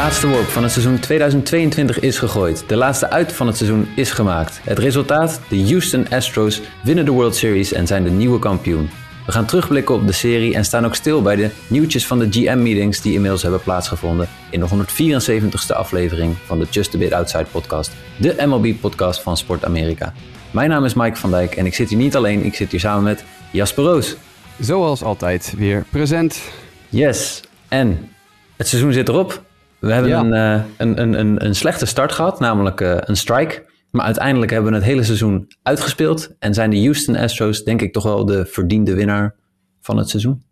laatste 0.00 0.28
worp 0.28 0.48
van 0.48 0.62
het 0.62 0.72
seizoen 0.72 0.98
2022 0.98 2.00
is 2.00 2.18
gegooid. 2.18 2.64
De 2.66 2.76
laatste 2.76 3.10
uit 3.10 3.32
van 3.32 3.46
het 3.46 3.56
seizoen 3.56 3.88
is 3.96 4.10
gemaakt. 4.10 4.60
Het 4.62 4.78
resultaat? 4.78 5.40
De 5.48 5.64
Houston 5.64 6.08
Astros 6.08 6.60
winnen 6.82 7.04
de 7.04 7.10
World 7.10 7.36
Series 7.36 7.72
en 7.72 7.86
zijn 7.86 8.04
de 8.04 8.10
nieuwe 8.10 8.38
kampioen. 8.38 8.90
We 9.26 9.32
gaan 9.32 9.46
terugblikken 9.46 9.94
op 9.94 10.06
de 10.06 10.12
serie 10.12 10.54
en 10.54 10.64
staan 10.64 10.84
ook 10.84 10.94
stil 10.94 11.22
bij 11.22 11.36
de 11.36 11.50
nieuwtjes 11.66 12.06
van 12.06 12.18
de 12.18 12.26
GM-meetings 12.30 13.00
die 13.00 13.12
inmiddels 13.12 13.42
hebben 13.42 13.62
plaatsgevonden 13.62 14.28
in 14.50 14.60
de 14.60 14.68
174ste 14.68 15.76
aflevering 15.76 16.36
van 16.44 16.58
de 16.58 16.66
Just 16.70 16.94
a 16.94 16.98
Bit 16.98 17.12
Outside 17.12 17.46
podcast, 17.50 17.92
de 18.16 18.34
MLB-podcast 18.46 19.22
van 19.22 19.36
Sport 19.36 19.64
Amerika. 19.64 20.12
Mijn 20.50 20.68
naam 20.68 20.84
is 20.84 20.94
Mike 20.94 21.16
van 21.16 21.30
Dijk 21.30 21.56
en 21.56 21.66
ik 21.66 21.74
zit 21.74 21.88
hier 21.88 21.98
niet 21.98 22.16
alleen, 22.16 22.44
ik 22.44 22.54
zit 22.54 22.70
hier 22.70 22.80
samen 22.80 23.02
met 23.02 23.24
Jasper 23.50 23.84
Roos. 23.84 24.16
Zoals 24.58 25.02
altijd 25.02 25.54
weer 25.56 25.84
present. 25.90 26.40
Yes, 26.88 27.40
en 27.68 28.10
het 28.56 28.68
seizoen 28.68 28.92
zit 28.92 29.08
erop. 29.08 29.48
We 29.80 29.92
hebben 29.92 30.10
Ja. 30.10 30.20
een, 30.20 30.32
eh, 30.32 30.64
een, 30.76 31.00
een, 31.00 31.18
een, 31.20 31.44
een 31.44 31.54
slechte 31.54 31.86
start 31.86 32.12
gehad, 32.12 32.40
namelijk 32.40 32.80
eh, 32.80 32.96
een 33.00 33.16
strike. 33.16 33.68
Maar 33.90 34.04
uiteindelijk 34.04 34.50
hebben 34.52 34.70
we 34.70 34.76
het 34.76 34.86
hele 34.86 35.02
seizoen 35.02 35.48
uitgespeeld. 35.62 36.34
En 36.38 36.54
zijn 36.54 36.70
de 36.70 36.80
Houston 36.80 37.16
Astros 37.16 37.64
denk 37.64 37.82
ik 37.82 37.92
toch 37.92 38.02
wel 38.04 38.24
de 38.24 38.46
verdiende 38.46 38.94
winnaar 38.94 39.34
van 39.80 39.96
het 39.96 40.08
seizoen. 40.08 40.42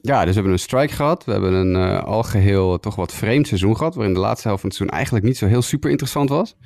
Ja, 0.00 0.18
dus 0.18 0.28
we 0.28 0.34
hebben 0.34 0.52
een 0.52 0.58
strike 0.58 0.92
gehad. 0.94 1.24
We 1.24 1.32
hebben 1.32 1.52
een 1.52 1.76
eh, 1.76 2.04
algeheel 2.04 2.78
toch 2.78 2.96
wat 2.96 3.14
vreemd 3.14 3.46
seizoen 3.46 3.76
gehad. 3.76 3.94
Waarin 3.94 4.14
de 4.14 4.20
laatste 4.20 4.46
helft 4.46 4.60
van 4.60 4.70
het 4.70 4.78
seizoen 4.78 4.98
eigenlijk 4.98 5.26
niet 5.26 5.36
zo 5.38 5.46
heel 5.46 5.62
super 5.62 5.90
interessant 5.90 6.28
was. 6.28 6.56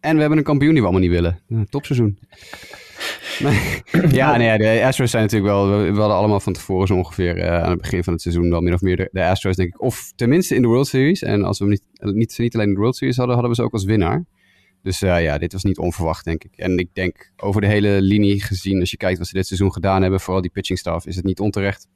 En 0.00 0.14
we 0.14 0.20
hebben 0.20 0.38
een 0.38 0.44
kampioen 0.44 0.72
die 0.72 0.80
we 0.80 0.88
allemaal 0.88 1.06
niet 1.08 1.14
willen. 1.16 1.40
Een 1.48 1.66
topseizoen. 1.70 2.18
Ja, 4.10 4.36
nee, 4.36 4.58
de 4.58 4.84
Astros 4.84 5.10
zijn 5.10 5.22
natuurlijk 5.22 5.52
wel... 5.52 5.68
We, 5.68 5.92
we 5.92 5.98
hadden 5.98 6.16
allemaal 6.16 6.40
van 6.40 6.52
tevoren 6.52 6.86
zo 6.86 6.94
ongeveer 6.94 7.38
eh, 7.38 7.62
aan 7.62 7.70
het 7.70 7.80
begin 7.80 8.04
van 8.04 8.12
het 8.12 8.22
seizoen... 8.22 8.50
wel 8.50 8.60
min 8.60 8.74
of 8.74 8.80
meer 8.80 8.96
de, 8.96 9.08
de 9.12 9.24
Astros, 9.24 9.56
denk 9.56 9.74
ik. 9.74 9.82
Of 9.82 10.12
tenminste 10.16 10.54
in 10.54 10.62
de 10.62 10.68
World 10.68 10.86
Series. 10.86 11.22
En 11.22 11.44
als 11.44 11.58
we 11.58 11.64
hem 11.64 11.72
niet, 11.72 12.14
niet, 12.14 12.38
niet 12.38 12.54
alleen 12.54 12.68
in 12.68 12.74
de 12.74 12.80
World 12.80 12.96
Series 12.96 13.16
hadden... 13.16 13.34
hadden 13.34 13.52
we 13.52 13.60
ze 13.60 13.66
ook 13.66 13.72
als 13.72 13.84
winnaar. 13.84 14.24
Dus 14.82 15.02
eh, 15.02 15.22
ja, 15.22 15.38
dit 15.38 15.52
was 15.52 15.64
niet 15.64 15.78
onverwacht, 15.78 16.24
denk 16.24 16.44
ik. 16.44 16.56
En 16.56 16.78
ik 16.78 16.88
denk 16.92 17.32
over 17.36 17.60
de 17.60 17.66
hele 17.66 18.00
linie 18.00 18.42
gezien... 18.42 18.80
als 18.80 18.90
je 18.90 18.96
kijkt 18.96 19.18
wat 19.18 19.26
ze 19.26 19.34
dit 19.34 19.46
seizoen 19.46 19.72
gedaan 19.72 20.02
hebben... 20.02 20.20
vooral 20.20 20.42
die 20.42 20.50
pitching 20.50 20.78
staff... 20.78 21.06
is 21.06 21.16
het 21.16 21.24
niet 21.24 21.40
onterecht. 21.40 21.88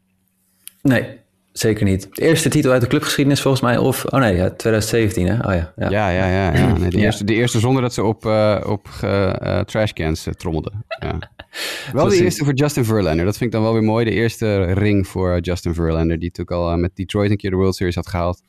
Nee, 0.83 1.19
zeker 1.59 1.85
niet. 1.85 2.09
De 2.11 2.23
eerste 2.23 2.49
titel 2.49 2.73
uit 2.73 2.81
de 2.81 2.87
clubgeschiedenis 2.87 3.41
volgens 3.41 3.63
mij. 3.63 3.79
Of, 3.79 4.05
oh 4.05 4.21
nee, 4.21 4.37
ja, 4.37 4.51
2017 4.51 5.27
hè? 5.27 5.35
Oh 5.35 5.55
ja, 5.55 5.73
ja. 5.77 5.91
Ja, 5.91 6.09
ja, 6.09 6.27
ja. 6.27 6.57
ja. 6.57 6.79
Nee, 6.79 6.91
de. 6.91 6.99
Eerste, 6.99 7.25
de 7.25 7.35
eerste 7.35 7.59
zonder 7.59 7.83
dat 7.83 7.95
ze 7.95 8.03
op, 8.03 8.27
eh, 8.27 8.61
op 8.67 8.89
eh, 9.01 9.61
trashcans 9.61 10.27
eh, 10.27 10.33
trommelden. 10.33 10.85
Ja. 11.01 11.19
Wel 11.93 12.09
de 12.09 12.23
eerste 12.23 12.45
voor 12.45 12.55
Justin 12.55 12.85
Verlander. 12.85 13.25
Dat 13.25 13.37
vind 13.37 13.45
ik 13.45 13.57
dan 13.57 13.63
wel 13.63 13.73
weer 13.73 13.83
mooi. 13.83 14.05
De 14.05 14.11
eerste 14.11 14.63
ring 14.63 15.07
voor 15.07 15.41
Justin 15.41 15.75
Verlander. 15.75 16.19
Die 16.19 16.29
natuurlijk 16.29 16.57
al 16.57 16.77
met 16.77 16.97
Detroit 16.97 17.31
een 17.31 17.37
keer 17.37 17.51
de 17.51 17.57
World 17.57 17.75
Series 17.75 17.95
had 17.95 18.07
gehaald. 18.07 18.43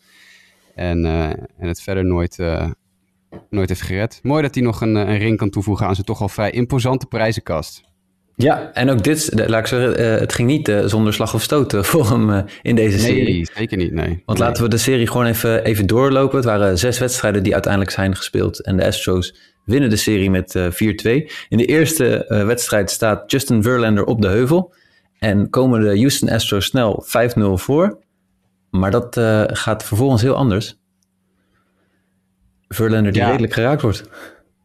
En, 0.75 1.05
en 1.57 1.67
het 1.67 1.81
verder 1.81 2.05
nooit, 2.05 2.37
nooit 3.49 3.69
heeft 3.69 3.81
gered. 3.81 4.19
Mooi 4.23 4.41
dat 4.41 4.55
hij 4.55 4.63
nog 4.63 4.81
een, 4.81 4.95
een 4.95 5.17
ring 5.17 5.37
kan 5.37 5.49
toevoegen 5.49 5.87
aan 5.87 5.93
zijn 5.93 6.05
toch 6.05 6.21
al 6.21 6.29
vrij 6.29 6.51
imposante 6.51 7.05
prijzenkast. 7.05 7.83
Ja, 8.39 8.71
en 8.73 8.89
ook 8.89 9.03
dit, 9.03 9.29
laat 9.47 9.59
ik 9.59 9.67
zeggen, 9.67 9.97
eh, 9.97 10.19
het 10.19 10.33
ging 10.33 10.47
niet 10.47 10.67
eh, 10.67 10.85
zonder 10.85 11.13
slag 11.13 11.33
of 11.33 11.41
stoot 11.41 11.73
eh, 11.73 11.83
voor 11.91 12.09
hem 12.09 12.45
in 12.61 12.75
deze 12.75 12.99
serie. 12.99 13.23
Nee, 13.33 13.47
zeker 13.55 13.77
niet. 13.77 13.91
Nee. 13.93 14.21
Want 14.25 14.37
Nee. 14.39 14.47
laten 14.47 14.63
we 14.63 14.69
de 14.69 14.77
serie 14.77 15.07
gewoon 15.07 15.25
even, 15.25 15.63
even 15.63 15.87
doorlopen. 15.87 16.35
Het 16.35 16.45
waren 16.45 16.77
zes 16.77 16.99
wedstrijden 16.99 17.43
die 17.43 17.53
uiteindelijk 17.53 17.91
zijn 17.91 18.15
gespeeld. 18.15 18.61
En 18.61 18.77
de 18.77 18.85
Astros 18.85 19.35
winnen 19.65 19.89
de 19.89 19.95
serie 19.95 20.29
met 20.29 20.55
eh 20.55 20.71
4-2. 20.71 21.31
In 21.49 21.57
de 21.57 21.65
eerste 21.65 22.25
wedstrijd 22.27 22.91
staat 22.91 23.31
Justin 23.31 23.63
Verlander 23.63 24.03
op 24.05 24.21
de 24.21 24.27
heuvel. 24.27 24.73
En 25.19 25.49
komen 25.49 25.81
de 25.81 25.97
Houston 25.97 26.29
Astros 26.29 26.65
snel 26.65 27.05
5-0 27.05 27.41
voor. 27.53 27.97
Maar 28.69 28.91
dat 28.91 29.15
gaat 29.57 29.83
vervolgens 29.83 30.21
heel 30.21 30.35
anders. 30.35 30.77
Verlander 32.67 33.11
die 33.11 33.21
Ja. 33.21 33.29
redelijk 33.29 33.53
geraakt 33.53 33.81
wordt. 33.81 34.03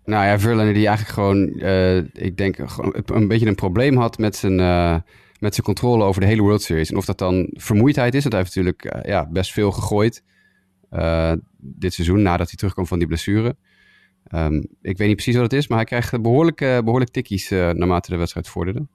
Nou 0.04 0.24
ja, 0.24 0.38
Verlander 0.38 0.74
die 0.74 0.86
eigenlijk 0.86 1.14
gewoon, 1.14 1.60
eh, 1.60 1.96
ik 1.96 2.36
denk, 2.36 2.58
een 3.04 3.28
beetje 3.28 3.46
een 3.46 3.54
probleem 3.54 3.96
had 3.96 4.18
met 4.18 4.36
zijn, 4.36 4.60
eh, 4.60 4.96
met 5.38 5.54
zijn 5.54 5.66
controle 5.66 6.04
over 6.04 6.20
de 6.20 6.26
hele 6.26 6.42
World 6.42 6.62
Series. 6.62 6.90
En 6.90 6.96
of 6.96 7.04
dat 7.04 7.18
dan 7.18 7.48
vermoeidheid 7.52 8.14
is, 8.14 8.22
want 8.22 8.34
hij 8.34 8.42
heeft 8.42 8.56
natuurlijk 8.56 8.84
eh, 8.84 9.10
ja, 9.10 9.26
best 9.26 9.52
veel 9.52 9.72
gegooid 9.72 10.22
dit 11.58 11.94
seizoen 11.94 12.22
nadat 12.22 12.48
hij 12.48 12.56
terugkwam 12.56 12.86
van 12.86 12.98
die 12.98 13.08
blessure. 13.08 13.56
Ehm, 14.24 14.56
ik 14.82 14.98
weet 14.98 15.06
niet 15.06 15.16
precies 15.16 15.34
wat 15.34 15.42
het 15.42 15.52
is, 15.52 15.68
maar 15.68 15.78
hij 15.78 15.86
krijgt 15.86 16.22
behoorlijk, 16.22 16.60
eh, 16.60 16.78
behoorlijk 16.78 17.10
tikkies 17.10 17.50
naarmate 17.50 18.10
de 18.10 18.16
wedstrijd 18.16 18.48
vorderde. 18.48 18.86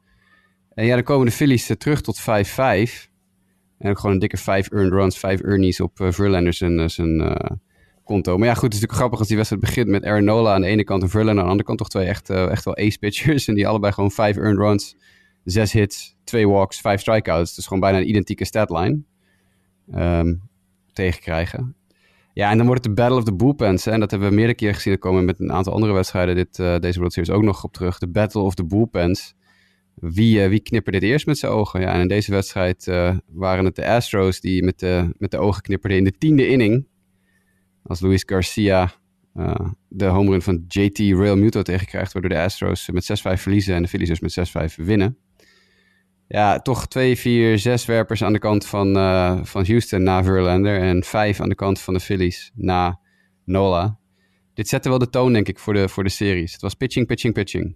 En 0.73 0.85
ja, 0.85 0.93
dan 0.93 1.03
komen 1.03 1.25
de 1.25 1.31
Phillies 1.31 1.71
terug 1.77 2.01
tot 2.01 2.19
5-5. 2.19 3.09
En 3.77 3.89
ook 3.89 3.99
gewoon 3.99 4.11
een 4.11 4.21
dikke 4.21 4.37
5 4.37 4.69
earned 4.69 4.91
runs, 4.91 5.17
5 5.17 5.41
earnies 5.41 5.79
op 5.79 5.91
Verlander 5.95 6.53
zijn, 6.53 6.89
zijn 6.89 7.21
Maar 8.09 8.47
ja, 8.47 8.53
goed, 8.53 8.63
het 8.63 8.73
is 8.73 8.79
natuurlijk 8.79 8.93
grappig 8.93 9.19
als 9.19 9.27
die 9.27 9.37
wedstrijd 9.37 9.63
begint 9.63 9.87
met 9.87 10.03
Aaron 10.03 10.23
Nola 10.23 10.53
aan 10.53 10.61
de 10.61 10.67
ene 10.67 10.83
kant 10.83 11.03
en 11.03 11.09
Verlander 11.09 11.37
aan 11.37 11.43
de 11.43 11.49
andere 11.49 11.67
kant. 11.67 11.77
Toch 11.77 11.89
twee 11.89 12.05
echt, 12.05 12.29
eh, 12.29 12.49
echt 12.49 12.65
wel 12.65 12.77
ace 12.77 12.99
pitchers. 12.99 13.47
En 13.47 13.55
die 13.55 13.67
allebei 13.67 13.93
gewoon 13.93 14.11
5 14.11 14.37
earned 14.37 14.57
runs, 14.57 14.95
6 15.43 15.71
hits, 15.71 16.15
2 16.23 16.47
walks, 16.47 16.81
5 16.81 16.99
strikeouts. 16.99 17.55
Dus 17.55 17.63
gewoon 17.63 17.79
bijna 17.79 17.97
een 17.97 18.09
identieke 18.09 18.45
statline 18.45 19.01
ehm 19.91 20.33
tegenkrijgen. 20.93 21.75
Ja, 22.33 22.51
en 22.51 22.57
dan 22.57 22.65
wordt 22.65 22.85
het 22.85 22.95
de 22.95 23.01
Battle 23.01 23.17
of 23.17 23.23
the 23.23 23.35
Bullpens. 23.35 23.85
En 23.85 23.99
dat 23.99 24.11
hebben 24.11 24.29
we 24.29 24.35
meerdere 24.35 24.57
keren 24.57 24.75
gezien. 24.75 24.93
Er 24.93 24.99
komen 24.99 25.25
met 25.25 25.39
een 25.39 25.51
aantal 25.51 25.73
andere 25.73 25.93
wedstrijden 25.93 26.35
dit, 26.35 26.59
eh, 26.59 26.79
deze 26.79 26.97
World 26.97 27.13
Series 27.13 27.31
ook 27.31 27.43
nog 27.43 27.63
op 27.63 27.73
terug. 27.73 27.97
De 27.97 28.07
Battle 28.07 28.41
of 28.41 28.55
the 28.55 28.65
Bullpens. 28.65 29.35
Wie, 29.93 30.43
eh, 30.43 30.49
wie 30.49 30.59
knipperde 30.59 30.97
het 30.97 31.07
eerst 31.07 31.25
met 31.25 31.37
zijn 31.37 31.51
ogen? 31.51 31.81
Ja, 31.81 31.93
en 31.93 32.01
in 32.01 32.07
deze 32.07 32.31
wedstrijd 32.31 32.85
waren 33.31 33.65
het 33.65 33.75
de 33.75 33.87
Astros 33.87 34.39
die 34.39 34.63
met 34.63 34.79
de, 34.79 35.13
met 35.17 35.31
de 35.31 35.37
ogen 35.37 35.61
knipperden 35.61 35.97
in 35.97 36.03
de 36.03 36.17
tiende 36.17 36.47
inning. 36.47 36.85
Als 37.87 37.99
Luis 37.99 38.23
Garcia 38.25 38.91
eh, 39.33 39.69
de 39.87 40.05
home 40.05 40.29
run 40.29 40.41
van 40.41 40.65
JT 40.67 40.97
Real 40.97 41.35
Muto 41.35 41.61
tegenkrijgt, 41.61 42.13
waardoor 42.13 42.31
de 42.31 42.39
Astros 42.39 42.89
met 42.89 43.19
6-5 43.19 43.41
verliezen 43.41 43.75
en 43.75 43.81
de 43.81 43.87
Phillies 43.87 44.19
dus 44.19 44.35
met 44.35 44.71
6-5 44.71 44.75
winnen. 44.75 45.17
Ja, 46.27 46.59
toch 46.59 46.87
2, 46.87 47.17
4, 47.17 47.59
6 47.59 47.85
werpers 47.85 48.23
aan 48.23 48.33
de 48.33 48.39
kant 48.39 48.65
van, 48.65 48.97
eh, 48.97 49.39
van 49.43 49.65
Houston 49.65 50.03
na 50.03 50.23
Verlander 50.23 50.79
en 50.79 51.03
5 51.03 51.39
aan 51.39 51.49
de 51.49 51.55
kant 51.55 51.79
van 51.79 51.93
de 51.93 51.99
Phillies 51.99 52.51
na 52.55 52.99
Nola. 53.45 53.97
Dit 54.53 54.67
zette 54.67 54.89
wel 54.89 54.97
de 54.97 55.09
toon, 55.09 55.33
denk 55.33 55.47
ik, 55.47 55.59
voor 55.59 55.73
de, 55.73 55.89
voor 55.89 56.03
de 56.03 56.09
series. 56.09 56.51
Het 56.51 56.61
was 56.61 56.73
pitching, 56.73 57.07
pitching, 57.07 57.33
pitching. 57.33 57.75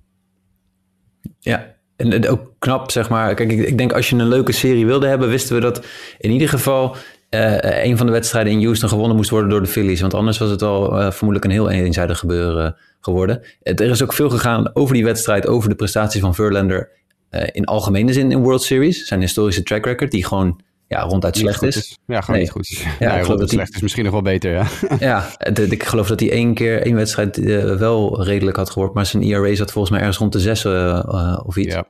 Ja, 1.39 1.75
en 1.95 2.27
ook 2.27 2.53
knap, 2.59 2.91
zeg 2.91 3.09
maar. 3.09 3.35
Kijk, 3.35 3.51
ik, 3.51 3.67
ik 3.67 3.77
denk 3.77 3.93
als 3.93 4.09
je 4.09 4.15
een 4.15 4.27
leuke 4.27 4.51
serie 4.51 4.85
wilde 4.85 5.07
hebben, 5.07 5.29
wisten 5.29 5.55
we 5.55 5.61
dat 5.61 5.85
in 6.17 6.31
ieder 6.31 6.49
geval 6.49 6.95
eh, 7.31 7.83
een 7.85 7.97
van 7.97 8.05
de 8.05 8.11
wedstrijden 8.11 8.53
in 8.53 8.63
Houston 8.63 8.89
gewonnen 8.89 9.15
moest 9.15 9.29
worden 9.29 9.49
door 9.49 9.61
de 9.61 9.67
Phillies. 9.67 10.01
Want 10.01 10.13
anders 10.13 10.37
was 10.37 10.49
het 10.49 10.61
al 10.61 10.99
eh, 10.99 11.11
vermoedelijk 11.11 11.45
een 11.45 11.51
heel 11.51 11.69
eenzijdig 11.69 12.19
gebeuren 12.19 12.75
geworden. 13.01 13.41
Het, 13.63 13.79
er 13.81 13.89
is 13.89 14.01
ook 14.03 14.13
veel 14.13 14.29
gegaan 14.29 14.75
over 14.75 14.93
die 14.93 15.03
wedstrijd, 15.03 15.47
over 15.47 15.69
de 15.69 15.75
prestatie 15.75 16.21
van 16.21 16.35
Verlander 16.35 16.89
eh, 17.29 17.47
in 17.51 17.65
algemene 17.65 18.13
zin 18.13 18.31
in 18.31 18.39
World 18.41 18.63
Series. 18.63 19.07
Zijn 19.07 19.19
historische 19.19 19.63
track 19.63 19.85
record, 19.85 20.11
die 20.11 20.25
gewoon 20.25 20.61
ja, 20.87 21.01
ronduit 21.01 21.33
Niet 21.35 21.43
slecht 21.43 21.63
is. 21.63 21.97
Ja, 22.05 22.21
gewoon 22.21 22.35
Nee. 22.35 22.41
niet 22.41 22.51
goed. 22.51 22.69
ik 22.71 22.77
Ja, 22.99 23.09
geloof 23.09 23.27
ja 23.27 23.35
dat 23.35 23.39
die- 23.39 23.47
slecht 23.47 23.75
is 23.75 23.81
misschien 23.81 24.03
nog 24.03 24.13
wel 24.13 24.21
beter, 24.21 24.51
ja. 24.51 24.65
Ja, 24.99 25.29
ik 25.69 25.83
geloof 25.83 26.07
dat 26.07 26.19
hij 26.19 26.31
één 26.31 26.53
keer, 26.53 26.81
één 26.81 26.95
wedstrijd 26.95 27.37
eh, 27.37 27.75
wel 27.75 28.23
redelijk 28.23 28.57
had 28.57 28.69
gehoord. 28.69 28.93
Maar 28.93 29.05
zijn 29.05 29.23
ERA 29.23 29.55
zat 29.55 29.71
volgens 29.71 29.91
mij 29.93 29.99
ergens 29.99 30.17
rond 30.19 30.33
de 30.33 30.39
zes 30.39 30.65
eh, 30.65 30.89
eh, 30.97 31.39
of 31.45 31.55
iets. 31.57 31.73
ja. 31.75 31.85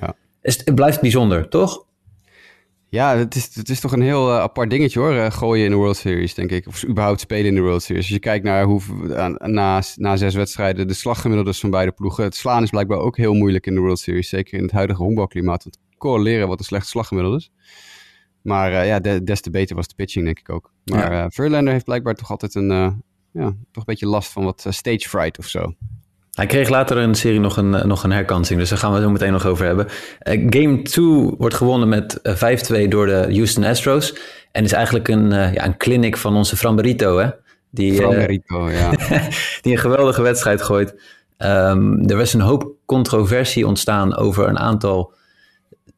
ja. 0.00 0.14
Het 0.42 0.74
blijft 0.74 1.00
bijzonder, 1.00 1.48
toch? 1.48 1.84
Ja, 2.94 3.16
het 3.16 3.34
is, 3.34 3.54
het 3.54 3.68
is 3.68 3.80
toch 3.80 3.92
een 3.92 4.02
heel 4.02 4.30
eh, 4.30 4.38
apart 4.38 4.70
dingetje 4.70 4.98
hoor, 5.00 5.14
eh, 5.14 5.30
gooien 5.30 5.64
in 5.64 5.70
de 5.70 5.76
World 5.76 5.96
Series, 5.96 6.34
denk 6.34 6.50
ik. 6.50 6.66
Of 6.66 6.84
überhaupt 6.84 7.20
spelen 7.20 7.46
in 7.46 7.54
de 7.54 7.60
World 7.60 7.82
Series. 7.82 8.04
Als 8.04 8.12
je 8.12 8.18
kijkt 8.18 8.44
naar 8.44 8.64
hoe 8.64 8.80
na, 9.38 9.82
na 9.96 10.16
zes 10.16 10.34
wedstrijden 10.34 10.88
de 10.88 10.94
slaggemiddeldes 10.94 11.60
van 11.60 11.70
beide 11.70 11.92
ploegen. 11.92 12.24
Het 12.24 12.34
slaan 12.36 12.62
is 12.62 12.70
blijkbaar 12.70 12.98
ook 12.98 13.16
heel 13.16 13.34
moeilijk 13.34 13.66
in 13.66 13.74
de 13.74 13.80
World 13.80 13.98
Series. 13.98 14.28
Zeker 14.28 14.56
in 14.58 14.62
het 14.62 14.72
huidige 14.72 15.02
honkbalklimaat. 15.02 15.64
Want 15.64 15.78
correleren 15.98 16.48
wat 16.48 16.58
een 16.58 16.64
slecht 16.64 16.86
slaggemiddelde 16.86 17.38
is. 17.38 17.50
Maar 18.42 18.72
eh, 18.72 18.86
ja, 18.86 19.00
de- 19.00 19.22
des 19.24 19.40
te 19.40 19.50
beter 19.50 19.76
was 19.76 19.88
de 19.88 19.94
pitching, 19.94 20.24
denk 20.24 20.38
ik 20.38 20.50
ook. 20.50 20.72
Maar 20.84 21.12
Ja. 21.12 21.30
Verlander 21.30 21.72
heeft 21.72 21.84
blijkbaar 21.84 22.14
toch 22.14 22.30
altijd 22.30 22.54
een, 22.54 22.68
ja, 23.32 23.46
toch 23.46 23.56
een 23.74 23.82
beetje 23.84 24.06
last 24.06 24.32
van 24.32 24.44
wat 24.44 24.66
stage 24.68 25.08
fright 25.08 25.38
of 25.38 25.46
zo. 25.46 25.74
Hij 26.34 26.46
kreeg 26.46 26.68
later 26.68 26.98
in 26.98 27.12
de 27.12 27.18
serie 27.18 27.40
nog 27.40 27.56
een, 27.56 27.74
eh, 27.74 27.84
nog 27.84 28.04
een 28.04 28.12
herkansing, 28.12 28.58
dus 28.58 28.68
daar 28.68 28.78
gaan 28.78 28.90
we 28.90 28.96
het 28.96 29.04
zo 29.04 29.10
meteen 29.10 29.32
nog 29.32 29.46
over 29.46 29.66
hebben. 29.66 29.86
Eh, 30.18 30.46
game 30.48 30.82
2 30.82 31.34
wordt 31.38 31.54
gewonnen 31.54 31.88
met 31.88 32.20
eh, 32.20 32.34
5-2 32.34 32.88
door 32.88 33.06
de 33.06 33.26
Houston 33.30 33.64
Astros. 33.64 34.14
En 34.54 34.64
is 34.64 34.72
eigenlijk 34.72 35.08
een, 35.08 35.32
eh, 35.32 35.52
ja, 35.54 35.64
een 35.64 35.76
clinic 35.76 36.16
van 36.16 36.36
onze 36.36 36.56
Framberito, 36.56 37.18
hè? 37.18 37.28
Die, 37.70 37.92
eh, 37.92 37.96
Framberito, 37.96 38.70
ja. 38.70 38.90
die 39.62 39.72
een 39.72 39.78
geweldige 39.78 40.22
wedstrijd 40.22 40.62
gooit. 40.62 40.94
Ehm, 41.36 42.08
er 42.08 42.16
was 42.16 42.32
een 42.32 42.40
hoop 42.40 42.72
controversie 42.86 43.66
ontstaan 43.66 44.16
over 44.16 44.48
een 44.48 44.58
aantal 44.58 45.12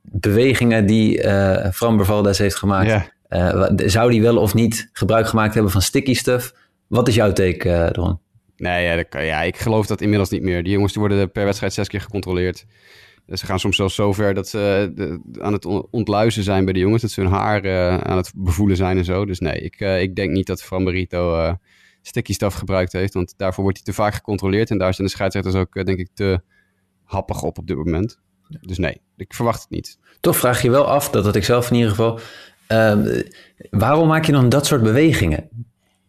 bewegingen 0.02 0.86
die 0.86 1.22
eh 1.22 1.72
Framber 1.72 2.06
Valdez 2.06 2.38
heeft 2.38 2.56
gemaakt. 2.56 2.88
Ja. 2.88 3.06
Eh, 3.28 3.64
zou 3.76 4.10
die 4.10 4.22
wel 4.22 4.36
of 4.36 4.54
niet 4.54 4.88
gebruik 4.92 5.26
gemaakt 5.26 5.54
hebben 5.54 5.72
van 5.72 5.82
sticky 5.82 6.14
stuff? 6.14 6.54
Wat 6.86 7.08
is 7.08 7.14
jouw 7.14 7.32
take, 7.32 7.70
eh 7.70 7.90
Ron? 7.90 8.18
Nee, 8.56 8.84
ja, 8.84 8.96
dat 8.96 9.08
kan, 9.08 9.24
ja, 9.24 9.42
ik 9.42 9.56
geloof 9.56 9.86
dat 9.86 10.00
inmiddels 10.00 10.30
niet 10.30 10.42
meer. 10.42 10.62
Die 10.62 10.72
jongens 10.72 10.92
die 10.92 11.00
worden 11.00 11.32
per 11.32 11.44
wedstrijd 11.44 11.72
zes 11.72 11.88
keer 11.88 12.00
gecontroleerd. 12.00 12.66
Ze 13.32 13.46
gaan 13.46 13.58
soms 13.58 13.76
zelfs 13.76 13.94
zo 13.94 14.12
ver 14.12 14.34
dat 14.34 14.48
ze 14.48 14.92
de, 14.94 15.20
aan 15.40 15.52
het 15.52 15.64
ontluizen 15.90 16.42
zijn 16.42 16.64
bij 16.64 16.72
de 16.72 16.80
jongens. 16.80 17.02
Dat 17.02 17.10
ze 17.10 17.20
hun 17.20 17.30
haar 17.30 17.64
uh, 17.64 17.96
aan 17.98 18.16
het 18.16 18.32
bevoelen 18.36 18.76
zijn 18.76 18.96
en 18.96 19.04
zo. 19.04 19.24
Dus 19.24 19.38
nee, 19.38 19.58
ik, 19.58 19.80
uh, 19.80 20.00
ik 20.00 20.16
denk 20.16 20.30
niet 20.30 20.46
dat 20.46 20.62
Framberito 20.62 21.36
uh, 21.36 21.52
sticky 22.02 22.32
stuff 22.32 22.56
gebruikt 22.56 22.92
heeft. 22.92 23.14
Want 23.14 23.34
daarvoor 23.36 23.62
wordt 23.62 23.78
hij 23.78 23.86
te 23.86 24.02
vaak 24.02 24.14
gecontroleerd. 24.14 24.70
En 24.70 24.78
daar 24.78 24.94
zijn 24.94 25.06
de 25.06 25.12
scheidsrechters 25.12 25.54
ook, 25.54 25.86
denk 25.86 25.98
ik, 25.98 26.08
te 26.14 26.40
happig 27.04 27.42
op 27.42 27.58
op 27.58 27.66
dit 27.66 27.76
moment. 27.76 28.18
Dus 28.60 28.78
nee, 28.78 29.00
ik 29.16 29.34
verwacht 29.34 29.60
het 29.60 29.70
niet. 29.70 29.98
Toch 30.20 30.36
vraag 30.36 30.62
je 30.62 30.70
wel 30.70 30.86
af, 30.86 31.10
dat 31.10 31.24
had 31.24 31.36
ik 31.36 31.44
zelf 31.44 31.70
in 31.70 31.76
ieder 31.76 31.90
geval. 31.90 32.20
Ehm, 32.66 33.22
waarom 33.70 34.08
maak 34.08 34.24
je 34.24 34.32
dan 34.32 34.48
dat 34.48 34.66
soort 34.66 34.82
bewegingen? 34.82 35.48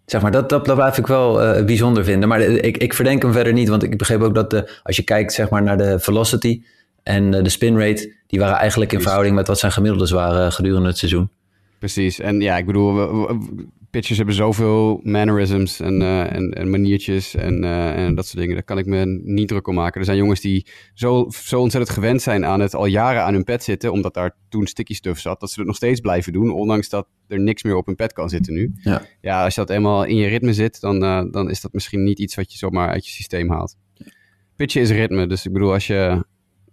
Zeg 0.08 0.22
maar, 0.22 0.32
dat, 0.32 0.50
dat, 0.50 0.66
dat 0.66 0.76
blijf 0.76 0.98
ik 0.98 1.08
wel 1.08 1.58
uh, 1.58 1.66
bijzonder 1.66 2.04
vinden. 2.04 2.30
Maar 2.30 2.42
ik, 2.42 2.78
ik 2.78 2.94
verdenk 2.94 3.22
hem 3.22 3.32
verder 3.32 3.54
niet, 3.54 3.68
want 3.68 3.84
ik 3.84 3.98
begreep 3.98 4.22
ook 4.22 4.36
dat 4.36 4.50
de, 4.50 4.80
als 4.84 4.96
je 4.96 5.04
kijkt 5.04 5.34
zeg 5.34 5.50
maar, 5.50 5.64
naar 5.64 5.78
de 5.78 6.00
velocity 6.00 6.62
en 7.04 7.34
uh, 7.34 7.44
de 7.44 7.50
spin 7.50 7.80
rate, 7.80 8.14
die 8.28 8.40
waren 8.40 8.56
eigenlijk 8.56 8.94
in 8.94 9.02
verhouding 9.02 9.36
met 9.36 9.48
wat 9.48 9.60
zijn 9.60 9.72
gemiddeldes 9.72 10.12
waren 10.12 10.52
gedurende 10.52 10.88
het 10.88 10.98
seizoen. 10.98 11.30
Precies, 11.80 12.20
en 12.20 12.42
ja, 12.42 12.58
ik 12.58 12.66
bedoel, 12.66 13.28
pitchers 13.90 14.18
hebben 14.18 14.36
zoveel 14.36 15.00
mannerisms 15.04 15.80
en, 15.80 16.02
uh, 16.02 16.34
en, 16.34 16.52
en, 16.52 16.70
maniertjes 16.70 17.36
en, 17.36 17.64
uh, 17.64 18.06
en 18.06 18.16
dat 18.16 18.26
soort 18.26 18.38
dingen. 18.38 18.56
Daar 18.56 18.64
kan 18.64 18.78
ik 18.78 18.86
me 18.86 19.06
niet 19.24 19.48
druk 19.48 19.68
om 19.68 19.76
maken. 19.76 20.00
Er 20.00 20.06
zijn 20.06 20.18
jongens 20.18 20.42
die 20.42 20.68
zo, 20.94 21.30
zo 21.30 21.60
ontzettend 21.60 21.94
gewend 21.94 22.22
zijn 22.22 22.46
aan 22.46 22.60
het 22.60 22.76
al 22.76 22.86
jaren 22.86 23.24
aan 23.24 23.34
hun 23.34 23.44
pet 23.44 23.64
zitten, 23.64 23.92
omdat 23.92 24.14
daar 24.14 24.36
toen 24.50 24.68
sticky 24.68 24.94
stuff 24.94 25.20
zat, 25.20 25.40
dat 25.40 25.50
ze 25.50 25.60
het 25.60 25.68
nog 25.68 25.76
steeds 25.76 26.00
blijven 26.00 26.34
doen, 26.34 26.52
ondanks 26.52 26.90
dat 26.90 27.08
er 27.28 27.40
niks 27.40 27.64
meer 27.64 27.76
op 27.76 27.86
hun 27.86 27.96
pet 27.96 28.14
kan 28.14 28.30
zitten 28.30 28.54
nu. 28.54 28.74
Ja, 28.76 29.06
ja 29.22 29.44
als 29.44 29.56
je 29.56 29.62
dat 29.62 29.70
eenmaal 29.70 30.04
in 30.04 30.16
je 30.16 30.28
ritme 30.28 30.54
zit, 30.54 30.82
dan, 30.82 31.04
uh, 31.04 31.24
dan 31.32 31.50
is 31.50 31.62
dat 31.62 31.74
misschien 31.74 32.04
niet 32.04 32.20
iets 32.20 32.36
wat 32.36 32.52
je 32.52 32.58
zomaar 32.58 32.90
uit 32.90 33.06
je 33.06 33.12
systeem 33.12 33.50
haalt. 33.50 33.76
Pitchen 34.56 34.82
is 34.82 34.92
ritme, 34.92 35.28
dus 35.28 35.46
ik 35.46 35.54
bedoel, 35.54 35.74
als 35.74 35.88
je, 35.88 36.26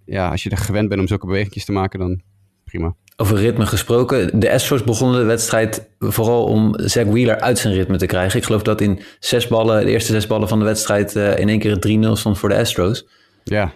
ja, 0.05 0.31
als 0.31 0.43
je 0.43 0.50
er 0.50 0.56
gewend 0.56 0.88
bent 0.88 1.00
om 1.00 1.06
zulke 1.06 1.26
bewegingjes 1.26 1.64
te 1.64 1.72
maken, 1.72 1.99
dan 1.99 2.20
prima. 2.64 2.96
Over 3.16 3.37
ritme 3.37 3.66
gesproken. 3.66 4.40
De 4.40 4.52
Astros 4.52 4.84
begonnen 4.84 5.20
de 5.20 5.26
wedstrijd 5.26 5.88
vooral 5.99 6.44
om 6.44 6.75
Zack 6.76 7.06
Wheeler 7.06 7.40
uit 7.40 7.58
zijn 7.58 7.75
ritme 7.75 7.96
te 7.96 8.06
krijgen. 8.06 8.38
Ik 8.38 8.44
geloof 8.44 8.62
dat 8.62 8.81
in 8.81 9.00
zes 9.19 9.49
ballen, 9.49 9.84
de 9.84 9.90
eerste 9.90 10.12
zes 10.12 10.26
ballen 10.26 10.49
van 10.49 10.58
de 10.58 10.64
wedstrijd, 10.64 11.16
uh, 11.16 11.38
in 11.38 11.49
één 11.49 11.58
keer 11.58 11.70
het 11.70 11.88
3-0 11.88 12.12
stond 12.12 12.38
voor 12.38 12.49
de 12.49 12.56
Astros. 12.56 13.06
Ja. 13.44 13.72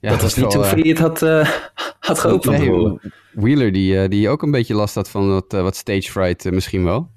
ja 0.00 0.10
dat 0.10 0.22
was 0.22 0.34
niet 0.34 0.54
hoe 0.54 0.64
uh, 0.64 0.82
je 0.82 0.88
het 0.88 0.98
had, 0.98 1.22
uh, 1.22 1.48
had 2.08 2.18
gehoopt 2.18 2.44
van 2.44 3.00
Wheeler, 3.32 3.72
die, 3.72 4.08
die 4.08 4.28
ook 4.28 4.42
een 4.42 4.50
beetje 4.50 4.74
last 4.74 4.94
had 4.94 5.10
van 5.10 5.28
wat, 5.28 5.52
wat 5.52 5.76
stage 5.76 6.10
fright 6.10 6.50
misschien 6.50 6.84
wel. 6.84 7.10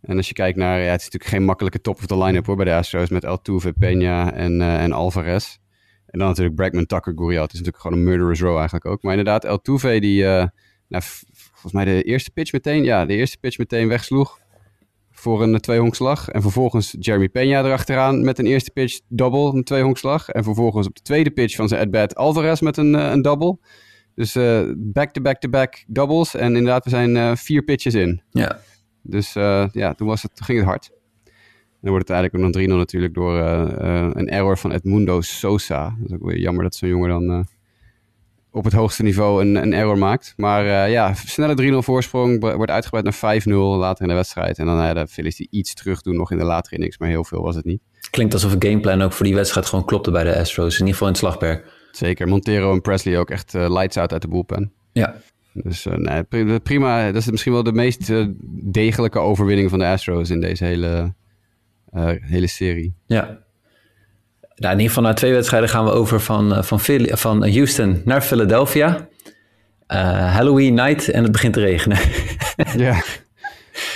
En 0.00 0.16
als 0.16 0.28
je 0.28 0.34
kijkt 0.34 0.58
naar, 0.58 0.78
ja, 0.78 0.90
het 0.90 1.00
is 1.00 1.04
natuurlijk 1.04 1.30
geen 1.30 1.44
makkelijke 1.44 1.80
top 1.80 1.96
of 1.96 2.06
the 2.06 2.18
line-up 2.18 2.46
hoor 2.46 2.56
bij 2.56 2.64
de 2.64 2.74
Astros 2.74 3.08
met 3.08 3.24
Altuve, 3.24 3.72
Peña 3.72 4.34
en, 4.34 4.60
en 4.60 4.92
Alvarez. 4.92 5.56
En 6.06 6.18
dan 6.18 6.28
natuurlijk 6.28 6.56
Bregman, 6.56 6.86
Tucker, 6.86 7.12
Gurriel. 7.16 7.42
Het 7.42 7.52
is 7.52 7.58
natuurlijk 7.58 7.82
gewoon 7.82 7.98
een 7.98 8.04
murderous 8.04 8.40
row 8.40 8.56
eigenlijk 8.56 8.86
ook. 8.86 9.02
Maar 9.02 9.16
inderdaad, 9.16 9.46
Altuve 9.46 9.98
die 10.00 10.24
nou, 10.88 11.02
volgens 11.32 11.72
mij 11.72 11.84
de 11.84 12.02
eerste 12.02 12.30
pitch 12.30 12.52
meteen, 12.52 12.84
ja, 12.84 13.06
de 13.06 13.14
eerste 13.14 13.38
pitch 13.38 13.58
meteen 13.58 13.88
wegsloeg 13.88 14.40
voor 15.10 15.42
een 15.42 15.60
tweehonkslag. 15.60 16.28
En 16.28 16.42
vervolgens 16.42 16.96
Jeremy 16.98 17.28
Peña 17.28 17.64
erachteraan 17.64 18.24
met 18.24 18.38
een 18.38 18.46
eerste 18.46 18.70
pitch 18.70 19.00
double, 19.08 19.52
een 19.54 19.64
tweehonkslag. 19.64 20.28
En 20.28 20.44
vervolgens 20.44 20.86
op 20.86 20.94
de 20.94 21.02
tweede 21.02 21.30
pitch 21.30 21.56
van 21.56 21.68
zijn 21.68 21.80
at-bat 21.80 22.14
Alvarez 22.14 22.60
met 22.60 22.76
een, 22.76 22.94
een 22.94 23.22
double. 23.22 23.58
Dus 24.14 24.36
back-to-back-to-back 24.76 25.84
doubles. 25.86 26.34
En 26.34 26.56
inderdaad, 26.56 26.84
we 26.84 26.90
zijn 26.90 27.16
uh, 27.16 27.34
vier 27.34 27.62
pitches 27.62 27.94
in. 27.94 28.22
Ja. 28.30 28.60
Dus 29.02 29.32
ja, 29.72 29.94
toen, 29.94 30.06
was 30.06 30.22
het, 30.22 30.36
toen 30.36 30.46
ging 30.46 30.58
het 30.58 30.68
hard. 30.68 30.90
Dan 31.80 31.90
wordt 31.90 32.08
het 32.08 32.16
eigenlijk 32.16 32.56
ook 32.56 32.62
nog 32.62 32.76
3-0 32.76 32.78
natuurlijk 32.78 33.14
door 33.14 33.34
een 33.38 34.28
error 34.28 34.58
van 34.58 34.72
Edmundo 34.72 35.20
Sosa. 35.20 35.96
Dat 35.98 36.10
is 36.10 36.14
ook 36.14 36.24
weer 36.24 36.38
jammer 36.38 36.62
dat 36.62 36.74
zo'n 36.74 36.88
jongen 36.88 37.08
dan 37.08 37.46
op 38.58 38.64
het 38.64 38.72
hoogste 38.72 39.02
niveau 39.02 39.42
een, 39.42 39.54
een 39.54 39.72
error 39.72 39.98
maakt. 39.98 40.32
Maar 40.36 40.64
uh, 40.64 40.90
ja, 40.90 41.14
snelle 41.14 41.72
3-0 41.72 41.76
voorsprong 41.76 42.40
wordt 42.40 42.70
uitgebreid 42.70 43.04
naar 43.04 43.42
5-0 43.42 43.48
later 43.52 44.02
in 44.02 44.08
de 44.08 44.14
wedstrijd. 44.14 44.58
En 44.58 44.66
dan 44.66 44.76
ja, 44.76 44.94
de 44.94 45.06
Phillies 45.06 45.36
die 45.36 45.48
iets 45.50 45.74
terug 45.74 46.02
doen 46.02 46.16
nog 46.16 46.30
in 46.30 46.38
de 46.38 46.44
latere 46.44 46.74
innings, 46.74 46.98
maar 46.98 47.08
heel 47.08 47.24
veel 47.24 47.42
was 47.42 47.56
het 47.56 47.64
niet. 47.64 47.80
Klinkt 48.10 48.34
alsof 48.34 48.50
het 48.50 48.64
gameplan 48.64 49.02
ook 49.02 49.12
voor 49.12 49.26
die 49.26 49.34
wedstrijd 49.34 49.66
gewoon 49.66 49.84
klopte 49.84 50.10
bij 50.10 50.24
de 50.24 50.38
Astros. 50.38 50.72
In 50.72 50.86
ieder 50.86 50.92
geval 50.92 51.06
in 51.06 51.12
het 51.12 51.22
slagberg. 51.22 51.60
Zeker, 51.92 52.28
Montero 52.28 52.72
en 52.72 52.80
Presley 52.80 53.18
ook 53.18 53.30
echt 53.30 53.54
uh, 53.54 53.70
lights 53.70 53.96
out 53.96 54.12
uit 54.12 54.22
de 54.22 54.28
bullpen. 54.28 54.72
Ja. 54.92 55.14
Dus 55.52 55.86
uh, 55.86 55.94
nee, 55.94 56.22
prima. 56.60 57.06
Dat 57.06 57.22
is 57.22 57.30
misschien 57.30 57.52
wel 57.52 57.62
de 57.62 57.72
meest 57.72 58.12
degelijke 58.72 59.18
overwinning 59.18 59.70
van 59.70 59.78
de 59.78 59.86
Astros 59.86 60.30
in 60.30 60.40
deze 60.40 60.64
hele, 60.64 61.14
hele 62.20 62.46
serie. 62.46 62.94
Ja, 63.06 63.38
nou, 64.58 64.72
in 64.72 64.80
ieder 64.80 64.94
geval 64.94 65.02
na 65.02 65.12
twee 65.12 65.32
wedstrijden 65.32 65.68
gaan 65.68 65.84
we 65.84 65.90
over 65.90 66.20
van, 66.20 66.54
eh, 66.54 66.62
van, 66.62 66.80
Philly, 66.80 67.16
van 67.16 67.48
Houston 67.48 68.02
naar 68.04 68.22
Philadelphia. 68.22 69.08
Uh, 69.88 70.34
Halloween 70.34 70.74
night 70.74 71.08
en 71.08 71.22
het 71.22 71.32
begint 71.32 71.54
te 71.54 71.60
regenen. 71.60 71.98
ja. 72.76 73.02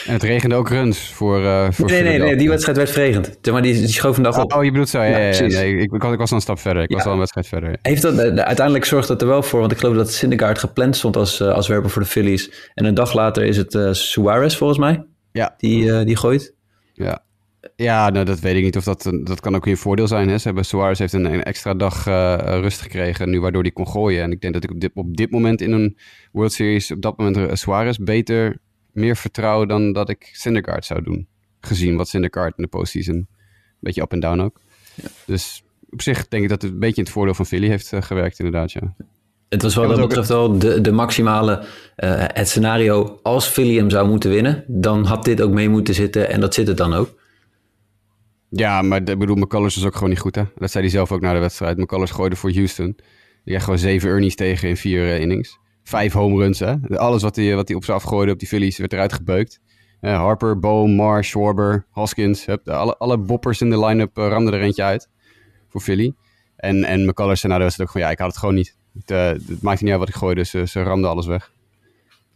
En 0.07 0.13
het 0.13 0.23
regende 0.23 0.55
ook 0.55 0.69
runs 0.69 0.99
voor, 0.99 1.41
uh, 1.41 1.67
voor 1.71 1.91
nee, 1.91 2.03
nee, 2.03 2.19
nee, 2.19 2.37
die 2.37 2.49
wedstrijd 2.49 2.77
werd 2.77 2.91
verregend. 2.91 3.51
Maar 3.51 3.63
die, 3.63 3.75
die 3.75 3.89
schoof 3.89 4.17
een 4.17 4.23
dag 4.23 4.39
op. 4.43 4.53
Oh, 4.53 4.65
je 4.65 4.71
bedoelt 4.71 4.89
zo. 4.89 5.01
Ja, 5.03 5.07
ja, 5.07 5.19
ja, 5.19 5.33
ja 5.33 5.47
nee, 5.47 5.77
ik, 5.77 5.93
ik, 5.93 6.03
was, 6.03 6.13
ik 6.13 6.19
was 6.19 6.31
al 6.31 6.37
een 6.37 6.43
stap 6.43 6.59
verder. 6.59 6.83
Ik 6.83 6.91
ja. 6.91 6.97
was 6.97 7.07
al 7.07 7.13
een 7.13 7.19
wedstrijd 7.19 7.47
verder. 7.47 7.79
Heeft 7.83 8.03
dat, 8.03 8.19
uiteindelijk 8.19 8.85
zorgt 8.85 9.09
dat 9.09 9.21
er 9.21 9.29
wel 9.29 9.43
voor, 9.43 9.61
want 9.61 9.73
ik 9.73 9.79
geloof 9.79 9.97
dat 9.97 10.13
Syndergaard 10.13 10.59
gepland 10.59 10.97
stond 10.97 11.17
als, 11.17 11.41
uh, 11.41 11.53
als 11.53 11.69
werper 11.69 11.91
voor 11.91 12.03
de 12.03 12.09
Phillies. 12.09 12.71
En 12.75 12.85
een 12.85 12.95
dag 12.95 13.13
later 13.13 13.45
is 13.45 13.57
het 13.57 13.97
Suarez 13.97 14.57
volgens 14.57 14.79
mij. 14.79 15.05
Ja. 15.33 15.55
Die, 15.57 16.05
die 16.05 16.17
gooit. 16.17 16.55
Ja. 16.93 17.23
Ja, 17.77 18.11
nou, 18.11 18.25
dat 18.25 18.41
weet 18.41 18.57
ik 18.57 18.63
niet 18.63 18.77
of 18.77 18.85
dat... 18.85 19.13
Dat 19.23 19.41
kan 19.41 19.55
ook 19.55 19.65
weer 19.65 19.75
een 19.75 19.81
voordeel 19.81 20.07
zijn. 20.07 20.29
Hè? 20.29 20.39
Ze 20.39 20.47
hebben, 20.47 20.65
Suarez 20.65 20.99
heeft 20.99 21.13
een, 21.13 21.25
een 21.25 21.43
extra 21.43 21.75
dag 21.75 22.07
uh, 22.07 22.37
rust 22.39 22.81
gekregen 22.81 23.31
nu, 23.31 23.41
waardoor 23.41 23.63
hij 23.63 23.71
kon 23.71 23.89
gooien. 23.89 24.23
En 24.23 24.33
ik 24.33 24.41
denk 24.41 24.55
dat 24.55 24.65
ik 24.65 24.71
op 24.71 24.81
dit, 24.81 24.91
op 24.95 25.17
dit 25.17 25.31
moment 25.31 25.61
in 25.61 25.73
een 25.73 25.97
World 26.33 26.53
Series... 26.53 26.91
op 26.91 27.03
dat 27.03 27.17
moment 27.17 27.37
uh, 27.37 27.45
Suarez 27.53 27.97
beter, 27.97 28.59
meer 28.93 29.17
vertrouw 29.17 29.67
dan 29.67 29.93
dat 29.93 30.09
ik 30.09 30.31
Syndergaard 30.33 30.85
zou 30.85 31.03
doen. 31.03 31.27
Gezien 31.61 31.97
wat 31.97 32.09
Syndergaard 32.09 32.57
in 32.57 32.63
de 32.63 32.69
postseason... 32.69 33.15
een 33.15 33.27
beetje 33.81 34.03
up 34.03 34.13
en 34.13 34.21
down 34.21 34.41
ook. 34.41 34.61
Ja. 34.95 35.09
Dus 35.27 35.65
op 35.91 36.03
zich 36.03 36.29
denk 36.29 36.43
ik 36.43 36.49
dat 36.49 36.63
het 36.63 36.73
een 36.73 36.79
beetje 36.79 36.97
in 36.97 37.03
het 37.03 37.13
voordeel 37.13 37.35
van 37.35 37.47
Philly 37.47 37.69
heeft 37.69 37.93
uh, 37.93 38.03
gewerkt 38.03 38.39
inderdaad, 38.39 38.73
ja. 38.73 38.95
Het 39.49 39.63
was 39.63 39.75
wel 39.75 39.89
dat 39.89 40.01
betreft 40.01 40.29
wel 40.29 40.59
de, 40.59 40.81
de 40.81 40.93
maximale, 40.93 41.59
uh, 41.59 41.65
het 42.27 42.49
scenario 42.49 43.19
als 43.23 43.47
Philly 43.47 43.77
hem 43.77 43.91
zou 43.91 44.09
moeten 44.09 44.31
winnen, 44.31 44.65
dan 44.67 45.05
had 45.05 45.25
dit 45.25 45.41
ook 45.41 45.53
mee 45.53 45.69
moeten 45.69 45.95
zitten 45.95 46.29
en 46.29 46.41
dat 46.41 46.55
zit 46.55 46.69
het 46.69 46.77
dan 46.77 46.95
ook. 46.95 47.21
Ja, 48.55 48.83
maar 48.83 48.99
ik 48.99 49.19
bedoel, 49.19 49.37
McCullers 49.37 49.77
is 49.77 49.85
ook 49.85 49.95
gewoon 49.95 50.09
niet 50.09 50.19
goed, 50.19 50.35
hè? 50.35 50.43
Dat 50.55 50.71
zei 50.71 50.85
hij 50.85 50.93
zelf 50.93 51.13
ook 51.13 51.21
na 51.21 51.33
de 51.33 51.39
wedstrijd. 51.39 51.79
McCullers 51.79 52.11
gooide 52.11 52.37
voor 52.37 52.53
Houston. 52.53 52.97
Die 53.45 53.55
had 53.55 53.63
gewoon 53.63 53.79
zeven 53.79 54.09
earnings 54.09 54.35
tegen 54.35 54.69
in 54.69 54.77
vier 54.77 55.03
uh, 55.03 55.21
innings. 55.21 55.59
Vijf 55.83 56.13
home 56.13 56.37
runs, 56.43 56.59
hè? 56.59 56.75
Alles 56.97 57.23
wat 57.23 57.37
hij, 57.37 57.55
wat 57.55 57.69
hij 57.69 57.77
op 57.77 57.85
ze 57.85 57.93
afgooide 57.93 58.33
op 58.33 58.39
die 58.39 58.49
Phillies 58.49 58.79
werd 58.79 58.93
eruit 58.93 59.13
gebeukt. 59.13 59.61
Uh, 60.01 60.17
Harper, 60.17 60.59
Bohm, 60.59 60.91
Marsh, 60.91 61.29
Schwarber, 61.29 61.87
Hoskins. 61.91 62.47
Alle, 62.65 62.97
alle 62.97 63.19
boppers 63.19 63.61
in 63.61 63.71
de 63.71 63.85
line-up 63.85 64.17
ramden 64.17 64.55
er 64.55 64.61
eentje 64.61 64.83
uit 64.83 65.09
voor 65.69 65.81
Philly. 65.81 66.15
En, 66.57 66.85
en 66.85 67.05
McCullers 67.07 67.41
zei 67.41 67.53
na 67.53 67.59
de 67.59 67.65
wedstrijd 67.65 67.89
ook 67.89 67.97
van, 67.97 68.07
ja, 68.07 68.13
ik 68.13 68.19
had 68.19 68.29
het 68.29 68.39
gewoon 68.39 68.55
niet. 68.55 68.77
Het, 69.05 69.09
het 69.49 69.63
maakte 69.63 69.83
niet 69.83 69.93
uit 69.93 70.01
wat 70.01 70.09
ik 70.09 70.15
gooide, 70.15 70.47
dus 70.51 70.73
ze 70.73 70.83
ramden 70.83 71.11
alles 71.11 71.27
weg. 71.27 71.53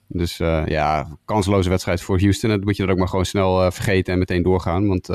Dus 0.08 0.36
ja, 0.66 1.18
kansloze 1.24 1.68
wedstrijd 1.68 2.00
voor 2.00 2.20
Houston. 2.20 2.50
Dat 2.50 2.64
moet 2.64 2.76
je 2.76 2.82
dan 2.82 2.92
ook 2.92 2.98
maar 2.98 3.08
gewoon 3.08 3.24
snel 3.24 3.70
vergeten 3.72 4.12
en 4.12 4.18
meteen 4.18 4.42
doorgaan, 4.42 4.86
want 4.86 5.08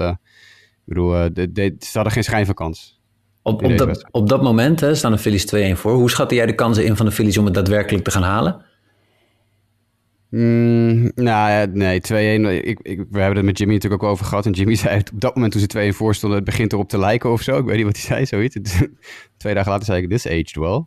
bedoel, 0.93 1.15
uh, 1.15 1.25
de, 1.33 1.51
de, 1.51 1.75
ze 1.79 1.91
hadden 1.93 2.13
geen 2.13 2.23
schijn 2.23 2.45
van 2.45 2.55
kans. 2.55 2.99
Op, 3.43 3.63
op, 3.63 3.77
dat, 3.77 4.07
op 4.11 4.29
dat 4.29 4.41
moment 4.41 4.79
hè, 4.79 4.95
staan 4.95 5.11
de 5.11 5.17
Phillies 5.17 5.75
2-1 5.75 5.77
voor. 5.77 5.93
Hoe 5.93 6.09
schatte 6.09 6.35
jij 6.35 6.45
de 6.45 6.55
kansen 6.55 6.85
in 6.85 6.95
van 6.95 7.05
de 7.05 7.11
Phillies 7.11 7.37
om 7.37 7.45
het 7.45 7.53
daadwerkelijk 7.53 8.03
te 8.03 8.11
gaan 8.11 8.23
halen? 8.23 8.65
Mm, 10.29 11.11
nou 11.15 11.67
nee, 11.67 11.99
2-1. 11.99 12.13
Ik, 12.65 12.79
ik, 12.81 13.05
we 13.09 13.19
hebben 13.19 13.35
het 13.35 13.45
met 13.45 13.57
Jimmy 13.57 13.73
natuurlijk 13.73 14.03
ook 14.03 14.09
over 14.09 14.25
gehad. 14.25 14.45
En 14.45 14.51
Jimmy 14.51 14.75
zei 14.85 14.99
op 15.13 15.21
dat 15.21 15.35
moment 15.35 15.51
toen 15.51 15.61
ze 15.61 15.91
2-1 15.93 15.95
voor 15.95 16.15
stonden, 16.15 16.39
het 16.39 16.47
begint 16.47 16.73
erop 16.73 16.89
te 16.89 16.97
lijken 16.97 17.31
of 17.31 17.41
zo. 17.41 17.57
Ik 17.57 17.65
weet 17.65 17.75
niet 17.75 17.85
wat 17.85 17.95
hij 17.95 18.05
zei, 18.05 18.25
zoiets. 18.25 18.55
Twee 19.37 19.53
dagen 19.53 19.71
later 19.71 19.85
zei 19.85 20.01
ik, 20.01 20.09
this 20.09 20.27
aged 20.27 20.55
well. 20.55 20.85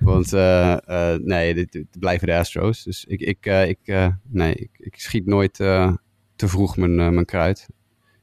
Want 0.00 0.32
uh, 0.32 0.76
uh, 0.88 1.14
nee, 1.14 1.54
dit, 1.54 1.72
dit, 1.72 1.86
blijven 1.98 2.26
de 2.26 2.34
Astros. 2.34 2.82
Dus 2.82 3.04
ik, 3.04 3.20
ik, 3.20 3.46
uh, 3.46 3.68
ik, 3.68 4.10
nee, 4.28 4.54
ik, 4.54 4.70
ik, 4.76 4.94
schiet 4.96 5.26
nooit 5.26 5.54
te 5.54 6.48
vroeg 6.48 6.76
mijn, 6.76 6.94
mijn 6.94 7.24
kruid 7.24 7.68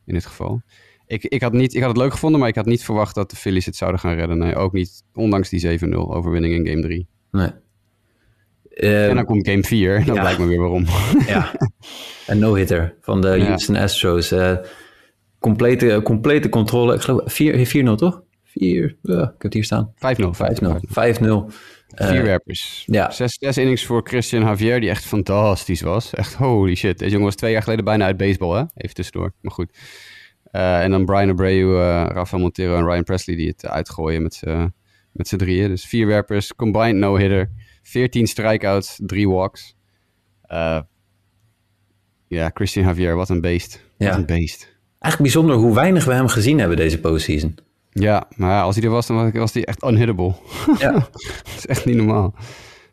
in 0.06 0.14
dit 0.14 0.26
geval. 0.26 0.62
Ik, 1.10 1.24
ik, 1.24 1.42
had 1.42 1.54
niet, 1.54 1.74
ik 1.74 1.80
had 1.80 1.90
het 1.90 1.98
leuk 1.98 2.12
gevonden, 2.12 2.40
maar 2.40 2.50
ik 2.50 2.56
had 2.56 2.66
niet 2.66 2.84
verwacht 2.84 3.16
dat 3.16 3.30
de 3.30 3.36
Phillies 3.36 3.66
het 3.66 3.76
zouden 3.76 4.00
gaan 4.00 4.16
redden. 4.16 4.38
Nee, 4.38 4.56
ook 4.56 4.74
niet, 4.74 5.04
ondanks 5.14 5.50
die 5.50 5.80
7-0 5.80 5.94
overwinning 5.94 6.54
in 6.54 6.68
game 6.68 6.82
3. 6.82 7.08
Nee. 7.32 7.50
en 9.08 9.16
dan 9.16 9.26
komt 9.26 9.48
game 9.48 9.64
4, 9.64 10.06
dan 10.06 10.16
ja. 10.16 10.22
blijkt 10.22 10.40
me 10.40 10.46
weer 10.46 10.60
waarom. 10.60 10.86
Ja, 11.28 11.52
een 12.28 12.40
no-hitter 12.40 12.96
van 13.02 13.22
de 13.22 13.44
Houston 13.44 13.76
ja. 13.76 13.82
Astros. 13.82 14.32
Uh, 14.32 14.58
complete, 15.40 16.00
complete 16.04 16.50
controle, 16.50 16.96
ik 16.96 17.02
geloof 17.02 17.40
4-0 17.94 17.96
toch? 17.96 18.22
4, 18.44 18.98
uh, 19.04 19.16
ik 19.16 19.20
heb 19.20 19.42
het 19.42 19.54
hier 19.54 19.64
staan. 19.64 19.94
5-0. 19.96 19.98
5-0. 19.98 20.02
5-0. 21.22 21.56
Vier 21.96 22.24
werpers. 22.24 22.84
Ja. 22.86 23.12
Zes, 23.12 23.38
zes 23.40 23.58
innings 23.58 23.86
voor 23.86 24.02
Christian 24.04 24.44
Javier, 24.44 24.80
die 24.80 24.90
echt 24.90 25.06
fantastisch 25.06 25.82
was. 25.82 26.14
Echt 26.14 26.34
holy 26.34 26.76
shit. 26.76 27.00
Deze 27.00 27.12
jongen 27.12 27.26
was 27.26 27.36
twee 27.36 27.52
jaar 27.52 27.64
geleden 27.64 27.86
bijna 27.86 28.06
uit 28.06 28.18
baseball, 28.18 28.58
hè? 28.58 28.64
Even 28.76 28.96
tussendoor. 28.96 29.34
Maar 29.42 29.52
goed. 29.52 29.70
Uh, 30.52 30.84
en 30.84 30.92
dan 30.92 31.06
Brian 31.06 31.30
Abreu, 31.30 31.64
uh, 31.64 32.06
Rafael 32.08 32.42
Montero 32.42 32.78
en 32.78 32.86
Ryan 32.86 33.04
Presley 33.04 33.36
die 33.36 33.48
het 33.48 33.66
uitgooien 33.66 34.22
met, 34.22 34.42
uh, 34.48 34.66
met 35.12 35.28
z'n 35.28 35.36
drieën. 35.36 35.70
Dus 35.70 35.86
vier 35.86 36.08
werpers, 36.08 36.56
combined 36.56 36.96
no-hitter, 36.96 37.52
14 37.82 38.28
strikeouts, 38.28 39.00
drie 39.04 39.30
walks. 39.30 39.76
Ja, 42.28 42.52
Christian 42.54 42.86
Javier, 42.86 43.16
wat 43.16 43.30
een 43.30 43.42
beest. 43.42 43.84
Ja. 43.98 44.10
Wat 44.10 44.18
een 44.18 44.26
beest. 44.26 44.78
Eigenlijk 45.00 45.34
bijzonder 45.34 45.56
hoe 45.56 45.76
weinig 45.76 46.06
we 46.06 46.14
hem 46.14 46.28
gezien 46.28 46.60
hebben 46.60 46.78
deze 46.78 47.00
postseason. 47.00 47.58
Ja, 47.90 48.28
maar 48.36 48.64
als 48.64 48.76
hij 48.76 48.84
er 48.84 48.90
was, 48.90 49.08
dan 49.08 49.32
was 49.32 49.54
hij 49.54 49.66
echt 49.66 49.84
unhittable. 49.84 50.36
Ja. 50.80 50.92
dat 51.44 51.54
is 51.58 51.66
echt 51.66 51.86
niet 51.86 51.96
normaal. 51.96 52.36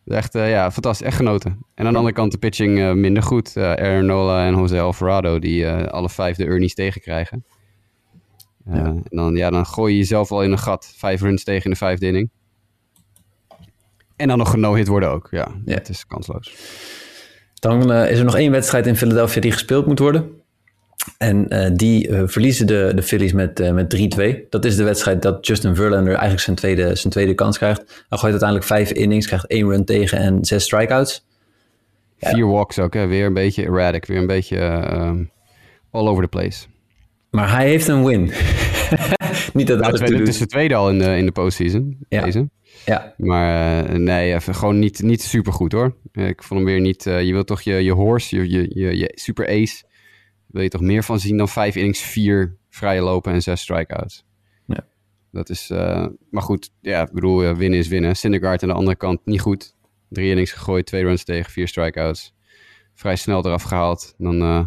Echt, 0.07 0.35
uh, 0.35 0.51
ja, 0.51 0.71
fantastisch. 0.71 1.07
Echt 1.07 1.17
genoten. 1.17 1.51
En 1.75 1.87
aan 1.87 1.93
de 1.93 1.99
andere 1.99 2.15
kant 2.17 2.33
de 2.33 2.39
pitching 2.39 2.79
uh, 2.79 2.93
minder 2.93 3.23
goed. 3.23 3.57
Uh, 3.57 3.73
Aaron 3.73 4.07
Nola 4.07 4.47
en 4.47 4.55
Jose 4.55 4.81
Alvarado, 4.81 5.39
die 5.39 5.69
alle 5.69 6.09
vijf 6.09 6.37
de 6.37 6.45
Ernie's 6.45 6.75
tegenkrijgen. 6.75 7.45
Ja. 8.65 8.85
En 8.85 9.03
dan, 9.09 9.37
ja, 9.37 9.51
dan 9.51 9.67
gooi 9.67 9.93
je 9.93 9.99
jezelf 9.99 10.33
al 10.33 10.43
in 10.43 10.53
een 10.53 10.59
gat. 10.59 10.93
Vijf 10.97 11.21
runs 11.21 11.45
tegen 11.45 11.65
in 11.65 11.71
de 11.71 11.77
vijfde 11.77 12.07
inning. 12.07 12.31
En 14.17 14.29
dan 14.29 14.39
nog 14.39 14.51
geno-hit 14.51 14.89
worden 14.89 15.11
ook. 15.11 15.29
Ja, 15.31 15.49
Ja. 15.65 15.75
het 15.75 15.89
is 15.89 16.07
kansloos. 16.07 16.55
Dan 17.55 17.93
eh, 17.93 18.11
is 18.11 18.19
er 18.19 18.25
nog 18.25 18.37
één 18.37 18.51
wedstrijd 18.51 18.87
in 18.87 18.97
Philadelphia 18.97 19.41
die 19.41 19.53
gespeeld 19.53 19.87
moet 19.87 19.99
worden. 19.99 20.41
En 21.19 21.49
eh, 21.49 21.71
die 21.75 22.09
eh, 22.09 22.23
verliezen 22.27 22.67
de, 22.67 22.93
de 22.95 23.03
Phillies 23.03 23.33
met, 23.33 23.61
eh, 23.61 23.73
met 23.73 23.97
3-2. 24.19 24.49
Dat 24.49 24.65
is 24.65 24.77
de 24.77 24.85
wedstrijd 24.85 25.23
dat 25.23 25.47
Justin 25.47 25.75
Verlander 25.75 26.13
eigenlijk 26.13 26.43
zijn 26.43 26.57
tweede, 26.57 26.95
zijn 26.95 27.13
tweede 27.13 27.35
kans 27.35 27.57
krijgt. 27.57 28.05
Hij 28.09 28.19
gooit 28.19 28.31
uiteindelijk 28.31 28.69
vijf 28.69 28.91
innings, 28.91 29.27
krijgt 29.27 29.47
één 29.47 29.69
run 29.69 29.85
tegen 29.85 30.19
en 30.19 30.45
zes 30.45 30.65
strikeouts. 30.65 31.25
Ja. 32.19 32.31
Vier 32.31 32.47
walks 32.47 32.79
ook, 32.79 32.95
hè. 32.95 33.07
Weer 33.07 33.27
een 33.27 33.35
beetje 33.35 33.65
erratic. 33.65 34.05
Weer 34.07 34.19
een 34.19 34.27
beetje 34.27 34.59
all 35.91 36.07
over 36.07 36.23
the 36.23 36.29
place. 36.29 36.67
Maar 37.31 37.51
hij 37.51 37.69
heeft 37.69 37.89
een 37.89 38.05
win. 38.05 38.21
Niet 39.53 39.67
dat 39.67 39.79
Nou, 39.79 39.91
dat 39.93 40.01
het, 40.01 40.19
het 40.19 40.29
is 40.29 40.39
de 40.39 40.47
tweede 40.47 40.75
al 40.75 40.91
in 40.91 40.99
de, 40.99 41.17
in 41.17 41.27
de 41.27 41.33
postseason, 41.33 41.99
Ja. 42.09 42.25
deze. 42.25 42.49
Ja, 42.85 43.15
Maar 43.17 44.01
nee, 44.01 44.35
even, 44.35 44.55
gewoon 44.55 44.79
niet, 44.79 45.03
niet 45.03 45.23
super 45.23 45.53
goed 45.53 45.73
hoor. 45.73 45.97
Ik 46.13 46.43
vond 46.43 46.61
hem 46.61 46.69
weer 46.69 46.81
niet. 46.81 47.05
je 47.05 47.33
wilt 47.33 47.47
toch 47.47 47.61
je, 47.61 47.75
je 47.75 47.93
horse, 47.93 48.37
je, 48.37 48.51
je, 48.51 48.71
je, 48.75 48.99
je 48.99 49.13
super 49.15 49.49
ace. 49.49 49.85
Wil 50.57 50.65
je 50.65 50.71
toch 50.71 50.81
meer 50.81 51.05
van 51.05 51.21
zien 51.21 51.37
dan 51.37 51.49
vijf 51.49 51.77
innings, 51.77 52.01
vier 52.01 52.57
vrije 52.69 53.01
lopen 53.01 53.33
en 53.33 53.43
zes 53.43 53.61
strikeouts. 53.61 54.25
Ja. 54.67 54.87
Dat 55.33 55.49
is. 55.51 55.71
eh, 55.71 56.07
maar 56.31 56.43
goed, 56.43 56.71
ja, 56.81 57.03
ik 57.03 57.13
bedoel, 57.13 57.43
eh, 57.43 57.55
winnen 57.55 57.79
is 57.79 57.89
winnen. 57.89 58.17
Syndergaard 58.17 58.63
aan 58.63 58.69
de 58.69 58.75
andere 58.75 58.97
kant 58.97 59.21
niet 59.25 59.41
goed. 59.41 59.75
Drie 60.09 60.31
innings 60.31 60.53
gegooid, 60.53 60.87
twee 60.87 61.03
runs 61.03 61.25
tegen, 61.25 61.53
vier 61.53 61.69
strikeouts. 61.69 62.35
Vrij 62.95 63.17
snel 63.17 63.47
eraf 63.47 63.63
gehaald. 63.63 64.15
Dan 64.19 64.43
eh, 64.43 64.67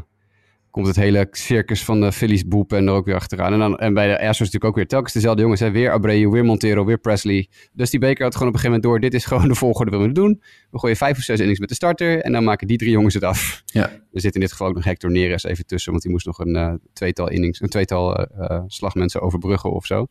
komt 0.84 0.96
het 0.96 1.06
hele 1.06 1.28
circus 1.32 1.84
van 1.84 2.02
de 2.02 2.12
Phillies 2.12 2.48
boep 2.48 2.74
en 2.74 2.88
er 2.88 2.94
ook 2.94 3.06
weer 3.06 3.16
achteraan. 3.16 3.54
En, 3.54 3.60
dan, 3.60 3.78
en 3.78 3.94
bij 3.94 4.08
de 4.08 4.14
Astros 4.14 4.38
natuurlijk 4.38 4.66
ook 4.66 4.76
weer 4.76 4.88
telkens 4.88 5.14
dezelfde 5.14 5.42
jongens. 5.42 5.60
Hè? 5.60 5.72
Weer 5.72 5.92
Abreu, 5.92 6.30
weer 6.30 6.46
Montero, 6.46 6.86
weer 6.86 6.98
Presley. 6.98 7.48
Dus 7.74 7.90
die 7.90 8.00
Baker 8.00 8.24
had 8.24 8.34
gewoon 8.34 8.48
op 8.48 8.54
een 8.54 8.60
gegeven 8.60 8.82
moment 8.82 8.84
door. 8.84 9.00
Dit 9.00 9.14
is 9.14 9.26
gewoon 9.32 9.48
de 9.48 9.56
volgorde 9.56 9.92
die 9.92 10.00
we 10.00 10.06
moeten 10.06 10.24
doen. 10.24 10.42
We 10.72 10.80
gooien 10.80 10.96
vijf 10.98 11.18
of 11.18 11.24
zes 11.24 11.38
innings 11.40 11.60
met 11.60 11.70
de 11.70 11.76
starter. 11.76 12.22
En 12.22 12.32
dan 12.32 12.44
maken 12.44 12.68
die 12.68 12.78
drie 12.78 12.92
jongens 12.92 13.14
het 13.14 13.24
af. 13.24 13.64
ja. 13.66 13.90
Er 14.12 14.22
zit 14.22 14.34
in 14.34 14.40
dit 14.42 14.52
geval 14.52 14.68
ook 14.68 14.76
nog 14.76 14.84
Hector 14.84 15.12
Neres 15.12 15.44
even 15.44 15.66
tussen. 15.66 15.92
Want 15.92 16.04
die 16.04 16.12
moest 16.12 16.26
nog 16.26 16.40
een 16.40 16.56
eh, 16.56 16.74
tweetal 16.94 17.30
innings, 17.30 17.62
een 17.62 17.70
tweetal 17.70 18.16
eh, 18.16 18.46
eh, 18.56 18.64
slagmensen 18.68 19.22
overbruggen 19.22 19.72
of 19.72 19.86
zo. 19.86 20.06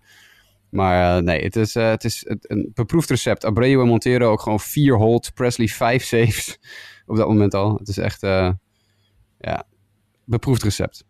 Maar 0.71 1.17
eh, 1.17 1.23
nee, 1.23 1.43
het 1.45 1.57
is, 1.57 1.75
eh, 1.77 1.91
het 1.91 2.05
is 2.05 2.25
het- 2.29 2.51
een 2.51 2.71
beproefd 2.75 3.11
recept. 3.11 3.45
Abreu 3.45 3.81
en 3.81 3.87
Montero 3.87 4.31
ook 4.31 4.41
gewoon 4.41 4.61
vier 4.61 4.97
hold. 4.97 5.31
Presley 5.35 5.67
vijf 5.67 6.05
saves 6.05 6.59
op 7.07 7.17
dat 7.17 7.29
moment 7.29 7.55
al. 7.55 7.75
Het 7.79 7.89
is 7.89 7.99
echt, 7.99 8.23
eh, 8.23 8.51
ja, 9.39 9.65
beproefd 10.29 10.63
recept. 10.63 11.05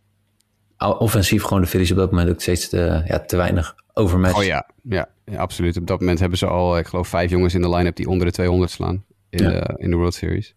Offensief 0.79 1.43
gewoon 1.43 1.63
de 1.63 1.69
Phillies 1.69 1.91
op 1.91 1.97
dat 1.97 2.11
moment 2.11 2.31
ook 2.31 2.41
steeds 2.41 2.69
te, 2.69 3.03
ja, 3.07 3.19
te 3.21 3.37
weinig 3.37 3.75
overmatched. 3.93 4.39
Oh 4.41 4.45
ja, 4.45 4.69
ja, 4.83 5.09
ja, 5.25 5.39
absoluut. 5.39 5.77
Op 5.77 5.87
dat 5.87 6.01
moment 6.01 6.19
hebben 6.19 6.39
ze 6.39 6.47
al, 6.47 6.79
ik 6.79 6.87
geloof, 6.87 7.09
vijf 7.09 7.31
jongens 7.31 7.55
in 7.55 7.61
de 7.63 7.69
line-up 7.71 7.97
die 7.97 8.09
onder 8.09 8.27
de 8.27 8.33
200 8.33 8.71
slaan 8.71 9.05
in, 9.31 9.43
Ja. 9.43 9.51
de, 9.51 9.75
in 9.77 9.91
de 9.91 9.97
World 9.97 10.15
Series. 10.15 10.55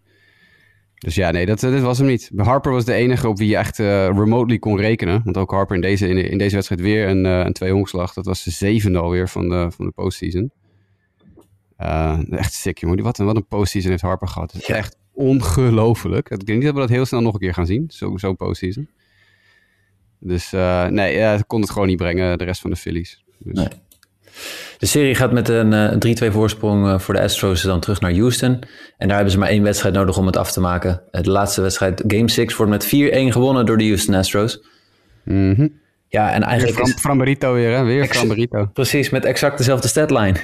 Dus 0.96 1.16
ja, 1.16 1.32
nee, 1.32 1.46
dat, 1.46 1.60
dat 1.60 1.80
was 1.80 1.98
hem 1.98 2.08
niet. 2.08 2.32
Harper 2.36 2.72
was 2.72 2.86
de 2.86 2.94
enige 2.94 3.28
op 3.28 3.38
wie 3.38 3.50
je 3.50 3.58
echt 3.58 3.80
eh, 3.80 3.86
remotely 4.08 4.60
kon 4.60 4.78
rekenen. 4.78 5.22
Want 5.24 5.38
ook 5.38 5.52
Harper 5.52 5.76
in 5.76 5.82
deze, 5.82 6.08
in, 6.08 6.18
in 6.18 6.38
deze 6.38 6.56
wedstrijd 6.56 6.82
weer 6.82 7.08
een, 7.08 7.26
eh 7.26 7.46
een. 7.64 7.86
Dat 8.14 8.26
was 8.26 8.44
de 8.44 8.52
zevende 8.52 9.00
alweer 9.00 9.30
van 9.30 9.50
de, 9.50 9.72
van 9.76 9.86
de 9.86 9.92
postseason. 9.92 10.52
Eh, 11.78 12.20
echt 12.30 12.54
sick, 12.54 12.78
jongen. 12.78 13.04
Wat 13.04 13.18
een, 13.20 13.26
wat 13.26 13.36
een 13.36 13.48
postseason 13.48 13.90
heeft 13.92 14.02
Harper 14.04 14.28
gehad. 14.28 14.52
Het 14.52 14.62
is 14.62 14.68
Ja. 14.68 14.76
echt 14.76 14.98
ongelooflijk. 15.14 16.30
Ik 16.30 16.46
denk 16.46 16.58
niet 16.58 16.68
dat 16.68 16.74
we 16.74 16.80
dat 16.82 16.90
heel 16.90 17.06
snel 17.06 17.22
nog 17.22 17.34
een 17.34 17.40
keer 17.40 17.54
gaan 17.54 17.66
zien. 17.66 17.86
Zo 18.18 18.34
postseason. 18.34 18.90
Dus 20.20 20.54
eh, 20.54 20.86
nee, 20.88 21.18
ja, 21.18 21.40
kon 21.48 21.62
het 21.62 21.70
gewoon 21.70 21.88
niet 21.88 21.98
brengen, 21.98 22.38
de 22.38 22.44
rest 22.44 22.62
van 22.62 22.70
de 22.70 22.76
Phillies. 22.76 23.24
Dus, 23.40 23.54
Nee. 23.54 23.68
De 24.78 24.86
serie 24.86 25.16
gaat 25.16 25.32
met 25.32 25.50
een 25.50 25.74
eh, 25.74 26.30
3-2 26.30 26.34
voorsprong 26.34 26.88
eh, 26.88 27.00
voor 27.00 27.14
de 27.14 27.22
Astros 27.22 27.62
dan 27.62 27.80
terug 27.80 28.02
naar 28.02 28.14
Houston. 28.14 28.60
En 28.98 29.08
daar 29.08 29.16
hebben 29.16 29.32
ze 29.32 29.40
maar 29.40 29.50
één 29.50 29.64
wedstrijd 29.64 29.96
nodig 29.96 30.18
om 30.18 30.26
het 30.26 30.38
af 30.38 30.52
te 30.52 30.60
maken. 30.60 31.02
Eh, 31.12 31.22
De 31.22 31.30
laatste 31.32 31.62
wedstrijd, 31.62 32.04
Game 32.08 32.30
6, 32.30 32.56
wordt 32.56 32.72
met 32.72 32.86
4-1 32.86 32.90
gewonnen 33.32 33.66
door 33.66 33.78
de 33.78 33.84
Houston 33.86 34.16
Astros. 34.16 34.64
Mhm. 35.24 35.68
Ja, 36.08 36.32
en 36.32 36.40
Weer 36.40 36.48
eigenlijk 36.50 36.78
Fran, 36.78 36.90
is 36.90 37.00
Fran 37.02 37.18
Barito 37.18 37.54
weer, 37.54 37.76
hè? 37.78 37.84
Weer 37.84 38.06
Fran 38.06 38.28
Barito. 38.28 38.66
precies 38.74 39.10
met 39.10 39.26
exact 39.26 39.58
dezelfde 39.58 39.88
statline. 39.88 40.36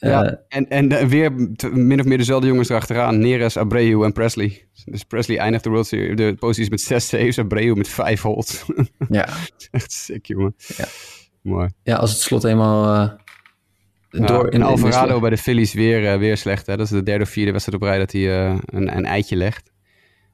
Ja, 0.00 0.24
Eh, 0.24 0.36
en, 0.48 0.68
en 0.68 1.08
weer 1.08 1.32
min 1.72 2.00
of 2.00 2.06
meer 2.06 2.18
dezelfde 2.18 2.46
jongens 2.46 2.68
erachteraan. 2.68 3.18
Neres, 3.18 3.56
Abreu 3.56 4.04
en 4.04 4.12
Presley. 4.12 4.68
Dus 4.84 5.04
Presley 5.04 5.38
eindigt 5.38 5.64
de 5.64 5.70
World 5.70 5.86
Series, 5.86 6.16
de 6.16 6.34
posities 6.38 6.68
met 6.68 6.80
zes 6.80 7.08
saves. 7.08 7.38
Abreu 7.38 7.74
met 7.74 7.88
vijf 7.88 8.22
holds. 8.22 8.64
ja. 9.08 9.28
Echt 9.70 9.92
sick, 9.92 10.26
jongen. 10.26 10.54
Ja. 10.76 10.84
Mooi. 11.42 11.68
ja, 11.82 11.96
als 11.96 12.10
het 12.12 12.20
slot 12.20 12.44
eenmaal 12.44 12.84
Ja, 14.10 14.26
door... 14.26 14.52
in- 14.52 14.62
Alvarado 14.62 15.20
bij 15.20 15.30
de 15.30 15.36
Phillies 15.38 15.72
weer, 15.72 16.12
eh, 16.12 16.18
weer 16.18 16.36
slecht. 16.36 16.66
Hè? 16.66 16.76
Dat 16.76 16.86
is 16.86 16.92
de 16.92 17.02
derde 17.02 17.24
of 17.24 17.30
vierde 17.30 17.52
wedstrijd 17.52 17.82
op 17.82 17.88
rij 17.88 17.98
dat 17.98 18.12
hij 18.12 18.46
een, 18.64 18.96
een 18.96 19.04
eitje 19.06 19.36
legt. 19.36 19.72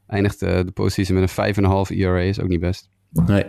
Eindigt 0.07 0.41
de 0.41 0.71
postseason 0.75 1.21
met 1.21 1.31
een 1.37 1.55
5,5 1.55 1.97
ERA. 1.97 2.19
Is 2.21 2.41
ook 2.41 2.49
niet 2.49 2.61
best. 2.61 2.89
Nee. 3.11 3.45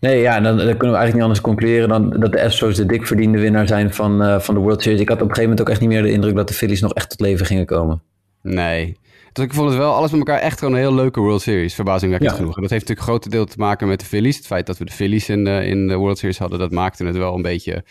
Nee, 0.00 0.20
ja, 0.20 0.40
dan, 0.40 0.56
dan 0.56 0.56
kunnen 0.56 0.76
we 0.78 0.84
eigenlijk 0.96 1.12
niet 1.14 1.22
anders 1.22 1.40
concluderen 1.40 1.88
dan 1.88 2.10
dat 2.10 2.32
de 2.32 2.42
Astros 2.42 2.76
de 2.76 2.86
dik 2.86 3.06
verdiende 3.06 3.38
winnaar 3.38 3.66
zijn 3.66 3.94
van, 3.94 4.22
eh, 4.22 4.40
van 4.40 4.54
de 4.54 4.60
World 4.60 4.82
Series. 4.82 5.00
Ik 5.00 5.08
had 5.08 5.16
op 5.22 5.28
een 5.28 5.34
gegeven 5.34 5.50
moment 5.50 5.66
ook 5.68 5.72
echt 5.72 5.80
niet 5.80 5.88
meer 5.88 6.02
de 6.02 6.12
indruk 6.12 6.36
dat 6.36 6.48
de 6.48 6.54
Phillies 6.54 6.80
nog 6.80 6.94
echt 6.94 7.10
tot 7.10 7.20
leven 7.20 7.46
gingen 7.46 7.66
komen. 7.66 8.02
Nee. 8.42 8.96
Dus 9.32 9.44
ik 9.44 9.54
vond 9.54 9.68
het 9.68 9.78
wel 9.78 9.94
alles 9.94 10.10
met 10.10 10.18
elkaar 10.18 10.38
echt 10.40 10.58
gewoon 10.58 10.74
een 10.74 10.80
heel 10.80 10.94
leuke 10.94 11.20
World 11.20 11.42
Series. 11.42 11.74
Verbazingwekkend 11.74 12.30
Ja. 12.30 12.36
genoeg. 12.36 12.56
En 12.56 12.62
dat 12.62 12.70
heeft 12.70 12.88
natuurlijk 12.88 13.08
een 13.08 13.20
groot 13.20 13.30
deel 13.30 13.44
te 13.44 13.58
maken 13.58 13.88
met 13.88 14.00
de 14.00 14.06
Phillies. 14.06 14.36
Het 14.36 14.46
feit 14.46 14.66
dat 14.66 14.78
we 14.78 14.84
de 14.84 14.92
Phillies 14.92 15.28
in 15.28 15.44
de, 15.44 15.66
in 15.66 15.88
de 15.88 15.94
World 15.94 16.18
Series 16.18 16.38
hadden, 16.38 16.58
dat 16.58 16.70
maakte 16.70 17.04
het 17.04 17.16
wel 17.16 17.34
een 17.34 17.42
beetje 17.42 17.84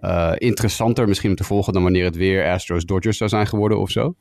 eh, 0.00 0.32
interessanter 0.34 1.08
misschien 1.08 1.30
om 1.30 1.36
te 1.36 1.44
volgen 1.44 1.72
dan 1.72 1.82
wanneer 1.82 2.04
het 2.04 2.16
weer 2.16 2.50
Astros-Dodgers 2.50 3.16
zou 3.16 3.30
zijn 3.30 3.46
geworden 3.46 3.78
of 3.78 3.90
zo. 3.90 4.14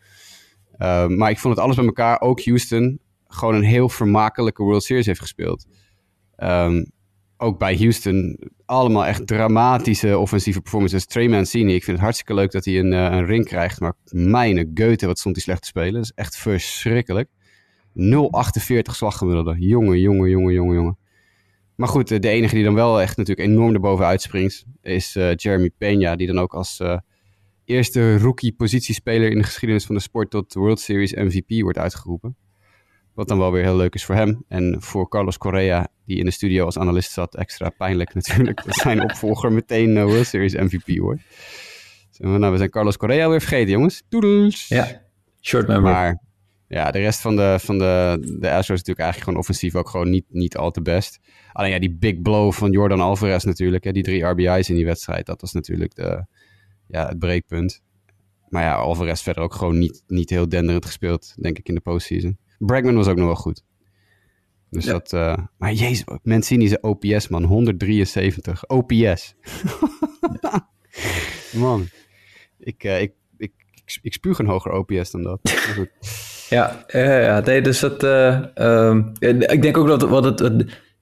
Eh, 0.77 1.07
maar 1.07 1.29
ik 1.29 1.39
vond 1.39 1.55
het 1.55 1.63
alles 1.63 1.75
bij 1.75 1.85
elkaar, 1.85 2.21
ook 2.21 2.43
Houston, 2.43 2.99
gewoon 3.27 3.55
een 3.55 3.63
heel 3.63 3.89
vermakelijke 3.89 4.63
World 4.63 4.83
Series 4.83 5.05
heeft 5.05 5.19
gespeeld. 5.19 5.65
Ehm, 6.35 6.83
ook 7.43 7.57
bij 7.57 7.75
Houston 7.77 8.39
allemaal 8.65 9.05
echt 9.05 9.27
dramatische 9.27 10.17
offensieve 10.17 10.61
performances. 10.61 11.05
Trey 11.05 11.27
Mancini, 11.27 11.73
ik 11.73 11.83
vind 11.83 11.95
het 11.95 12.05
hartstikke 12.05 12.33
leuk 12.33 12.51
dat 12.51 12.65
hij 12.65 12.79
een, 12.79 12.93
eh, 12.93 12.99
een 12.99 13.25
ring 13.25 13.45
krijgt. 13.45 13.79
Maar 13.79 13.93
mijne 14.11 14.71
Goethe, 14.73 15.05
wat 15.05 15.19
stond 15.19 15.35
hij 15.35 15.43
slecht 15.43 15.61
te 15.61 15.67
spelen. 15.67 15.93
Dat 15.93 16.03
is 16.03 16.11
echt 16.15 16.37
verschrikkelijk. 16.37 17.29
0,48 17.93 18.95
slaggemiddelde. 18.95 19.55
Jongen, 19.59 19.99
jongen, 19.99 20.29
jongen, 20.29 20.53
jongen, 20.53 20.75
jongen. 20.75 20.97
Maar 21.75 21.87
goed, 21.87 22.11
eh, 22.11 22.19
de 22.19 22.29
enige 22.29 22.55
die 22.55 22.63
dan 22.63 22.73
wel 22.73 23.01
echt 23.01 23.17
natuurlijk 23.17 23.47
enorm 23.47 23.73
erboven 23.73 24.05
uitspringt... 24.05 24.65
is 24.81 25.15
eh, 25.15 25.35
Jeremy 25.35 25.69
Peña, 25.69 26.15
die 26.15 26.27
dan 26.27 26.39
ook 26.39 26.53
als 26.53 26.81
eerste 27.65 28.17
rookie-positiespeler... 28.17 29.31
in 29.31 29.37
de 29.37 29.43
geschiedenis 29.43 29.85
van 29.85 29.95
de 29.95 30.01
sport 30.01 30.29
tot 30.29 30.53
World 30.53 30.79
Series 30.79 31.13
MVP 31.13 31.61
wordt 31.61 31.77
uitgeroepen. 31.77 32.35
Wat 33.13 33.27
dan 33.27 33.37
wel 33.37 33.51
weer 33.51 33.63
heel 33.63 33.75
leuk 33.75 33.93
is 33.93 34.05
voor 34.05 34.15
hem. 34.15 34.43
En 34.47 34.81
voor 34.81 35.09
Carlos 35.09 35.37
Correa, 35.37 35.87
die 36.05 36.17
in 36.17 36.25
de 36.25 36.31
studio 36.31 36.65
als 36.65 36.77
analist 36.77 37.11
zat, 37.11 37.35
extra 37.35 37.69
pijnlijk 37.69 38.13
natuurlijk. 38.19 38.65
Dat 38.65 38.75
zijn 38.75 39.03
opvolger 39.03 39.51
meteen 39.51 39.97
eh, 39.97 40.03
World 40.03 40.27
Series 40.27 40.53
MVP. 40.53 40.87
Zo, 42.11 42.37
Nou, 42.37 42.51
we 42.51 42.57
zijn 42.57 42.69
Carlos 42.69 42.97
Correa 42.97 43.29
weer 43.29 43.39
vergeten, 43.39 43.71
jongens. 43.71 44.03
Doedels! 44.09 44.67
Ja, 44.67 45.01
short 45.41 45.67
memory. 45.67 45.91
Maar 45.91 46.21
ja, 46.67 46.91
de 46.91 46.99
rest 46.99 47.21
van 47.21 47.35
de, 47.35 47.55
van 47.59 47.77
de, 47.77 48.17
de 48.19 48.47
Astros 48.47 48.59
is 48.59 48.67
natuurlijk 48.67 48.99
eigenlijk 48.99 49.23
gewoon 49.23 49.39
offensief 49.39 49.75
ook 49.75 49.89
gewoon 49.89 50.09
niet, 50.09 50.25
niet 50.29 50.57
al 50.57 50.71
te 50.71 50.81
best. 50.81 51.19
Alleen 51.51 51.71
ja, 51.71 51.79
die 51.79 51.95
big 51.95 52.21
blow 52.21 52.51
van 52.51 52.71
Jordan 52.71 52.99
Alvarez 52.99 53.43
natuurlijk. 53.43 53.83
Hè, 53.83 53.91
die 53.91 54.03
drie 54.03 54.23
RBI's 54.23 54.69
in 54.69 54.75
die 54.75 54.85
wedstrijd, 54.85 55.25
dat 55.25 55.41
was 55.41 55.51
natuurlijk 55.51 55.95
de, 55.95 56.25
ja, 56.87 57.07
het 57.07 57.19
breekpunt. 57.19 57.81
Maar 58.49 58.63
ja, 58.63 58.73
Alvarez 58.73 59.21
verder 59.21 59.43
ook 59.43 59.53
gewoon 59.53 59.77
niet, 59.77 60.03
niet 60.07 60.29
heel 60.29 60.49
denderend 60.49 60.85
gespeeld, 60.85 61.35
denk 61.41 61.57
ik, 61.57 61.67
in 61.67 61.75
de 61.75 61.81
postseason. 61.81 62.37
Bregman 62.57 62.95
was 62.95 63.07
ook 63.07 63.15
nog 63.17 63.25
wel 63.25 63.35
goed. 63.35 63.63
Dus 64.69 64.85
Ja. 64.85 64.91
dat... 64.91 65.13
eh, 65.13 65.37
maar 65.57 65.73
jezus, 65.73 66.03
Mancini 66.23 66.63
is 66.65 66.79
OPS, 66.79 67.27
man. 67.27 67.43
173. 67.43 68.67
OPS. 68.67 69.35
man. 71.53 71.87
Ik, 72.59 72.83
eh, 72.83 73.01
ik, 73.01 73.13
ik, 73.37 73.51
ik, 73.85 73.99
ik 74.01 74.13
spuug 74.13 74.39
een 74.39 74.47
hoger 74.47 74.71
OPS 74.71 75.11
dan 75.11 75.23
dat. 75.23 75.39
Ja, 76.49 76.85
ja 76.87 77.39
nee, 77.39 77.61
dus 77.61 77.79
dat. 77.79 78.03
eh, 78.03 78.57
ehm, 78.57 79.01
ik 79.19 79.61
denk 79.61 79.77
ook 79.77 79.87
dat 79.87 80.01
wat 80.01 80.23
het, 80.23 80.41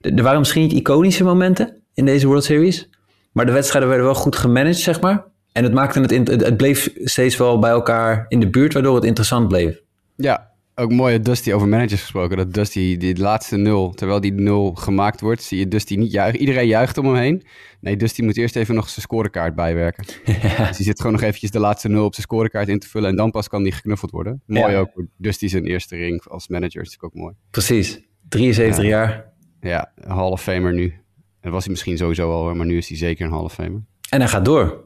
er 0.00 0.22
waren 0.22 0.38
misschien 0.38 0.62
niet 0.62 0.72
iconische 0.72 1.24
momenten 1.24 1.82
in 1.94 2.04
deze 2.04 2.26
World 2.26 2.44
Series. 2.44 2.90
Maar 3.32 3.46
de 3.46 3.52
wedstrijden 3.52 3.88
werden 3.88 4.06
wel 4.08 4.16
goed 4.16 4.36
gemanaged, 4.36 4.78
zeg 4.78 5.00
maar. 5.00 5.24
En 5.52 5.64
het 5.64 5.72
maakte 5.72 6.00
het, 6.00 6.28
het 6.28 6.56
bleef 6.56 6.90
steeds 7.04 7.36
wel 7.36 7.58
bij 7.58 7.70
elkaar 7.70 8.24
in 8.28 8.40
de 8.40 8.50
buurt, 8.50 8.72
waardoor 8.72 8.94
het 8.94 9.04
interessant 9.04 9.48
bleef. 9.48 9.80
Ja, 10.16 10.51
ook 10.74 10.92
mooi 10.92 11.20
Dusty 11.20 11.52
over 11.52 11.68
managers 11.68 12.00
gesproken. 12.00 12.36
Dat 12.36 12.54
Dusty 12.54 12.96
die 12.96 13.18
laatste 13.18 13.56
nul, 13.56 13.90
terwijl 13.90 14.20
die 14.20 14.32
nul 14.32 14.74
gemaakt 14.74 15.20
wordt, 15.20 15.42
zie 15.42 15.58
je 15.58 15.68
Dusty 15.68 15.94
niet 15.94 16.12
juichen. 16.12 16.40
Iedereen 16.40 16.66
juicht 16.66 16.98
om 16.98 17.06
hem 17.06 17.14
heen. 17.14 17.42
Nee, 17.80 17.96
Dusty 17.96 18.22
moet 18.22 18.36
eerst 18.36 18.56
even 18.56 18.74
nog 18.74 18.88
zijn 18.88 19.00
scorekaart 19.00 19.54
bijwerken. 19.54 20.04
Dus 20.66 20.76
die 20.76 20.86
zit 20.86 20.96
gewoon 20.96 21.12
nog 21.12 21.22
eventjes 21.22 21.50
de 21.50 21.58
laatste 21.58 21.88
nul 21.88 22.04
op 22.04 22.14
zijn 22.14 22.26
scorekaart 22.26 22.68
in 22.68 22.78
te 22.78 22.88
vullen. 22.88 23.10
En 23.10 23.16
dan 23.16 23.30
pas 23.30 23.48
kan 23.48 23.62
die 23.62 23.72
geknuffeld 23.72 24.10
worden. 24.10 24.42
Mooi 24.46 24.76
ook. 24.76 24.90
Dusty 25.16 25.48
zijn 25.48 25.64
eerste 25.64 25.96
ring 25.96 26.24
als 26.28 26.48
manager 26.48 26.80
is 26.80 26.88
natuurlijk 26.88 27.14
ook 27.14 27.22
mooi. 27.22 27.34
Precies. 27.50 28.00
73 28.28 28.84
jaar. 28.84 29.32
Ja, 29.60 29.92
Hall 30.06 30.30
of 30.30 30.42
Famer 30.42 30.72
nu. 30.72 30.94
Dat 31.40 31.52
was 31.52 31.62
hij 31.62 31.72
misschien 31.72 31.96
sowieso 31.96 32.30
al, 32.30 32.54
maar 32.54 32.66
nu 32.66 32.76
is 32.76 32.88
hij 32.88 32.96
zeker 32.96 33.26
een 33.26 33.32
Hall 33.32 33.44
of 33.44 33.52
Famer. 33.52 33.82
En 34.10 34.20
hij 34.20 34.28
gaat 34.28 34.44
door. 34.44 34.84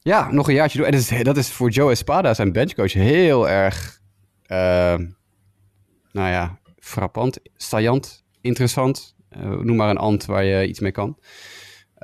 Ja, 0.00 0.32
nog 0.32 0.48
een 0.48 0.54
jaartje 0.54 0.78
door. 0.78 0.86
En 0.86 0.92
dat 0.92 1.00
is, 1.00 1.22
dat 1.22 1.36
is 1.36 1.50
voor 1.50 1.70
Joe 1.70 1.90
Espada, 1.90 2.34
zijn 2.34 2.52
benchcoach, 2.52 2.92
heel 2.92 3.48
erg... 3.48 4.02
Uh, 4.46 4.94
nou 6.14 6.28
ja, 6.30 6.58
frappant, 6.78 7.38
saillant, 7.56 8.24
interessant. 8.40 9.14
Uh, 9.36 9.60
noem 9.60 9.76
maar 9.76 9.90
een 9.90 9.96
ant 9.96 10.24
waar 10.24 10.44
je 10.44 10.66
iets 10.66 10.80
mee 10.80 10.92
kan. 10.92 11.18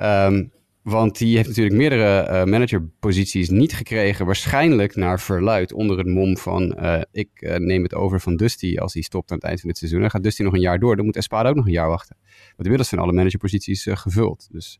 Um, 0.01 0.51
want 0.81 1.17
die 1.17 1.35
heeft 1.35 1.47
natuurlijk 1.47 1.75
meerdere 1.75 2.27
uh, 2.29 2.43
managerposities 2.43 3.49
niet 3.49 3.73
gekregen. 3.73 4.25
Waarschijnlijk 4.25 4.95
naar 4.95 5.19
verluid 5.19 5.73
onder 5.73 5.97
het 5.97 6.07
mom 6.07 6.37
van... 6.37 6.77
Uh, 6.79 7.01
ik 7.11 7.29
neem 7.57 7.83
het 7.83 7.93
over 7.93 8.19
van 8.19 8.35
Dusty 8.35 8.77
als 8.77 8.93
hij 8.93 9.01
stopt 9.01 9.31
aan 9.31 9.37
het 9.37 9.45
eind 9.45 9.59
van 9.59 9.69
het 9.69 9.77
seizoen. 9.77 10.01
Dan 10.01 10.09
gaat 10.09 10.23
Dusty 10.23 10.43
nog 10.43 10.53
een 10.53 10.59
jaar 10.59 10.79
door. 10.79 10.95
Dan 10.95 11.05
moet 11.05 11.15
Espada 11.15 11.49
ook 11.49 11.55
nog 11.55 11.65
een 11.65 11.71
jaar 11.71 11.89
wachten. 11.89 12.15
Want 12.45 12.57
inmiddels 12.57 12.89
zijn 12.89 13.01
alle 13.01 13.13
managerposities 13.13 13.87
gevuld. 13.89 14.47
Dus 14.51 14.79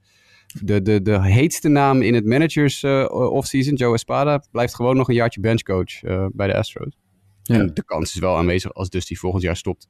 de, 0.62 0.82
de, 0.82 1.02
de 1.02 1.26
heetste 1.26 1.68
naam 1.68 2.02
in 2.02 2.14
het 2.14 2.26
managers 2.26 2.84
offseason, 3.10 3.76
Joe 3.76 3.94
Espada... 3.94 4.44
blijft 4.52 4.76
gewoon 4.76 4.96
nog 4.96 5.10
een 5.10 5.16
jaartje 5.16 5.42
benchcoach 5.42 6.00
bij 6.32 6.48
de 6.48 6.56
Astros. 6.56 6.98
Ja. 7.44 7.56
En 7.56 7.74
de 7.74 7.84
kans 7.84 8.14
is 8.14 8.20
wel 8.20 8.38
aanwezig 8.38 8.74
als 8.74 8.90
Dusty 8.90 9.16
volgend 9.16 9.44
jaar 9.44 9.56
stopt, 9.56 9.88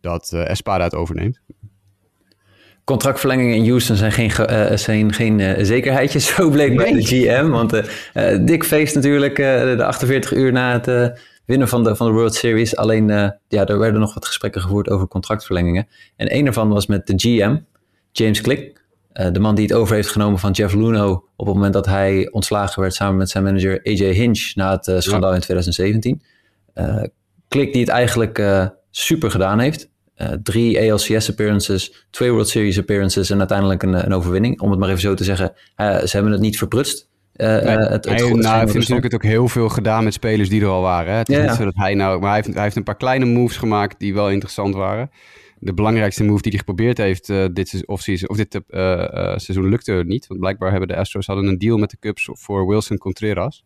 dat 0.00 0.30
uh, 0.34 0.50
Espada 0.50 0.84
het 0.84 0.94
overneemt. 0.94 1.40
Contractverlengingen 2.84 3.54
in 3.54 3.68
Houston 3.68 3.96
zijn 3.96 4.12
geen, 4.12 4.32
uh, 4.40 4.76
zijn 4.76 5.12
geen 5.12 5.38
uh, 5.38 5.64
zekerheidjes, 5.64 6.26
zo 6.34 6.50
bleek 6.50 6.76
bij 6.76 6.92
de 6.92 7.06
GM. 7.06 7.48
Want 7.48 7.82
Dick 8.46 8.64
feest 8.64 8.94
natuurlijk 8.94 9.36
de 9.36 9.84
48 9.84 10.32
uur 10.32 10.52
na 10.52 10.80
het 10.80 11.20
winnen 11.44 11.68
van 11.68 11.84
de, 11.84 11.96
van 11.96 12.06
de 12.06 12.12
World 12.12 12.34
Series. 12.34 12.76
Alleen, 12.76 13.08
ja, 13.48 13.66
er 13.66 13.78
werden 13.78 14.00
nog 14.00 14.14
wat 14.14 14.26
gesprekken 14.26 14.60
gevoerd 14.60 14.88
over 14.88 15.08
contractverlengingen. 15.08 15.88
En 16.16 16.34
een 16.34 16.44
daarvan 16.44 16.68
was 16.68 16.86
met 16.86 17.06
de 17.06 17.14
GM, 17.16 17.58
James 18.12 18.40
Click. 18.40 18.80
de 19.12 19.40
man 19.40 19.54
die 19.54 19.64
het 19.64 19.74
over 19.74 19.94
heeft 19.94 20.10
genomen 20.10 20.38
van 20.38 20.52
Jeff 20.52 20.74
Luno 20.74 21.24
op 21.36 21.46
het 21.46 21.54
moment 21.54 21.72
dat 21.72 21.86
hij 21.86 22.28
ontslagen 22.30 22.80
werd 22.80 22.94
samen 22.94 23.16
met 23.16 23.30
zijn 23.30 23.44
manager 23.44 23.80
AJ 23.82 24.12
Hinch 24.12 24.54
na 24.54 24.70
het 24.70 25.02
schandaal 25.02 25.30
ja. 25.30 25.36
in 25.36 25.42
2017. 25.42 26.22
Klik 27.48 27.72
die 27.72 27.80
het 27.80 27.90
eigenlijk 27.90 28.38
uh, 28.38 28.66
super 28.90 29.30
gedaan 29.30 29.58
heeft. 29.58 29.90
Uh, 30.16 30.28
drie 30.42 30.92
ALCS 30.92 31.30
appearances, 31.30 32.06
twee 32.10 32.30
World 32.30 32.48
Series 32.48 32.78
appearances 32.78 33.30
en 33.30 33.38
uiteindelijk 33.38 33.82
een, 33.82 34.04
een 34.04 34.12
overwinning. 34.12 34.60
Om 34.60 34.70
het 34.70 34.78
maar 34.78 34.88
even 34.88 35.00
zo 35.00 35.14
te 35.14 35.24
zeggen. 35.24 35.52
ze 35.76 36.10
hebben 36.10 36.32
het 36.32 36.40
niet 36.40 36.58
verprutst. 36.58 37.08
Nee, 37.32 37.48
het, 37.48 37.88
het, 37.88 38.04
hij, 38.04 38.18
nou, 38.18 38.46
hij 38.46 38.58
heeft 38.58 38.74
natuurlijk 38.74 39.04
het 39.04 39.14
ook 39.14 39.22
heel 39.22 39.48
veel 39.48 39.68
gedaan 39.68 40.04
met 40.04 40.12
spelers 40.12 40.48
die 40.48 40.60
er 40.60 40.68
al 40.68 40.82
waren. 40.82 41.12
Hè? 41.12 41.18
Het 41.18 41.28
is 41.28 41.36
ja, 41.36 41.42
niet 41.42 41.54
zo 41.54 41.64
dat 41.64 41.74
hij 41.74 41.94
nou... 41.94 42.20
Maar 42.20 42.28
hij 42.28 42.40
heeft, 42.42 42.54
hij 42.54 42.62
heeft 42.62 42.76
een 42.76 42.82
paar 42.82 42.96
kleine 42.96 43.24
moves 43.24 43.56
gemaakt 43.56 43.98
die 43.98 44.14
wel 44.14 44.30
interessant 44.30 44.74
waren. 44.74 45.10
De 45.58 45.74
belangrijkste 45.74 46.24
move 46.24 46.42
die 46.42 46.50
hij 46.50 46.60
geprobeerd 46.60 46.98
heeft 46.98 47.26
dit, 47.52 47.82
offseason, 47.86 48.28
of 48.28 48.36
dit 48.36 48.60
seizoen 49.42 49.68
lukte 49.68 50.02
niet. 50.06 50.26
Want 50.26 50.40
blijkbaar 50.40 50.70
hebben 50.70 50.88
de 50.88 50.96
Astros 50.96 51.26
hadden 51.26 51.46
een 51.46 51.58
deal 51.58 51.78
met 51.78 51.90
de 51.90 51.98
Cubs 52.00 52.28
voor 52.32 52.66
Wilson 52.66 52.98
Contreras. 52.98 53.64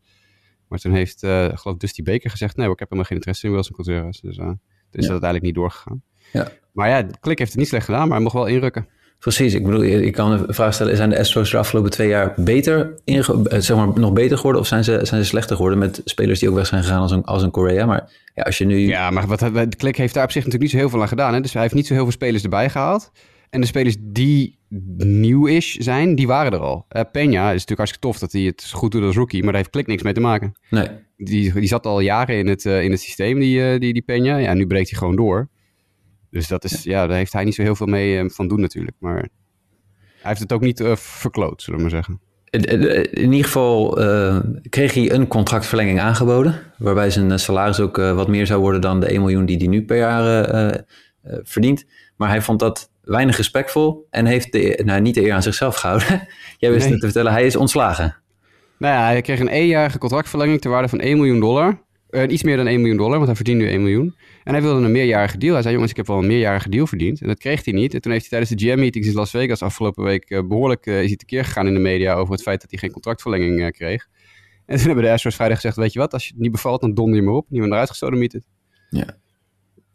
Maar 0.68 0.78
toen 0.78 0.92
heeft, 0.92 1.22
uh, 1.22 1.48
geloof 1.54 1.76
Dusty 1.76 2.02
Baker 2.02 2.30
gezegd, 2.30 2.56
nee, 2.56 2.70
ik 2.70 2.78
heb 2.78 2.88
helemaal 2.88 3.08
geen 3.08 3.16
interesse 3.16 3.46
in 3.46 3.52
Wilson 3.52 3.75
Contreras. 3.75 4.20
Dus 4.20 4.37
uh, 4.37 4.44
is 4.46 4.54
ja. 4.90 5.00
dat 5.00 5.10
uiteindelijk 5.10 5.45
niet 5.45 5.54
doorgegaan. 5.54 6.02
Ja. 6.32 6.49
Maar 6.73 6.88
ja, 6.88 7.02
Klik 7.21 7.38
heeft 7.38 7.50
het 7.50 7.60
niet 7.60 7.69
slecht 7.69 7.84
gedaan, 7.84 8.02
maar 8.02 8.12
hij 8.12 8.21
mocht 8.21 8.34
wel 8.34 8.47
inrukken. 8.47 8.88
Precies, 9.19 9.54
ik 9.54 9.64
bedoel, 9.64 9.82
ik 9.82 10.12
kan 10.12 10.32
een 10.32 10.54
vraag 10.54 10.75
stellen, 10.75 10.97
zijn 10.97 11.10
de 11.10 11.19
Astros 11.19 11.50
de 11.50 11.58
afgelopen 11.58 11.90
twee 11.90 12.08
jaar 12.08 12.32
beter, 12.36 12.95
inge, 13.04 13.45
zeg 13.49 13.76
maar, 13.76 13.88
nog 13.95 14.12
beter 14.12 14.36
geworden 14.36 14.60
of 14.60 14.66
zijn 14.66 14.84
ze, 14.84 15.00
zijn 15.02 15.23
ze 15.23 15.28
slechter 15.28 15.56
geworden 15.56 15.78
met 15.78 16.00
spelers 16.04 16.38
die 16.38 16.49
ook 16.49 16.54
weg 16.54 16.66
zijn 16.66 16.82
gegaan 16.82 17.00
als 17.00 17.10
een, 17.10 17.25
als 17.25 17.43
een 17.43 17.50
Korea? 17.50 17.86
Maar 17.86 18.10
ja, 18.34 18.43
als 18.43 18.58
je 18.58 18.64
nu... 18.64 18.78
Ja, 18.78 19.10
maar 19.10 19.26
wat, 19.26 19.40
wat, 19.40 19.76
Klik 19.76 19.97
heeft 19.97 20.14
daar 20.14 20.25
op 20.25 20.30
zich 20.30 20.45
natuurlijk 20.45 20.62
niet 20.62 20.73
zo 20.73 20.78
heel 20.78 20.90
veel 20.90 21.00
aan 21.00 21.08
gedaan. 21.08 21.34
Hè? 21.34 21.40
Dus 21.40 21.52
hij 21.52 21.62
heeft 21.62 21.75
niet 21.75 21.86
zo 21.86 21.95
heel 21.95 22.02
veel 22.02 22.12
spelers 22.12 22.43
erbij 22.43 22.71
gehaald. 22.71 23.10
En 23.50 23.61
de 23.61 23.67
spelers 23.67 23.97
die 24.00 24.58
nieuw-ish 24.97 25.76
zijn, 25.76 26.15
die 26.15 26.26
waren 26.26 26.52
er 26.52 26.58
al. 26.58 26.87
Uh, 26.91 27.02
Peña 27.02 27.30
is 27.30 27.32
natuurlijk 27.32 27.78
hartstikke 27.78 28.06
tof 28.06 28.19
dat 28.19 28.32
hij 28.32 28.43
het 28.43 28.71
goed 28.73 28.93
doet 28.93 29.02
als 29.02 29.17
rookie, 29.17 29.39
maar 29.39 29.49
daar 29.49 29.61
heeft 29.61 29.71
Klik 29.71 29.87
niks 29.87 30.02
mee 30.02 30.13
te 30.13 30.21
maken. 30.21 30.52
Nee. 30.71 30.89
Die, 31.17 31.52
die 31.52 31.69
zat 31.69 31.87
al 31.87 32.00
jaren 32.00 32.39
in 32.39 32.47
het, 32.47 32.65
uh, 32.65 32.82
in 32.82 32.91
het 32.91 33.00
systeem, 33.00 33.39
die, 33.39 33.73
uh, 33.73 33.80
die, 33.80 33.93
die 33.93 34.02
Peña. 34.02 34.43
Ja, 34.43 34.54
nu 34.54 34.67
breekt 34.67 34.91
hij 34.91 34.99
gewoon 34.99 35.17
door. 35.17 35.49
Dus 36.30 36.49
dat 36.49 36.65
is, 36.65 36.82
ja, 36.82 37.06
daar 37.06 37.17
heeft 37.17 37.32
hij 37.32 37.45
niet 37.45 37.54
zo 37.54 37.63
heel 37.63 37.76
veel 37.76 37.87
mee 37.87 38.30
van 38.30 38.49
doen 38.49 38.61
natuurlijk. 38.61 38.97
Maar 39.00 39.17
hij 39.17 39.28
heeft 40.21 40.41
het 40.41 40.52
ook 40.52 40.61
niet 40.61 40.82
verkloot, 40.95 41.63
zullen 41.63 41.80
we 41.80 41.87
maar 41.87 42.02
zeggen. 42.02 42.21
In 42.50 43.32
ieder 43.32 43.45
geval 43.45 43.91
kreeg 44.69 44.95
hij 44.95 45.13
een 45.13 45.26
contractverlenging 45.26 46.00
aangeboden, 46.00 46.61
waarbij 46.78 47.11
zijn 47.11 47.39
salaris 47.39 47.80
ook 47.80 47.97
wat 47.97 48.28
meer 48.28 48.47
zou 48.47 48.61
worden 48.61 48.80
dan 48.80 49.00
de 49.00 49.06
1 49.06 49.21
miljoen 49.21 49.47
die 49.47 49.56
hij 49.56 49.67
nu 49.67 49.84
per 49.84 49.97
jaar 49.97 50.84
verdient. 51.43 51.84
Maar 52.17 52.28
hij 52.28 52.43
vond 52.43 52.58
dat 52.58 52.91
weinig 53.08 53.36
respectvol 53.36 54.06
en 54.10 54.26
heeft 54.26 54.52
de, 54.52 54.82
nou, 54.84 55.00
niet 55.00 55.14
de 55.14 55.25
eer 55.25 55.32
aan 55.32 55.42
zichzelf 55.42 55.76
gehouden. 55.76 56.08
Jij 56.58 56.71
wist 56.71 56.82
nee. 56.82 56.90
het 56.90 57.00
te 57.00 57.06
vertellen, 57.06 57.32
hij 57.32 57.47
is 57.47 57.56
ontslagen. 57.56 58.16
Nou 58.78 58.94
ja, 58.94 59.04
hij 59.04 59.21
kreeg 59.21 59.40
een 59.40 59.49
eenjarige 59.49 59.99
contractverlenging 59.99 60.60
ter 60.60 60.71
waarde 60.71 60.88
van 60.88 61.00
1 61.00 61.16
miljoen 61.16 61.40
dollar. 61.40 61.86
Uh, 62.10 62.23
iets 62.28 62.42
meer 62.42 62.56
dan 62.56 62.66
1 62.66 62.78
miljoen 62.78 62.97
dollar, 62.97 63.14
want 63.14 63.26
hij 63.26 63.36
verdient 63.36 63.58
nu 63.58 63.68
1 63.68 63.82
miljoen. 63.82 64.16
En 64.44 64.52
hij 64.52 64.62
wilde 64.62 64.84
een 64.84 64.92
meerjarige 64.92 65.38
deal. 65.38 65.52
Hij 65.52 65.62
zei, 65.62 65.75
jongens, 65.75 65.90
ik 65.90 65.97
heb 65.97 66.06
wel 66.06 66.18
een 66.18 66.26
meerjarige 66.26 66.68
deal 66.68 66.86
verdiend. 66.86 67.21
En 67.21 67.26
dat 67.26 67.38
kreeg 67.38 67.64
hij 67.64 67.75
niet. 67.75 67.94
En 67.94 68.00
toen 68.00 68.12
heeft 68.12 68.30
hij 68.30 68.38
tijdens 68.38 68.60
de 68.60 68.71
GM-meetings 68.71 69.08
in 69.08 69.14
Las 69.14 69.30
Vegas 69.30 69.62
afgelopen 69.62 70.04
week 70.04 70.30
uh, 70.30 70.40
behoorlijk 70.47 70.86
uh, 70.86 71.02
is 71.02 71.06
hij 71.06 71.16
tekeer 71.16 71.44
gegaan 71.44 71.66
in 71.66 71.75
de 71.75 71.80
media 71.80 72.14
over 72.14 72.32
het 72.32 72.42
feit 72.42 72.60
dat 72.60 72.71
hij 72.71 72.78
geen 72.78 72.90
contractverlenging 72.90 73.73
kreeg. 73.73 74.08
En 74.66 74.76
toen 74.76 74.86
hebben 74.86 75.04
de 75.04 75.10
Astros 75.10 75.34
vrijdag 75.34 75.56
gezegd, 75.56 75.76
weet 75.76 75.92
je 75.92 75.99
wat, 75.99 76.12
als 76.12 76.25
je 76.25 76.32
het 76.32 76.40
niet 76.40 76.52
bevalt, 76.52 76.80
dan 76.80 76.94
donder 76.94 77.16
je 77.16 77.23
maar 77.23 77.34
op. 77.34 77.47
Niemand 77.50 77.73
eruit 77.73 77.88
gestoten 77.88 78.42
Ja. 78.90 79.16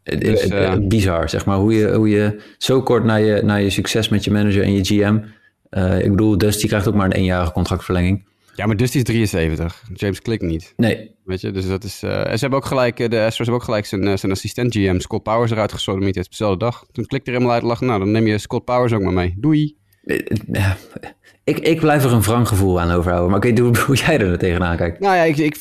Dus, 0.04 0.48
uh, 0.48 0.74
bizar, 0.82 1.30
zeg 1.30 1.46
maar. 1.46 1.58
Hoe 1.58 1.74
je, 1.74 1.94
hoe 1.94 2.10
je 2.10 2.42
zo 2.58 2.82
kort 2.82 3.04
na 3.04 3.16
je, 3.16 3.42
na 3.44 3.56
je 3.56 3.70
succes 3.70 4.10
met 4.10 4.24
je 4.24 4.32
manager 4.32 4.63
en 4.63 4.74
je 4.74 4.84
GM... 4.84 5.20
Uh, 5.78 6.00
ik 6.00 6.10
bedoel, 6.10 6.38
Dusty 6.38 6.68
krijgt 6.68 6.88
ook 6.88 6.94
maar 6.94 7.06
een 7.06 7.12
eenjarige 7.12 7.52
contractverlenging. 7.52 8.26
Ja, 8.56 8.66
maar 8.66 8.78
Dusty 8.78 8.98
is 8.98 9.04
73. 9.04 9.84
James 9.94 10.22
Click 10.22 10.42
niet. 10.42 10.74
Nee. 10.78 11.16
Weet 11.26 11.42
je, 11.42 11.52
dus 11.52 11.68
dat 11.68 11.84
is... 11.84 12.04
Uh, 12.04 12.20
en 12.20 12.34
ze 12.34 12.39
hebben 12.39 12.60
ook 12.60 12.66
gelijk, 12.66 12.98
de 12.98 13.20
Astros 13.20 13.38
hebben 13.38 13.56
ook 13.56 13.63
gelijk 13.63 13.86
zijn, 13.86 14.18
zijn 14.18 14.32
assistent 14.32 14.74
GM, 14.74 15.00
Scott 15.00 15.24
Powers, 15.24 15.52
eruit 15.52 15.72
gesloten 15.72 16.04
met 16.04 16.13
dezelfde 16.13 16.58
dag. 16.58 16.86
Toen 16.92 17.06
Click 17.06 17.28
er 17.28 17.34
helemaal 17.34 17.54
uit 17.54 17.63
lag, 17.63 17.82
nou, 17.82 18.00
dan 18.00 18.12
neem 18.12 18.28
je 18.28 18.38
Scott 18.38 18.66
Powers 18.66 18.94
ook 18.94 19.02
maar 19.02 19.13
mee. 19.13 19.36
Doei. 19.38 19.78
Ja, 20.52 20.78
ik, 21.43 21.60
ik 21.60 21.79
blijf 21.79 22.03
er 22.03 22.12
een 22.12 22.21
wrang 22.21 22.47
gevoel 22.47 22.82
aan 22.82 22.91
overhouden. 22.91 23.29
Maar 23.29 23.45
ik 23.45 23.56
weet 23.56 23.60
hoe, 23.60 23.77
hoe 23.86 23.95
jij 23.95 24.19
er 24.19 24.38
tegenaan 24.38 24.77
kijkt. 24.77 24.99
Nou 24.99 25.15
ja, 25.15 25.23
ik, 25.23 25.38
ik 25.38 25.58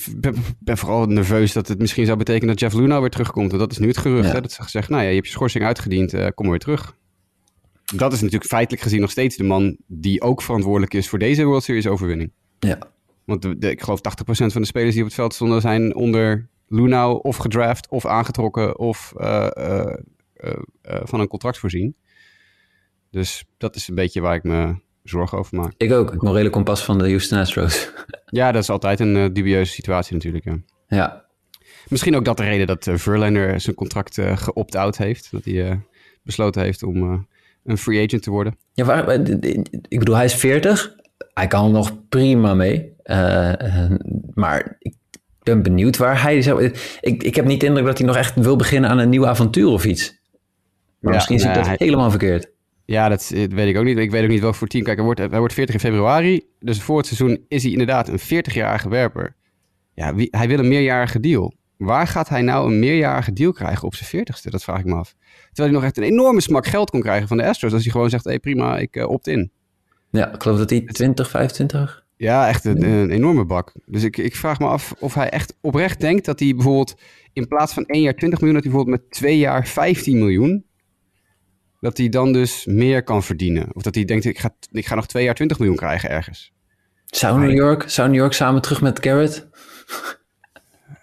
ben, 0.58 0.78
vooral 0.78 1.06
nerveus 1.06 1.52
dat 1.52 1.68
het 1.68 1.78
misschien 1.78 2.06
zou 2.06 2.18
betekenen 2.18 2.48
dat 2.48 2.60
Jeff 2.60 2.74
Luna 2.74 3.00
weer 3.00 3.10
terugkomt. 3.10 3.52
En 3.52 3.58
dat 3.58 3.70
is 3.70 3.78
nu 3.78 3.88
het 3.88 3.98
gerucht. 3.98 4.28
Ja. 4.28 4.34
Hè? 4.34 4.40
Dat 4.40 4.52
ze 4.52 4.62
gezegd, 4.62 4.88
nou 4.88 5.02
ja, 5.02 5.08
je 5.08 5.14
hebt 5.14 5.26
je 5.26 5.32
schorsing 5.32 5.64
uitgediend, 5.64 6.14
uh, 6.14 6.26
kom 6.34 6.48
weer 6.48 6.58
terug. 6.58 6.96
Dat 7.94 8.12
is 8.12 8.20
natuurlijk 8.20 8.50
feitelijk 8.50 8.82
gezien 8.82 9.00
nog 9.00 9.10
steeds 9.10 9.36
de 9.36 9.44
man 9.44 9.76
die 9.86 10.22
ook 10.22 10.42
verantwoordelijk 10.42 10.94
is 10.94 11.08
voor 11.08 11.18
deze 11.18 11.44
World 11.44 11.62
Series 11.62 11.86
overwinning. 11.86 12.32
Ja. 12.58 12.78
Want 13.24 13.42
de, 13.42 13.58
de, 13.58 13.70
ik 13.70 13.82
geloof 13.82 13.98
80% 13.98 14.02
van 14.24 14.60
de 14.60 14.66
spelers 14.66 14.92
die 14.92 15.02
op 15.02 15.06
het 15.06 15.16
veld 15.16 15.34
stonden 15.34 15.60
zijn 15.60 15.94
onder 15.94 16.48
Lunau 16.68 17.20
of 17.22 17.36
gedraft 17.36 17.88
of 17.88 18.06
aangetrokken 18.06 18.78
of 18.78 19.12
uh, 19.16 19.48
uh, 19.56 19.94
van 20.82 21.20
een 21.20 21.28
contract 21.28 21.58
voorzien. 21.58 21.96
Dus 23.10 23.44
dat 23.56 23.76
is 23.76 23.88
een 23.88 23.94
beetje 23.94 24.20
waar 24.20 24.34
ik 24.34 24.42
me 24.42 24.74
zorgen 25.02 25.38
over 25.38 25.56
maak. 25.56 25.72
Ik 25.76 25.92
ook, 25.92 26.10
het 26.10 26.22
morele 26.22 26.50
kompas 26.50 26.84
van 26.84 26.98
de 26.98 27.04
Houston 27.04 27.38
Astros. 27.38 27.90
ja, 28.26 28.52
dat 28.52 28.62
is 28.62 28.70
altijd 28.70 29.00
een 29.00 29.16
uh, 29.16 29.28
dubieuze 29.32 29.72
situatie 29.72 30.14
natuurlijk. 30.14 30.44
Ja. 30.44 30.58
ja. 30.86 31.24
Misschien 31.88 32.16
ook 32.16 32.24
dat 32.24 32.36
de 32.36 32.42
reden 32.42 32.66
dat 32.66 32.86
uh, 32.86 32.96
Verlander 32.96 33.60
zijn 33.60 33.76
contract 33.76 34.16
uh, 34.16 34.36
geopt-out 34.36 34.96
heeft. 34.96 35.28
Dat 35.30 35.44
hij 35.44 35.80
besloten 36.22 36.62
heeft 36.62 36.82
om 36.82 37.26
een 37.64 37.78
free 37.78 38.06
agent 38.06 38.22
te 38.22 38.30
worden. 38.30 38.56
Ja, 38.72 38.84
waar, 38.84 39.10
ik 39.88 39.98
bedoel, 39.98 40.14
hij 40.14 40.24
is 40.24 40.34
40. 40.34 40.94
Hij 41.34 41.46
kan 41.46 41.64
er 41.64 41.70
nog 41.70 42.08
prima 42.08 42.54
mee. 42.54 42.92
maar 44.34 44.76
ik 44.78 44.94
ben 45.42 45.62
benieuwd 45.62 45.96
waar 45.96 46.22
hij... 46.22 46.42
Zou, 46.42 46.64
ik, 47.00 47.22
ik 47.22 47.34
heb 47.34 47.44
niet 47.44 47.60
de 47.60 47.66
indruk 47.66 47.86
dat 47.86 47.98
hij 47.98 48.06
nog 48.06 48.16
echt 48.16 48.34
wil 48.34 48.56
beginnen 48.56 48.90
aan 48.90 48.98
een 48.98 49.08
nieuw 49.08 49.26
avontuur 49.26 49.68
of 49.68 49.84
iets. 49.84 50.20
Maar 50.98 51.12
ja, 51.12 51.16
misschien 51.16 51.38
zie 51.38 51.48
ik 51.48 51.54
dat 51.54 51.66
hij... 51.66 51.76
helemaal 51.78 52.10
verkeerd. 52.10 52.51
Ja, 52.84 53.08
dat, 53.08 53.28
weet 53.28 53.68
ik 53.68 53.76
ook 53.76 53.84
niet. 53.84 53.98
Ik 53.98 54.10
weet 54.10 54.22
ook 54.22 54.28
niet 54.28 54.40
welk 54.40 54.54
voor 54.54 54.68
team. 54.68 54.84
Kijk, 54.84 54.96
hij 54.96 55.04
wordt, 55.04 55.20
hij 55.20 55.38
wordt 55.38 55.54
40 55.54 55.74
in 55.74 55.80
februari. 55.80 56.46
Dus 56.58 56.82
voor 56.82 56.96
het 56.96 57.06
seizoen 57.06 57.44
is 57.48 57.62
hij 57.62 57.72
inderdaad 57.72 58.08
een 58.08 58.20
40-jarige 58.20 58.88
werper. 58.88 59.36
Ja, 59.94 60.14
wie, 60.14 60.28
hij 60.30 60.48
wil 60.48 60.58
een 60.58 60.68
meerjarige 60.68 61.20
deal. 61.20 61.54
Waar 61.76 62.06
gaat 62.06 62.28
hij 62.28 62.42
nou 62.42 62.72
een 62.72 62.78
meerjarige 62.78 63.32
deal 63.32 63.52
krijgen 63.52 63.86
op 63.86 63.94
zijn 63.94 64.26
40ste? 64.26 64.50
Dat 64.50 64.62
vraag 64.62 64.78
ik 64.78 64.84
me 64.84 64.94
af. 64.94 65.14
Terwijl 65.52 65.68
hij 65.68 65.70
nog 65.70 65.82
echt 65.82 65.96
een 65.96 66.02
enorme 66.02 66.40
smak 66.40 66.66
geld 66.66 66.90
kon 66.90 67.00
krijgen 67.00 67.28
van 67.28 67.36
de 67.36 67.44
Astros. 67.44 67.72
Als 67.72 67.82
hij 67.82 67.92
gewoon 67.92 68.10
zegt, 68.10 68.24
hé 68.24 68.30
hey, 68.30 68.38
prima, 68.38 68.78
ik 68.78 68.96
uh, 68.96 69.08
opt 69.08 69.26
in. 69.26 69.50
Ja, 70.10 70.34
ik 70.34 70.42
geloof 70.42 70.58
dat 70.58 70.70
hij 70.70 70.80
20, 70.80 71.30
25? 71.30 72.04
Ja, 72.16 72.48
echt 72.48 72.64
een, 72.64 72.82
een 72.82 73.10
enorme 73.10 73.44
bak. 73.44 73.72
Dus 73.86 74.02
ik, 74.02 74.16
ik 74.16 74.36
vraag 74.36 74.58
me 74.58 74.66
af 74.66 74.94
of 74.98 75.14
hij 75.14 75.30
echt 75.30 75.56
oprecht 75.60 76.00
denkt 76.00 76.24
dat 76.24 76.38
hij 76.38 76.54
bijvoorbeeld 76.54 76.94
in 77.32 77.48
plaats 77.48 77.72
van 77.74 77.84
één 77.86 78.02
jaar 78.02 78.14
20 78.14 78.40
miljoen, 78.40 78.54
dat 78.54 78.64
hij 78.64 78.72
bijvoorbeeld 78.72 79.02
met 79.02 79.12
twee 79.12 79.38
jaar 79.38 79.66
15 79.66 80.18
miljoen, 80.18 80.64
dat 81.82 81.96
hij 81.96 82.08
dan 82.08 82.32
dus 82.32 82.66
meer 82.66 83.02
kan 83.02 83.22
verdienen. 83.22 83.68
Of 83.72 83.82
dat 83.82 83.94
hij 83.94 84.04
denkt, 84.04 84.24
ik 84.24 84.38
ga, 84.38 84.54
ik 84.70 84.86
ga 84.86 84.94
nog 84.94 85.06
twee 85.06 85.24
jaar 85.24 85.34
20 85.34 85.58
miljoen 85.58 85.76
krijgen 85.76 86.10
ergens. 86.10 86.52
Zou 87.06 87.40
New 87.40 87.52
York, 87.56 87.84
zou 87.86 88.08
New 88.08 88.18
York 88.18 88.32
samen 88.32 88.62
terug 88.62 88.80
met 88.80 88.98
Garrett? 89.02 89.48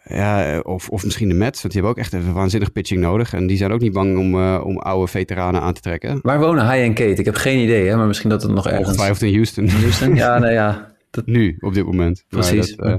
Ja, 0.03 0.59
of, 0.59 0.89
of 0.89 1.03
misschien 1.03 1.29
de 1.29 1.33
Mets, 1.33 1.61
want 1.61 1.73
die 1.73 1.81
hebben 1.81 1.91
ook 1.91 2.05
echt 2.05 2.13
even 2.13 2.33
waanzinnig 2.33 2.71
pitching 2.71 3.01
nodig. 3.01 3.33
En 3.33 3.47
die 3.47 3.57
zijn 3.57 3.71
ook 3.71 3.79
niet 3.79 3.93
bang 3.93 4.17
om, 4.17 4.35
uh, 4.35 4.61
om 4.63 4.77
oude 4.77 5.11
veteranen 5.11 5.61
aan 5.61 5.73
te 5.73 5.81
trekken. 5.81 6.19
Waar 6.21 6.39
wonen 6.39 6.71
High 6.71 6.83
en 6.83 6.93
Kate? 6.93 7.19
Ik 7.19 7.25
heb 7.25 7.35
geen 7.35 7.59
idee, 7.59 7.87
hè? 7.87 7.95
maar 7.95 8.07
misschien 8.07 8.29
dat 8.29 8.41
het 8.41 8.51
nog 8.51 8.67
ergens... 8.67 8.87
Ongetwijfeld 8.87 9.21
in 9.21 9.33
Houston. 9.33 9.69
Houston? 9.69 10.15
Ja, 10.15 10.39
nou 10.39 10.53
ja. 10.53 10.91
Dat... 11.11 11.25
Nu, 11.25 11.57
op 11.59 11.73
dit 11.73 11.85
moment. 11.85 12.23
Precies. 12.27 12.75
Dat, 12.75 12.87
uh, 12.87 12.95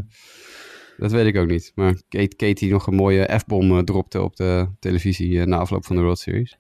dat, 0.97 1.13
weet 1.13 1.27
ik 1.27 1.37
ook 1.37 1.49
niet. 1.49 1.73
Maar 1.75 1.95
Kate, 2.09 2.37
Kate 2.37 2.55
die 2.55 2.71
nog 2.71 2.87
een 2.87 2.95
mooie 2.95 3.39
F-bom 3.39 3.85
dropte 3.85 4.23
op 4.23 4.37
de 4.37 4.67
televisie 4.79 5.47
na 5.47 5.57
afloop 5.57 5.87
van 5.87 5.97
de 5.97 6.03
World 6.03 6.19
Series. 6.19 6.59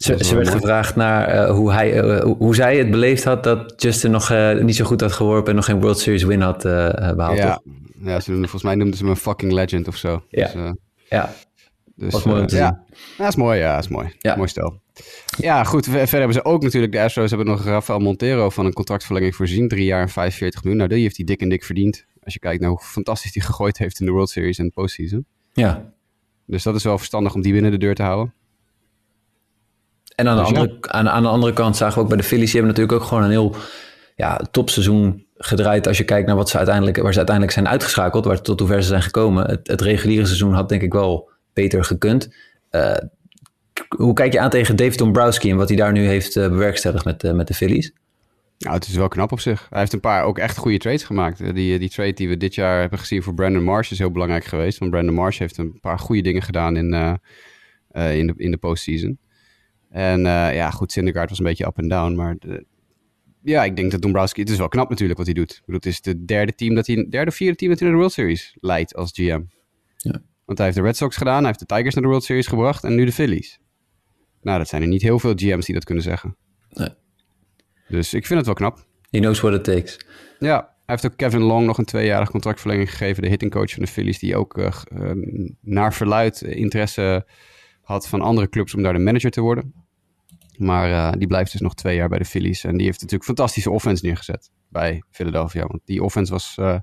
Ze, 0.00 0.24
ze 0.24 0.34
werd 0.34 0.46
mooi. 0.46 0.60
gevraagd 0.60 0.96
naar 0.96 1.34
uh, 1.34 1.50
hoe, 1.50 1.72
hij, 1.72 2.04
uh, 2.04 2.22
hoe 2.38 2.54
zij 2.54 2.78
het 2.78 2.90
beleefd 2.90 3.24
had 3.24 3.44
dat 3.44 3.82
Justin 3.82 4.10
nog 4.10 4.30
uh, 4.30 4.62
niet 4.62 4.76
zo 4.76 4.84
goed 4.84 5.00
had 5.00 5.12
geworpen 5.12 5.50
en 5.50 5.56
nog 5.56 5.64
geen 5.64 5.80
World 5.80 5.98
Series 5.98 6.22
win 6.22 6.40
had 6.40 6.62
behaald. 6.62 7.36
Ja, 7.36 7.60
ja 8.02 8.20
ze, 8.20 8.32
volgens 8.32 8.62
mij 8.62 8.74
noemden 8.74 8.96
ze 8.96 9.02
hem 9.02 9.12
een 9.12 9.18
fucking 9.18 9.52
legend 9.52 9.88
of 9.88 9.96
zo. 9.96 10.22
Ja, 10.28 10.52
dus, 10.52 10.72
ja. 11.08 11.32
Dus, 12.00 12.12
was 12.12 12.24
mooi 12.24 12.40
om 12.40 12.46
te 12.46 12.56
ja. 12.56 12.84
Ja, 13.18 13.26
is 13.26 13.36
mooi. 13.36 13.58
Ja, 13.58 13.78
is 13.78 13.88
mooi. 13.88 14.14
Ja. 14.18 14.36
Mooi 14.36 14.48
stel. 14.48 14.80
Ja, 15.38 15.64
goed. 15.64 15.84
Verder 15.84 16.18
hebben 16.18 16.32
ze 16.32 16.44
ook 16.44 16.62
natuurlijk, 16.62 16.92
de 16.92 17.00
Astros 17.00 17.30
hebben 17.30 17.48
nog 17.48 17.64
Rafael 17.64 17.98
Montero 17.98 18.50
van 18.50 18.66
een 18.66 18.72
contractverlenging 18.72 19.34
voorzien. 19.34 19.68
Drie 19.68 19.84
jaar 19.84 20.02
en 20.02 20.08
45 20.08 20.62
miljoen. 20.62 20.78
Nou, 20.80 20.94
die 20.94 21.02
heeft 21.02 21.16
hij 21.16 21.26
dik 21.26 21.40
en 21.40 21.48
dik 21.48 21.64
verdiend. 21.64 22.04
Als 22.22 22.34
je 22.34 22.40
kijkt 22.40 22.60
naar 22.60 22.70
hoe 22.70 22.78
fantastisch 22.78 23.34
hij 23.34 23.42
gegooid 23.42 23.78
heeft 23.78 24.00
in 24.00 24.06
de 24.06 24.12
World 24.12 24.30
Series 24.30 24.58
en 24.58 24.64
de 24.64 24.70
postseason. 24.70 25.26
Ja. 25.52 25.92
Dus 26.46 26.62
dat 26.62 26.74
is 26.74 26.84
wel 26.84 26.98
verstandig 26.98 27.34
om 27.34 27.42
die 27.42 27.52
binnen 27.52 27.70
de 27.70 27.78
deur 27.78 27.94
te 27.94 28.02
houden. 28.02 28.34
En 30.20 30.28
aan 30.28 30.36
de, 30.36 30.42
Dus 30.42 30.58
andere, 30.58 30.76
aan, 30.80 31.08
aan 31.08 31.22
de 31.22 31.28
andere 31.28 31.52
kant 31.52 31.76
zagen 31.76 31.94
we 31.94 32.00
ook 32.00 32.08
bij 32.08 32.16
de 32.16 32.22
Phillies, 32.22 32.52
die 32.52 32.60
hebben 32.60 32.76
natuurlijk 32.76 33.02
ook 33.02 33.08
gewoon 33.08 33.24
een 33.24 33.30
heel 33.30 33.56
ja, 34.16 34.40
topseizoen 34.50 35.26
gedraaid. 35.36 35.86
Als 35.86 35.98
je 35.98 36.04
kijkt 36.04 36.26
naar 36.26 36.36
wat 36.36 36.48
ze 36.48 36.56
uiteindelijk, 36.56 36.96
waar 36.96 37.12
ze 37.12 37.18
uiteindelijk 37.18 37.56
zijn 37.56 37.68
uitgeschakeld, 37.68 38.24
waar, 38.24 38.42
tot 38.42 38.58
hoe 38.58 38.68
ver 38.68 38.82
ze 38.82 38.88
zijn 38.88 39.02
gekomen. 39.02 39.46
Het, 39.46 39.68
het 39.68 39.80
reguliere 39.80 40.26
seizoen 40.26 40.52
had 40.52 40.68
denk 40.68 40.82
ik 40.82 40.92
wel 40.92 41.30
beter 41.52 41.84
gekund. 41.84 42.34
Uh, 42.70 42.96
hoe 43.96 44.12
kijk 44.12 44.32
je 44.32 44.40
aan 44.40 44.50
tegen 44.50 44.76
Dave 44.76 44.96
Dombrowski 44.96 45.50
en 45.50 45.56
wat 45.56 45.68
hij 45.68 45.76
daar 45.76 45.92
nu 45.92 46.06
heeft 46.06 46.36
uh, 46.36 46.48
bewerkstelligd 46.48 47.04
met, 47.04 47.24
uh, 47.24 47.32
met 47.32 47.46
de 47.46 47.54
Phillies? 47.54 47.92
Nou, 48.58 48.74
het 48.74 48.86
is 48.86 48.94
wel 48.94 49.08
knap 49.08 49.32
op 49.32 49.40
zich. 49.40 49.66
Hij 49.70 49.78
heeft 49.78 49.92
een 49.92 50.00
paar 50.00 50.24
ook 50.24 50.38
echt 50.38 50.56
goede 50.56 50.78
trades 50.78 51.04
gemaakt. 51.04 51.54
Die, 51.54 51.78
die 51.78 51.90
trade 51.90 52.12
die 52.12 52.28
we 52.28 52.36
dit 52.36 52.54
jaar 52.54 52.80
hebben 52.80 52.98
gezien 52.98 53.22
voor 53.22 53.34
Brandon 53.34 53.62
Marsh 53.62 53.90
is 53.90 53.98
heel 53.98 54.10
belangrijk 54.10 54.44
geweest. 54.44 54.78
Want 54.78 54.90
Brandon 54.90 55.14
Marsh 55.14 55.38
heeft 55.38 55.58
een 55.58 55.78
paar 55.80 55.98
goede 55.98 56.22
dingen 56.22 56.42
gedaan 56.42 56.76
in, 56.76 56.84
in, 57.92 58.26
de, 58.26 58.34
in 58.36 58.50
de 58.50 58.56
postseason. 58.56 59.18
En 59.90 60.18
uh, 60.18 60.54
ja, 60.54 60.70
goed, 60.70 60.92
Syndergaard 60.92 61.28
was 61.28 61.38
een 61.38 61.44
beetje 61.44 61.66
up 61.66 61.78
en 61.78 61.88
down. 61.88 62.14
Maar 62.14 62.36
de, 62.38 62.64
ja, 63.42 63.64
ik 63.64 63.76
denk 63.76 63.90
dat 63.90 64.02
Dombrowski... 64.02 64.40
Het 64.40 64.50
is 64.50 64.58
wel 64.58 64.68
knap 64.68 64.88
natuurlijk 64.88 65.18
wat 65.18 65.26
hij 65.26 65.34
doet. 65.34 65.50
Ik 65.50 65.60
bedoel, 65.60 65.76
het 65.76 65.86
is 65.86 66.00
de 66.00 66.24
derde 66.24 66.54
team 66.54 66.74
dat 66.74 66.86
hij... 66.86 67.06
derde 67.10 67.30
of 67.30 67.36
vierde 67.36 67.56
team 67.56 67.70
dat 67.70 67.80
hij 67.80 67.88
naar 67.88 67.96
de 67.98 68.02
World 68.02 68.12
Series 68.12 68.56
leidt 68.60 68.94
als 68.94 69.10
GM. 69.14 69.42
Ja. 69.96 70.22
Want 70.44 70.58
hij 70.58 70.66
heeft 70.66 70.78
de 70.78 70.84
Red 70.84 70.96
Sox 70.96 71.16
gedaan. 71.16 71.38
Hij 71.38 71.46
heeft 71.46 71.58
de 71.58 71.66
Tigers 71.66 71.94
naar 71.94 72.02
de 72.02 72.08
World 72.08 72.24
Series 72.24 72.46
gebracht. 72.46 72.84
En 72.84 72.94
nu 72.94 73.04
de 73.04 73.12
Phillies. 73.12 73.58
Nou, 74.42 74.58
dat 74.58 74.68
zijn 74.68 74.82
er 74.82 74.88
niet 74.88 75.02
heel 75.02 75.18
veel 75.18 75.32
GM's 75.34 75.64
die 75.64 75.74
dat 75.74 75.84
kunnen 75.84 76.04
zeggen. 76.04 76.36
Nee. 76.70 76.88
Dus 77.88 78.14
ik 78.14 78.26
vind 78.26 78.38
het 78.38 78.46
wel 78.46 78.54
knap. 78.54 78.86
He 79.10 79.18
knows 79.18 79.40
what 79.40 79.54
it 79.54 79.64
takes. 79.64 80.00
Ja, 80.38 80.56
hij 80.56 80.98
heeft 80.98 81.06
ook 81.06 81.16
Kevin 81.16 81.40
Long 81.40 81.66
nog 81.66 81.78
een 81.78 81.84
tweejarig 81.84 82.30
contractverlenging 82.30 82.90
gegeven. 82.90 83.22
De 83.22 83.28
hittingcoach 83.28 83.70
van 83.70 83.82
de 83.82 83.88
Phillies. 83.88 84.18
Die 84.18 84.36
ook 84.36 84.58
uh, 84.58 84.72
uh, 84.92 85.10
naar 85.60 85.94
verluid 85.94 86.42
interesse 86.42 87.26
had 87.90 88.08
van 88.08 88.20
andere 88.20 88.48
clubs 88.48 88.74
om 88.74 88.82
daar 88.82 88.92
de 88.92 88.98
manager 88.98 89.30
te 89.30 89.40
worden. 89.40 89.74
Maar 90.56 90.90
uh, 90.90 91.12
die 91.18 91.26
blijft 91.26 91.52
dus 91.52 91.60
nog 91.60 91.74
twee 91.74 91.96
jaar 91.96 92.08
bij 92.08 92.18
de 92.18 92.24
Phillies. 92.24 92.64
En 92.64 92.76
die 92.76 92.86
heeft 92.86 93.00
natuurlijk 93.00 93.24
fantastische 93.24 93.70
offense 93.70 94.06
neergezet 94.06 94.50
bij 94.68 95.02
Philadelphia. 95.10 95.66
Want 95.66 95.80
die 95.84 96.02
offense 96.02 96.32
was, 96.32 96.56
uh, 96.60 96.78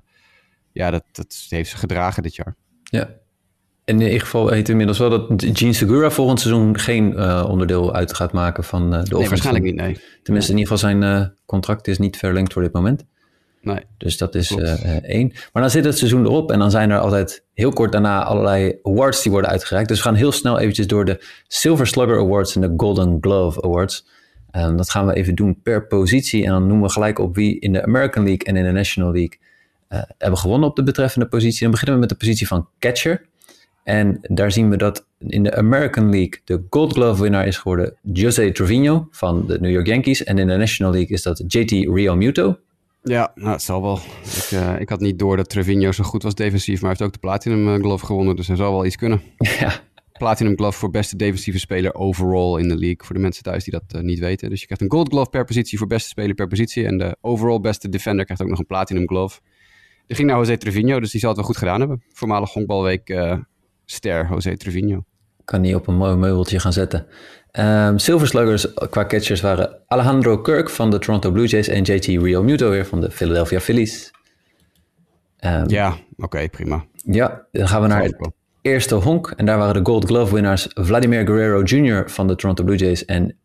ja, 0.72 0.90
dat, 0.90 1.04
dat 1.12 1.46
heeft 1.48 1.70
ze 1.70 1.76
gedragen 1.76 2.22
dit 2.22 2.34
jaar. 2.34 2.56
Ja. 2.82 3.10
En 3.84 4.00
in 4.00 4.06
ieder 4.06 4.20
geval 4.20 4.48
heet 4.48 4.68
inmiddels 4.68 4.98
wel 4.98 5.10
dat 5.10 5.44
Gene 5.52 5.72
Segura 5.72 6.10
volgend 6.10 6.40
seizoen 6.40 6.78
geen 6.78 7.12
uh, 7.12 7.46
onderdeel 7.48 7.94
uit 7.94 8.14
gaat 8.14 8.32
maken 8.32 8.64
van 8.64 8.90
de 8.90 8.96
offense. 8.96 9.18
Nee, 9.18 9.28
waarschijnlijk 9.28 9.64
niet, 9.64 9.74
nee. 9.74 10.00
Tenminste, 10.22 10.52
in 10.52 10.58
ieder 10.58 10.72
geval 10.72 10.90
zijn 10.90 11.34
contract 11.46 11.88
is 11.88 11.98
niet 11.98 12.16
verlengd 12.16 12.52
voor 12.52 12.62
dit 12.62 12.72
moment. 12.72 13.04
Nee. 13.62 13.80
Dus 13.96 14.16
dat 14.16 14.34
is 14.34 14.56
één. 15.02 15.32
Maar 15.52 15.62
dan 15.62 15.70
zit 15.70 15.84
het 15.84 15.98
seizoen 15.98 16.24
erop 16.24 16.50
en 16.50 16.58
dan 16.58 16.70
zijn 16.70 16.90
er 16.90 16.98
altijd 16.98 17.44
heel 17.54 17.72
kort 17.72 17.92
daarna 17.92 18.24
allerlei 18.24 18.78
awards 18.82 19.22
die 19.22 19.32
worden 19.32 19.50
uitgereikt. 19.50 19.88
Dus 19.88 19.98
we 19.98 20.04
gaan 20.04 20.14
heel 20.14 20.32
snel 20.32 20.58
eventjes 20.58 20.86
door 20.86 21.04
de 21.04 21.24
Silver 21.46 21.86
Slugger 21.86 22.18
Awards 22.18 22.54
en 22.54 22.60
de 22.60 22.72
Golden 22.76 23.18
Glove 23.20 23.62
Awards. 23.62 24.06
Um, 24.56 24.76
dat 24.76 24.90
gaan 24.90 25.06
we 25.06 25.14
even 25.14 25.34
doen 25.34 25.60
per 25.62 25.86
positie 25.86 26.44
en 26.44 26.50
dan 26.50 26.66
noemen 26.66 26.86
we 26.86 26.92
gelijk 26.92 27.18
op 27.18 27.34
wie 27.34 27.60
in 27.60 27.72
de 27.72 27.82
American 27.82 28.24
League 28.24 28.46
en 28.46 28.56
in 28.56 28.64
de 28.64 28.72
National 28.72 29.12
League 29.12 29.38
uh, 29.88 30.02
hebben 30.18 30.38
gewonnen 30.38 30.68
op 30.68 30.76
de 30.76 30.82
betreffende 30.82 31.26
positie. 31.26 31.60
Dan 31.60 31.70
beginnen 31.70 31.94
we 31.94 32.00
met 32.00 32.10
de 32.10 32.16
positie 32.16 32.46
van 32.46 32.68
catcher. 32.78 33.26
En 33.82 34.18
daar 34.22 34.52
zien 34.52 34.70
we 34.70 34.76
dat 34.76 35.06
in 35.18 35.42
de 35.42 35.56
American 35.56 36.10
League 36.10 36.40
de 36.44 36.62
Gold 36.70 36.92
Glove 36.92 37.22
winnaar 37.22 37.46
is 37.46 37.58
geworden 37.58 37.94
Jose 38.02 38.52
Trevino 38.52 39.08
van 39.10 39.46
de 39.46 39.60
New 39.60 39.70
York 39.70 39.86
Yankees. 39.86 40.24
En 40.24 40.38
in 40.38 40.46
de 40.46 40.56
National 40.56 40.92
League 40.92 41.10
is 41.10 41.22
dat 41.22 41.44
JT 41.46 41.70
Real 41.70 42.16
Muto 42.16 42.58
ja, 43.08 43.32
nou, 43.34 43.50
het 43.50 43.62
zal 43.62 43.82
wel. 43.82 43.98
Ik, 44.24 44.50
uh, 44.50 44.80
ik, 44.80 44.88
had 44.88 45.00
niet 45.00 45.18
door 45.18 45.36
dat 45.36 45.48
Trevino 45.48 45.92
zo 45.92 46.04
goed 46.04 46.22
was 46.22 46.34
defensief, 46.34 46.80
maar 46.80 46.90
hij 46.90 46.98
heeft 46.98 47.02
ook 47.02 47.12
de 47.12 47.26
Platinum 47.26 47.82
Glove 47.82 48.06
gewonnen, 48.06 48.36
dus 48.36 48.46
hij 48.46 48.56
zal 48.56 48.72
wel 48.72 48.86
iets 48.86 48.96
kunnen. 48.96 49.22
Ja. 49.58 49.86
Platinum 50.18 50.56
Glove 50.56 50.78
voor 50.78 50.90
beste 50.90 51.16
defensieve 51.16 51.58
speler 51.58 51.94
overall 51.94 52.60
in 52.60 52.68
de 52.68 52.76
league, 52.76 53.06
voor 53.06 53.14
de 53.14 53.20
mensen 53.20 53.42
thuis 53.42 53.64
die 53.64 53.72
dat 53.72 53.94
uh, 53.96 54.02
niet 54.02 54.18
weten. 54.18 54.50
Dus 54.50 54.60
je 54.60 54.66
krijgt 54.66 54.84
een 54.84 54.90
Gold 54.90 55.08
Glove 55.08 55.30
per 55.30 55.44
positie 55.44 55.78
voor 55.78 55.86
beste 55.86 56.08
speler 56.08 56.34
per 56.34 56.46
positie 56.46 56.86
en 56.86 56.98
de 56.98 57.16
overall 57.20 57.60
beste 57.60 57.88
defender 57.88 58.24
krijgt 58.24 58.42
ook 58.42 58.48
nog 58.48 58.58
een 58.58 58.66
Platinum 58.66 59.08
Glove. 59.08 59.40
Die 60.06 60.16
ging 60.16 60.28
naar 60.28 60.38
Jose 60.38 60.56
Trevino, 60.56 61.00
dus 61.00 61.10
die 61.10 61.20
zal 61.20 61.28
het 61.28 61.38
wel 61.38 61.46
goed 61.46 61.56
gedaan 61.56 61.80
hebben. 61.80 62.02
Voormalig 62.12 62.52
honkbalweek 62.52 63.08
uh, 63.08 63.38
ster 63.84 64.28
Jose 64.30 64.56
Trevino. 64.56 65.04
Kan 65.48 65.62
die 65.62 65.74
op 65.74 65.86
een 65.86 65.96
mooi 65.96 66.16
meubeltje 66.16 66.60
gaan 66.60 66.72
zetten. 66.72 67.06
Um, 67.52 67.98
Silver 67.98 68.26
Sluggers 68.26 68.74
qua 68.90 69.06
catchers 69.06 69.40
waren 69.40 69.78
Alejandro 69.86 70.38
Kirk 70.38 70.70
van 70.70 70.90
de 70.90 70.98
Toronto 70.98 71.30
Blue 71.30 71.46
Jays 71.46 71.68
en 71.68 71.82
JT 71.82 72.06
Real 72.06 72.42
Muto 72.42 72.70
weer 72.70 72.86
van 72.86 73.00
de 73.00 73.10
Philadelphia 73.10 73.60
Phillies. 73.60 74.10
Um, 75.40 75.68
ja, 75.68 75.88
oké, 75.88 76.24
okay, 76.24 76.48
prima. 76.48 76.84
Ja, 76.92 77.46
dan 77.52 77.68
gaan 77.68 77.82
we 77.82 77.88
naar 77.88 78.02
het 78.02 78.30
eerste 78.62 78.94
honk. 78.94 79.32
En 79.36 79.46
daar 79.46 79.58
waren 79.58 79.84
de 79.84 79.90
Gold 79.90 80.04
Glove 80.04 80.34
winnaars 80.34 80.68
Vladimir 80.74 81.26
Guerrero 81.26 81.62
Jr. 81.62 82.10
van 82.10 82.26
de 82.26 82.36
Toronto 82.36 82.64
Blue 82.64 82.76
Jays 82.76 83.04
en 83.04 83.36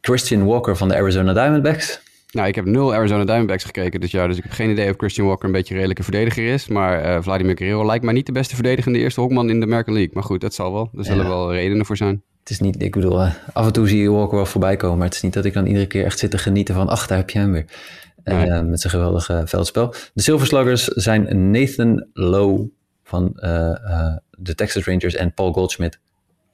Christian 0.00 0.44
Walker 0.44 0.76
van 0.76 0.88
de 0.88 0.96
Arizona 0.96 1.32
Diamondbacks. 1.32 2.02
Nou, 2.34 2.48
ik 2.48 2.54
heb 2.54 2.64
nul 2.64 2.94
Arizona 2.94 3.24
Diamondbacks 3.24 3.64
gekeken 3.64 4.00
dit 4.00 4.10
jaar, 4.10 4.28
dus 4.28 4.36
ik 4.36 4.42
heb 4.42 4.52
geen 4.52 4.70
idee 4.70 4.90
of 4.90 4.96
Christian 4.96 5.26
Walker 5.26 5.46
een 5.46 5.52
beetje 5.52 5.70
een 5.70 5.76
redelijke 5.76 6.02
verdediger 6.02 6.52
is. 6.52 6.68
Maar 6.68 7.04
uh, 7.04 7.22
Vladimir 7.22 7.56
Guerrero 7.56 7.86
lijkt 7.86 8.04
mij 8.04 8.14
niet 8.14 8.26
de 8.26 8.32
beste 8.32 8.54
verdedigende 8.54 8.98
eerste 8.98 9.20
honkman 9.20 9.50
in 9.50 9.60
de 9.60 9.66
American 9.66 9.94
League. 9.94 10.14
Maar 10.14 10.22
goed, 10.22 10.40
dat 10.40 10.54
zal 10.54 10.72
wel. 10.72 10.90
Er 10.96 11.04
zullen 11.04 11.24
ja. 11.24 11.30
wel 11.30 11.52
redenen 11.52 11.86
voor 11.86 11.96
zijn. 11.96 12.22
Het 12.40 12.50
is 12.50 12.60
niet, 12.60 12.82
ik 12.82 12.92
bedoel, 12.92 13.20
uh, 13.20 13.34
af 13.52 13.66
en 13.66 13.72
toe 13.72 13.88
zie 13.88 14.02
je 14.02 14.10
Walker 14.10 14.36
wel 14.36 14.46
voorbij 14.46 14.76
komen, 14.76 14.96
maar 14.98 15.06
het 15.06 15.16
is 15.16 15.22
niet 15.22 15.32
dat 15.32 15.44
ik 15.44 15.52
dan 15.52 15.66
iedere 15.66 15.86
keer 15.86 16.04
echt 16.04 16.18
zit 16.18 16.30
te 16.30 16.38
genieten 16.38 16.74
van, 16.74 16.88
ach, 16.88 17.06
daar 17.06 17.18
heb 17.18 17.30
je 17.30 17.38
hem 17.38 17.52
weer. 17.52 17.64
Nee. 18.24 18.46
Uh, 18.46 18.60
met 18.60 18.80
zijn 18.80 18.92
geweldige 18.92 19.42
veldspel. 19.46 19.94
De 20.14 20.22
Silver 20.22 20.46
Sluggers 20.46 20.84
zijn 20.84 21.50
Nathan 21.50 22.06
Lowe 22.12 22.70
van 23.02 23.32
de 24.30 24.54
Texas 24.54 24.84
Rangers 24.84 25.14
en 25.14 25.34
Paul 25.34 25.52
Goldschmidt 25.52 26.00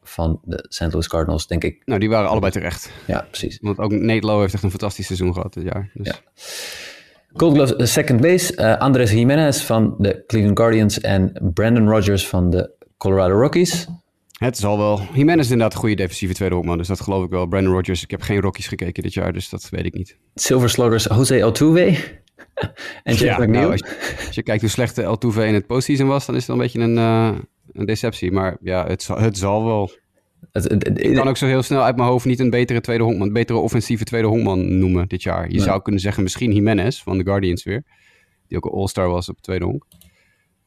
van 0.02 0.40
de 0.44 0.66
St. 0.68 0.92
Louis 0.92 1.08
Cardinals, 1.08 1.46
denk 1.46 1.64
ik. 1.64 1.82
Nou, 1.84 2.00
die 2.00 2.08
waren 2.08 2.28
allebei 2.28 2.52
terecht. 2.52 2.90
Ja, 3.06 3.26
precies. 3.30 3.58
Want 3.60 3.78
ook 3.78 3.92
Nate 3.92 4.26
Lowe 4.26 4.40
heeft 4.40 4.54
echt 4.54 4.62
een 4.62 4.70
fantastisch 4.70 5.06
seizoen 5.06 5.32
gehad 5.32 5.54
dit 5.54 5.64
jaar. 5.64 5.90
Dus. 5.94 6.06
Ja. 6.06 6.14
Gold 7.32 7.54
Glove 7.54 7.86
second 7.86 8.20
base, 8.20 8.56
uh, 8.56 8.76
Andres 8.76 9.10
Jimenez 9.10 9.62
van 9.62 9.94
de 9.98 10.24
Cleveland 10.26 10.58
Guardians 10.58 11.00
en 11.00 11.50
Brandon 11.54 11.88
Rogers 11.88 12.28
van 12.28 12.50
de 12.50 12.70
Colorado 12.96 13.40
Rockies. 13.40 13.86
Het 14.32 14.58
zal 14.58 14.78
wel. 14.78 15.00
Jimenez 15.12 15.44
is 15.44 15.50
inderdaad 15.50 15.72
een 15.72 15.80
goede 15.80 15.94
defensieve 15.94 16.34
tweede 16.34 16.54
hoekman, 16.54 16.78
dus 16.78 16.88
dat 16.88 17.00
geloof 17.00 17.24
ik 17.24 17.30
wel. 17.30 17.46
Brandon 17.46 17.72
Rogers, 17.72 18.02
ik 18.02 18.10
heb 18.10 18.22
geen 18.22 18.40
Rockies 18.40 18.66
gekeken 18.66 19.02
dit 19.02 19.14
jaar, 19.14 19.32
dus 19.32 19.48
dat 19.48 19.68
weet 19.70 19.84
ik 19.84 19.94
niet. 19.94 20.16
Silver 20.34 20.70
Sluggers, 20.70 21.04
Jose 21.04 21.42
Altuve 21.42 21.80
en 23.02 23.14
Jeff 23.14 23.20
ja, 23.20 23.38
McNeil. 23.38 23.68
Nou, 23.68 23.70
als, 23.70 23.80
je, 23.80 24.24
als, 24.26 24.34
je, 24.34 24.42
kijkt 24.42 24.60
hoe 24.60 24.70
slecht 24.70 24.94
de 24.94 25.04
Altuve 25.04 25.46
in 25.46 25.54
het 25.54 25.66
postseason 25.66 26.06
was, 26.06 26.26
dan 26.26 26.34
is 26.34 26.40
het 26.40 26.50
een 26.50 26.58
beetje 26.58 26.80
een, 26.80 26.96
uh, 26.96 27.38
een 27.80 27.86
deceptie. 27.86 28.32
Maar 28.32 28.56
ja, 28.60 28.86
het 28.86 29.02
zal, 29.02 29.18
het 29.18 29.38
zal 29.38 29.64
wel. 29.64 29.90
Het, 30.52 30.64
het, 30.68 30.86
het, 30.86 31.04
ik 31.04 31.14
kan 31.14 31.28
ook 31.28 31.36
zo 31.36 31.46
heel 31.46 31.62
snel 31.62 31.82
uit 31.82 31.96
mijn 31.96 32.08
hoofd 32.08 32.24
niet 32.26 32.38
een 32.40 32.50
betere 32.50 32.80
tweede 32.80 33.04
honkman, 33.04 33.26
een 33.26 33.32
betere 33.32 33.58
offensieve 33.58 34.04
tweede 34.04 34.26
honkman 34.28 34.78
noemen 34.78 35.08
dit 35.08 35.22
jaar. 35.22 35.44
Je 35.48 35.54
Nee. 35.56 35.64
zou 35.64 35.82
kunnen 35.82 36.00
zeggen 36.00 36.22
misschien 36.22 36.52
Jimenez 36.52 37.02
van 37.02 37.18
de 37.18 37.24
Guardians 37.24 37.64
weer, 37.64 37.82
die 38.48 38.56
ook 38.56 38.64
een 38.64 38.78
all-star 38.78 39.08
was 39.08 39.28
op 39.28 39.40
tweede 39.40 39.64
honk. 39.64 39.84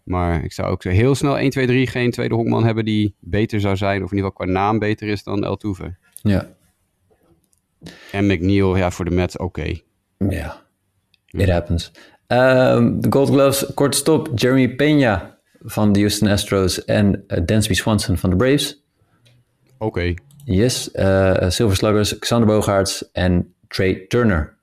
Maar 0.03 0.43
ik 0.43 0.51
zou 0.53 0.69
ook 0.71 0.81
zo 0.81 0.89
heel 0.89 1.15
snel 1.15 1.37
1, 1.37 1.49
2, 1.49 1.67
3 1.67 1.87
geen 1.87 2.11
tweede 2.11 2.35
honkman 2.35 2.65
hebben 2.65 2.85
die 2.85 3.15
beter 3.19 3.59
zou 3.59 3.75
zijn, 3.77 4.03
of 4.03 4.11
in 4.11 4.15
ieder 4.17 4.31
geval 4.31 4.45
qua 4.45 4.59
naam 4.59 4.79
beter 4.79 5.07
is 5.07 5.23
dan 5.23 5.43
Altuve. 5.43 5.95
Ja, 6.21 6.47
En 8.11 8.25
McNeil, 8.27 8.75
ja, 8.77 8.91
voor 8.91 9.05
de 9.05 9.11
Mets 9.11 9.37
oké. 9.37 9.73
ja. 10.29 10.61
It 11.27 11.49
happens. 11.49 11.91
Ehm, 12.27 12.99
de 12.99 13.11
Gold 13.11 13.29
Gloves, 13.29 13.73
korte 13.73 13.97
stop. 13.97 14.29
Jeremy 14.35 14.69
Peña 14.75 15.32
van 15.63 15.91
de 15.91 15.99
Houston 15.99 16.27
Astros 16.27 16.85
en 16.85 17.23
uh, 17.27 17.37
Dansby 17.45 17.73
Swanson 17.73 18.17
van 18.17 18.29
de 18.29 18.35
Braves. 18.35 18.83
Oké. 19.77 20.13
Yes. 20.45 20.89
Uh, 20.93 21.49
Silver 21.49 21.77
Sluggers, 21.77 22.19
Xander 22.19 22.47
Bogaerts 22.47 23.11
en 23.11 23.53
Trey 23.67 24.05
Turner. 24.07 24.57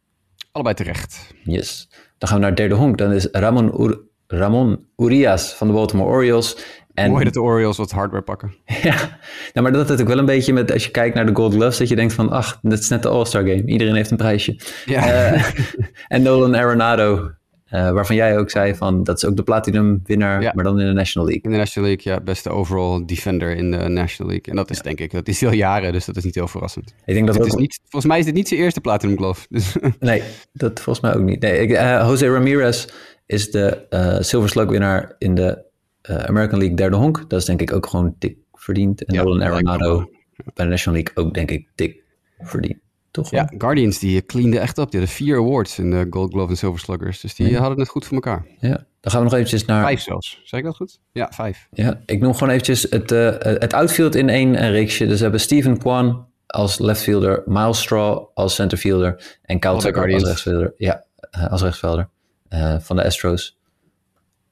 Allebei 0.52 0.74
terecht. 0.74 1.34
Yes. 1.44 1.88
Dan 2.18 2.28
gaan 2.28 2.38
we 2.38 2.42
naar 2.42 2.50
het 2.50 2.58
derde 2.58 2.74
honk. 2.74 2.98
Dan 2.98 3.12
is 3.12 3.28
Ramon, 3.32 3.82
Ur 3.82 4.00
Ramon 4.26 4.86
Urias 4.96 5.52
van 5.52 5.66
de 5.66 5.72
Baltimore 5.72 6.10
Orioles. 6.10 6.56
En, 6.94 7.10
Mooi 7.10 7.24
dat 7.24 7.32
de 7.34 7.42
Orioles 7.42 7.76
wat 7.76 7.90
hardware 7.90 8.22
pakken. 8.22 8.54
ja, 8.82 9.18
nou, 9.52 9.62
maar 9.62 9.72
dat 9.72 9.88
heeft 9.88 10.00
ook 10.00 10.08
wel 10.08 10.18
een 10.18 10.26
beetje 10.26 10.52
met, 10.52 10.72
als 10.72 10.84
je 10.84 10.90
kijkt 10.90 11.14
naar 11.14 11.26
de 11.26 11.34
Gold 11.34 11.54
Gloves, 11.54 11.78
dat 11.78 11.88
je 11.88 11.96
denkt 11.96 12.12
van, 12.12 12.30
ach, 12.30 12.58
dat 12.62 12.78
is 12.78 12.88
net 12.88 13.02
de 13.02 13.08
All-Star 13.08 13.42
Game. 13.42 13.64
Iedereen 13.64 13.94
heeft 13.94 14.10
een 14.10 14.16
prijsje. 14.16 14.60
Ja. 14.84 15.32
Uh, 15.32 15.44
en 16.08 16.22
Nolan 16.22 16.56
Arenado, 16.56 17.30
uh, 17.70 17.90
waarvan 17.90 18.16
jij 18.16 18.38
ook 18.38 18.50
zei 18.50 18.74
van, 18.74 19.04
dat 19.04 19.16
is 19.16 19.24
ook 19.24 19.36
de 19.36 19.42
Platinum 19.42 20.00
winnaar, 20.04 20.42
ja. 20.42 20.52
maar 20.54 20.64
dan 20.64 20.80
in 20.80 20.86
de 20.86 20.92
National 20.92 21.28
League. 21.28 21.44
In 21.44 21.50
de 21.50 21.62
National 21.62 21.88
League, 21.88 22.12
ja, 22.12 22.20
beste 22.20 22.50
overall 22.50 23.04
defender 23.06 23.56
in 23.56 23.70
de 23.70 23.88
National 23.88 24.32
League. 24.32 24.50
En 24.50 24.56
dat 24.56 24.70
is 24.70 24.76
ja. 24.76 24.82
denk 24.82 25.00
ik, 25.00 25.12
dat 25.12 25.28
is 25.28 25.44
al 25.44 25.52
jaren, 25.52 25.92
dus 25.92 26.04
dat 26.04 26.16
is 26.16 26.24
niet 26.24 26.34
heel 26.34 26.48
verrassend. 26.48 26.94
Ik 27.04 27.14
denk 27.14 27.26
dat 27.26 27.34
het 27.34 27.44
ook... 27.44 27.50
is 27.50 27.60
niet, 27.60 27.80
volgens 27.80 28.04
mij 28.04 28.18
is 28.18 28.24
dit 28.24 28.34
niet 28.34 28.48
zijn 28.48 28.60
eerste 28.60 28.80
Platinum 28.80 29.16
Glove. 29.16 29.46
Dus. 29.48 29.76
nee, 29.98 30.22
dat 30.52 30.80
volgens 30.80 31.00
mij 31.00 31.14
ook 31.14 31.28
niet. 31.28 31.40
Nee, 31.40 31.58
ik, 31.58 31.70
uh, 31.70 32.04
Jose 32.06 32.32
Ramirez 32.32 32.86
is 33.26 33.50
de 33.50 33.86
Silver 34.20 34.48
Slug 34.48 34.68
winnaar 34.68 35.14
in 35.18 35.34
de 35.34 35.68
uh, 36.10 36.16
American 36.16 36.58
League 36.58 36.76
derde 36.76 36.96
honk. 36.96 37.24
Dat 37.28 37.40
is 37.40 37.44
denk 37.44 37.60
ik 37.60 37.72
ook 37.72 37.86
gewoon 37.86 38.14
dik 38.18 38.36
verdiend. 38.52 39.04
En 39.04 39.14
ja, 39.14 39.22
Nolan 39.22 39.42
Arenado 39.42 40.10
bij 40.54 40.64
de 40.64 40.70
National 40.70 41.00
League 41.02 41.24
ook 41.24 41.34
denk 41.34 41.50
ik 41.50 41.68
dik 41.74 42.02
verdiend. 42.38 42.78
Toch? 43.10 43.30
Ja, 43.30 43.52
Guardians 43.58 43.98
die 43.98 44.26
cleande 44.26 44.58
echt 44.58 44.78
op. 44.78 44.90
Die 44.90 45.00
hadden 45.00 45.16
vier 45.16 45.36
awards 45.36 45.78
in 45.78 45.90
de 45.90 46.06
Gold 46.10 46.32
Glove 46.32 46.50
en 46.50 46.56
Silver 46.56 46.80
Sluggers. 46.80 47.20
Dus 47.20 47.34
die 47.34 47.50
ja. 47.50 47.60
hadden 47.60 47.78
het 47.78 47.88
goed 47.88 48.04
voor 48.04 48.14
elkaar. 48.14 48.46
Ja, 48.58 48.86
dan 49.00 49.12
gaan 49.12 49.18
we 49.20 49.24
nog 49.24 49.34
eventjes 49.34 49.64
naar... 49.64 49.84
Vijf 49.84 50.00
zelfs. 50.00 50.40
Zeg 50.44 50.60
ik 50.60 50.66
dat 50.66 50.76
goed? 50.76 51.00
Ja, 51.12 51.28
vijf. 51.32 51.68
Ja, 51.70 52.00
ik 52.06 52.20
noem 52.20 52.32
gewoon 52.32 52.48
eventjes 52.48 52.82
het, 52.90 53.12
uh, 53.12 53.34
het 53.38 53.72
outfield 53.72 54.14
in 54.14 54.28
één 54.28 54.70
reeksje. 54.70 55.06
Dus 55.06 55.16
we 55.16 55.22
hebben 55.22 55.40
Steven 55.40 55.78
Kwan 55.78 56.26
als 56.46 56.78
left 56.78 57.02
fielder, 57.02 57.42
Miles 57.46 57.80
Straw 57.80 58.26
als 58.34 58.54
centerfielder 58.54 59.38
en 59.42 59.58
Kyle 59.58 59.78
Tucker 59.78 60.12
als 60.12 60.24
rechtsfielder. 60.24 60.74
Ja, 60.76 61.04
als 61.48 61.62
rechtsvelder 61.62 62.08
uh, 62.48 62.76
van 62.78 62.96
de 62.96 63.04
Astros. 63.04 63.58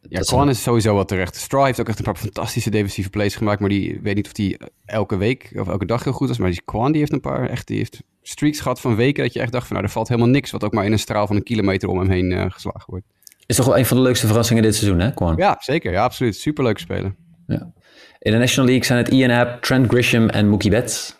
Ja, 0.08 0.20
Kwan 0.20 0.48
is 0.48 0.62
sowieso 0.62 0.94
wel 0.94 1.04
terecht. 1.04 1.36
Straw 1.36 1.64
heeft 1.64 1.80
ook 1.80 1.88
echt 1.88 1.98
een 1.98 2.04
paar 2.04 2.16
fantastische 2.16 2.70
defensieve 2.70 3.10
plays 3.10 3.34
gemaakt, 3.34 3.60
maar 3.60 3.68
die 3.68 4.00
weet 4.02 4.14
niet 4.14 4.26
of 4.26 4.32
die 4.32 4.58
elke 4.84 5.16
week 5.16 5.50
of 5.54 5.68
elke 5.68 5.86
dag 5.86 6.04
heel 6.04 6.12
goed 6.12 6.30
is. 6.30 6.38
Maar 6.38 6.50
die 6.50 6.62
Kwan 6.64 6.90
die 6.90 7.00
heeft 7.00 7.12
een 7.12 7.20
paar 7.20 7.48
echt, 7.48 7.66
die 7.66 7.76
heeft 7.76 8.02
streaks 8.22 8.60
gehad 8.60 8.80
van 8.80 8.96
weken 8.96 9.22
dat 9.22 9.32
je 9.32 9.40
echt 9.40 9.52
dacht 9.52 9.66
van 9.66 9.76
nou, 9.76 9.86
er 9.88 9.92
valt 9.92 10.08
helemaal 10.08 10.30
niks 10.30 10.50
wat 10.50 10.64
ook 10.64 10.72
maar 10.72 10.84
in 10.84 10.92
een 10.92 10.98
straal 10.98 11.26
van 11.26 11.36
een 11.36 11.42
kilometer 11.42 11.88
om 11.88 11.98
hem 11.98 12.10
heen 12.10 12.30
uh, 12.30 12.44
geslagen 12.48 12.84
wordt. 12.86 13.06
Is 13.46 13.56
toch 13.56 13.66
wel 13.66 13.78
een 13.78 13.86
van 13.86 13.96
de 13.96 14.02
leukste 14.02 14.26
verrassingen 14.26 14.62
dit 14.62 14.74
seizoen, 14.74 15.00
hè, 15.00 15.12
Kwan? 15.12 15.36
Ja, 15.36 15.56
zeker. 15.60 15.92
Ja, 15.92 16.02
absoluut. 16.02 16.36
Superleuk 16.36 16.78
spelen. 16.78 17.16
Ja. 17.46 17.72
In 18.18 18.32
de 18.32 18.38
National 18.38 18.68
League 18.68 18.86
zijn 18.86 18.98
het 18.98 19.08
Ian 19.08 19.30
Happ, 19.30 19.62
Trent 19.62 19.88
Grisham 19.88 20.28
en 20.28 20.48
Mookie 20.48 20.70
Betts. 20.70 21.16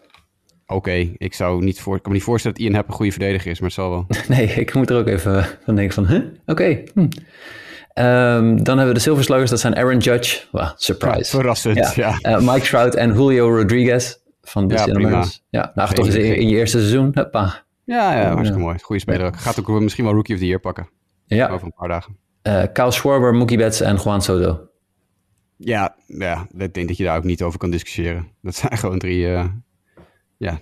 Oké, 0.66 0.74
okay, 0.74 1.14
ik 1.16 1.34
zou 1.34 1.64
niet 1.64 1.80
voor, 1.80 1.96
ik 1.96 2.02
kan 2.02 2.12
me 2.12 2.18
niet 2.18 2.26
voorstellen 2.26 2.56
dat 2.56 2.66
Ian 2.66 2.74
Happ 2.74 2.88
een 2.88 2.94
goede 2.94 3.12
verdediger 3.12 3.50
is, 3.50 3.60
maar 3.60 3.68
het 3.68 3.78
zal 3.78 3.90
wel. 3.90 4.06
nee, 4.36 4.46
ik 4.46 4.74
moet 4.74 4.90
er 4.90 4.96
ook 4.96 5.06
even 5.06 5.46
van 5.64 5.74
denken 5.74 5.94
van, 5.94 6.06
huh? 6.06 6.22
oké. 6.24 6.32
Okay. 6.46 6.88
Hm. 6.94 7.08
Um, 7.98 8.62
dan 8.62 8.76
hebben 8.76 8.86
we 8.86 8.94
de 8.94 9.00
Silver 9.00 9.24
Sluggers, 9.24 9.50
dat 9.50 9.60
zijn 9.60 9.76
Aaron 9.76 9.98
Judge. 9.98 10.44
Wow, 10.52 10.68
surprise. 10.76 11.18
Ja, 11.18 11.24
verrassend, 11.24 11.94
ja. 11.94 12.18
ja. 12.22 12.38
Uh, 12.38 12.52
Mike 12.52 12.66
Trout 12.66 12.94
en 12.94 13.12
Julio 13.12 13.56
Rodriguez 13.56 14.16
van 14.42 14.68
de 14.68 14.74
ja. 14.74 15.24
Ja, 15.50 15.72
nou, 15.74 15.94
toch 15.94 16.06
eens 16.06 16.14
in, 16.14 16.48
je 16.48 16.56
eerste 16.56 16.78
seizoen. 16.78 17.10
Hoppa. 17.14 17.64
Ja, 17.84 18.20
ja, 18.20 18.28
hartstikke 18.28 18.62
mooi. 18.62 18.78
Goede 18.78 19.00
speler. 19.00 19.34
Gaat 19.34 19.60
ook 19.60 19.80
misschien 19.80 20.04
wel 20.04 20.12
Rookie 20.12 20.34
of 20.34 20.40
the 20.40 20.46
Year 20.46 20.60
pakken. 20.60 20.88
Ja. 21.26 21.48
Over 21.48 21.66
een 21.66 21.72
paar 21.72 21.88
dagen. 21.88 22.16
Uh, 22.42 22.62
Kyle 22.72 22.90
Schwarber, 22.90 23.34
Mookie 23.34 23.56
Betts 23.56 23.80
en 23.80 23.96
Juan 23.96 24.22
Soto. 24.22 24.68
Ja, 25.56 25.96
ja, 26.06 26.46
ik 26.56 26.74
denk 26.74 26.88
dat 26.88 26.96
je 26.96 27.04
daar 27.04 27.16
ook 27.16 27.24
niet 27.24 27.42
over 27.42 27.58
kan 27.58 27.70
discussiëren. 27.70 28.28
Dat 28.42 28.54
zijn 28.54 28.78
gewoon 28.78 28.98
drie, 28.98 29.26
uh, 29.26 29.44
ja, 30.36 30.60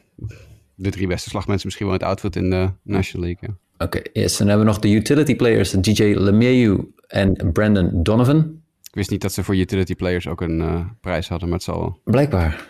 de 0.74 0.90
drie 0.90 1.06
beste 1.06 1.28
slagmensen 1.28 1.66
misschien 1.66 1.86
wel 1.86 1.94
in 1.94 2.00
het 2.00 2.10
outfit 2.10 2.36
in 2.36 2.50
de 2.50 2.70
National 2.82 3.26
League. 3.26 3.48
Ja. 3.48 3.56
Oké, 3.78 3.84
okay, 3.98 4.06
yes. 4.12 4.36
dan 4.36 4.48
hebben 4.48 4.66
we 4.66 4.72
nog 4.72 4.80
de 4.80 4.90
utility 4.90 5.36
players, 5.36 5.70
DJ 5.70 6.02
LeMayu 6.02 6.92
en 7.06 7.52
Brandon 7.52 8.02
Donovan. 8.02 8.38
Ik 8.82 8.94
wist 8.94 9.10
niet 9.10 9.20
dat 9.20 9.32
ze 9.32 9.44
voor 9.44 9.56
utility 9.56 9.94
players 9.94 10.28
ook 10.28 10.40
een 10.40 10.60
uh, 10.60 10.80
prijs 11.00 11.28
hadden, 11.28 11.48
maar 11.48 11.56
het 11.56 11.66
zal 11.66 11.78
wel. 11.78 12.00
Blijkbaar. 12.04 12.68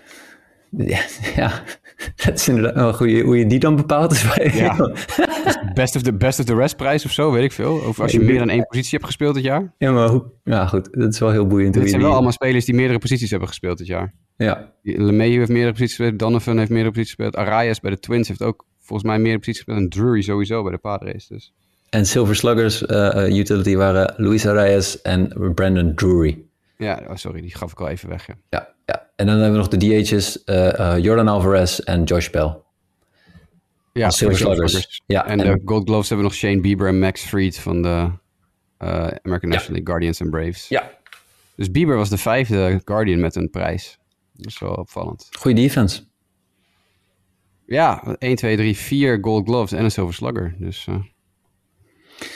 Ja, 0.71 1.01
ja, 1.37 1.63
dat 2.25 2.35
is 2.35 2.49
inderdaad 2.49 2.75
wel 2.75 2.93
goed. 2.93 3.21
Hoe 3.21 3.39
je 3.39 3.47
die 3.47 3.59
dan 3.59 3.77
bepaalt 3.77 4.13
is. 4.13 4.23
Ja, 4.53 4.77
best 5.75 5.97
of 5.97 6.03
the, 6.03 6.13
best 6.13 6.39
of 6.39 6.45
the 6.45 6.55
rest 6.55 6.77
prijs 6.77 7.05
of 7.05 7.13
zo, 7.13 7.33
weet 7.33 7.45
ik 7.45 7.53
veel. 7.53 7.75
Of 7.77 8.01
als 8.01 8.13
je 8.13 8.21
meer 8.21 8.39
dan 8.39 8.49
één 8.49 8.67
positie 8.67 8.91
hebt 8.91 9.05
gespeeld 9.05 9.35
dit 9.35 9.45
jaar. 9.45 9.75
Ja, 9.79 9.93
maar 9.93 10.09
hoe, 10.09 10.25
ja, 10.45 10.67
goed. 10.67 10.89
Dat 10.93 11.13
is 11.13 11.19
wel 11.19 11.31
heel 11.31 11.47
boeiend. 11.47 11.75
Dit 11.75 11.91
zijn 11.91 12.03
wel 12.03 12.13
allemaal 12.13 12.33
spelers 12.33 12.65
die 12.65 12.75
meerdere 12.75 12.99
posities 12.99 13.31
hebben 13.31 13.49
gespeeld 13.49 13.79
dit 13.79 13.87
jaar. 13.87 14.15
Ja. 14.37 14.73
LeMayu 14.83 15.39
heeft 15.39 15.51
meerdere 15.51 15.73
posities 15.73 15.97
gespeeld. 15.97 16.19
Donovan 16.19 16.59
heeft 16.59 16.71
meerdere 16.71 16.93
posities 16.93 17.15
gespeeld. 17.15 17.37
Arias 17.37 17.81
bij 17.81 17.91
de 17.91 17.99
Twins 17.99 18.29
heeft 18.29 18.43
ook 18.43 18.65
volgens 18.87 19.09
mij 19.09 19.17
meerdere 19.17 19.39
posities 19.39 19.63
gespeeld. 19.63 19.79
En 19.79 19.89
Drury 19.89 20.23
sowieso 20.23 20.63
bij 20.63 20.73
de 20.73 20.79
Padres, 20.79 21.27
dus... 21.27 21.53
En 21.91 22.07
Silver 22.07 22.37
Sluggers 22.37 22.83
uh, 22.83 23.39
utility 23.39 23.77
waren 23.77 24.15
Luis 24.17 24.47
Arias 24.47 25.03
en 25.03 25.53
Brandon 25.55 25.95
Drury. 25.95 26.45
Ja, 26.77 27.03
oh 27.09 27.17
sorry, 27.17 27.41
die 27.41 27.57
gaf 27.57 27.73
ik 27.73 27.81
al 27.81 27.89
even 27.89 28.09
weg. 28.09 28.27
Ja, 28.27 28.35
ja, 28.51 28.75
ja. 28.85 29.11
en 29.17 29.27
dan 29.27 29.35
hebben 29.35 29.53
we 29.53 29.59
nog 29.59 29.69
de 29.69 29.77
DH's, 29.77 30.43
uh, 30.47 30.57
uh, 30.57 30.99
Jordan 30.99 31.29
Alvarez 31.29 31.79
en 31.79 32.05
Josh 32.05 32.31
Bell. 32.31 32.57
Ja, 33.93 34.11
Silver 34.11 34.37
Sluggers. 34.37 34.71
Sluggers. 34.71 35.03
Ja, 35.07 35.27
en, 35.27 35.41
en, 35.41 35.55
de 35.55 35.63
Gold 35.65 35.89
Gloves 35.89 36.09
hebben 36.09 36.27
we 36.27 36.33
nog 36.33 36.41
Shane 36.41 36.61
Bieber 36.61 36.89
en 36.89 36.99
Max 36.99 37.23
Fried 37.23 37.59
van 37.59 37.83
de 37.83 38.11
American 38.79 39.51
National 39.51 39.73
League 39.73 39.85
Guardians 39.85 40.21
en 40.21 40.31
Braves. 40.31 40.69
Ja. 40.69 40.91
Dus 41.57 41.71
Bieber 41.71 41.97
was 41.97 42.09
de 42.09 42.19
vijfde 42.19 42.81
Guardian 42.85 43.21
met 43.21 43.35
een 43.35 43.51
prijs. 43.51 43.99
Dat 44.33 44.47
is 44.47 44.59
wel 44.59 44.73
opvallend. 44.73 45.29
Goeie 45.39 45.57
defense. 45.57 46.03
Ja, 47.67 48.17
1, 48.19 48.37
2, 48.37 48.57
3, 48.57 48.77
4 48.77 49.19
Gold 49.21 49.47
Gloves 49.49 49.73
en 49.73 49.85
een 49.85 49.91
Silver 49.91 50.15
Slugger. 50.15 50.55
Dus... 50.59 50.87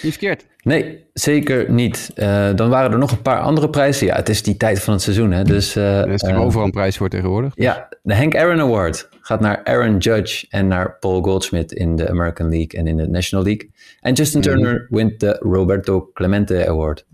Niet 0.02 0.12
verkeerd. 0.12 0.46
Nee, 0.62 1.04
zeker 1.12 1.70
niet. 1.70 2.10
Uh, 2.16 2.54
dan 2.54 2.68
waren 2.68 2.92
er 2.92 2.98
nog 2.98 3.10
een 3.10 3.22
paar 3.22 3.40
andere 3.40 3.70
prijzen. 3.70 4.06
Ja, 4.06 4.16
het 4.16 4.28
is 4.28 4.42
die 4.42 4.56
tijd 4.56 4.80
van 4.82 4.92
het 4.92 5.02
seizoen. 5.02 5.32
Hè? 5.32 5.44
Dus, 5.44 5.76
uh, 5.76 6.00
er 6.00 6.08
is 6.10 6.22
uh, 6.22 6.40
overal 6.40 6.64
een 6.64 6.70
prijs 6.70 6.96
voor 6.96 7.08
tegenwoordig. 7.08 7.54
Dus. 7.54 7.64
Ja, 7.64 7.88
de 8.02 8.14
Hank 8.14 8.36
Aaron 8.36 8.60
Award 8.60 9.08
gaat 9.20 9.40
naar 9.40 9.64
Aaron 9.64 9.98
Judge 9.98 10.46
en 10.48 10.68
naar 10.68 10.96
Paul 10.98 11.22
Goldschmidt 11.22 11.72
in 11.72 11.96
de 11.96 12.08
American 12.08 12.48
League 12.48 12.80
en 12.80 12.86
in 12.86 12.96
de 12.96 13.08
National 13.08 13.44
League. 13.44 13.70
En 14.00 14.12
Justin 14.12 14.40
Turner 14.40 14.86
mm. 14.88 14.96
wint 14.96 15.20
de 15.20 15.36
Roberto 15.40 16.10
Clemente 16.12 16.68
Award. 16.68 17.06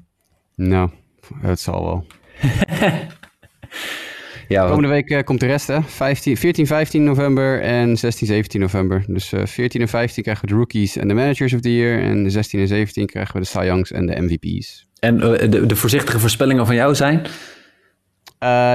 Nou, 0.55 0.91
het 1.41 1.61
zal 1.61 1.85
wel. 1.85 2.07
Ja, 4.49 4.67
Komende 4.67 4.89
week 4.89 5.11
uh, 5.11 5.23
komt 5.23 5.41
de 5.41 5.47
rest, 5.47 5.67
hè? 5.67 5.83
15, 5.83 6.37
14, 6.37 6.67
15 6.67 7.05
november 7.05 7.61
en 7.61 7.97
16, 7.97 8.27
17 8.27 8.61
november. 8.61 9.05
Dus 9.07 9.33
uh, 9.33 9.47
14 9.47 9.81
en 9.81 9.89
15 9.89 10.23
krijgen 10.23 10.45
we 10.45 10.51
de 10.51 10.57
rookies 10.57 10.97
en 10.97 11.09
de 11.09 11.15
managers 11.15 11.53
of 11.53 11.61
the 11.61 11.77
year. 11.77 12.03
En 12.03 12.31
16 12.31 12.61
en 12.61 12.69
17 12.69 13.07
krijgen 13.07 13.35
we 13.35 13.41
de 13.41 13.47
Cy 13.47 13.65
Youngs 13.65 13.93
en 13.93 14.07
de 14.07 14.21
MVP's. 14.21 14.87
En 14.99 15.17
uh, 15.17 15.39
de, 15.51 15.67
de, 15.67 15.77
voorzichtige 15.77 16.19
voorspellingen 16.19 16.67
van 16.67 16.75
jou 16.75 16.95
zijn? 16.95 17.27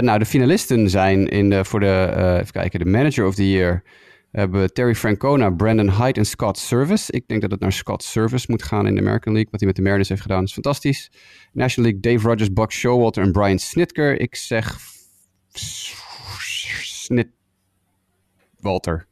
nou, 0.04 0.20
de 0.20 0.26
finalisten 0.26 0.90
zijn 0.90 1.28
in 1.28 1.50
de, 1.50 1.66
voor 1.66 1.80
de, 1.80 2.12
even 2.42 2.52
kijken, 2.52 2.80
de 2.80 2.86
manager 2.86 3.26
of 3.26 3.36
the 3.36 3.52
year 3.52 3.84
hebben 4.32 4.62
we 4.62 4.72
Terry 4.72 4.96
Francona, 4.96 5.50
Brandon 5.50 5.92
Hyde 5.92 6.20
en 6.20 6.26
Scott 6.26 6.58
Service. 6.58 7.12
Ik 7.12 7.28
denk 7.28 7.42
dat 7.42 7.52
het 7.52 7.60
naar 7.60 7.72
Scott 7.72 8.04
Service 8.04 8.46
moet 8.50 8.64
gaan 8.64 8.88
in 8.88 8.96
de 8.96 9.02
American 9.02 9.34
League. 9.34 9.52
Wat 9.52 9.60
hij 9.60 9.68
met 9.68 9.78
de 9.78 9.82
Mariners 9.82 10.10
heeft 10.10 10.22
gedaan 10.22 10.44
is 10.44 10.54
fantastisch. 10.54 11.12
National 11.54 11.92
League, 11.92 12.14
Dave 12.14 12.28
Rogers, 12.28 12.54
Buck 12.54 12.72
Showalter 12.72 13.24
en 13.24 13.32
Brian 13.32 13.60
Snitker. 13.60 14.20
Ik 14.20 14.36
zeg 14.36 14.78
Snit... 15.54 17.28
Walter. 18.60 19.08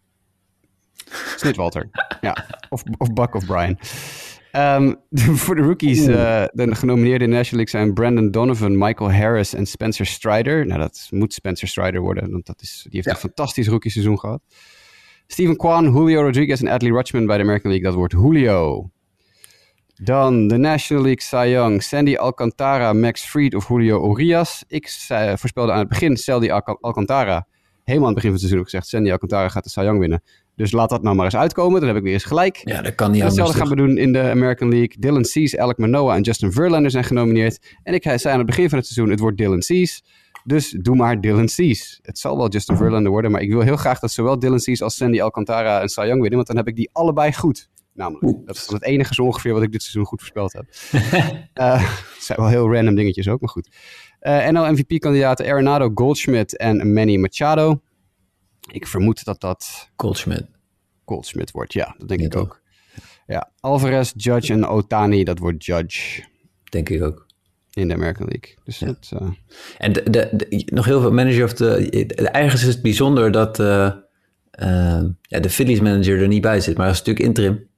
Snitwalter. 1.35 1.89
ja. 2.21 2.45
Of, 2.69 2.83
of 2.97 3.13
Buck 3.13 3.35
of 3.35 3.45
Brian. 3.45 3.77
Um, 4.51 4.95
voor 5.43 5.55
de 5.55 5.61
rookies, 5.61 5.99
uh, 5.99 6.43
de 6.51 6.75
genomineerden 6.75 7.27
in 7.27 7.29
de 7.29 7.37
National 7.37 7.63
League 7.63 7.81
zijn 7.81 7.93
Brandon 7.93 8.31
Donovan, 8.31 8.77
Michael 8.77 9.11
Harris 9.11 9.53
en 9.53 9.65
Spencer 9.65 10.05
Strider. 10.05 10.65
Nou, 10.65 10.79
dat 10.79 11.07
moet 11.09 11.33
Spencer 11.33 11.67
Strider 11.67 12.01
worden, 12.01 12.31
want 12.31 12.45
dat 12.45 12.61
is, 12.61 12.79
die 12.81 12.91
heeft 12.91 13.05
ja. 13.05 13.11
een 13.11 13.19
fantastisch 13.19 13.67
rookie 13.67 13.91
seizoen 13.91 14.19
gehad. 14.19 14.41
Steven 15.27 15.55
Kwan, 15.55 15.83
Julio 15.83 16.21
Rodriguez 16.21 16.61
en 16.61 16.67
Adley 16.67 16.91
Rutschman 16.91 17.25
bij 17.25 17.37
de 17.37 17.43
American 17.43 17.71
League. 17.71 17.89
Dat 17.89 17.97
wordt 17.97 18.13
Julio. 18.13 18.89
Dan 20.01 20.47
de 20.47 20.57
National 20.57 21.03
League 21.03 21.21
Cy 21.21 21.49
Young, 21.49 21.83
Sandy 21.83 22.15
Alcantara, 22.15 22.93
Max 22.93 23.21
Fried 23.21 23.55
of 23.55 23.67
Julio 23.67 24.11
Urias. 24.11 24.63
Ik 24.67 25.07
uh, 25.11 25.33
voorspelde 25.35 25.71
aan 25.71 25.79
het 25.79 25.87
begin 25.87 26.17
Sandy 26.17 26.51
Al 26.51 26.77
Alcantara. 26.81 27.47
Helemaal 27.83 28.07
aan 28.07 28.13
het 28.13 28.23
begin 28.23 28.29
van 28.29 28.31
het 28.31 28.39
seizoen 28.39 28.63
gezegd, 28.63 28.87
Sandy 28.87 29.11
Alcantara 29.11 29.49
gaat 29.49 29.63
de 29.63 29.69
Cy 29.69 29.81
Young 29.81 29.99
winnen. 29.99 30.23
Dus 30.55 30.71
laat 30.71 30.89
dat 30.89 31.03
nou 31.03 31.15
maar 31.15 31.25
eens 31.25 31.35
uitkomen. 31.35 31.79
Dan 31.79 31.89
heb 31.89 31.97
ik 31.97 32.03
weer 32.03 32.13
eens 32.13 32.23
gelijk. 32.23 32.61
Ja, 32.63 32.81
dat 32.81 32.95
kan 32.95 33.11
niet 33.11 33.23
Hetzelfde 33.23 33.57
gaan 33.57 33.69
we 33.69 33.75
doen 33.75 33.97
in 33.97 34.13
de 34.13 34.21
American 34.21 34.69
League. 34.69 34.95
Dylan 34.99 35.25
Cease, 35.25 35.61
Alec 35.61 35.77
Manoa 35.77 36.15
en 36.15 36.21
Justin 36.21 36.51
Verlander 36.51 36.91
zijn 36.91 37.03
genomineerd. 37.03 37.75
En 37.83 37.93
ik 37.93 38.03
zei 38.03 38.19
aan 38.23 38.37
het 38.37 38.45
begin 38.45 38.69
van 38.69 38.77
het 38.77 38.87
seizoen, 38.87 39.09
het 39.09 39.19
wordt 39.19 39.37
Dylan 39.37 39.61
Cease. 39.61 40.01
Dus 40.43 40.75
doe 40.81 40.95
maar 40.95 41.21
Dylan 41.21 41.47
Cease. 41.47 41.99
Het 42.01 42.19
zal 42.19 42.37
wel 42.37 42.49
Justin 42.49 42.77
Verlander 42.77 43.11
worden, 43.11 43.31
maar 43.31 43.41
ik 43.41 43.49
wil 43.49 43.61
heel 43.61 43.77
graag 43.77 43.99
dat 43.99 44.11
zowel 44.11 44.39
Dylan 44.39 44.59
Cease 44.59 44.83
als 44.83 44.95
Sandy 44.95 45.21
Alcantara 45.21 45.81
een 45.81 45.89
Cy 45.89 46.01
Young 46.01 46.21
winnen. 46.21 46.35
Want 46.35 46.47
dan 46.47 46.57
heb 46.57 46.67
ik 46.67 46.75
die 46.75 46.89
allebei 46.93 47.33
goed. 47.33 47.69
Namelijk. 47.99 48.45
Dat 48.45 48.55
is 48.55 48.65
dan 48.65 48.75
het 48.75 48.83
enige 48.83 49.13
zo 49.13 49.23
ongeveer 49.23 49.53
wat 49.53 49.63
ik 49.63 49.71
dit 49.71 49.81
seizoen 49.81 50.05
goed 50.05 50.19
voorspeld 50.19 50.53
heb. 50.53 50.65
uh, 51.53 51.91
het 52.15 52.23
zijn 52.23 52.39
wel 52.39 52.47
heel 52.47 52.73
random 52.73 52.95
dingetjes 52.95 53.27
ook, 53.27 53.39
maar 53.39 53.49
goed. 53.49 53.69
Uh, 54.21 54.47
NL 54.47 54.71
MVP-kandidaten 54.71 55.45
Arenado, 55.45 55.91
Goldschmidt 55.93 56.57
en 56.57 56.93
Manny 56.93 57.15
Machado. 57.15 57.81
Ik 58.71 58.87
vermoed 58.87 59.25
dat 59.25 59.41
dat... 59.41 59.89
Goldschmidt. 59.95 60.47
Goldschmidt 61.05 61.51
wordt, 61.51 61.73
ja. 61.73 61.95
Dat 61.97 62.07
denk 62.07 62.21
ik 62.21 62.35
ook. 62.35 62.61
Ja, 63.27 63.51
Alvarez, 63.59 64.11
Judge 64.15 64.53
en 64.53 64.65
Otani, 64.65 65.23
dat 65.23 65.39
wordt 65.39 65.65
Judge. 65.65 66.23
Denk 66.63 66.89
ik 66.89 67.03
ook. 67.03 67.27
In 67.73 67.87
de 67.87 67.93
American 67.93 68.27
League. 68.27 68.55
Dus 68.63 68.77
dat, 68.77 69.11
uh... 69.13 69.29
En 69.77 69.93
de, 69.93 70.03
de, 70.09 70.63
nog 70.65 70.85
heel 70.85 71.01
veel 71.01 71.11
manager 71.11 71.43
of 71.43 71.53
de... 71.53 71.89
Eigenlijk 72.15 72.67
is 72.67 72.73
het 72.73 72.81
bijzonder 72.81 73.31
dat 73.31 73.59
uh, 73.59 73.91
ja, 75.21 75.39
de 75.39 75.49
Phillies 75.49 75.79
manager 75.79 76.21
er 76.21 76.27
niet 76.27 76.41
bij 76.41 76.59
zit. 76.59 76.77
Maar 76.77 76.85
dat 76.85 76.95
is 76.95 77.01
natuurlijk 77.03 77.25
interim. 77.25 77.68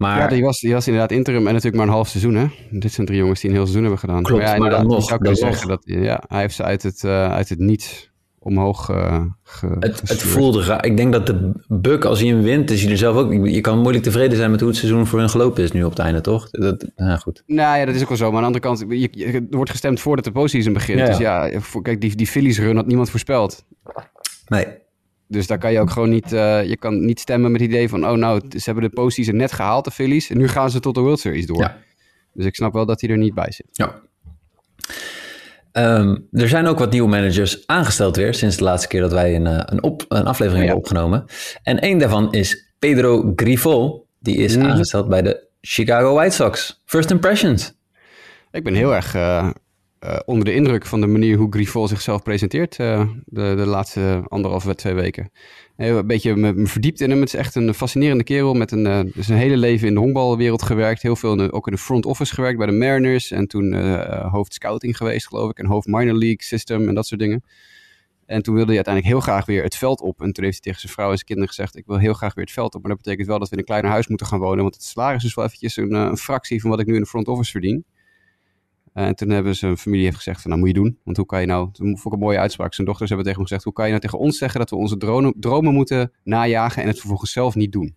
Maar... 0.00 0.18
Ja, 0.18 0.26
die 0.26 0.42
was, 0.42 0.60
die 0.60 0.72
was 0.72 0.86
inderdaad 0.86 1.10
interim 1.10 1.46
en 1.46 1.52
natuurlijk 1.52 1.76
maar 1.76 1.86
een 1.86 1.92
half 1.92 2.08
seizoen. 2.08 2.34
Hè? 2.34 2.46
Dit 2.70 2.92
zijn 2.92 3.06
drie 3.06 3.18
jongens 3.18 3.40
die 3.40 3.50
een 3.50 3.56
heel 3.56 3.64
seizoen 3.64 3.82
hebben 3.82 4.00
gedaan. 4.00 4.22
Klopt, 4.22 4.42
maar, 4.42 4.52
ja, 4.52 4.58
maar 4.58 4.70
dan 4.70 4.86
nog. 4.86 5.04
zou 5.04 5.20
kunnen 5.20 5.38
zeggen 5.38 5.68
dat 5.68 5.82
ja, 5.84 6.22
hij 6.28 6.40
heeft 6.40 6.54
ze 6.54 6.62
uit 6.62 6.82
het, 6.82 7.04
uit 7.04 7.48
het 7.48 7.58
niet 7.58 8.10
omhoog 8.38 8.90
uh, 8.90 9.22
ge, 9.42 9.76
het, 9.80 10.00
het, 10.00 10.22
voelde 10.22 10.64
raar. 10.64 10.84
Ik 10.84 10.96
denk 10.96 11.12
dat 11.12 11.26
de 11.26 11.52
Buck, 11.68 12.04
als 12.04 12.20
hij 12.20 12.28
hem 12.28 12.42
wint, 12.42 12.70
is 12.70 12.82
hij 12.82 12.90
er 12.90 12.96
zelf 12.96 13.16
ook... 13.16 13.46
Je 13.46 13.60
kan 13.60 13.78
moeilijk 13.78 14.04
tevreden 14.04 14.36
zijn 14.36 14.50
met 14.50 14.60
hoe 14.60 14.68
het 14.68 14.78
seizoen 14.78 15.06
voor 15.06 15.18
hun 15.18 15.30
gelopen 15.30 15.62
is 15.62 15.72
nu 15.72 15.84
op 15.84 15.90
het 15.90 15.98
einde, 15.98 16.20
toch? 16.20 16.50
Dat, 16.50 16.90
nou 16.96 17.18
goed. 17.18 17.42
Nou 17.46 17.78
ja, 17.78 17.84
dat 17.84 17.94
is 17.94 18.02
ook 18.02 18.08
wel 18.08 18.16
zo. 18.16 18.32
Maar 18.32 18.44
aan 18.44 18.52
de 18.52 18.60
andere 18.60 18.84
kant, 18.84 19.00
je, 19.00 19.08
je, 19.10 19.32
er 19.32 19.56
wordt 19.56 19.70
gestemd 19.70 20.00
voordat 20.00 20.24
de 20.24 20.32
postseason 20.32 20.72
begint. 20.72 20.98
Ja, 20.98 21.04
ja. 21.04 21.10
Dus 21.10 21.18
ja, 21.18 21.60
voor, 21.60 21.82
kijk, 21.82 22.00
die, 22.00 22.16
die 22.16 22.26
Phillies 22.26 22.58
run 22.58 22.76
had 22.76 22.86
niemand 22.86 23.10
voorspeld. 23.10 23.64
Nee. 24.46 24.66
Dus 25.30 25.46
daar 25.46 25.58
kan 25.58 25.72
je 25.72 25.80
ook 25.80 25.90
gewoon 25.90 26.10
niet... 26.10 26.32
Uh, 26.32 26.64
je 26.64 26.76
kan 26.76 27.04
niet 27.04 27.20
stemmen 27.20 27.52
met 27.52 27.60
het 27.60 27.70
idee 27.70 27.88
van... 27.88 28.06
Oh 28.06 28.16
nou, 28.16 28.40
ze 28.50 28.62
hebben 28.64 28.82
de 28.82 28.90
postseason 28.90 29.36
net 29.36 29.52
gehaald, 29.52 29.84
de 29.84 29.90
Phillies. 29.90 30.30
En 30.30 30.38
nu 30.38 30.48
gaan 30.48 30.70
ze 30.70 30.80
tot 30.80 30.94
de 30.94 31.00
World 31.00 31.20
Series 31.20 31.46
door. 31.46 31.60
Ja. 31.60 31.78
Dus 32.32 32.44
ik 32.44 32.54
snap 32.54 32.72
wel 32.72 32.86
dat 32.86 33.00
hij 33.00 33.10
er 33.10 33.16
niet 33.16 33.34
bij 33.34 33.52
zit. 33.52 33.66
Ja. 33.72 34.00
Um, 35.72 36.28
er 36.32 36.48
zijn 36.48 36.66
ook 36.66 36.78
wat 36.78 36.90
nieuwe 36.90 37.08
managers 37.08 37.66
aangesteld 37.66 38.16
weer 38.16 38.34
sinds 38.34 38.56
de 38.56 38.64
laatste 38.64 38.88
keer 38.88 39.00
dat 39.00 39.12
wij 39.12 39.34
een, 39.34 39.72
een, 39.72 39.82
op, 39.82 40.04
een 40.08 40.26
aflevering 40.26 40.64
hebben 40.64 40.82
opgenomen. 40.82 41.24
En 41.62 41.80
één 41.80 41.98
daarvan 41.98 42.32
is 42.32 42.72
Pedro 42.78 43.32
Grifol. 43.36 44.06
Die 44.18 44.36
is 44.36 44.56
mm. 44.56 44.64
aangesteld 44.64 45.08
bij 45.08 45.22
de 45.22 45.48
Chicago 45.60 46.14
White 46.14 46.34
Sox. 46.34 46.82
First 46.84 47.10
impressions? 47.10 47.72
Ik 48.50 48.64
ben 48.64 48.74
heel 48.74 48.94
erg 48.94 49.14
uh, 49.14 49.50
uh, 50.04 50.18
onder 50.24 50.44
de 50.44 50.54
indruk 50.54 50.86
van 50.86 51.00
de 51.00 51.06
manier 51.06 51.36
hoe 51.36 51.52
Grifol 51.52 51.88
zichzelf 51.88 52.22
presenteert 52.22 52.78
uh, 52.78 53.08
de, 53.24 53.54
de 53.56 53.66
laatste 53.66 54.22
anderhalve, 54.28 54.74
twee 54.74 54.94
weken. 54.94 55.30
Een 55.76 56.06
beetje 56.06 56.36
me, 56.36 56.66
verdiept 56.66 57.00
in 57.00 57.10
hem. 57.10 57.20
Het 57.20 57.28
is 57.28 57.40
echt 57.40 57.54
een 57.54 57.74
fascinerende 57.74 58.24
kerel 58.24 58.54
met 58.54 58.72
een, 58.72 58.86
uh, 58.86 59.00
dus 59.14 59.28
een 59.28 59.36
hele 59.36 59.56
leven 59.56 59.88
in 59.88 59.94
de 59.94 60.00
honkbalwereld 60.00 60.62
gewerkt. 60.62 61.02
Heel 61.02 61.16
veel 61.16 61.50
ook 61.50 61.66
in 61.66 61.72
de 61.72 61.78
front 61.78 62.06
office 62.06 62.34
gewerkt 62.34 62.58
bij 62.58 62.66
de 62.66 62.72
Mariners. 62.72 63.30
En 63.30 63.46
toen 63.46 63.74
hoofd 64.28 64.54
scouting 64.54 64.96
geweest, 64.96 65.26
geloof 65.26 65.50
ik. 65.50 65.58
En 65.58 65.66
hoofd 65.66 65.86
minor 65.86 66.14
league 66.14 66.42
system 66.42 66.88
en 66.88 66.94
dat 66.94 67.06
soort 67.06 67.20
dingen. 67.20 67.44
En 68.26 68.42
toen 68.42 68.54
wilde 68.54 68.68
hij 68.68 68.76
uiteindelijk 68.76 69.14
heel 69.14 69.32
graag 69.32 69.46
weer 69.46 69.62
het 69.62 69.76
veld 69.76 70.00
op. 70.00 70.22
En 70.22 70.32
toen 70.32 70.44
heeft 70.44 70.54
hij 70.54 70.62
tegen 70.62 70.80
zijn 70.80 70.92
vrouw 70.92 71.10
en 71.10 71.14
zijn 71.14 71.26
kinderen 71.26 71.54
gezegd... 71.54 71.76
ik 71.76 71.86
wil 71.86 71.98
heel 71.98 72.12
graag 72.12 72.34
weer 72.34 72.44
het 72.44 72.52
veld 72.52 72.74
op. 72.74 72.80
Maar 72.80 72.90
dat 72.90 73.02
betekent 73.02 73.28
wel 73.28 73.38
dat 73.38 73.48
we 73.48 73.52
in 73.52 73.60
een 73.60 73.66
kleiner 73.66 73.90
huis 73.90 74.08
moeten 74.08 74.26
gaan 74.26 74.38
wonen. 74.38 74.62
Want 74.62 74.74
het 74.74 74.84
salaris 74.84 75.24
is 75.24 75.34
wel 75.34 75.44
eventjes 75.44 75.76
een, 75.76 75.92
een 75.92 76.16
fractie 76.16 76.60
van 76.60 76.70
wat 76.70 76.80
ik 76.80 76.86
nu 76.86 76.94
in 76.94 77.00
de 77.00 77.06
front 77.06 77.28
office 77.28 77.50
verdien. 77.50 77.84
Uh, 78.94 79.06
en 79.06 79.14
toen 79.14 79.30
hebben 79.30 79.56
zijn 79.56 79.76
familie 79.76 80.04
heeft 80.04 80.16
gezegd 80.16 80.40
van, 80.40 80.50
nou 80.50 80.62
moet 80.62 80.70
je 80.70 80.80
doen. 80.82 80.98
Want 81.04 81.16
hoe 81.16 81.26
kan 81.26 81.40
je 81.40 81.46
nou, 81.46 81.72
toen 81.72 81.86
vond 81.86 82.06
ik 82.06 82.12
een 82.12 82.26
mooie 82.26 82.38
uitspraak. 82.38 82.74
Zijn 82.74 82.86
dochters 82.86 83.08
hebben 83.08 83.26
tegen 83.26 83.40
hem 83.40 83.48
gezegd, 83.48 83.66
hoe 83.66 83.76
kan 83.76 83.84
je 83.84 83.90
nou 83.90 84.02
tegen 84.02 84.18
ons 84.18 84.38
zeggen 84.38 84.60
dat 84.60 84.70
we 84.70 84.76
onze 84.76 84.96
dromen, 84.96 85.34
dromen 85.36 85.74
moeten 85.74 86.12
najagen 86.24 86.82
en 86.82 86.88
het 86.88 86.98
vervolgens 86.98 87.32
zelf 87.32 87.54
niet 87.54 87.72
doen. 87.72 87.94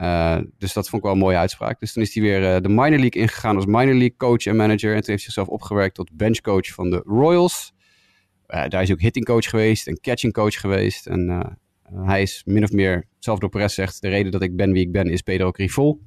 Uh, 0.00 0.38
dus 0.58 0.72
dat 0.72 0.88
vond 0.88 0.96
ik 0.96 1.02
wel 1.02 1.12
een 1.12 1.24
mooie 1.24 1.36
uitspraak. 1.36 1.80
Dus 1.80 1.92
toen 1.92 2.02
is 2.02 2.14
hij 2.14 2.22
weer 2.22 2.40
uh, 2.40 2.60
de 2.60 2.68
minor 2.68 2.98
league 2.98 3.22
ingegaan 3.22 3.56
als 3.56 3.66
minor 3.66 3.94
league 3.94 4.16
coach 4.16 4.46
en 4.46 4.56
manager. 4.56 4.74
En 4.74 4.78
toen 4.78 4.90
heeft 4.94 5.06
hij 5.06 5.18
zichzelf 5.18 5.48
opgewerkt 5.48 5.94
tot 5.94 6.10
benchcoach 6.12 6.66
van 6.66 6.90
de 6.90 7.02
Royals. 7.04 7.72
daar 8.46 8.66
is 8.66 8.88
hij 8.88 8.92
ook 8.92 9.00
hitting 9.00 9.24
coach 9.24 9.50
geweest 9.50 9.86
en 9.86 10.00
catching 10.00 10.32
coach 10.32 10.60
geweest. 10.60 11.06
En 11.06 11.56
hij 11.92 12.22
is 12.22 12.42
min 12.44 12.62
of 12.62 12.72
meer, 12.72 13.04
Salvador 13.18 13.50
Perez 13.50 13.74
zegt, 13.74 14.00
de 14.00 14.08
reden 14.08 14.32
dat 14.32 14.42
ik 14.42 14.56
ben 14.56 14.72
wie 14.72 14.82
ik 14.82 14.92
ben 14.92 15.10
is 15.10 15.22
Pedro 15.22 15.50
Grifol. 15.50 16.00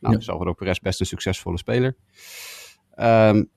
Nou, 0.00 0.14
ja. 0.14 0.20
Salvador 0.20 0.54
Perez 0.54 0.78
best 0.78 1.00
een 1.00 1.06
succesvolle 1.06 1.58
speler. 1.58 1.96
Um, 3.00 3.50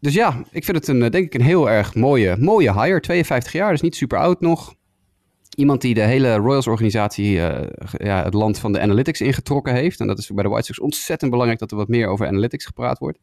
dus 0.00 0.14
ja, 0.14 0.44
ik 0.50 0.64
vind 0.64 0.76
het 0.76 0.88
een, 0.88 0.98
denk 0.98 1.14
ik 1.14 1.34
een 1.34 1.40
heel 1.40 1.70
erg 1.70 1.94
mooie, 1.94 2.36
mooie 2.38 2.80
hire. 2.80 3.00
52 3.00 3.52
jaar, 3.52 3.70
dus 3.70 3.80
niet 3.80 3.96
super 3.96 4.18
oud 4.18 4.40
nog. 4.40 4.74
Iemand 5.56 5.80
die 5.80 5.94
de 5.94 6.00
hele 6.00 6.34
Royals-organisatie 6.34 7.36
uh, 7.36 7.60
ja, 7.92 8.24
het 8.24 8.34
land 8.34 8.58
van 8.58 8.72
de 8.72 8.80
analytics 8.80 9.20
ingetrokken 9.20 9.74
heeft. 9.74 10.00
En 10.00 10.06
dat 10.06 10.18
is 10.18 10.30
bij 10.30 10.42
de 10.42 10.48
White 10.48 10.66
Sox 10.66 10.80
ontzettend 10.80 11.30
belangrijk 11.30 11.60
dat 11.60 11.70
er 11.70 11.76
wat 11.76 11.88
meer 11.88 12.08
over 12.08 12.26
analytics 12.26 12.64
gepraat 12.64 12.98
wordt. 12.98 13.18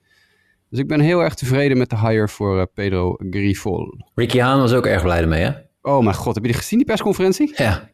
Dus 0.69 0.79
ik 0.79 0.87
ben 0.87 0.99
heel 0.99 1.19
erg 1.19 1.33
tevreden 1.33 1.77
met 1.77 1.89
de 1.89 1.99
hire 1.99 2.27
voor 2.27 2.57
uh, 2.57 2.63
Pedro 2.73 3.15
Grifol. 3.29 3.97
Ricky 4.15 4.39
Haan 4.39 4.59
was 4.59 4.73
ook 4.73 4.85
erg 4.85 5.01
blij 5.01 5.21
ermee, 5.21 5.43
hè? 5.43 5.51
Oh 5.81 6.03
mijn 6.03 6.15
god, 6.15 6.35
heb 6.35 6.43
je 6.43 6.51
die 6.51 6.59
gezien, 6.59 6.77
die 6.77 6.87
persconferentie? 6.87 7.53
Ja. 7.55 7.89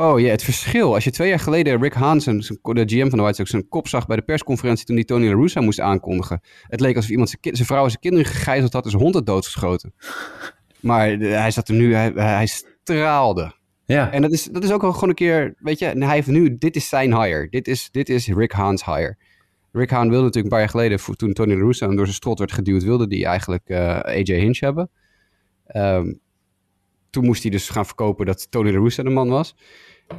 Oh 0.00 0.20
ja, 0.20 0.30
het 0.30 0.42
verschil. 0.42 0.94
Als 0.94 1.04
je 1.04 1.10
twee 1.10 1.28
jaar 1.28 1.38
geleden 1.38 1.82
Rick 1.82 1.92
Hansen, 1.92 2.38
de 2.62 2.82
GM 2.86 3.08
van 3.08 3.18
de 3.18 3.22
White 3.24 3.36
Sox, 3.36 3.50
zijn 3.50 3.68
kop 3.68 3.88
zag 3.88 4.06
bij 4.06 4.16
de 4.16 4.22
persconferentie 4.22 4.86
toen 4.86 4.96
die 4.96 5.04
Tony 5.04 5.26
La 5.26 5.34
Russa 5.34 5.60
moest 5.60 5.80
aankondigen. 5.80 6.40
Het 6.62 6.80
leek 6.80 6.96
alsof 6.96 7.10
iemand 7.10 7.28
zijn, 7.28 7.56
zijn 7.56 7.66
vrouw 7.66 7.84
en 7.84 7.90
zijn 7.90 8.02
kinderen 8.02 8.26
gegijzeld 8.26 8.72
had 8.72 8.84
en 8.84 8.90
zijn 8.90 9.02
hond 9.02 9.14
had 9.14 9.26
doodgeschoten. 9.26 9.94
Maar 10.80 11.08
hij 11.18 11.50
zat 11.50 11.68
er 11.68 11.74
nu, 11.74 11.94
hij, 11.94 12.12
hij 12.14 12.46
straalde. 12.46 13.54
Ja. 13.84 14.12
En 14.12 14.22
dat 14.22 14.32
is, 14.32 14.44
dat 14.44 14.64
is 14.64 14.72
ook 14.72 14.80
wel 14.82 14.92
gewoon 14.92 15.08
een 15.08 15.14
keer, 15.14 15.54
weet 15.58 15.78
je, 15.78 15.86
hij 15.86 16.14
heeft 16.14 16.26
nu, 16.26 16.58
dit 16.58 16.76
is 16.76 16.88
zijn 16.88 17.20
hire. 17.22 17.48
Dit 17.50 17.68
is, 17.68 17.88
dit 17.90 18.08
is 18.08 18.28
Rick 18.28 18.52
Haan's 18.52 18.84
hire. 18.84 19.16
Rick 19.72 19.90
Haan 19.90 20.08
wilde 20.08 20.24
natuurlijk 20.24 20.44
een 20.44 20.50
paar 20.50 20.60
jaar 20.60 20.68
geleden, 20.68 21.16
toen 21.16 21.32
Tony 21.32 21.54
La 21.54 21.60
Russa 21.60 21.86
door 21.86 22.04
zijn 22.04 22.12
strot 22.12 22.38
werd 22.38 22.52
geduwd, 22.52 22.82
wilde 22.82 23.16
hij 23.16 23.24
eigenlijk 23.24 23.68
uh, 23.68 23.98
AJ 23.98 24.34
Hinch 24.34 24.60
hebben. 24.60 24.90
Um, 25.76 26.20
toen 27.10 27.24
moest 27.24 27.42
hij 27.42 27.50
dus 27.50 27.68
gaan 27.68 27.86
verkopen 27.86 28.26
dat 28.26 28.50
Tony 28.50 28.70
La 28.70 28.78
Russa 28.78 29.02
de 29.02 29.10
man 29.10 29.28
was. 29.28 29.54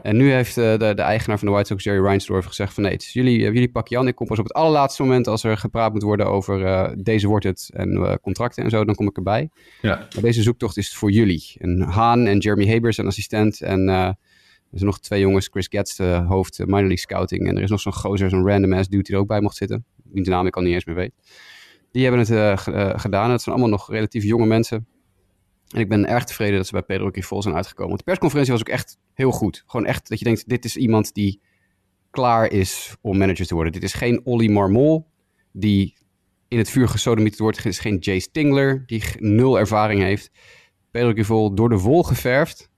En 0.01 0.17
nu 0.17 0.31
heeft 0.31 0.57
uh, 0.57 0.77
de, 0.77 0.93
de, 0.95 1.01
eigenaar 1.01 1.37
van 1.37 1.47
de 1.47 1.53
White 1.53 1.67
Sox, 1.67 1.83
Jerry 1.83 2.01
Reinsdorf, 2.03 2.45
gezegd 2.45 2.73
van 2.73 2.83
nee, 2.83 2.91
het 2.91 3.01
is 3.01 3.13
jullie, 3.13 3.39
uh, 3.39 3.45
jullie 3.45 3.71
pakken 3.71 3.95
Jan. 3.95 4.07
Ik 4.07 4.15
kom 4.15 4.27
pas 4.27 4.39
op 4.39 4.43
het 4.43 4.53
allerlaatste 4.53 5.01
moment 5.01 5.27
als 5.27 5.43
er 5.43 5.57
gepraat 5.57 5.93
moet 5.93 6.01
worden 6.01 6.25
over 6.25 6.59
uh, 6.59 6.89
deze 6.97 7.27
wordt 7.27 7.45
het 7.45 7.69
en 7.73 8.19
contracten 8.21 8.63
en 8.63 8.69
zo, 8.69 8.85
dan 8.85 8.95
kom 8.95 9.07
ik 9.07 9.17
erbij. 9.17 9.49
Ja. 9.81 9.95
Maar 9.95 10.21
deze 10.21 10.41
zoektocht 10.41 10.77
is 10.77 10.95
voor 10.95 11.11
jullie. 11.11 11.53
En 11.57 11.81
Haan 11.81 12.25
en 12.25 12.37
Jeremy 12.37 12.67
Haber 12.67 12.93
zijn 12.93 13.07
assistent 13.07 13.61
en 13.61 13.87
er 13.87 14.77
zijn 14.77 14.89
nog 14.89 14.99
twee 14.99 15.19
jongens, 15.19 15.47
Chris 15.51 15.67
Getz, 15.69 15.95
de 15.95 16.23
hoofd 16.27 16.59
minor 16.59 16.79
league 16.79 16.97
scouting. 16.97 17.47
En 17.47 17.57
er 17.57 17.63
is 17.63 17.69
nog 17.69 17.79
zo'n 17.79 17.93
gozer, 17.93 18.29
zo'n 18.29 18.47
random 18.47 18.73
ass 18.73 18.89
dude 18.89 19.03
die 19.03 19.15
er 19.15 19.21
ook 19.21 19.27
bij 19.27 19.41
mocht 19.41 19.55
zitten. 19.55 19.85
Die 20.03 20.29
naam 20.29 20.47
ik 20.47 20.55
al 20.55 20.61
niet 20.61 20.73
eens 20.73 20.85
meer 20.85 20.95
weet. 20.95 21.11
Die 21.91 22.03
hebben 22.03 22.19
het 22.19 22.59
gedaan. 23.01 23.31
Het 23.31 23.41
zijn 23.41 23.55
allemaal 23.55 23.77
nog 23.77 23.91
relatief 23.91 24.23
jonge 24.23 24.45
mensen. 24.45 24.87
En 25.71 25.79
ik 25.79 25.89
ben 25.89 26.07
erg 26.07 26.23
tevreden 26.23 26.55
dat 26.55 26.65
ze 26.65 26.71
bij 26.71 26.81
Pedro 26.81 27.09
Grifol 27.09 27.41
zijn 27.41 27.55
uitgekomen. 27.55 27.87
Want 27.87 27.99
de 27.99 28.05
persconferentie 28.05 28.53
was 28.53 28.61
ook 28.61 28.69
echt 28.69 28.97
heel 29.13 29.31
goed. 29.31 29.63
Gewoon 29.65 29.85
echt 29.85 30.09
dat 30.09 30.19
je 30.19 30.25
denkt, 30.25 30.49
dit 30.49 30.65
is 30.65 30.77
iemand 30.77 31.13
die 31.13 31.41
klaar 32.09 32.51
is 32.51 32.95
om 33.01 33.17
manager 33.17 33.45
te 33.45 33.53
worden. 33.53 33.73
Dit 33.73 33.83
is 33.83 33.93
geen 33.93 34.21
Olly 34.23 34.47
Marmol 34.47 35.07
die 35.51 35.97
in 36.47 36.57
het 36.57 36.69
vuur 36.69 36.87
gesodemieterd 36.87 37.41
wordt. 37.41 37.57
Dit 37.57 37.65
is 37.65 37.79
geen 37.79 37.97
Jay 37.97 38.19
Stingler 38.19 38.83
die 38.85 39.03
nul 39.17 39.59
ervaring 39.59 40.01
heeft. 40.01 40.31
Pedro 40.91 41.11
Grifol 41.11 41.55
door 41.55 41.69
de 41.69 41.77
wol 41.77 42.03
geverfd. 42.03 42.69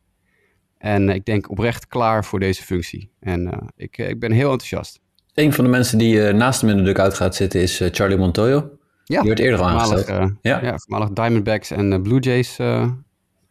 En 0.77 1.10
ik 1.10 1.25
denk 1.25 1.49
oprecht 1.49 1.88
klaar 1.88 2.25
voor 2.25 2.39
deze 2.39 2.63
functie. 2.63 3.12
En 3.19 3.41
uh, 3.41 3.53
ik, 3.75 3.97
ik 3.97 4.19
ben 4.19 4.32
heel 4.32 4.51
enthousiast. 4.51 4.99
Een 5.34 5.53
van 5.53 5.63
de 5.63 5.69
mensen 5.69 5.97
die 5.97 6.32
naast 6.32 6.62
hem 6.62 6.69
in 6.69 6.77
de 6.77 6.84
dugout 6.84 7.13
gaat 7.13 7.36
zitten 7.36 7.62
is 7.62 7.82
Charlie 7.91 8.17
Montoyo. 8.17 8.77
Ja, 9.03 9.19
die 9.19 9.27
werd 9.27 9.39
eerder 9.39 9.59
al 9.59 9.67
aangesteld. 9.67 10.09
Uh, 10.09 10.35
ja. 10.41 10.63
ja, 10.63 10.77
voormalig 10.77 11.09
Diamondbacks 11.09 11.71
en 11.71 11.91
uh, 11.91 12.01
Blue 12.01 12.19
Jays 12.19 12.59
uh, 12.59 12.91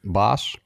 baas. 0.00 0.60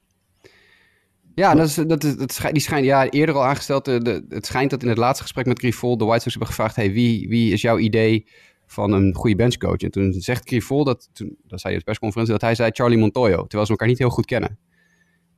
Ja, 1.35 1.55
dat 1.55 1.67
is, 1.67 1.75
dat 1.75 2.05
is, 2.05 2.17
dat 2.17 2.33
schijnt, 2.33 2.55
die 2.55 2.63
schijnt 2.63 2.87
ja, 2.87 3.09
eerder 3.09 3.35
al 3.35 3.45
aangesteld. 3.45 3.85
De, 3.85 4.03
de, 4.03 4.25
het 4.29 4.47
schijnt 4.47 4.71
dat 4.71 4.83
in 4.83 4.89
het 4.89 4.99
laatste 4.99 5.23
gesprek 5.23 5.47
met 5.47 5.59
Grifol 5.59 5.97
de 5.97 6.05
White 6.05 6.21
Sox 6.21 6.35
hebben 6.35 6.49
gevraagd... 6.49 6.77
Hey, 6.77 6.93
wie, 6.93 7.29
wie 7.29 7.53
is 7.53 7.61
jouw 7.61 7.79
idee 7.79 8.27
van 8.67 8.93
een 8.93 9.15
goede 9.15 9.37
benchcoach? 9.37 9.81
En 9.81 9.91
toen 9.91 10.13
zegt 10.13 10.49
Grifol, 10.49 10.85
dat, 10.85 11.09
toen, 11.13 11.37
dat 11.47 11.61
zei 11.61 11.73
hij 11.73 11.73
op 11.73 11.79
de 11.79 11.85
persconferentie... 11.85 12.33
dat 12.33 12.43
hij 12.43 12.55
zei 12.55 12.71
Charlie 12.71 12.99
Montoyo, 12.99 13.37
terwijl 13.37 13.65
ze 13.65 13.71
elkaar 13.71 13.89
niet 13.89 13.99
heel 13.99 14.11
goed 14.11 14.27
kennen. 14.27 14.59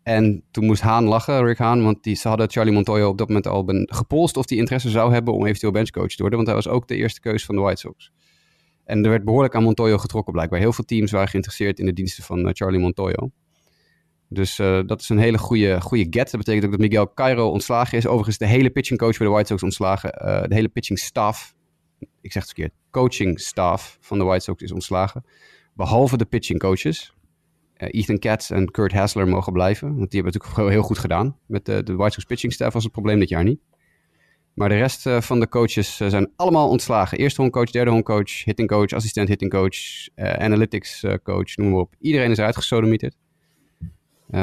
En 0.02 0.42
toen 0.50 0.64
moest 0.64 0.82
Haan 0.82 1.04
lachen, 1.04 1.44
Rick 1.44 1.58
Haan, 1.58 1.82
want 1.82 2.02
die, 2.02 2.14
ze 2.14 2.28
hadden 2.28 2.50
Charlie 2.50 2.74
Montoyo 2.74 3.08
op 3.08 3.18
dat 3.18 3.28
moment 3.28 3.46
al 3.46 3.64
ben, 3.64 3.88
gepolst... 3.92 4.36
of 4.36 4.46
die 4.46 4.58
interesse 4.58 4.90
zou 4.90 5.12
hebben 5.12 5.34
om 5.34 5.46
eventueel 5.46 5.72
benchcoach 5.72 6.10
te 6.14 6.20
worden... 6.20 6.36
want 6.36 6.46
hij 6.46 6.56
was 6.56 6.68
ook 6.68 6.88
de 6.88 6.96
eerste 6.96 7.20
keus 7.20 7.44
van 7.44 7.54
de 7.54 7.60
White 7.60 7.80
Sox. 7.80 8.12
En 8.88 9.04
er 9.04 9.10
werd 9.10 9.24
behoorlijk 9.24 9.54
aan 9.54 9.62
Montoyo 9.62 9.98
getrokken 9.98 10.32
blijkbaar. 10.32 10.58
Heel 10.58 10.72
veel 10.72 10.84
teams 10.84 11.10
waren 11.10 11.28
geïnteresseerd 11.28 11.78
in 11.78 11.86
de 11.86 11.92
diensten 11.92 12.24
van 12.24 12.46
uh, 12.46 12.50
Charlie 12.52 12.80
Montoyo. 12.80 13.30
Dus 14.28 14.58
uh, 14.58 14.80
dat 14.86 15.00
is 15.00 15.08
een 15.08 15.18
hele 15.18 15.38
goede, 15.38 15.80
goede 15.80 16.06
get. 16.10 16.30
Dat 16.30 16.40
betekent 16.40 16.64
ook 16.64 16.70
dat 16.70 16.80
Miguel 16.80 17.14
Cairo 17.14 17.48
ontslagen 17.48 17.98
is. 17.98 18.06
Overigens 18.06 18.38
de 18.38 18.46
hele 18.46 18.70
pitching 18.70 18.98
coach 18.98 19.18
bij 19.18 19.26
de 19.26 19.32
White 19.32 19.46
Sox 19.46 19.62
ontslagen. 19.62 20.12
Uh, 20.24 20.42
de 20.42 20.54
hele 20.54 20.68
pitching 20.68 20.98
staff, 20.98 21.54
ik 21.98 22.32
zeg 22.32 22.42
het 22.42 22.52
verkeerd, 22.52 22.72
coaching 22.90 23.40
staff 23.40 23.98
van 24.00 24.18
de 24.18 24.24
White 24.24 24.44
Sox 24.44 24.62
is 24.62 24.72
ontslagen. 24.72 25.24
Behalve 25.74 26.16
de 26.16 26.24
pitching 26.24 26.58
coaches. 26.58 27.12
Ethan 27.76 28.18
Katz 28.18 28.50
en 28.50 28.70
Kurt 28.70 28.92
Hassler 28.92 29.28
mogen 29.28 29.52
blijven. 29.52 29.96
Want 29.96 30.10
die 30.10 30.20
hebben 30.20 30.32
het 30.32 30.42
natuurlijk 30.42 30.74
heel 30.74 30.86
goed 30.86 30.98
gedaan. 30.98 31.36
Met 31.46 31.64
de, 31.64 31.82
de 31.82 31.94
White 31.94 32.12
Sox 32.12 32.24
pitching 32.24 32.52
staff 32.52 32.72
was 32.72 32.82
het 32.82 32.92
probleem 32.92 33.18
dit 33.18 33.28
jaar 33.28 33.44
niet. 33.44 33.60
Maar 34.58 34.68
de 34.68 34.76
rest 34.76 35.08
van 35.18 35.40
de 35.40 35.48
coaches 35.48 35.96
zijn 35.96 36.32
allemaal 36.36 36.68
ontslagen. 36.68 37.18
Eerste 37.18 37.40
honkcoach, 37.40 37.70
derde 37.70 37.90
honkcoach, 37.90 38.44
hitting 38.44 38.68
coach, 38.68 38.92
assistent 38.92 39.28
hitting 39.28 39.50
coach, 39.50 39.76
analytics 40.16 41.04
coach, 41.22 41.56
noem 41.56 41.70
maar 41.70 41.80
op. 41.80 41.94
Iedereen 42.00 42.30
is 42.30 42.38
eruit 42.38 42.56
gesodemieterd. 42.56 43.16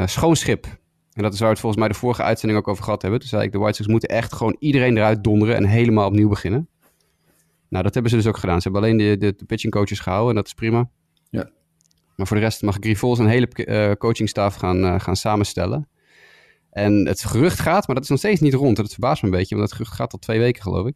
schoon 0.04 0.36
schip. 0.36 0.66
En 1.12 1.22
dat 1.22 1.32
is 1.32 1.38
waar 1.38 1.48
we 1.48 1.54
het 1.54 1.60
volgens 1.62 1.82
mij 1.82 1.92
de 1.92 1.98
vorige 1.98 2.22
uitzending 2.22 2.60
ook 2.60 2.68
over 2.68 2.84
gehad 2.84 3.02
hebben. 3.02 3.20
Toen 3.20 3.28
zei 3.28 3.42
ik, 3.42 3.52
de 3.52 3.58
White 3.58 3.76
Sox 3.76 3.88
moeten 3.88 4.08
echt 4.08 4.32
gewoon 4.32 4.56
iedereen 4.58 4.96
eruit 4.96 5.24
donderen 5.24 5.56
en 5.56 5.64
helemaal 5.64 6.06
opnieuw 6.06 6.28
beginnen. 6.28 6.68
Nou, 7.68 7.84
dat 7.84 7.94
hebben 7.94 8.10
ze 8.10 8.16
dus 8.16 8.26
ook 8.26 8.36
gedaan. 8.36 8.60
Ze 8.60 8.68
hebben 8.70 8.82
alleen 8.82 8.96
de, 8.96 9.16
de, 9.16 9.34
de 9.36 9.44
pitching 9.44 9.72
coaches 9.72 10.00
gehouden 10.00 10.30
en 10.30 10.36
dat 10.36 10.46
is 10.46 10.54
prima. 10.54 10.90
Ja. 11.30 11.50
Maar 12.16 12.26
voor 12.26 12.36
de 12.36 12.42
rest 12.42 12.62
mag 12.62 12.76
Grifol 12.80 13.16
zijn 13.16 13.28
hele 13.28 13.48
uh, 13.54 13.92
coachingstaf 13.92 14.54
gaan, 14.54 14.84
uh, 14.84 15.00
gaan 15.00 15.16
samenstellen. 15.16 15.88
En 16.76 17.06
het 17.06 17.24
gerucht 17.24 17.60
gaat, 17.60 17.86
maar 17.86 17.94
dat 17.94 18.04
is 18.04 18.10
nog 18.10 18.18
steeds 18.18 18.40
niet 18.40 18.54
rond. 18.54 18.76
Dat 18.76 18.90
verbaast 18.90 19.22
me 19.22 19.28
een 19.28 19.34
beetje, 19.34 19.54
want 19.54 19.68
het 19.68 19.76
gerucht 19.76 19.96
gaat 19.96 20.12
al 20.12 20.18
twee 20.18 20.38
weken 20.38 20.62
geloof 20.62 20.86
ik. 20.86 20.94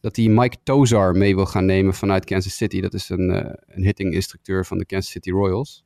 Dat 0.00 0.16
hij 0.16 0.28
Mike 0.28 0.56
Tozar 0.62 1.16
mee 1.16 1.34
wil 1.34 1.46
gaan 1.46 1.64
nemen 1.64 1.94
vanuit 1.94 2.24
Kansas 2.24 2.56
City. 2.56 2.80
Dat 2.80 2.94
is 2.94 3.08
een, 3.08 3.30
uh, 3.30 3.52
een 3.66 3.82
hitting 3.82 4.12
instructeur 4.12 4.66
van 4.66 4.78
de 4.78 4.86
Kansas 4.86 5.10
City 5.10 5.30
Royals. 5.30 5.84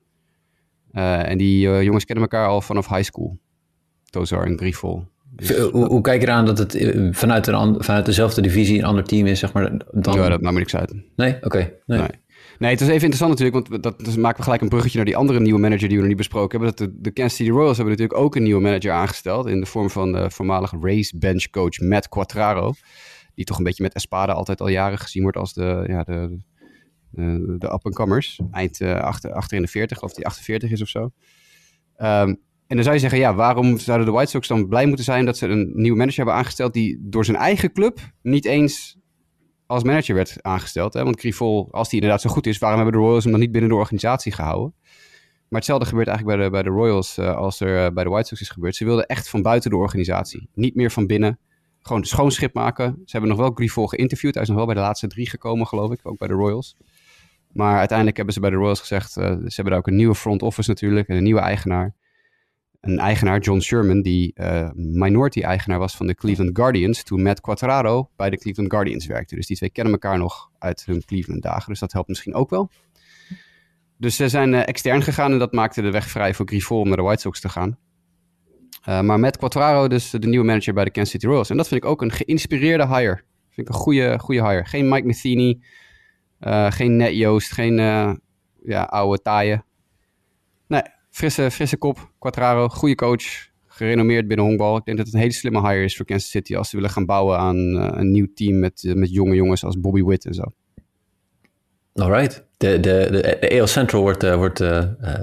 en 0.92 1.38
die 1.38 1.60
jongens 1.60 2.04
kennen 2.04 2.24
elkaar 2.24 2.48
al 2.48 2.60
vanaf 2.60 2.88
high 2.88 3.02
school. 3.02 3.38
Tozar 4.04 4.46
en 4.46 4.58
Grifol. 4.58 5.04
Dus, 5.30 5.58
hoe, 5.58 5.86
hoe, 5.86 6.00
kijk 6.00 6.20
je 6.20 6.26
eraan 6.26 6.46
dat 6.46 6.58
het 6.58 6.72
vanuit, 7.10 7.46
een, 7.46 7.84
vanuit 7.84 8.06
dezelfde 8.06 8.42
divisie 8.42 8.78
een 8.78 8.84
ander 8.84 9.04
team 9.04 9.26
is, 9.26 9.38
zeg 9.38 9.52
maar? 9.52 9.70
Dan... 9.90 10.14
Ja, 10.14 10.28
dat 10.28 10.40
maakt 10.40 10.54
me 10.54 10.60
niks 10.60 10.76
uit. 10.76 10.94
Nee? 11.16 11.36
Oké. 11.40 11.72
Nee. 11.86 11.98
nee. 11.98 12.08
Nee, 12.62 12.70
het 12.70 12.80
is 12.80 12.86
even 12.86 13.08
interessant 13.08 13.30
natuurlijk, 13.30 13.68
want 13.68 13.82
dat 13.82 14.04
dus 14.04 14.16
maken 14.16 14.36
we 14.36 14.42
gelijk 14.42 14.62
een 14.62 14.68
bruggetje 14.68 14.96
naar 14.96 15.06
die 15.06 15.16
andere 15.16 15.40
nieuwe 15.40 15.60
manager 15.60 15.88
die 15.88 15.96
we 15.96 16.02
nog 16.02 16.08
niet 16.08 16.16
besproken 16.16 16.60
hebben. 16.60 16.76
Dat 16.76 16.88
de, 16.88 17.00
de 17.00 17.10
Kansas 17.10 17.36
City 17.36 17.50
Royals 17.50 17.76
hebben 17.76 17.94
natuurlijk 17.94 18.20
ook 18.20 18.36
een 18.36 18.42
nieuwe 18.42 18.60
manager 18.60 18.92
aangesteld 18.92 19.46
in 19.46 19.60
de 19.60 19.66
vorm 19.66 19.90
van 19.90 20.12
de 20.12 20.30
voormalige 20.30 20.78
race 20.80 21.18
bench 21.18 21.50
coach 21.50 21.78
Matt 21.78 22.08
Quattraro. 22.08 22.72
Die 23.34 23.44
toch 23.44 23.58
een 23.58 23.64
beetje 23.64 23.82
met 23.82 23.94
Espada 23.94 24.32
altijd 24.32 24.60
al 24.60 24.68
jaren 24.68 24.98
gezien 24.98 25.22
wordt 25.22 25.36
als 25.36 25.52
de, 25.52 25.84
ja, 25.86 26.02
de, 26.02 26.38
de, 27.58 27.72
up-and-comers. 27.72 28.40
Eind 28.50 28.80
uh, 28.80 28.94
achter, 28.94 29.32
achter 29.32 29.56
in 29.56 29.62
de 29.62 29.68
40, 29.68 30.02
of 30.02 30.12
die 30.12 30.26
48 30.26 30.70
is 30.70 30.82
of 30.82 30.88
zo. 30.88 31.00
Um, 31.00 32.40
en 32.66 32.76
dan 32.78 32.82
zou 32.82 32.94
je 32.94 33.00
zeggen, 33.00 33.18
ja, 33.18 33.34
waarom 33.34 33.78
zouden 33.78 34.06
de 34.06 34.12
White 34.12 34.30
Sox 34.30 34.48
dan 34.48 34.68
blij 34.68 34.86
moeten 34.86 35.04
zijn 35.04 35.24
dat 35.24 35.36
ze 35.36 35.46
een 35.46 35.72
nieuwe 35.74 35.96
manager 35.96 36.16
hebben 36.16 36.34
aangesteld 36.34 36.72
die 36.72 36.98
door 37.00 37.24
zijn 37.24 37.36
eigen 37.36 37.72
club 37.72 37.98
niet 38.22 38.44
eens 38.44 38.96
als 39.72 39.82
manager 39.82 40.14
werd 40.14 40.42
aangesteld. 40.42 40.94
Hè? 40.94 41.04
Want 41.04 41.20
Grifol, 41.20 41.68
als 41.70 41.88
die 41.88 42.00
inderdaad 42.00 42.22
zo 42.22 42.30
goed 42.30 42.46
is, 42.46 42.58
waarom 42.58 42.80
hebben 42.80 43.00
de 43.00 43.06
Royals 43.06 43.22
hem 43.22 43.32
dan 43.32 43.40
niet 43.40 43.52
binnen 43.52 43.70
de 43.70 43.76
organisatie 43.76 44.32
gehouden? 44.32 44.74
Maar 45.48 45.60
hetzelfde 45.60 45.86
gebeurt 45.86 46.08
eigenlijk 46.08 46.38
bij 46.38 46.46
de, 46.46 46.52
bij 46.52 46.62
de 46.62 46.70
Royals 46.70 47.18
uh, 47.18 47.36
als 47.36 47.60
er 47.60 47.84
uh, 47.84 47.94
bij 47.94 48.04
de 48.04 48.10
White 48.10 48.28
Sox 48.28 48.40
is 48.40 48.48
gebeurd. 48.48 48.76
Ze 48.76 48.84
wilden 48.84 49.06
echt 49.06 49.28
van 49.28 49.42
buiten 49.42 49.70
de 49.70 49.76
organisatie. 49.76 50.48
Niet 50.54 50.74
meer 50.74 50.90
van 50.90 51.06
binnen. 51.06 51.38
Gewoon 51.80 52.04
schoon 52.04 52.30
schip 52.30 52.54
maken. 52.54 52.92
Ze 53.04 53.10
hebben 53.16 53.30
nog 53.30 53.38
wel 53.38 53.50
Grifol 53.54 53.86
geïnterviewd. 53.86 54.34
Hij 54.34 54.42
is 54.42 54.48
nog 54.48 54.56
wel 54.56 54.66
bij 54.66 54.74
de 54.74 54.80
laatste 54.80 55.06
drie 55.06 55.28
gekomen, 55.28 55.66
geloof 55.66 55.92
ik. 55.92 56.00
Ook 56.02 56.18
bij 56.18 56.28
de 56.28 56.34
Royals. 56.34 56.76
Maar 57.52 57.78
uiteindelijk 57.78 58.16
hebben 58.16 58.34
ze 58.34 58.40
bij 58.40 58.50
de 58.50 58.56
Royals 58.56 58.80
gezegd... 58.80 59.16
Uh, 59.16 59.24
ze 59.24 59.52
hebben 59.54 59.64
daar 59.64 59.76
ook 59.76 59.86
een 59.86 59.96
nieuwe 59.96 60.14
front 60.14 60.42
office 60.42 60.68
natuurlijk. 60.68 61.08
En 61.08 61.16
een 61.16 61.22
nieuwe 61.22 61.40
eigenaar 61.40 61.94
een 62.82 62.98
eigenaar, 62.98 63.40
John 63.40 63.60
Sherman, 63.60 64.02
die 64.02 64.32
uh, 64.34 64.70
minority-eigenaar 64.74 65.78
was 65.78 65.96
van 65.96 66.06
de 66.06 66.14
Cleveland 66.14 66.50
Guardians, 66.56 67.02
toen 67.02 67.22
Matt 67.22 67.40
Quattraro 67.40 68.10
bij 68.16 68.30
de 68.30 68.38
Cleveland 68.38 68.70
Guardians 68.70 69.06
werkte. 69.06 69.34
Dus 69.34 69.46
die 69.46 69.56
twee 69.56 69.70
kennen 69.70 69.92
elkaar 69.92 70.18
nog 70.18 70.50
uit 70.58 70.84
hun 70.84 71.04
Cleveland-dagen, 71.04 71.68
dus 71.68 71.80
dat 71.80 71.92
helpt 71.92 72.08
misschien 72.08 72.34
ook 72.34 72.50
wel. 72.50 72.70
Dus 73.96 74.16
ze 74.16 74.28
zijn 74.28 74.52
uh, 74.52 74.68
extern 74.68 75.02
gegaan 75.02 75.32
en 75.32 75.38
dat 75.38 75.52
maakte 75.52 75.82
de 75.82 75.90
weg 75.90 76.08
vrij 76.08 76.34
voor 76.34 76.46
Grifol 76.46 76.80
om 76.80 76.88
naar 76.88 76.96
de 76.96 77.02
White 77.02 77.20
Sox 77.20 77.40
te 77.40 77.48
gaan. 77.48 77.78
Uh, 78.88 79.00
maar 79.00 79.20
Matt 79.20 79.36
Quattraro, 79.36 79.88
dus 79.88 80.10
de 80.10 80.28
nieuwe 80.28 80.46
manager 80.46 80.74
bij 80.74 80.84
de 80.84 80.90
Kansas 80.90 81.12
City 81.12 81.26
Royals. 81.26 81.50
En 81.50 81.56
dat 81.56 81.68
vind 81.68 81.84
ik 81.84 81.88
ook 81.88 82.02
een 82.02 82.12
geïnspireerde 82.12 82.86
hire. 82.86 83.22
Vind 83.48 83.68
ik 83.68 83.74
een 83.74 83.80
goede, 83.80 84.18
goede 84.18 84.48
hire. 84.48 84.64
Geen 84.64 84.88
Mike 84.88 85.06
Matheny, 85.06 85.60
geen 86.70 86.96
Net 86.96 87.14
Joost, 87.14 87.52
geen 87.52 87.76
ja, 88.64 88.82
oude 88.82 89.22
taaien. 89.22 89.64
Frisse, 91.12 91.50
frisse 91.50 91.76
kop, 91.76 92.10
Quattraro, 92.18 92.68
goede 92.68 92.94
coach, 92.94 93.50
gerenommeerd 93.66 94.28
binnen 94.28 94.46
honkbal. 94.46 94.76
Ik 94.76 94.84
denk 94.84 94.96
dat 94.96 95.06
het 95.06 95.14
een 95.14 95.20
hele 95.20 95.32
slimme 95.32 95.60
hire 95.60 95.84
is 95.84 95.96
voor 95.96 96.06
Kansas 96.06 96.30
City 96.30 96.56
als 96.56 96.70
ze 96.70 96.76
willen 96.76 96.90
gaan 96.90 97.06
bouwen 97.06 97.38
aan 97.38 97.56
uh, 97.56 97.88
een 97.90 98.10
nieuw 98.10 98.26
team 98.34 98.58
met, 98.58 98.82
uh, 98.82 98.94
met 98.94 99.12
jonge 99.12 99.34
jongens 99.34 99.64
als 99.64 99.80
Bobby 99.80 100.02
Witt 100.02 100.24
en 100.24 100.34
zo. 100.34 100.42
Alright. 101.94 102.46
De, 102.56 102.80
de, 102.80 103.08
de, 103.10 103.36
de 103.40 103.60
AL 103.60 103.66
Central 103.66 104.02
wordt, 104.02 104.22
uh, 104.22 104.36
wordt 104.36 104.60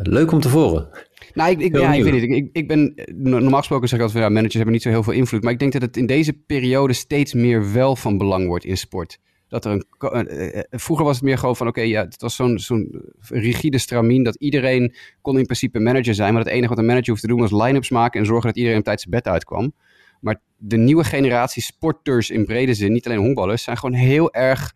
leuk 0.01 0.31
om 0.31 0.39
te 0.39 0.49
voren. 0.49 0.89
Nou, 1.33 1.51
ik, 1.51 1.59
ik, 1.59 1.77
ja, 1.77 1.93
ik 1.93 2.03
weet. 2.03 2.23
Ik, 2.23 2.49
ik 2.51 2.67
ben, 2.67 2.93
normaal 3.15 3.59
gesproken 3.59 3.87
zeg 3.87 3.99
ik 3.99 4.05
altijd, 4.05 4.23
ja, 4.23 4.29
managers 4.29 4.53
hebben 4.53 4.73
niet 4.73 4.81
zo 4.81 4.89
heel 4.89 5.03
veel 5.03 5.13
invloed. 5.13 5.43
Maar 5.43 5.51
ik 5.51 5.59
denk 5.59 5.71
dat 5.71 5.81
het 5.81 5.97
in 5.97 6.05
deze 6.05 6.33
periode 6.33 6.93
steeds 6.93 7.33
meer 7.33 7.73
wel 7.73 7.95
van 7.95 8.17
belang 8.17 8.47
wordt 8.47 8.65
in 8.65 8.77
sport 8.77 9.19
dat 9.49 9.65
er 9.65 9.71
een. 9.71 9.85
Eh, 10.27 10.57
eh, 10.57 10.63
vroeger 10.69 11.05
was 11.05 11.15
het 11.15 11.25
meer 11.25 11.37
gewoon 11.37 11.55
van: 11.55 11.67
oké, 11.67 11.81
ja, 11.81 12.03
het 12.03 12.21
was 12.21 12.35
zo'n 12.35 12.59
zo'n 12.59 13.01
rigide 13.27 13.77
stramien 13.77 14.23
dat 14.23 14.35
iedereen 14.35 14.95
kon 15.21 15.37
in 15.37 15.45
principe 15.45 15.79
manager 15.79 16.13
zijn. 16.13 16.33
Maar 16.33 16.43
het 16.43 16.51
enige 16.51 16.69
wat 16.69 16.77
een 16.77 16.85
manager 16.85 17.09
hoeft 17.09 17.21
te 17.21 17.27
doen 17.27 17.39
was 17.39 17.51
line-ups 17.51 17.89
maken 17.89 18.19
en 18.19 18.25
zorgen 18.25 18.47
dat 18.47 18.57
iedereen 18.57 18.79
op 18.79 18.83
tijd 18.83 18.99
zijn 18.99 19.11
bed 19.11 19.27
uitkwam. 19.27 19.73
Maar 20.21 20.41
de 20.57 20.77
nieuwe 20.77 21.03
generatie 21.03 21.63
sporters 21.63 22.29
in 22.29 22.45
brede 22.45 22.73
zin, 22.73 22.91
niet 22.91 23.05
alleen 23.05 23.19
honkballers, 23.19 23.63
zijn 23.63 23.77
gewoon 23.77 23.95
heel 23.95 24.33
erg. 24.33 24.75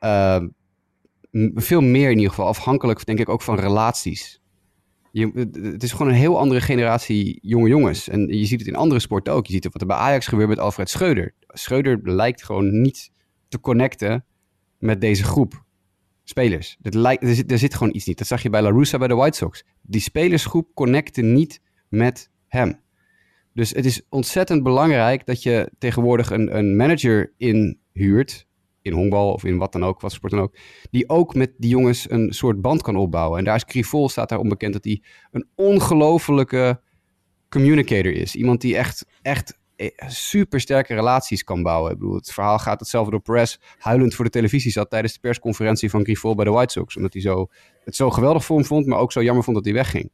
Uh, 0.00 0.42
veel 1.54 1.80
meer 1.80 2.10
in 2.10 2.16
ieder 2.16 2.30
geval 2.30 2.46
afhankelijk, 2.46 3.06
denk 3.06 3.18
ik, 3.18 3.28
ook 3.28 3.42
van 3.42 3.58
relaties. 3.58 4.40
Je, 5.12 5.48
het 5.72 5.82
is 5.82 5.92
gewoon 5.92 6.08
een 6.08 6.18
heel 6.18 6.38
andere 6.38 6.60
generatie 6.60 7.38
jonge 7.42 7.68
jongens. 7.68 8.08
En 8.08 8.26
je 8.26 8.44
ziet 8.44 8.58
het 8.58 8.68
in 8.68 8.76
andere 8.76 9.00
sporten 9.00 9.32
ook. 9.32 9.46
Je 9.46 9.52
ziet 9.52 9.64
het 9.64 9.72
wat 9.72 9.82
er 9.82 9.88
bij 9.88 9.96
Ajax 9.96 10.26
gebeurt 10.26 10.48
met 10.48 10.58
Alfred 10.58 10.90
Schreuder. 10.90 11.34
Schreuder 11.46 12.00
lijkt 12.02 12.44
gewoon 12.44 12.80
niet 12.80 13.11
te 13.52 13.60
connecten 13.60 14.24
met 14.78 15.00
deze 15.00 15.24
groep 15.24 15.64
spelers. 16.24 16.76
Het 16.82 16.94
lijkt, 16.94 17.22
er, 17.22 17.34
zit, 17.34 17.72
er 17.72 17.76
gewoon 17.76 17.94
iets 17.94 18.06
niet. 18.06 18.18
Dat 18.18 18.26
zag 18.26 18.42
je 18.42 18.50
bij 18.50 18.62
La 18.62 18.70
Russa 18.70 18.98
bij 18.98 19.08
de 19.08 19.14
White 19.14 19.36
Sox. 19.36 19.64
Die 19.82 20.00
spelersgroep 20.00 20.74
connecte 20.74 21.22
niet 21.22 21.60
met 21.88 22.30
hem. 22.46 22.80
Dus 23.54 23.70
het 23.70 23.84
is 23.84 24.02
ontzettend 24.08 24.62
belangrijk 24.62 25.26
dat 25.26 25.42
je 25.42 25.72
tegenwoordig 25.78 26.30
een, 26.30 26.56
een 26.56 26.76
manager 26.76 27.32
inhuurt, 27.36 28.46
in 28.82 28.92
honkbal 28.92 29.32
of 29.32 29.44
in 29.44 29.56
wat 29.56 29.72
dan 29.72 29.84
ook, 29.84 30.00
wat 30.00 30.12
sport 30.12 30.32
dan 30.32 30.40
ook, 30.40 30.56
die 30.90 31.08
ook 31.08 31.34
met 31.34 31.52
die 31.56 31.70
jongens 31.70 32.10
een 32.10 32.32
soort 32.32 32.60
band 32.60 32.82
kan 32.82 32.96
opbouwen. 32.96 33.38
En 33.38 33.44
daar 33.44 33.56
is 33.56 33.64
Krivol, 33.64 34.08
staat 34.08 34.28
daar 34.28 34.38
onbekend, 34.38 34.72
dat 34.72 34.84
hij 34.84 35.02
een 35.30 35.48
ongelofelijke 35.54 36.80
communicator 37.48 38.12
is. 38.12 38.34
Iemand 38.34 38.60
die 38.60 38.76
echt, 38.76 39.06
echt 39.22 39.58
super 40.06 40.60
sterke 40.60 40.94
relaties 40.94 41.44
kan 41.44 41.62
bouwen. 41.62 41.92
Ik 41.92 41.98
bedoel, 41.98 42.14
het 42.14 42.32
verhaal 42.32 42.58
gaat 42.58 42.80
hetzelfde 42.80 43.10
door 43.10 43.20
Perez 43.20 43.56
huilend 43.78 44.14
voor 44.14 44.24
de 44.24 44.30
televisie 44.30 44.72
zat 44.72 44.90
tijdens 44.90 45.12
de 45.12 45.20
persconferentie 45.20 45.90
van 45.90 46.02
Grifol 46.02 46.34
bij 46.34 46.44
de 46.44 46.50
White 46.50 46.72
Sox. 46.72 46.96
Omdat 46.96 47.12
hij 47.12 47.22
zo, 47.22 47.48
het 47.84 47.96
zo 47.96 48.10
geweldig 48.10 48.44
voor 48.44 48.56
hem 48.56 48.66
vond, 48.66 48.86
maar 48.86 48.98
ook 48.98 49.12
zo 49.12 49.22
jammer 49.22 49.44
vond 49.44 49.56
dat 49.56 49.64
hij 49.64 49.74
wegging. 49.74 50.10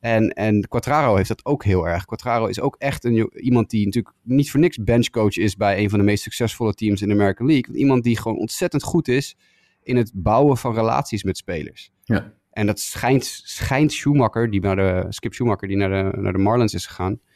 En, 0.00 0.30
en 0.30 0.68
Quattraro 0.68 1.16
heeft 1.16 1.28
dat 1.28 1.44
ook 1.44 1.64
heel 1.64 1.88
erg. 1.88 2.04
Quattraro 2.04 2.46
is 2.46 2.60
ook 2.60 2.76
echt 2.78 3.04
een, 3.04 3.30
iemand 3.34 3.70
die 3.70 3.84
natuurlijk 3.84 4.14
niet 4.22 4.50
voor 4.50 4.60
niks 4.60 4.76
benchcoach 4.76 5.36
is 5.36 5.56
bij 5.56 5.78
een 5.78 5.90
van 5.90 5.98
de 5.98 6.04
meest 6.04 6.22
succesvolle 6.22 6.74
teams 6.74 7.02
in 7.02 7.08
de 7.08 7.14
American 7.14 7.46
League. 7.46 7.76
Iemand 7.76 8.04
die 8.04 8.18
gewoon 8.18 8.38
ontzettend 8.38 8.82
goed 8.82 9.08
is 9.08 9.36
in 9.82 9.96
het 9.96 10.10
bouwen 10.14 10.56
van 10.56 10.74
relaties 10.74 11.22
met 11.22 11.36
spelers. 11.36 11.90
Ja. 12.04 12.32
En 12.50 12.66
dat 12.66 12.80
schijnt, 12.80 13.24
schijnt 13.44 13.92
Schumacher, 13.92 14.50
die 14.50 14.60
naar 14.60 14.76
de, 14.76 15.06
Skip 15.08 15.34
Schumacher, 15.34 15.68
die 15.68 15.76
naar 15.76 16.12
de, 16.12 16.18
naar 16.20 16.32
de 16.32 16.38
Marlins 16.38 16.74
is 16.74 16.86
gegaan, 16.86 17.12
eh, 17.12 17.31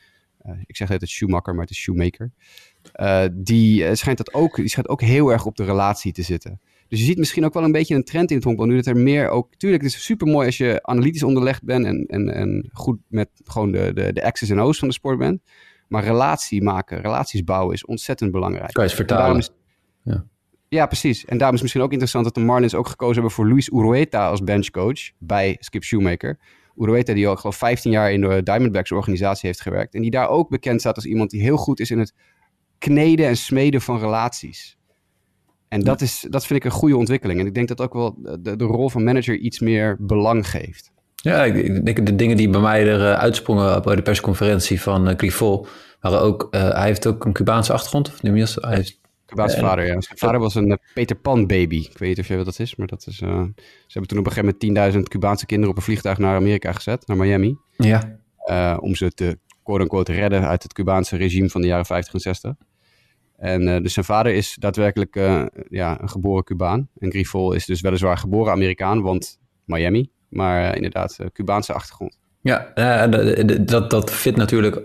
ik 0.66 0.76
zeg 0.76 0.88
het 0.88 1.09
Schumacher, 1.09 1.53
maar 1.55 1.62
het 1.62 1.70
is 1.70 1.78
Shoemaker. 1.78 2.30
Uh, 3.01 3.24
die, 3.32 3.84
eh, 3.84 3.94
schijnt 3.94 4.18
dat 4.18 4.34
ook, 4.34 4.57
die 4.57 4.68
schijnt 4.68 4.88
ook 4.88 5.01
heel 5.01 5.32
erg 5.32 5.47
op 5.47 5.57
de 5.57 5.64
relatie 5.64 6.12
te 6.12 6.22
zitten. 6.22 6.61
Dus 6.88 6.99
je 6.99 7.05
ziet 7.05 7.18
misschien 7.18 7.44
ook 7.44 7.55
wel 7.55 7.64
een 7.64 7.72
beetje 7.72 7.94
een 7.94 8.05
trend 8.05 8.30
in 8.30 8.36
het 8.36 8.44
honkbal. 8.44 8.66
Nu 8.66 8.76
dat 8.76 8.86
er 8.86 8.97
meer 8.97 9.28
ook... 9.28 9.55
Tuurlijk, 9.55 9.82
het 9.82 9.92
is 9.92 10.05
super 10.05 10.26
mooi 10.26 10.47
als 10.47 10.57
je 10.57 10.78
analytisch 10.82 11.22
onderlegd 11.22 11.64
bent... 11.64 11.86
en, 11.86 12.07
en, 12.07 12.34
en 12.34 12.68
goed 12.72 12.99
met 13.09 13.28
gewoon 13.44 13.72
de, 13.72 13.90
de, 13.94 14.12
de 14.12 14.32
X's 14.32 14.51
en 14.51 14.61
O's 14.61 14.78
van 14.78 14.88
de 14.88 14.94
sport 14.94 15.18
bent. 15.18 15.40
Maar 15.88 16.05
relatie 16.05 16.62
maken, 16.62 17.01
relaties 17.01 17.44
bouwen 17.44 17.74
is 17.74 17.84
ontzettend 17.84 18.30
belangrijk. 18.30 18.72
Kan 18.72 18.84
je 18.84 18.88
eens 18.88 18.99
vertalen. 18.99 19.38
Is, 19.38 19.51
ja. 20.03 20.24
ja, 20.68 20.86
precies. 20.86 21.24
En 21.24 21.36
daarom 21.36 21.57
is 21.57 21.62
misschien 21.62 21.82
ook 21.82 21.90
interessant 21.90 22.24
dat 22.24 22.34
de 22.34 22.40
Marlins 22.40 22.74
ook 22.74 22.88
gekozen 22.88 23.14
hebben 23.14 23.32
voor 23.32 23.49
Luis 23.49 23.68
Urueta 23.68 24.28
als 24.28 24.44
benchcoach 24.44 25.11
bij 25.18 25.57
Skip 25.59 25.82
Shoemaker. 25.82 26.38
Urueta, 26.77 27.14
die 27.14 27.29
al 27.29 27.37
geloof 27.37 27.57
15 27.57 27.91
jaar 27.91 28.12
in 28.12 28.20
de 28.20 28.43
Diamondbacks 28.43 28.93
organisatie 28.93 29.47
heeft 29.47 29.61
gewerkt. 29.61 29.95
En 29.95 30.03
die 30.03 30.11
daar 30.11 30.29
ook 30.29 30.49
bekend 30.49 30.81
staat 30.81 30.97
als 30.97 31.05
iemand 31.05 31.31
die 31.31 31.41
heel 31.41 31.57
goed 31.57 31.81
is 31.81 31.91
in 31.91 31.99
het 31.99 32.14
kneden 32.79 33.27
en 33.27 33.37
smeden 33.37 33.81
van 33.81 33.99
relaties. 33.99 34.77
En 35.68 35.81
dat, 35.81 36.01
is, 36.01 36.27
dat 36.31 36.47
vind 36.47 36.59
ik 36.59 36.64
een 36.64 36.79
goede 36.79 36.97
ontwikkeling. 36.97 37.41
En 37.41 37.47
ik 37.47 37.55
denk 37.55 37.68
dat 37.68 37.81
ook 37.81 37.93
wel 37.93 38.16
de, 38.41 38.57
de 38.57 38.64
rol 38.64 38.89
van 38.89 39.05
manager 39.05 39.37
iets 39.37 39.61
meer 39.61 39.97
belang 39.99 40.49
geeft. 40.51 40.93
Ja, 41.14 41.45
ik 41.45 41.85
denk 41.85 42.07
de 42.07 42.16
dingen 42.16 42.37
die 42.37 42.51
bij 42.51 42.61
mij 42.61 42.87
er 42.87 43.01
uh, 43.01 43.12
uitsprongen 43.12 43.83
bij 43.83 43.97
de 43.97 44.03
persconferentie 44.03 44.81
van 44.81 45.09
uh, 45.09 45.14
Grifol, 45.16 45.66
waren 46.01 46.20
ook, 46.20 46.49
uh, 46.51 46.70
hij 46.70 46.87
heeft 46.87 47.07
ook 47.07 47.24
een 47.24 47.33
Cubaanse 47.33 47.72
achtergrond, 47.72 48.09
of 48.09 48.20
dat? 48.20 48.55
Hij 48.61 48.74
heeft 48.74 49.01
Vader, 49.35 49.87
ja. 49.87 50.01
Zijn 50.01 50.18
vader 50.18 50.41
was 50.41 50.55
een 50.55 50.79
Peter 50.95 51.16
Pan 51.16 51.47
baby. 51.47 51.77
Ik 51.77 51.99
weet 51.99 52.09
niet 52.09 52.18
of 52.18 52.29
je 52.29 52.37
wat 52.37 52.45
dat 52.45 52.59
is, 52.59 52.77
maar 52.77 52.87
dat 52.87 53.07
is... 53.07 53.20
Uh, 53.20 53.29
ze 53.31 53.93
hebben 53.93 54.09
toen 54.09 54.18
op 54.18 54.27
een 54.27 54.33
gegeven 54.33 54.57
moment 54.74 54.95
10.000 54.95 55.03
Cubaanse 55.03 55.47
kinderen 55.47 55.72
op 55.72 55.77
een 55.79 55.85
vliegtuig 55.87 56.18
naar 56.18 56.37
Amerika 56.37 56.72
gezet, 56.72 57.07
naar 57.07 57.16
Miami. 57.16 57.57
Ja. 57.77 58.18
Uh, 58.51 58.77
om 58.81 58.95
ze 58.95 59.11
te, 59.11 59.39
quote-unquote, 59.62 60.12
redden 60.12 60.47
uit 60.47 60.62
het 60.62 60.72
Cubaanse 60.72 61.16
regime 61.16 61.49
van 61.49 61.61
de 61.61 61.66
jaren 61.66 61.87
50 61.87 62.14
en 62.14 62.20
60. 62.20 62.55
En 63.37 63.83
dus 63.83 63.93
zijn 63.93 64.05
vader 64.05 64.35
is 64.35 64.57
daadwerkelijk 64.59 65.14
ja, 65.68 66.01
een 66.01 66.09
geboren 66.09 66.45
Cubaan. 66.45 66.89
En 66.99 67.11
Grifol 67.11 67.53
is 67.53 67.66
dus 67.66 67.81
weliswaar 67.81 68.18
geboren 68.18 68.53
Amerikaan, 68.53 69.03
want 69.03 69.39
Miami. 69.64 70.11
Maar 70.29 70.74
inderdaad, 70.77 71.18
Cubaanse 71.33 71.72
achtergrond. 71.72 72.18
Ja, 72.47 73.07
dat, 73.59 73.90
dat 73.90 74.11
fit 74.11 74.36
natuurlijk 74.36 74.80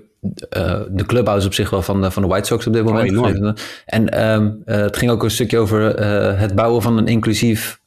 de 0.89 1.03
clubhouse 1.05 1.47
op 1.47 1.53
zich 1.53 1.69
wel 1.69 1.81
van 1.81 2.01
de, 2.01 2.11
van 2.11 2.21
de 2.21 2.27
White 2.27 2.47
Sox 2.47 2.67
op 2.67 2.73
dit 2.73 2.85
oh, 2.85 2.93
moment. 2.93 3.61
en 3.85 4.09
ehm, 4.09 4.51
het 4.65 4.97
ging 4.97 5.11
ook 5.11 5.23
een 5.23 5.31
stukje 5.31 5.57
over 5.57 5.81
het 6.39 6.55
bouwen 6.55 6.81
van 6.81 6.97
een 6.97 7.07
inclusief 7.07 7.81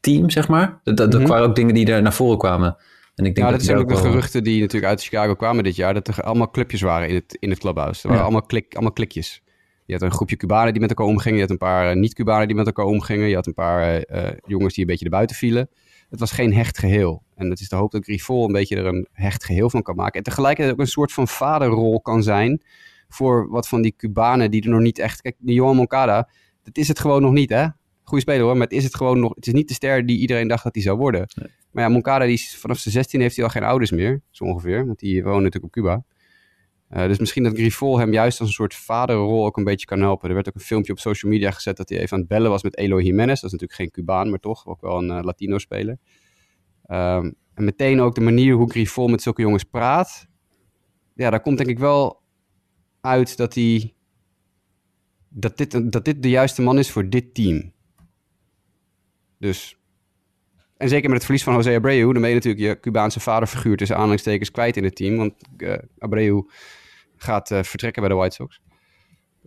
team, 0.00 0.30
zeg 0.30 0.48
maar. 0.48 0.80
Dat, 0.82 0.96
dat 0.96 1.12
mhm. 1.12 1.26
waren 1.26 1.48
ook 1.48 1.54
dingen 1.54 1.74
die 1.74 1.92
er 1.92 2.02
naar 2.02 2.12
voren 2.12 2.38
kwamen. 2.38 2.76
En 3.14 3.24
ik 3.24 3.34
denk 3.34 3.46
ja, 3.46 3.52
dat, 3.52 3.62
zijn 3.62 3.78
ook 3.78 3.88
de 3.88 3.96
geruchten 3.96 4.44
die 4.44 4.60
natuurlijk 4.60 4.92
uit 4.92 5.02
Chicago 5.02 5.34
kwamen 5.34 5.64
dit 5.64 5.76
jaar. 5.76 5.94
Dat 5.94 6.08
er 6.08 6.22
allemaal 6.22 6.50
clubjes 6.50 6.80
waren 6.80 7.08
in 7.08 7.14
het, 7.14 7.36
in 7.40 7.50
het 7.50 7.58
clubhouse. 7.58 8.02
Er 8.02 8.08
waren 8.08 8.22
allemaal, 8.22 8.42
klik, 8.42 8.74
allemaal 8.74 8.92
klikjes. 8.92 9.42
Je 9.84 9.92
had 9.92 10.02
een 10.02 10.10
groepje 10.10 10.36
Cubanen 10.36 10.72
die 10.72 10.80
met 10.80 10.90
elkaar 10.90 11.06
omgingen. 11.06 11.34
Je 11.34 11.42
had 11.42 11.50
een 11.50 11.58
paar 11.58 11.90
eh, 11.90 11.96
niet-Cubanen 11.96 12.46
die 12.46 12.56
met 12.56 12.66
elkaar 12.66 12.84
omgingen. 12.84 13.28
Je 13.28 13.34
had 13.34 13.46
een 13.46 13.54
paar 13.54 14.04
jongens 14.46 14.74
die 14.74 14.82
een 14.82 14.90
beetje 14.90 15.04
erbuiten 15.04 15.36
vielen. 15.36 15.68
Het 16.10 16.20
was 16.20 16.30
geen 16.30 16.54
hecht 16.54 16.78
geheel. 16.78 17.22
En 17.34 17.50
het 17.50 17.60
is 17.60 17.68
de 17.68 17.76
hoop 17.76 17.90
dat 17.90 18.04
Grifol 18.04 18.46
een 18.46 18.52
beetje 18.52 18.76
er 18.76 18.86
een 18.86 19.08
hecht 19.12 19.44
geheel 19.44 19.70
van 19.70 19.82
kan 19.82 19.96
maken. 19.96 20.18
En 20.18 20.22
tegelijkertijd 20.22 20.74
ook 20.74 20.80
een 20.80 20.90
soort 20.90 21.12
van 21.12 21.28
vaderrol 21.28 22.00
kan 22.00 22.22
zijn 22.22 22.62
voor 23.08 23.48
wat 23.48 23.68
van 23.68 23.82
die 23.82 23.94
Cubanen 23.96 24.50
die 24.50 24.62
er 24.62 24.70
nog 24.70 24.80
niet 24.80 24.98
echt... 24.98 25.22
Kijk, 25.22 25.36
die 25.38 25.54
Johan 25.54 25.76
Moncada, 25.76 26.28
dat 26.62 26.76
is 26.76 26.88
het 26.88 26.98
gewoon 26.98 27.22
nog 27.22 27.32
niet, 27.32 27.50
hè? 27.50 27.66
Goede 28.02 28.22
speler 28.22 28.42
hoor, 28.42 28.52
maar 28.52 28.66
het 28.66 28.76
is 28.76 28.84
het 28.84 28.94
gewoon 28.94 29.20
nog... 29.20 29.34
Het 29.34 29.46
is 29.46 29.52
niet 29.52 29.68
de 29.68 29.74
ster 29.74 30.06
die 30.06 30.18
iedereen 30.18 30.48
dacht 30.48 30.64
dat 30.64 30.74
hij 30.74 30.82
zou 30.82 30.98
worden. 30.98 31.28
Maar 31.70 31.84
ja, 31.84 31.90
Moncada, 31.90 32.24
die 32.24 32.50
vanaf 32.56 32.78
zijn 32.78 32.94
16 32.94 33.20
heeft 33.20 33.36
hij 33.36 33.44
al 33.44 33.50
geen 33.50 33.62
ouders 33.62 33.90
meer, 33.90 34.22
zo 34.30 34.44
ongeveer. 34.44 34.86
Want 34.86 34.98
die 34.98 35.22
woont 35.22 35.42
natuurlijk 35.42 35.64
op 35.64 35.70
Cuba. 35.70 36.04
Uh, 36.90 37.06
dus 37.06 37.18
misschien 37.18 37.42
dat 37.42 37.54
Grifol 37.54 37.98
hem 37.98 38.12
juist 38.12 38.40
als 38.40 38.48
een 38.48 38.54
soort 38.54 38.74
vaderrol 38.74 39.46
ook 39.46 39.56
een 39.56 39.64
beetje 39.64 39.86
kan 39.86 40.00
helpen. 40.00 40.28
Er 40.28 40.34
werd 40.34 40.48
ook 40.48 40.54
een 40.54 40.60
filmpje 40.60 40.92
op 40.92 40.98
social 40.98 41.32
media 41.32 41.50
gezet 41.50 41.76
dat 41.76 41.88
hij 41.88 41.98
even 41.98 42.12
aan 42.12 42.18
het 42.18 42.28
bellen 42.28 42.50
was 42.50 42.62
met 42.62 42.76
Eloy 42.76 43.02
Jimenez. 43.02 43.40
Dat 43.40 43.52
is 43.52 43.58
natuurlijk 43.58 43.80
geen 43.80 43.90
Cubaan, 43.90 44.30
maar 44.30 44.38
toch 44.38 44.66
ook 44.66 44.80
wel 44.80 44.98
een 44.98 45.08
uh, 45.08 45.22
Latino-speler. 45.22 45.98
Um, 46.90 47.34
en 47.54 47.64
meteen 47.64 48.00
ook 48.00 48.14
de 48.14 48.20
manier 48.20 48.54
hoe 48.54 48.70
Grifol 48.70 49.08
met 49.08 49.22
zulke 49.22 49.42
jongens 49.42 49.64
praat. 49.64 50.26
Ja, 51.14 51.30
daar 51.30 51.40
komt 51.40 51.56
denk 51.56 51.70
ik 51.70 51.78
wel 51.78 52.22
uit 53.00 53.36
dat 53.36 53.54
hij... 53.54 53.94
Dat 55.28 55.56
dit, 55.56 55.92
dat 55.92 56.04
dit 56.04 56.22
de 56.22 56.28
juiste 56.28 56.62
man 56.62 56.78
is 56.78 56.90
voor 56.90 57.08
dit 57.08 57.34
team. 57.34 57.72
Dus 59.38 59.78
en 60.76 60.88
zeker 60.88 61.08
met 61.08 61.16
het 61.16 61.24
verlies 61.24 61.42
van 61.44 61.54
José 61.54 61.74
Abreu, 61.74 62.12
dan 62.12 62.20
ben 62.20 62.28
je 62.28 62.34
natuurlijk 62.34 62.64
je 62.64 62.80
Cubaanse 62.80 63.20
vaderfiguur 63.20 63.76
tussen 63.76 63.96
aanhalingstekens 63.96 64.50
kwijt 64.50 64.76
in 64.76 64.84
het 64.84 64.96
team. 64.96 65.16
Want 65.16 65.32
uh, 65.56 65.74
Abreu 65.98 66.42
gaat 67.16 67.50
uh, 67.50 67.62
vertrekken 67.62 68.02
bij 68.02 68.10
de 68.10 68.18
White 68.18 68.34
Sox. 68.34 68.60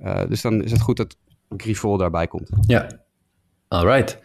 Uh, 0.03 0.21
dus 0.27 0.41
dan 0.41 0.63
is 0.63 0.71
het 0.71 0.81
goed 0.81 0.97
dat 0.97 1.17
Grifol 1.57 1.97
daarbij 1.97 2.27
komt. 2.27 2.49
Ja, 2.67 2.87
alright. 3.67 4.17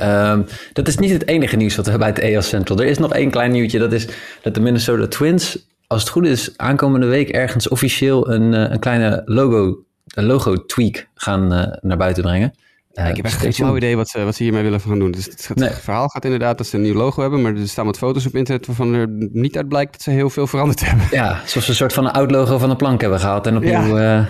Um, 0.00 0.44
dat 0.72 0.88
is 0.88 0.98
niet 0.98 1.10
het 1.10 1.26
enige 1.26 1.56
nieuws 1.56 1.76
wat 1.76 1.86
we 1.86 1.98
bij 1.98 2.08
het 2.08 2.22
AL 2.22 2.42
Central. 2.42 2.80
Er 2.80 2.86
is 2.86 2.98
nog 2.98 3.12
één 3.12 3.30
klein 3.30 3.52
nieuwtje. 3.52 3.78
Dat 3.78 3.92
is 3.92 4.08
dat 4.42 4.54
de 4.54 4.60
Minnesota 4.60 5.06
Twins, 5.06 5.68
als 5.86 6.00
het 6.00 6.10
goed 6.10 6.26
is, 6.26 6.58
aankomende 6.58 7.06
week 7.06 7.28
ergens 7.28 7.68
officieel 7.68 8.30
een, 8.30 8.72
een 8.72 8.78
kleine 8.78 9.22
logo, 9.24 9.84
een 10.06 10.24
logo 10.24 10.66
tweak 10.66 11.08
gaan 11.14 11.48
naar 11.80 11.96
buiten 11.96 12.22
brengen. 12.22 12.54
Ja, 12.92 13.04
ik 13.04 13.16
heb 13.16 13.24
echt 13.24 13.40
geen 13.40 13.52
flauw 13.52 13.76
idee 13.76 13.96
wat 13.96 14.08
ze, 14.08 14.24
wat 14.24 14.34
ze 14.34 14.42
hiermee 14.42 14.62
willen 14.62 14.80
gaan 14.80 14.98
doen. 14.98 15.10
Dus 15.10 15.24
het, 15.24 15.48
het 15.54 15.80
verhaal 15.80 16.08
gaat 16.08 16.24
inderdaad 16.24 16.58
dat 16.58 16.66
ze 16.66 16.76
een 16.76 16.82
nieuw 16.82 16.94
logo 16.94 17.20
hebben, 17.20 17.42
maar 17.42 17.54
er 17.54 17.68
staan 17.68 17.86
wat 17.86 17.98
foto's 17.98 18.26
op 18.26 18.36
internet 18.36 18.66
waarvan 18.66 18.94
er 18.94 19.08
niet 19.32 19.56
uit 19.56 19.68
blijkt 19.68 19.92
dat 19.92 20.02
ze 20.02 20.10
heel 20.10 20.30
veel 20.30 20.46
veranderd 20.46 20.80
hebben. 20.88 21.06
Ja, 21.10 21.40
zoals 21.44 21.68
een 21.68 21.74
soort 21.74 21.92
van 21.92 22.04
een 22.04 22.12
oud 22.12 22.30
logo 22.30 22.58
van 22.58 22.68
de 22.68 22.76
plank 22.76 23.00
hebben 23.00 23.20
gehaald 23.20 23.46
en 23.46 23.56
opnieuw... 23.56 23.98
Ja. 23.98 24.18
Uh, 24.18 24.26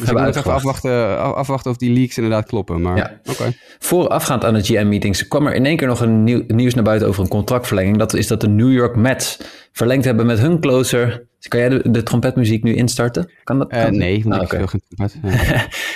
dus 0.00 0.08
ik 0.08 0.18
moet 0.18 0.36
even 0.36 0.52
afwachten, 0.52 1.18
afwachten 1.34 1.70
of 1.70 1.76
die 1.76 1.92
leaks 1.92 2.16
inderdaad 2.16 2.46
kloppen. 2.46 2.80
Maar, 2.80 2.96
ja. 2.96 3.20
Okay. 3.30 3.56
Voorafgaand 3.78 4.44
aan 4.44 4.54
de 4.54 4.62
GM-meetings 4.62 5.28
kwam 5.28 5.46
er 5.46 5.54
in 5.54 5.66
één 5.66 5.76
keer 5.76 5.86
nog 5.86 6.00
een 6.00 6.24
nieuw, 6.24 6.44
nieuws 6.46 6.74
naar 6.74 6.84
buiten 6.84 7.08
over 7.08 7.22
een 7.22 7.28
contractverlenging. 7.28 7.96
Dat 7.96 8.14
is 8.14 8.26
dat 8.26 8.40
de 8.40 8.48
New 8.48 8.72
York 8.72 8.96
Mets 8.96 9.38
verlengd 9.72 10.04
hebben 10.04 10.26
met 10.26 10.38
hun 10.38 10.60
closer 10.60 11.26
kan 11.48 11.60
jij 11.60 11.68
de, 11.68 11.90
de 11.90 12.02
trompetmuziek 12.02 12.62
nu 12.62 12.74
instarten? 12.74 13.30
Kan 13.44 13.58
dat? 13.58 13.72
Uh, 13.72 13.84
nee, 13.84 14.24
ah, 14.28 14.42
okay. 14.42 14.60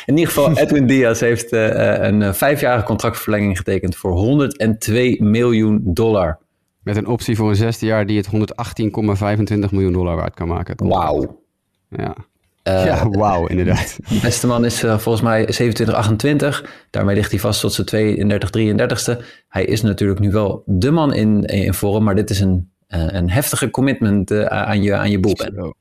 In 0.06 0.16
ieder 0.16 0.26
geval, 0.26 0.56
Edwin 0.56 0.86
Diaz 0.86 1.20
heeft 1.20 1.52
uh, 1.52 2.02
een 2.02 2.34
vijfjarige 2.34 2.84
contractverlenging 2.84 3.56
getekend 3.56 3.96
voor 3.96 4.12
102 4.12 5.16
miljoen 5.22 5.80
dollar. 5.84 6.38
Met 6.82 6.96
een 6.96 7.06
optie 7.06 7.36
voor 7.36 7.48
een 7.48 7.56
zesde 7.56 7.86
jaar 7.86 8.06
die 8.06 8.16
het 8.16 8.26
118,25 8.26 9.70
miljoen 9.70 9.92
dollar 9.92 10.16
waard 10.16 10.34
kan 10.34 10.48
maken. 10.48 10.88
Wauw. 10.88 11.42
Ja. 11.88 12.14
Uh, 12.68 12.84
ja, 12.84 13.08
wauw, 13.08 13.46
inderdaad. 13.46 13.96
De 14.08 14.18
beste 14.22 14.46
man 14.46 14.64
is 14.64 14.84
uh, 14.84 14.98
volgens 14.98 15.24
mij 15.24 15.52
27, 15.52 15.94
28. 15.94 16.64
Daarmee 16.90 17.14
ligt 17.14 17.30
hij 17.30 17.40
vast 17.40 17.60
tot 17.60 17.72
zijn 17.72 17.86
32, 17.86 18.50
33ste. 18.50 19.24
Hij 19.48 19.64
is 19.64 19.82
natuurlijk 19.82 20.20
nu 20.20 20.30
wel 20.30 20.62
de 20.66 20.90
man 20.90 21.14
in, 21.14 21.44
in 21.44 21.74
vorm, 21.74 22.04
maar 22.04 22.14
dit 22.14 22.30
is 22.30 22.40
een 22.40 22.70
eh, 22.77 22.77
een 22.88 23.30
heftige 23.30 23.70
commitment 23.70 24.30
eh, 24.30 24.44
aan 24.44 24.82
je, 24.82 24.94
aan 24.94 25.10
je 25.10 25.20
bullpen. 25.20 25.74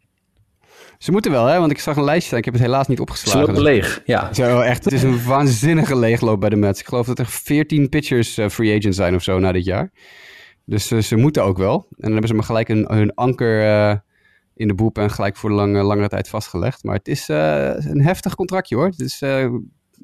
Ze 0.98 1.12
moeten 1.12 1.32
wel, 1.32 1.46
hè? 1.46 1.60
Want 1.60 1.72
ik 1.72 1.80
zag 1.80 1.96
een 1.98 2.04
lijstje. 2.04 2.38
Ik 2.38 2.46
heb 2.46 2.54
het 2.54 2.64
helaas 2.64 2.88
niet 2.88 3.00
opgeslagen. 3.00 3.40
Ze 3.40 3.48
lopen 3.48 3.64
leeg, 3.64 4.02
ja. 4.06 4.34
Zo, 4.34 4.60
echt. 4.60 4.84
Het 4.84 4.94
is 4.94 5.04
een 5.04 5.24
waanzinnige 5.26 5.96
leegloop 5.96 6.40
bij 6.40 6.50
de 6.50 6.56
Mets. 6.56 6.80
Ik 6.80 6.88
geloof 6.88 7.08
dat 7.08 7.20
er 7.20 7.26
14 7.26 7.90
pitchers 7.90 8.38
uh, 8.38 8.50
free 8.50 8.78
agent 8.78 8.96
zijn 8.96 9.16
of 9.16 9.24
zo 9.24 9.40
na 9.40 9.52
dit 9.52 9.66
jaar. 9.66 9.92
Dus 10.66 10.88
ze 10.88 11.16
moeten 11.16 11.44
ook 11.44 11.58
wel. 11.58 11.74
En 11.74 11.96
dan 11.98 12.12
hebben 12.12 12.28
ze 12.28 12.34
maar 12.34 12.44
gelijk 12.44 12.70
een, 12.70 12.86
hun 12.88 13.14
anker 13.14 13.62
in 14.56 14.68
de 14.68 14.74
boep 14.74 14.98
en 14.98 15.12
gelijk 15.12 15.36
voor 15.36 15.52
lange, 15.52 15.84
langere 15.84 16.08
tijd 16.08 16.30
vastgelegd. 16.30 16.84
Maar 16.84 16.96
het 16.96 17.08
is 17.08 17.28
een 17.28 18.02
heftig 18.02 18.36
contractje 18.36 18.76
hoor. 18.76 18.86
Het 18.86 19.00
is, 19.00 19.22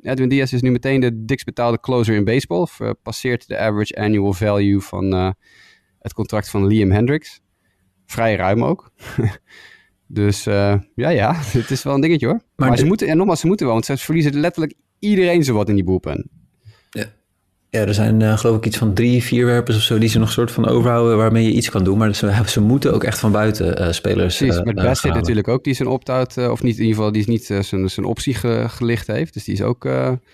Edwin 0.01 0.30
Diaz 0.30 0.54
is 0.54 0.62
nu 0.62 0.72
meteen 0.72 0.99
de 0.99 1.26
dikst 1.26 1.45
betaalde 1.45 1.80
closer 1.80 2.16
in 2.16 2.24
baseball. 2.24 2.68
passeert 3.01 3.47
de 3.47 3.58
average 3.58 3.95
annual 3.95 4.34
value 4.34 4.82
van 4.82 5.36
het 6.04 6.14
contract 6.14 6.49
van 6.49 6.68
Liam 6.68 6.91
Hendricks. 6.91 7.41
Vrij 8.06 8.36
ruim 8.36 8.64
ook. 8.64 8.91
dus 10.08 10.47
uh, 10.47 10.76
ja, 10.95 11.10
ja, 11.10 11.36
het 11.58 11.72
is 11.72 11.84
wel 11.84 11.93
een 11.93 12.01
dingetje 12.01 12.28
hoor. 12.28 12.41
Maar, 12.56 12.78
ze 12.78 12.86
moeten, 12.86 13.08
en 13.08 13.18
nogmaals, 13.18 13.39
ze 13.39 13.47
moeten 13.47 13.66
wel, 13.66 13.76
want 13.76 13.86
ze 13.86 13.97
verliezen 13.97 14.39
letterlijk 14.39 14.74
iedereen 14.99 15.43
zo 15.43 15.54
wat 15.54 15.70
in 15.70 15.76
die 15.76 15.84
boelpen. 15.84 16.30
Ja. 16.89 17.06
Ja, 17.70 17.80
er 17.80 17.93
zijn 17.93 18.20
uh, 18.20 18.38
geloof 18.38 18.58
ik 18.58 18.66
iets 18.66 18.78
van 18.78 18.93
drie, 18.93 19.24
vier 19.24 19.45
werpers 19.45 19.78
of 19.78 19.84
zo 19.84 19.97
die 19.97 20.10
ze 20.10 20.20
nog 20.20 20.32
soort 20.32 20.51
van 20.51 20.68
overhouden 20.68 21.18
waarmee 21.18 21.43
je 21.43 21.51
iets 21.51 21.70
kan 21.70 21.84
doen. 21.84 21.97
Maar 21.97 22.16
ze, 22.16 22.41
ze 22.45 22.62
moeten 22.62 22.93
ook 22.93 23.04
echt 23.04 23.20
van 23.20 23.32
buiten 23.32 23.82
uh, 23.82 23.91
spelers. 23.91 24.38
Precies, 24.38 24.62
met 24.62 24.76
Bassett 24.76 25.14
natuurlijk 25.16 25.47
ook, 25.47 25.64
die 25.64 25.74
zijn 25.74 25.89
opt-out, 25.89 26.38
of 26.38 26.64
niet 26.64 26.76
in 26.76 26.82
ieder 26.82 26.95
geval, 26.95 27.12
die 27.12 27.22
is 27.22 27.28
niet 27.28 27.45
zijn, 27.45 27.89
zijn 27.89 28.06
optie 28.06 28.34
gelicht 28.70 29.08
heeft. 29.08 29.34
Dus 29.34 29.43
die 29.43 29.54
is 29.54 29.62
ook. 29.62 29.88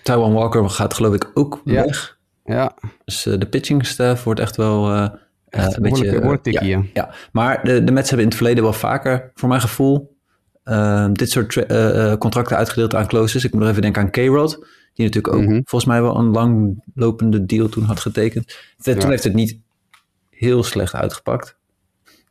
Taiwan 0.03 0.33
Walker 0.33 0.69
gaat 0.69 0.93
geloof 0.93 1.13
ik 1.13 1.31
ook 1.33 1.61
ja. 1.65 1.85
weg. 1.85 2.17
Ja. 2.45 2.75
Dus 3.05 3.23
de 3.23 3.47
pitching 3.49 3.85
staff 3.85 4.23
wordt 4.23 4.39
echt 4.39 4.55
wel 4.55 5.09
uh, 5.49 5.65
een 5.69 5.81
beetje, 5.81 6.39
tikkie, 6.41 6.67
ja, 6.67 6.83
ja, 6.93 7.13
maar 7.31 7.63
de, 7.63 7.83
de 7.83 7.91
Mets 7.91 8.09
hebben 8.09 8.25
in 8.25 8.31
het 8.31 8.35
verleden 8.35 8.63
wel 8.63 8.73
vaker, 8.73 9.31
voor 9.33 9.49
mijn 9.49 9.61
gevoel, 9.61 10.17
uh, 10.65 11.07
dit 11.13 11.29
soort 11.29 11.55
uh, 11.55 12.13
contracten 12.13 12.57
uitgedeeld 12.57 12.95
aan 12.95 13.07
closes. 13.07 13.45
Ik 13.45 13.51
moet 13.51 13.61
nog 13.61 13.69
even 13.69 13.81
denken 13.81 14.01
aan 14.01 14.09
K-Rod, 14.09 14.65
die 14.93 15.05
natuurlijk 15.05 15.33
ook 15.33 15.41
mm 15.41 15.61
volgens 15.63 15.91
mij 15.91 16.01
wel 16.01 16.17
een 16.17 16.31
langlopende 16.31 17.45
deal 17.45 17.69
toen 17.69 17.83
had 17.83 17.99
getekend. 17.99 18.57
Toen 18.81 19.09
heeft 19.09 19.23
het 19.23 19.33
niet 19.33 19.59
heel 20.29 20.63
slecht 20.63 20.93
uitgepakt. 20.93 21.57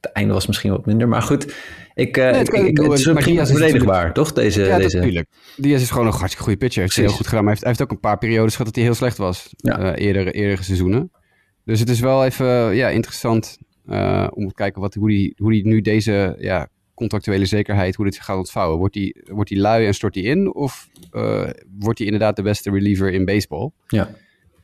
Het 0.01 0.13
einde 0.13 0.33
was 0.33 0.47
misschien 0.47 0.71
wat 0.71 0.87
minder, 0.87 1.09
maar 1.09 1.23
goed. 1.23 1.55
Ik, 1.95 2.17
nee, 2.17 2.25
het, 2.25 2.55
ik, 2.55 2.67
ik, 2.67 2.79
het 2.79 2.93
is 2.93 3.03
verdedigbaar, 3.03 4.13
toch? 4.13 4.33
Deze, 4.33 4.65
ja, 4.65 4.77
deze... 4.77 4.97
natuurlijk. 4.97 5.29
Diaz 5.57 5.83
is 5.83 5.91
gewoon 5.91 6.07
een 6.07 6.13
hartstikke 6.13 6.43
goede 6.43 6.59
pitcher. 6.59 6.83
Heeft 6.83 6.97
heel 6.97 7.09
goed 7.09 7.27
gedaan, 7.27 7.45
maar 7.45 7.53
hij 7.53 7.53
heeft, 7.53 7.61
hij 7.61 7.69
heeft 7.69 7.83
ook 7.83 7.91
een 7.91 8.01
paar 8.01 8.19
periodes 8.19 8.51
gehad 8.51 8.67
dat 8.67 8.75
hij 8.75 8.85
heel 8.85 8.95
slecht 8.95 9.17
was. 9.17 9.55
Ja. 9.57 9.95
eerder, 9.95 10.35
eerdere 10.35 10.63
seizoenen. 10.63 11.11
Dus 11.69 11.81
het 11.81 11.89
is 11.89 12.01
wel 12.01 12.25
even 12.25 12.75
ja, 12.75 12.89
interessant 12.89 13.59
uh, 13.87 14.27
om 14.31 14.49
te 14.49 14.55
kijken 14.55 14.81
wat, 14.81 14.95
hoe, 14.95 15.09
die, 15.09 15.35
hoe 15.37 15.51
die 15.51 15.67
nu 15.67 15.81
deze 15.81 16.37
ja, 16.39 16.69
contractuele 16.95 17.47
zekerheid, 17.47 17.95
hoe 17.95 18.05
dit 18.05 18.21
gaat 18.21 18.37
ontvouwen. 18.37 18.79
Wordt 18.79 18.95
die, 18.95 19.25
wordt 19.25 19.51
die 19.51 19.59
lui 19.59 19.87
en 19.87 19.95
stort 19.95 20.15
die 20.15 20.23
in? 20.23 20.55
Of 20.55 20.89
uh, 21.13 21.49
wordt 21.79 21.99
hij 21.99 22.07
inderdaad 22.07 22.37
de 22.37 22.43
beste 22.43 22.71
reliever 22.71 23.13
in 23.13 23.25
baseball? 23.25 23.71
Ja. 23.87 24.11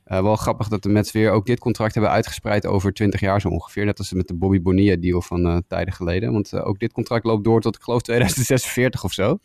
Uh, 0.07 0.23
wel 0.23 0.37
grappig 0.37 0.69
dat 0.69 0.83
de 0.83 0.89
Mets 0.89 1.13
weer 1.13 1.31
ook 1.31 1.47
dit 1.47 1.59
contract 1.59 1.95
hebben 1.95 2.13
uitgespreid 2.13 2.67
over 2.67 2.93
20 2.93 3.21
jaar 3.21 3.41
zo 3.41 3.49
ongeveer. 3.49 3.85
Net 3.85 3.99
als 3.99 4.13
met 4.13 4.29
de 4.29 4.35
Bobby 4.35 4.63
Bonilla 4.63 4.97
deal 4.97 5.23
van 5.23 5.63
tijden 5.69 5.95
geleden. 5.95 6.33
Want 6.33 6.55
ook 6.55 6.79
dit 6.79 6.93
contract 6.93 7.25
loopt 7.25 7.45
door 7.45 7.61
tot 7.61 7.77
ik 7.77 7.83
geloof 7.83 8.03
2046 8.03 9.05
of 9.05 9.13
zo. 9.13 9.39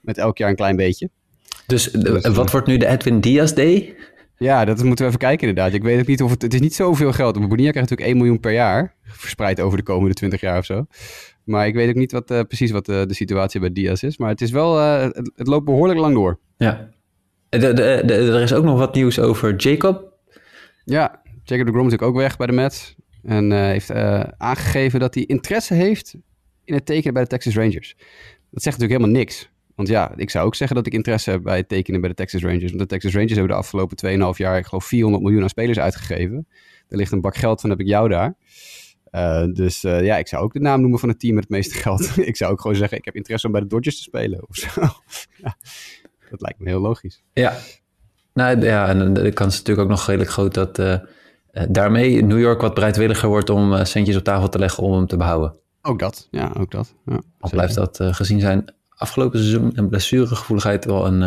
Met 0.00 0.18
elk 0.18 0.38
jaar 0.38 0.48
een 0.48 0.56
klein 0.56 0.76
beetje. 0.76 1.10
Dus, 1.66 1.90
dus 1.90 2.26
wat 2.26 2.50
wordt 2.50 2.66
nu 2.66 2.76
de 2.76 2.86
Edwin 2.86 3.20
Diaz 3.20 3.52
Day? 3.52 3.96
Ja, 4.36 4.64
dat 4.64 4.82
moeten 4.82 5.04
we 5.04 5.10
even 5.10 5.18
kijken 5.18 5.48
inderdaad. 5.48 5.74
Ik 5.74 5.82
weet 5.82 6.00
ook 6.00 6.06
niet 6.06 6.22
of 6.22 6.30
het... 6.30 6.42
Het 6.42 6.54
is 6.54 6.60
niet 6.60 6.74
zoveel 6.74 7.12
geld. 7.12 7.34
Bonilla 7.34 7.70
krijgt 7.70 7.90
natuurlijk 7.90 8.08
1 8.08 8.16
miljoen 8.16 8.40
per 8.40 8.52
jaar. 8.52 8.94
Verspreid 9.02 9.60
over 9.60 9.78
de 9.78 9.84
komende 9.84 10.14
20 10.14 10.40
jaar 10.40 10.58
of 10.58 10.64
zo. 10.64 10.86
Maar 11.44 11.66
ik 11.66 11.74
weet 11.74 11.88
ook 11.88 11.94
niet 11.94 12.12
wat, 12.12 12.30
uh, 12.30 12.40
precies 12.40 12.70
wat 12.70 12.88
uh, 12.88 13.02
de 13.02 13.14
situatie 13.14 13.60
bij 13.60 13.72
Diaz 13.72 14.02
is. 14.02 14.18
Maar 14.18 14.28
het 14.28 14.40
is 14.40 14.50
wel... 14.50 14.78
Uh, 14.78 15.02
het, 15.02 15.30
het, 15.34 15.46
loopt 15.46 15.64
behoorlijk 15.64 15.98
lang 15.98 16.14
door. 16.14 16.38
Ja. 16.56 16.88
De, 17.48 17.58
de, 17.58 18.02
de, 18.04 18.14
er 18.14 18.42
is 18.42 18.52
ook 18.52 18.64
nog 18.64 18.78
wat 18.78 18.94
nieuws 18.94 19.18
over 19.18 19.56
Jacob. 19.56 20.12
Ja, 20.84 21.22
Jacob 21.42 21.66
de 21.66 21.72
Grom 21.72 21.86
is 21.86 21.92
natuurlijk 21.92 22.02
ook 22.02 22.16
weg 22.16 22.36
bij 22.36 22.46
de 22.46 22.52
Mets. 22.52 22.94
En 23.22 23.52
heeft 23.52 23.90
aangegeven 24.38 25.00
dat 25.00 25.14
hij 25.14 25.24
interesse 25.24 25.74
heeft 25.74 26.14
in 26.64 26.74
het 26.74 26.86
tekenen 26.86 27.12
bij 27.12 27.22
de 27.22 27.28
Texas 27.28 27.56
Rangers. 27.56 27.94
Dat 28.50 28.62
zegt 28.62 28.78
natuurlijk 28.78 29.00
helemaal 29.00 29.20
niks. 29.20 29.50
Want 29.74 29.88
ja, 29.88 30.12
ik 30.16 30.30
zou 30.30 30.46
ook 30.46 30.54
zeggen 30.54 30.76
dat 30.76 30.86
ik 30.86 30.92
interesse 30.92 31.30
heb 31.30 31.42
bij 31.42 31.56
het 31.56 31.68
tekenen 31.68 32.00
bij 32.00 32.08
de 32.08 32.16
Texas 32.16 32.42
Rangers. 32.42 32.64
Want 32.64 32.78
de 32.78 32.86
Texas 32.86 33.12
Rangers 33.12 33.32
hebben 33.32 33.50
de 33.50 33.56
afgelopen 33.56 34.32
2,5 34.34 34.36
jaar, 34.36 34.58
ik 34.58 34.66
geloof, 34.66 34.84
400 34.84 35.22
miljoen 35.22 35.42
aan 35.42 35.48
spelers 35.48 35.78
uitgegeven. 35.78 36.46
Er 36.88 36.96
ligt 36.96 37.12
een 37.12 37.20
bak 37.20 37.36
geld 37.36 37.60
van, 37.60 37.70
heb 37.70 37.80
ik 37.80 37.86
jou 37.86 38.08
daar. 38.08 38.36
Uh, 39.10 39.44
dus 39.52 39.84
uh, 39.84 40.04
ja, 40.04 40.16
ik 40.16 40.28
zou 40.28 40.42
ook 40.42 40.52
de 40.52 40.60
naam 40.60 40.80
noemen 40.80 40.98
van 40.98 41.08
het 41.08 41.20
team 41.20 41.34
met 41.34 41.42
het 41.42 41.52
meeste 41.52 41.74
geld. 41.74 42.16
ik 42.30 42.36
zou 42.36 42.52
ook 42.52 42.60
gewoon 42.60 42.76
zeggen, 42.76 42.98
ik 42.98 43.04
heb 43.04 43.14
interesse 43.14 43.46
om 43.46 43.52
bij 43.52 43.60
de 43.60 43.66
Dodgers 43.66 43.96
te 43.96 44.02
spelen 44.02 44.48
of 44.48 44.56
zo. 44.56 44.68
ja, 45.44 45.56
dat 46.30 46.40
lijkt 46.40 46.58
me 46.58 46.68
heel 46.68 46.80
logisch. 46.80 47.22
Ja, 47.32 47.56
nou 48.32 48.60
ja, 48.60 48.88
en 48.88 49.14
de 49.14 49.32
kans 49.32 49.52
is 49.52 49.58
natuurlijk 49.58 49.88
ook 49.88 49.96
nog 49.96 50.06
redelijk 50.06 50.30
groot 50.30 50.54
dat 50.54 50.78
uh, 50.78 50.96
daarmee 51.68 52.22
New 52.22 52.40
York 52.40 52.60
wat 52.60 52.74
bereidwilliger 52.74 53.28
wordt 53.28 53.50
om 53.50 53.84
centjes 53.84 54.16
op 54.16 54.24
tafel 54.24 54.48
te 54.48 54.58
leggen 54.58 54.82
om 54.82 54.92
hem 54.92 55.06
te 55.06 55.16
behouden. 55.16 55.58
Ook 55.82 55.98
dat, 55.98 56.28
ja, 56.30 56.52
ook 56.58 56.70
dat. 56.70 56.94
Ja, 57.04 57.20
Al 57.38 57.50
blijft 57.50 57.74
dat 57.74 57.98
gezien 58.00 58.40
zijn 58.40 58.74
afgelopen 59.04 59.38
seizoen 59.38 59.76
en 59.76 59.88
blessuregevoeligheid 59.88 60.84
wel 60.84 61.06
een... 61.06 61.20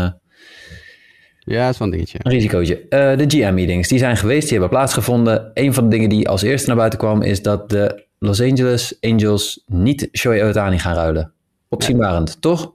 ja, 1.39 1.65
dat 1.65 1.73
is 1.73 1.77
wel 1.77 1.87
een 1.87 1.93
dingetje. 1.93 2.19
Een 2.21 2.31
risicootje. 2.31 2.85
de 2.89 3.25
GM-meetings, 3.27 3.87
die 3.87 3.99
zijn 3.99 4.17
geweest, 4.17 4.41
die 4.41 4.51
hebben 4.51 4.69
plaatsgevonden. 4.69 5.51
Een 5.53 5.73
van 5.73 5.83
de 5.83 5.89
dingen 5.89 6.09
die 6.09 6.29
als 6.29 6.41
eerste 6.41 6.67
naar 6.67 6.77
buiten 6.77 6.99
kwam, 6.99 7.21
is 7.21 7.41
dat 7.41 7.69
de 7.69 8.05
Los 8.19 8.41
Angeles 8.41 8.97
Angels 9.01 9.63
niet 9.65 10.09
Shohei 10.11 10.43
Ohtani 10.43 10.79
gaan 10.79 10.95
ruilen. 10.95 11.31
Opzienbarend, 11.69 12.29
ja. 12.29 12.35
toch? 12.39 12.71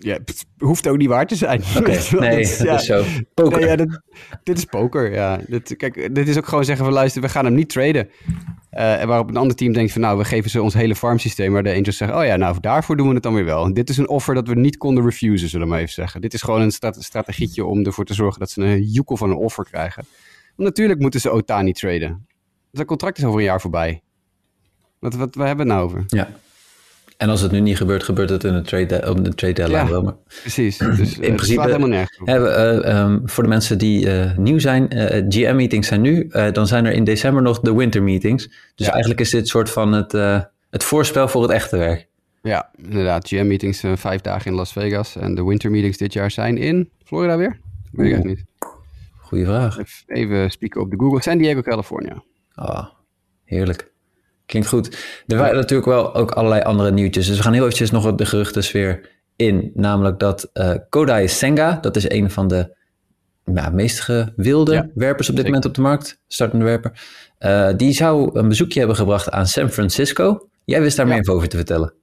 Ja, 0.00 0.12
het 0.12 0.44
hoeft 0.58 0.88
ook 0.88 0.96
niet 0.96 1.08
waar 1.08 1.26
te 1.26 1.36
zijn. 1.36 1.62
Okay, 1.78 2.00
nee, 2.18 2.46
dat 2.46 2.58
ja. 2.58 2.74
is 2.74 2.86
zo. 2.86 3.04
Poker. 3.34 3.58
Nee, 3.58 3.68
ja, 3.68 3.76
dit, 3.76 4.00
dit, 4.42 4.58
is 4.58 4.64
poker, 4.64 5.12
ja. 5.12 5.40
Dit, 5.46 5.76
kijk, 5.76 6.14
dit 6.14 6.28
is 6.28 6.36
ook 6.36 6.46
gewoon 6.46 6.64
zeggen 6.64 6.84
van 6.84 6.94
luister, 6.94 7.22
we 7.22 7.28
gaan 7.28 7.44
hem 7.44 7.54
niet 7.54 7.68
traden. 7.68 8.08
Uh, 8.72 9.00
en 9.00 9.08
waarop 9.08 9.28
een 9.28 9.36
ander 9.36 9.56
team 9.56 9.72
denkt 9.72 9.92
van 9.92 10.00
nou, 10.00 10.18
we 10.18 10.24
geven 10.24 10.50
ze 10.50 10.62
ons 10.62 10.74
hele 10.74 10.94
farmsysteem. 10.94 11.52
Maar 11.52 11.62
de 11.62 11.74
Angels 11.74 11.96
zeggen, 11.96 12.18
oh 12.18 12.24
ja, 12.24 12.36
nou 12.36 12.56
daarvoor 12.60 12.96
doen 12.96 13.08
we 13.08 13.14
het 13.14 13.22
dan 13.22 13.34
weer 13.34 13.44
wel. 13.44 13.64
En 13.64 13.74
dit 13.74 13.88
is 13.88 13.96
een 13.96 14.08
offer 14.08 14.34
dat 14.34 14.48
we 14.48 14.54
niet 14.54 14.76
konden 14.76 15.04
refusen, 15.04 15.48
zullen 15.48 15.66
we 15.66 15.72
maar 15.72 15.82
even 15.82 15.92
zeggen. 15.92 16.20
Dit 16.20 16.34
is 16.34 16.42
gewoon 16.42 16.60
een 16.60 16.70
strate 16.70 17.02
strategietje 17.02 17.64
om 17.64 17.84
ervoor 17.84 18.04
te 18.04 18.14
zorgen 18.14 18.40
dat 18.40 18.50
ze 18.50 18.62
een 18.62 18.82
joekel 18.82 19.16
van 19.16 19.30
een 19.30 19.36
offer 19.36 19.64
krijgen. 19.64 20.04
Want 20.56 20.68
natuurlijk 20.68 21.00
moeten 21.00 21.20
ze 21.20 21.30
Otani 21.30 21.72
traden. 21.72 22.26
Zijn 22.72 22.86
contract 22.86 23.18
is 23.18 23.24
over 23.24 23.38
een 23.38 23.44
jaar 23.44 23.60
voorbij. 23.60 24.02
Wat, 24.98 25.14
wat, 25.14 25.34
wat 25.34 25.46
hebben 25.46 25.66
we 25.66 25.72
het 25.72 25.80
nou 25.80 25.90
over? 25.90 26.04
Ja. 26.06 26.28
En 27.16 27.28
als 27.28 27.40
het 27.40 27.52
nu 27.52 27.60
niet 27.60 27.76
gebeurt, 27.76 28.02
gebeurt 28.02 28.30
het 28.30 28.44
in 28.44 28.52
de 28.52 28.62
trade, 28.62 29.10
op 29.10 29.24
de 29.24 29.34
trade 29.34 29.52
deadline 29.52 29.90
wel. 29.90 30.02
Maar 30.02 30.14
precies. 30.40 30.78
Dus, 30.78 31.18
in 31.18 31.34
principe 31.34 31.62
helemaal 31.62 31.88
nergens 31.88 32.20
hebben 32.24 32.86
uh, 32.88 33.00
um, 33.00 33.22
voor 33.24 33.42
de 33.42 33.48
mensen 33.48 33.78
die 33.78 34.06
uh, 34.06 34.36
nieuw 34.36 34.58
zijn, 34.58 34.96
uh, 34.96 35.24
GM-meetings 35.28 35.88
zijn 35.88 36.00
nu. 36.00 36.28
dan 36.52 36.66
zijn 36.66 36.84
er 36.86 36.92
in 36.92 37.04
december 37.04 37.42
nog 37.42 37.60
de 37.60 37.74
winter 37.74 38.02
meetings. 38.02 38.48
Dus 38.74 38.86
ja. 38.86 38.92
eigenlijk 38.92 39.20
is 39.20 39.30
dit 39.30 39.48
soort 39.48 39.70
van 39.70 39.92
het, 39.92 40.12
het 40.70 40.84
voorspel 40.84 41.28
voor 41.28 41.42
het 41.42 41.50
echte 41.50 41.76
werk. 41.76 42.06
Ja, 42.42 42.70
inderdaad. 42.76 43.28
GM-meetings 43.28 43.82
vijf 43.94 44.20
dagen 44.20 44.50
in 44.50 44.56
Las 44.56 44.72
Vegas. 44.72 45.16
En 45.16 45.34
de 45.34 45.44
winter 45.44 45.70
meetings 45.70 45.96
dit 45.96 46.12
jaar 46.12 46.30
zijn 46.30 46.56
in 46.56 46.90
Florida 47.04 47.36
weer? 47.36 47.58
Weet 47.92 48.06
ik 48.06 48.12
eigenlijk 48.12 48.38
niet. 48.38 48.44
Goeie 49.16 49.44
vraag. 49.44 49.78
Even 50.06 50.50
spieken 50.50 50.80
op 50.80 50.90
de 50.90 50.96
Google. 50.98 51.22
San 51.22 51.38
Diego, 51.38 51.60
California. 51.60 52.22
Ah, 52.54 52.86
heerlijk. 53.44 53.92
Klinkt 54.46 54.68
goed. 54.68 54.96
Er 55.26 55.36
waren 55.36 55.56
natuurlijk 55.56 55.88
wel 55.88 56.14
ook 56.14 56.30
allerlei 56.30 56.62
andere 56.62 56.90
nieuwtjes. 56.90 57.26
Dus 57.26 57.36
we 57.36 57.42
gaan 57.42 57.52
heel 57.52 57.62
eventjes 57.62 57.90
nog 57.90 58.14
de 58.14 58.26
geruchtensfeer 58.26 59.10
in. 59.36 59.70
Namelijk 59.74 60.18
dat 60.18 60.50
uh, 60.54 60.74
Kodai 60.88 61.28
Senga, 61.28 61.78
dat 61.80 61.96
is 61.96 62.10
een 62.10 62.30
van 62.30 62.48
de 62.48 62.76
ja, 63.54 63.70
meest 63.70 64.00
gewilde 64.00 64.72
ja, 64.72 64.88
werpers 64.94 65.30
op 65.30 65.36
dit 65.36 65.44
moment 65.44 65.64
op 65.64 65.74
de 65.74 65.80
markt, 65.80 66.20
startende 66.28 66.64
werper. 66.64 66.92
Uh, 67.38 67.68
die 67.76 67.92
zou 67.92 68.38
een 68.38 68.48
bezoekje 68.48 68.78
hebben 68.78 68.96
gebracht 68.96 69.30
aan 69.30 69.46
San 69.46 69.70
Francisco. 69.70 70.48
Jij 70.64 70.80
wist 70.80 70.96
daar 70.96 71.08
ja. 71.08 71.14
meer 71.14 71.30
over 71.30 71.48
te 71.48 71.56
vertellen. 71.56 71.94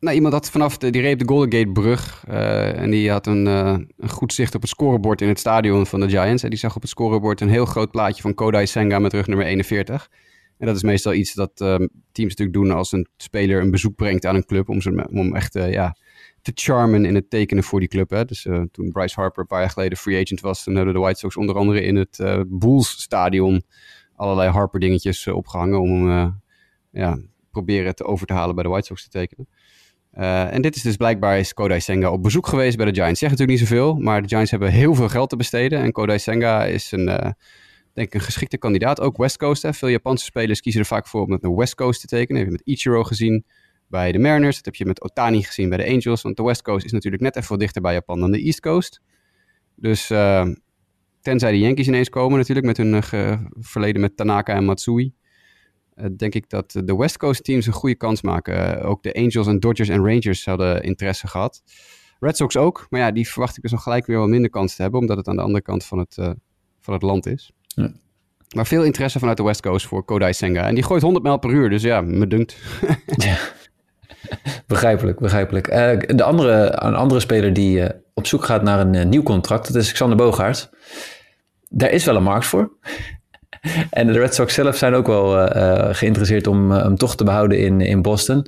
Nou, 0.00 0.16
iemand 0.16 0.34
had 0.34 0.50
vanaf 0.50 0.78
de, 0.78 0.90
die 0.90 1.02
reep 1.02 1.18
de 1.18 1.28
Golden 1.28 1.52
Gate 1.52 1.72
brug 1.72 2.24
uh, 2.30 2.80
en 2.80 2.90
die 2.90 3.10
had 3.10 3.26
een, 3.26 3.46
uh, 3.46 3.76
een, 3.98 4.08
goed 4.08 4.32
zicht 4.32 4.54
op 4.54 4.60
het 4.60 4.70
scorebord 4.70 5.20
in 5.20 5.28
het 5.28 5.38
stadion 5.38 5.86
van 5.86 6.00
de 6.00 6.08
Giants. 6.08 6.42
En 6.42 6.50
die 6.50 6.58
zag 6.58 6.76
op 6.76 6.80
het 6.80 6.90
scorebord 6.90 7.40
een 7.40 7.48
heel 7.48 7.64
groot 7.64 7.90
plaatje 7.90 8.22
van 8.22 8.34
Kodai 8.34 8.66
Senga 8.66 8.98
met 8.98 9.12
rug 9.12 9.26
nummer 9.26 9.46
41. 9.46 10.10
En 10.58 10.66
dat 10.66 10.76
is 10.76 10.82
meestal 10.82 11.12
iets 11.12 11.34
dat 11.34 11.60
um, 11.60 11.88
teams 12.12 12.34
natuurlijk 12.36 12.52
doen 12.52 12.70
als 12.70 12.92
een 12.92 13.08
speler 13.16 13.60
een 13.60 13.70
bezoek 13.70 13.94
brengt 13.94 14.26
aan 14.26 14.34
een 14.34 14.44
club. 14.44 14.68
Om, 14.68 14.80
ze, 14.80 15.08
om 15.12 15.34
echt 15.34 15.56
uh, 15.56 15.72
ja, 15.72 15.96
te 16.42 16.52
charmen 16.54 17.04
in 17.04 17.14
het 17.14 17.30
tekenen 17.30 17.64
voor 17.64 17.80
die 17.80 17.88
club. 17.88 18.10
Hè. 18.10 18.24
Dus 18.24 18.44
uh, 18.44 18.62
toen 18.72 18.92
Bryce 18.92 19.20
Harper 19.20 19.40
een 19.40 19.46
paar 19.46 19.60
jaar 19.60 19.70
geleden 19.70 19.98
free 19.98 20.22
agent 20.22 20.40
was, 20.40 20.64
dan 20.64 20.76
hadden 20.76 20.94
de 20.94 21.00
White 21.00 21.18
Sox 21.18 21.36
onder 21.36 21.56
andere 21.56 21.82
in 21.82 21.96
het 21.96 22.18
uh, 22.18 22.40
Bulls 22.46 22.90
stadion 23.02 23.62
allerlei 24.16 24.50
Harper 24.50 24.80
dingetjes 24.80 25.26
opgehangen. 25.26 25.80
Om 25.80 26.08
hem 26.08 26.40
ja, 26.90 27.18
proberen 27.50 27.94
te 27.94 28.04
over 28.04 28.26
te 28.26 28.32
halen 28.32 28.54
bij 28.54 28.64
de 28.64 28.70
White 28.70 28.86
Sox 28.86 29.02
te 29.02 29.08
tekenen. 29.08 29.48
en 30.50 30.62
dit 30.62 30.76
is 30.76 30.82
dus 30.82 30.96
blijkbaar 30.96 31.38
is 31.38 31.54
Kodai 31.54 31.80
Senga 31.80 32.10
op 32.10 32.22
bezoek 32.22 32.46
geweest 32.46 32.76
bij 32.76 32.86
de 32.86 32.94
Giants. 32.94 33.18
Zegt 33.18 33.32
natuurlijk 33.32 33.60
niet 33.60 33.68
zoveel, 33.68 33.94
maar 33.94 34.22
de 34.22 34.28
Giants 34.28 34.50
hebben 34.50 34.70
heel 34.70 34.94
veel 34.94 35.08
geld 35.08 35.30
te 35.30 35.36
besteden. 35.36 35.80
En 35.80 35.92
Kodai 35.92 36.18
Senga 36.18 36.64
is 36.64 36.92
een 36.92 37.34
denk 37.94 38.08
ik 38.08 38.14
een 38.14 38.20
geschikte 38.20 38.58
kandidaat. 38.58 39.00
Ook 39.00 39.16
West 39.16 39.36
Coast. 39.36 39.62
Hè. 39.62 39.72
Veel 39.72 39.88
Japanse 39.88 40.24
spelers 40.24 40.60
kiezen 40.60 40.80
er 40.80 40.86
vaak 40.86 41.06
voor 41.06 41.22
om 41.22 41.32
het 41.32 41.42
naar 41.42 41.54
West 41.54 41.74
Coast 41.74 42.00
te 42.00 42.06
tekenen. 42.06 42.42
Dat 42.42 42.50
heb 42.50 42.60
je 42.60 42.64
met 42.66 42.76
Ichiro 42.76 43.04
gezien 43.04 43.44
bij 43.88 44.12
de 44.12 44.18
Mariners. 44.18 44.56
Dat 44.56 44.64
heb 44.64 44.74
je 44.74 44.86
met 44.86 45.02
Otani 45.02 45.42
gezien 45.42 45.68
bij 45.68 45.78
de 45.78 45.86
Angels. 45.86 46.22
Want 46.22 46.36
de 46.36 46.42
West 46.42 46.62
Coast 46.62 46.84
is 46.84 46.92
natuurlijk 46.92 47.22
net 47.22 47.36
even 47.36 47.48
wat 47.48 47.60
dichter 47.60 47.82
bij 47.82 47.92
Japan 47.92 48.20
dan 48.20 48.30
de 48.30 48.42
East 48.42 48.60
Coast. 48.60 49.00
Dus 49.74 50.10
uh, 50.10 50.46
tenzij 51.20 51.50
de 51.50 51.58
Yankees 51.58 51.86
ineens 51.86 52.08
komen 52.08 52.38
natuurlijk 52.38 52.66
met 52.66 52.76
hun 52.76 53.02
uh, 53.14 53.40
verleden 53.50 54.00
met 54.00 54.16
Tanaka 54.16 54.54
en 54.54 54.64
Matsui. 54.64 55.14
Uh, 55.96 56.06
denk 56.16 56.34
ik 56.34 56.48
dat 56.48 56.70
de 56.84 56.96
West 56.96 57.16
Coast 57.16 57.44
teams 57.44 57.66
een 57.66 57.72
goede 57.72 57.96
kans 57.96 58.22
maken. 58.22 58.82
ook 58.82 59.02
de 59.02 59.14
Angels 59.14 59.46
en 59.46 59.60
Dodgers 59.60 59.88
en 59.88 60.06
Rangers 60.06 60.44
hadden 60.44 60.82
interesse 60.82 61.26
gehad. 61.26 61.62
Red 62.20 62.36
Sox 62.36 62.56
ook, 62.56 62.86
maar 62.90 63.00
ja, 63.00 63.10
die 63.10 63.28
verwacht 63.28 63.56
ik 63.56 63.62
dus 63.62 63.70
nog 63.70 63.82
gelijk 63.82 64.06
weer 64.06 64.18
wat 64.18 64.28
minder 64.28 64.50
kans 64.50 64.76
te 64.76 64.82
hebben, 64.82 65.00
omdat 65.00 65.16
het 65.16 65.28
aan 65.28 65.36
de 65.36 65.42
andere 65.42 65.62
kant 65.62 65.84
van 65.84 65.98
het, 65.98 66.14
van 66.80 66.94
het 66.94 67.02
land 67.02 67.26
is. 67.26 67.52
Ja. 67.74 67.90
Maar 68.54 68.66
veel 68.66 68.84
interesse 68.84 69.18
vanuit 69.18 69.36
de 69.36 69.42
West 69.42 69.62
Coast 69.62 69.86
voor 69.86 70.04
Kodai 70.04 70.32
Senga. 70.32 70.66
En 70.66 70.74
die 70.74 70.84
gooit 70.84 71.02
100 71.02 71.24
mijl 71.24 71.38
per 71.38 71.50
uur, 71.50 71.70
dus 71.70 71.82
ja, 71.82 72.00
me 72.00 72.26
dunkt. 72.26 72.56
ja. 73.16 73.36
Begrijpelijk, 74.66 75.18
begrijpelijk. 75.18 75.68
Uh, 75.68 76.16
de 76.16 76.22
andere, 76.22 76.82
een 76.82 76.94
andere 76.94 77.20
speler 77.20 77.52
die 77.52 77.78
uh, 77.78 77.86
op 78.14 78.26
zoek 78.26 78.44
gaat 78.44 78.62
naar 78.62 78.80
een 78.80 78.94
uh, 78.94 79.04
nieuw 79.04 79.22
contract, 79.22 79.72
dat 79.72 79.82
is 79.82 79.92
Xander 79.92 80.16
Bogaert. 80.16 80.70
Daar 81.68 81.90
is 81.90 82.04
wel 82.04 82.16
een 82.16 82.22
markt 82.22 82.46
voor. 82.46 82.70
en 83.90 84.06
de 84.06 84.12
Red 84.12 84.34
Sox 84.34 84.54
zelf 84.54 84.76
zijn 84.76 84.94
ook 84.94 85.06
wel 85.06 85.48
geïnteresseerd 85.94 86.46
om 86.46 86.70
hem 86.70 86.96
toch 86.96 87.16
te 87.16 87.24
behouden 87.24 87.58
in, 87.58 87.80
in 87.80 88.02
Boston. 88.02 88.46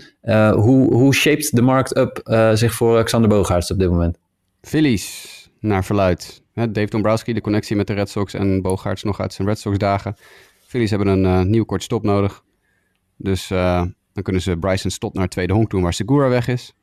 hoe, 0.52 0.94
hoe 0.94 1.14
shaped 1.14 1.50
de 1.52 1.62
markt 1.62 1.96
up 1.96 2.20
zich 2.54 2.74
voor 2.74 3.04
Xander 3.04 3.28
Bogaerts 3.28 3.70
op 3.70 3.78
dit 3.78 3.90
moment? 3.90 4.18
Phillies, 4.60 5.48
naar 5.60 5.84
verluid. 5.84 6.42
Dave 6.56 6.86
Dombrowski, 6.86 7.32
de 7.32 7.40
connectie 7.40 7.76
met 7.76 7.86
de 7.86 7.92
Red 7.92 8.08
Sox 8.08 8.34
en 8.34 8.62
Bogaerts 8.62 9.02
nog 9.02 9.20
uit 9.20 9.32
zijn 9.32 9.48
Red 9.48 9.58
Sox 9.58 9.78
dagen. 9.78 10.16
Phillies 10.66 10.90
hebben 10.90 11.08
een 11.08 11.24
uh, 11.24 11.42
nieuw 11.42 11.64
kort 11.64 11.82
stop 11.82 12.02
nodig. 12.02 12.44
Dus 13.16 13.50
uh, 13.50 13.84
dan 14.12 14.22
kunnen 14.22 14.42
ze 14.42 14.56
Bryson 14.56 14.90
Stott 14.90 15.14
naar 15.14 15.28
tweede 15.28 15.52
honk 15.52 15.70
doen 15.70 15.82
waar 15.82 15.92
Segura 15.92 16.28
weg 16.28 16.48
is. 16.48 16.74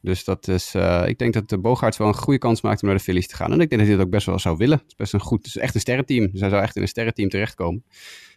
Dus 0.00 0.24
dat 0.24 0.48
is, 0.48 0.74
uh, 0.74 1.02
ik 1.06 1.18
denk 1.18 1.32
dat 1.32 1.48
de 1.48 1.58
Bogaerts 1.58 1.96
wel 1.96 2.08
een 2.08 2.14
goede 2.14 2.38
kans 2.38 2.60
maakt 2.60 2.82
om 2.82 2.88
naar 2.88 2.96
de 2.96 3.02
Phillies 3.02 3.26
te 3.26 3.36
gaan. 3.36 3.52
En 3.52 3.60
ik 3.60 3.68
denk 3.68 3.80
dat 3.80 3.80
hij 3.80 3.96
dat 3.96 4.04
ook 4.06 4.12
best 4.12 4.26
wel 4.26 4.38
zou 4.38 4.56
willen. 4.56 4.78
Het 4.78 4.86
is 4.88 4.94
best 4.94 5.12
een 5.12 5.20
goed, 5.20 5.38
het 5.38 5.46
is 5.46 5.56
echt 5.56 5.74
een 5.74 5.80
sterrenteam. 5.80 6.30
Dus 6.30 6.40
hij 6.40 6.48
zou 6.48 6.62
echt 6.62 6.76
in 6.76 6.82
een 6.82 6.88
sterrenteam 6.88 7.28
terechtkomen. 7.28 7.84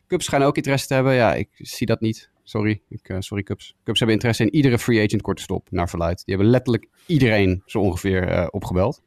Cubs 0.08 0.26
schijnen 0.26 0.48
ook 0.48 0.56
interesse 0.56 0.88
te 0.88 0.94
hebben. 0.94 1.14
Ja, 1.14 1.34
ik 1.34 1.50
zie 1.54 1.88
dat 1.88 2.02
niet. 2.02 2.32
Sorry, 2.44 2.82
ik, 2.90 3.16
sorry 3.20 3.44
Cubs. 3.44 3.76
Cubs 3.84 4.00
hebben 4.00 4.16
interesse 4.16 4.44
in 4.44 4.56
iedere 4.56 4.80
free 4.80 5.04
agent 5.04 5.22
korte 5.22 5.42
stop, 5.42 5.68
naar 5.72 5.90
verluid. 5.90 6.26
Die 6.26 6.36
hebben 6.36 6.52
letterlijk 6.54 6.90
iedereen 7.06 7.62
zo 7.66 7.80
ongeveer 7.80 8.50
opgebeld. 8.50 9.02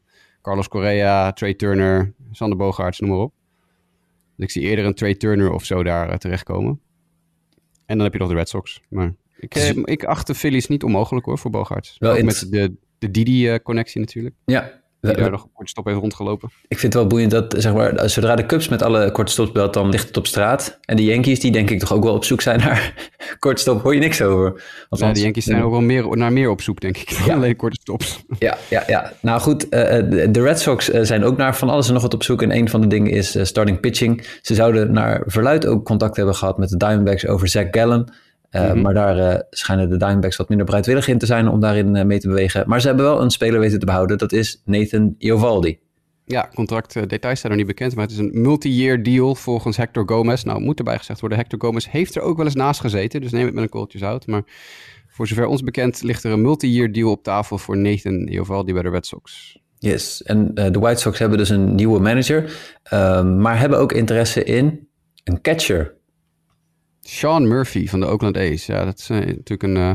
Carlos 0.47 0.69
Correa, 0.69 1.33
Trey 1.33 1.55
Turner, 1.55 2.13
Sander 2.31 2.59
Bogaerts, 2.59 3.01
noem 3.01 3.11
maar 3.11 3.19
op. 3.19 3.33
Dus 4.37 4.45
ik 4.45 4.51
zie 4.51 4.63
eerder 4.63 4.85
een 4.85 4.95
Trey 4.95 5.15
Turner 5.15 5.53
of 5.53 5.65
zo 5.65 5.83
daar 5.83 6.09
uh, 6.09 6.15
terechtkomen. 6.15 6.81
En 7.87 7.97
dan 7.97 8.01
heb 8.01 8.13
je 8.13 8.19
nog 8.19 8.29
de 8.29 8.35
Red 8.35 8.49
Sox. 8.49 8.83
Maar 8.89 9.15
ik, 9.37 9.55
dus, 9.55 9.75
eh, 9.75 9.83
ik 9.85 10.05
acht 10.05 10.27
de 10.27 10.35
Phillies 10.35 10.67
niet 10.67 10.83
onmogelijk 10.83 11.27
hoor, 11.27 11.39
voor 11.39 11.51
Bogaerts. 11.51 11.97
Wel 11.99 12.17
Ook 12.17 12.23
met 12.23 12.47
de, 12.51 12.75
de 12.99 13.11
Didi-connectie 13.11 14.01
natuurlijk. 14.01 14.35
Ja, 14.45 14.83
die 15.07 15.23
daar 15.23 15.31
nog 15.31 15.47
korte 15.53 15.71
stop 15.71 15.85
heeft 15.85 15.99
rondgelopen. 15.99 16.51
Ik 16.69 16.79
vind 16.79 16.93
het 16.93 17.03
wel 17.03 17.07
boeiend 17.07 17.31
dat, 17.31 17.55
zeg 17.59 17.75
maar, 17.75 18.11
zodra 18.11 18.37
de 18.37 18.47
Cubs 18.47 18.69
met 18.69 18.83
alle 18.83 19.11
korte 19.11 19.33
stops 19.33 19.53
belt, 19.53 19.75
dan 19.75 19.89
ligt 19.89 20.07
het 20.07 20.17
op 20.17 20.27
straat. 20.27 20.79
En 20.85 20.97
de 20.97 21.05
Yankees, 21.05 21.41
die 21.41 21.53
denk 21.53 21.71
ik 21.71 21.79
toch 21.79 21.93
ook 21.93 22.05
wel 22.05 22.15
op 22.15 22.25
zoek 22.25 22.41
zijn 22.41 22.59
naar 22.59 22.95
korte 23.39 23.61
stop, 23.61 23.83
hoor 23.83 23.95
je 23.95 24.01
niks 24.01 24.23
over. 24.23 24.63
ja, 24.91 25.13
de 25.13 25.21
Yankees 25.21 25.45
zijn 25.45 25.63
ook 25.63 25.71
wel 25.71 25.81
meer, 25.81 26.17
naar 26.17 26.33
meer 26.33 26.51
op 26.51 26.61
zoek, 26.61 26.81
denk 26.81 26.97
ik, 26.97 27.19
dan 27.27 27.37
alleen 27.37 27.57
korte 27.57 27.79
stops. 27.81 28.25
Ja, 28.39 28.59
ja, 28.71 28.83
ja. 28.87 29.13
Nou 29.21 29.41
goed, 29.41 29.65
uh, 29.65 29.71
de 29.71 30.43
Red 30.43 30.61
Sox 30.61 30.87
zijn 30.87 31.25
ook 31.25 31.37
naar 31.37 31.57
van 31.57 31.69
alles 31.69 31.87
en 31.87 31.93
nog 31.93 32.03
wat 32.03 32.15
op 32.15 32.23
zoek. 32.23 32.43
En 32.43 32.57
een 32.57 32.69
van 32.69 32.81
de 32.81 32.87
dingen 32.87 33.11
is 33.11 33.39
starting 33.43 33.81
pitching. 33.81 34.27
Ze 34.43 34.55
zouden 34.55 34.93
naar 34.93 35.23
verluid 35.27 35.67
ook 35.67 35.85
contact 35.85 36.17
hebben 36.17 36.35
gehad 36.35 36.59
met 36.59 36.69
de 36.69 36.77
Diamondbacks 36.77 37.27
over 37.27 37.49
Zach 37.49 37.67
Gallen. 37.71 38.13
Uh, 38.57 38.63
mm-hmm. 38.63 38.83
Maar 38.83 38.95
daar 38.95 39.19
uh, 39.19 39.41
schijnen 39.51 39.91
de 39.91 39.97
Diamondbacks 39.97 40.37
wat 40.37 40.49
minder 40.49 40.67
bereidwillig 40.67 41.09
in 41.09 41.19
te 41.19 41.27
zijn 41.27 41.49
om 41.49 41.61
daarin 41.61 41.95
uh, 41.95 42.05
mee 42.05 42.19
te 42.19 42.29
bewegen. 42.29 42.65
Maar 42.67 42.81
ze 42.81 42.87
hebben 42.87 43.05
wel 43.05 43.23
een 43.23 43.31
speler 43.31 43.61
weten 43.61 43.79
te 43.79 43.87
behouden. 43.87 44.19
Dat 44.19 44.33
is 44.33 44.63
Nathan 44.65 45.15
Iovaldi. 45.19 45.79
Ja, 46.25 46.51
contractdetails 46.55 47.41
zijn 47.41 47.53
nog 47.53 47.61
niet 47.61 47.71
bekend. 47.77 47.95
Maar 47.95 48.05
het 48.05 48.13
is 48.13 48.19
een 48.19 48.41
multi-year 48.41 49.03
deal 49.03 49.35
volgens 49.35 49.77
Hector 49.77 50.09
Gomez. 50.09 50.43
Nou, 50.43 50.61
moet 50.61 50.79
erbij 50.79 50.99
gezegd 50.99 51.21
worden, 51.21 51.39
Hector 51.39 51.61
Gomez 51.61 51.89
heeft 51.91 52.15
er 52.15 52.23
ook 52.23 52.37
wel 52.37 52.47
eens 52.47 52.55
naast 52.55 52.81
gezeten. 52.81 53.21
Dus 53.21 53.31
neem 53.31 53.45
het 53.45 53.55
met 53.55 53.63
een 53.63 53.69
kooltje 53.69 53.99
zout. 53.99 54.27
Maar 54.27 54.43
voor 55.09 55.27
zover 55.27 55.47
ons 55.47 55.63
bekend 55.63 56.03
ligt 56.03 56.25
er 56.25 56.33
een 56.33 56.43
multi-year 56.43 56.93
deal 56.93 57.11
op 57.11 57.23
tafel 57.23 57.59
voor 57.59 57.77
Nathan 57.77 58.27
Eovaldi 58.27 58.73
bij 58.73 58.83
de 58.83 58.89
Red 58.89 59.07
Sox. 59.07 59.59
Yes, 59.79 60.23
en 60.23 60.51
uh, 60.55 60.71
de 60.71 60.79
White 60.79 61.01
Sox 61.01 61.19
hebben 61.19 61.39
dus 61.39 61.49
een 61.49 61.75
nieuwe 61.75 62.01
manager, 62.01 62.43
uh, 62.93 63.25
maar 63.25 63.59
hebben 63.59 63.79
ook 63.79 63.93
interesse 63.93 64.45
in 64.45 64.89
een 65.25 65.41
catcher. 65.41 65.96
Sean 67.07 67.49
Murphy 67.49 67.87
van 67.89 68.01
de 68.01 68.07
Oakland 68.07 68.37
A's. 68.37 68.67
Ja, 68.67 68.85
dat 68.85 68.99
is 68.99 69.11
uh, 69.11 69.19
natuurlijk 69.19 69.63
een, 69.63 69.77
uh, 69.77 69.93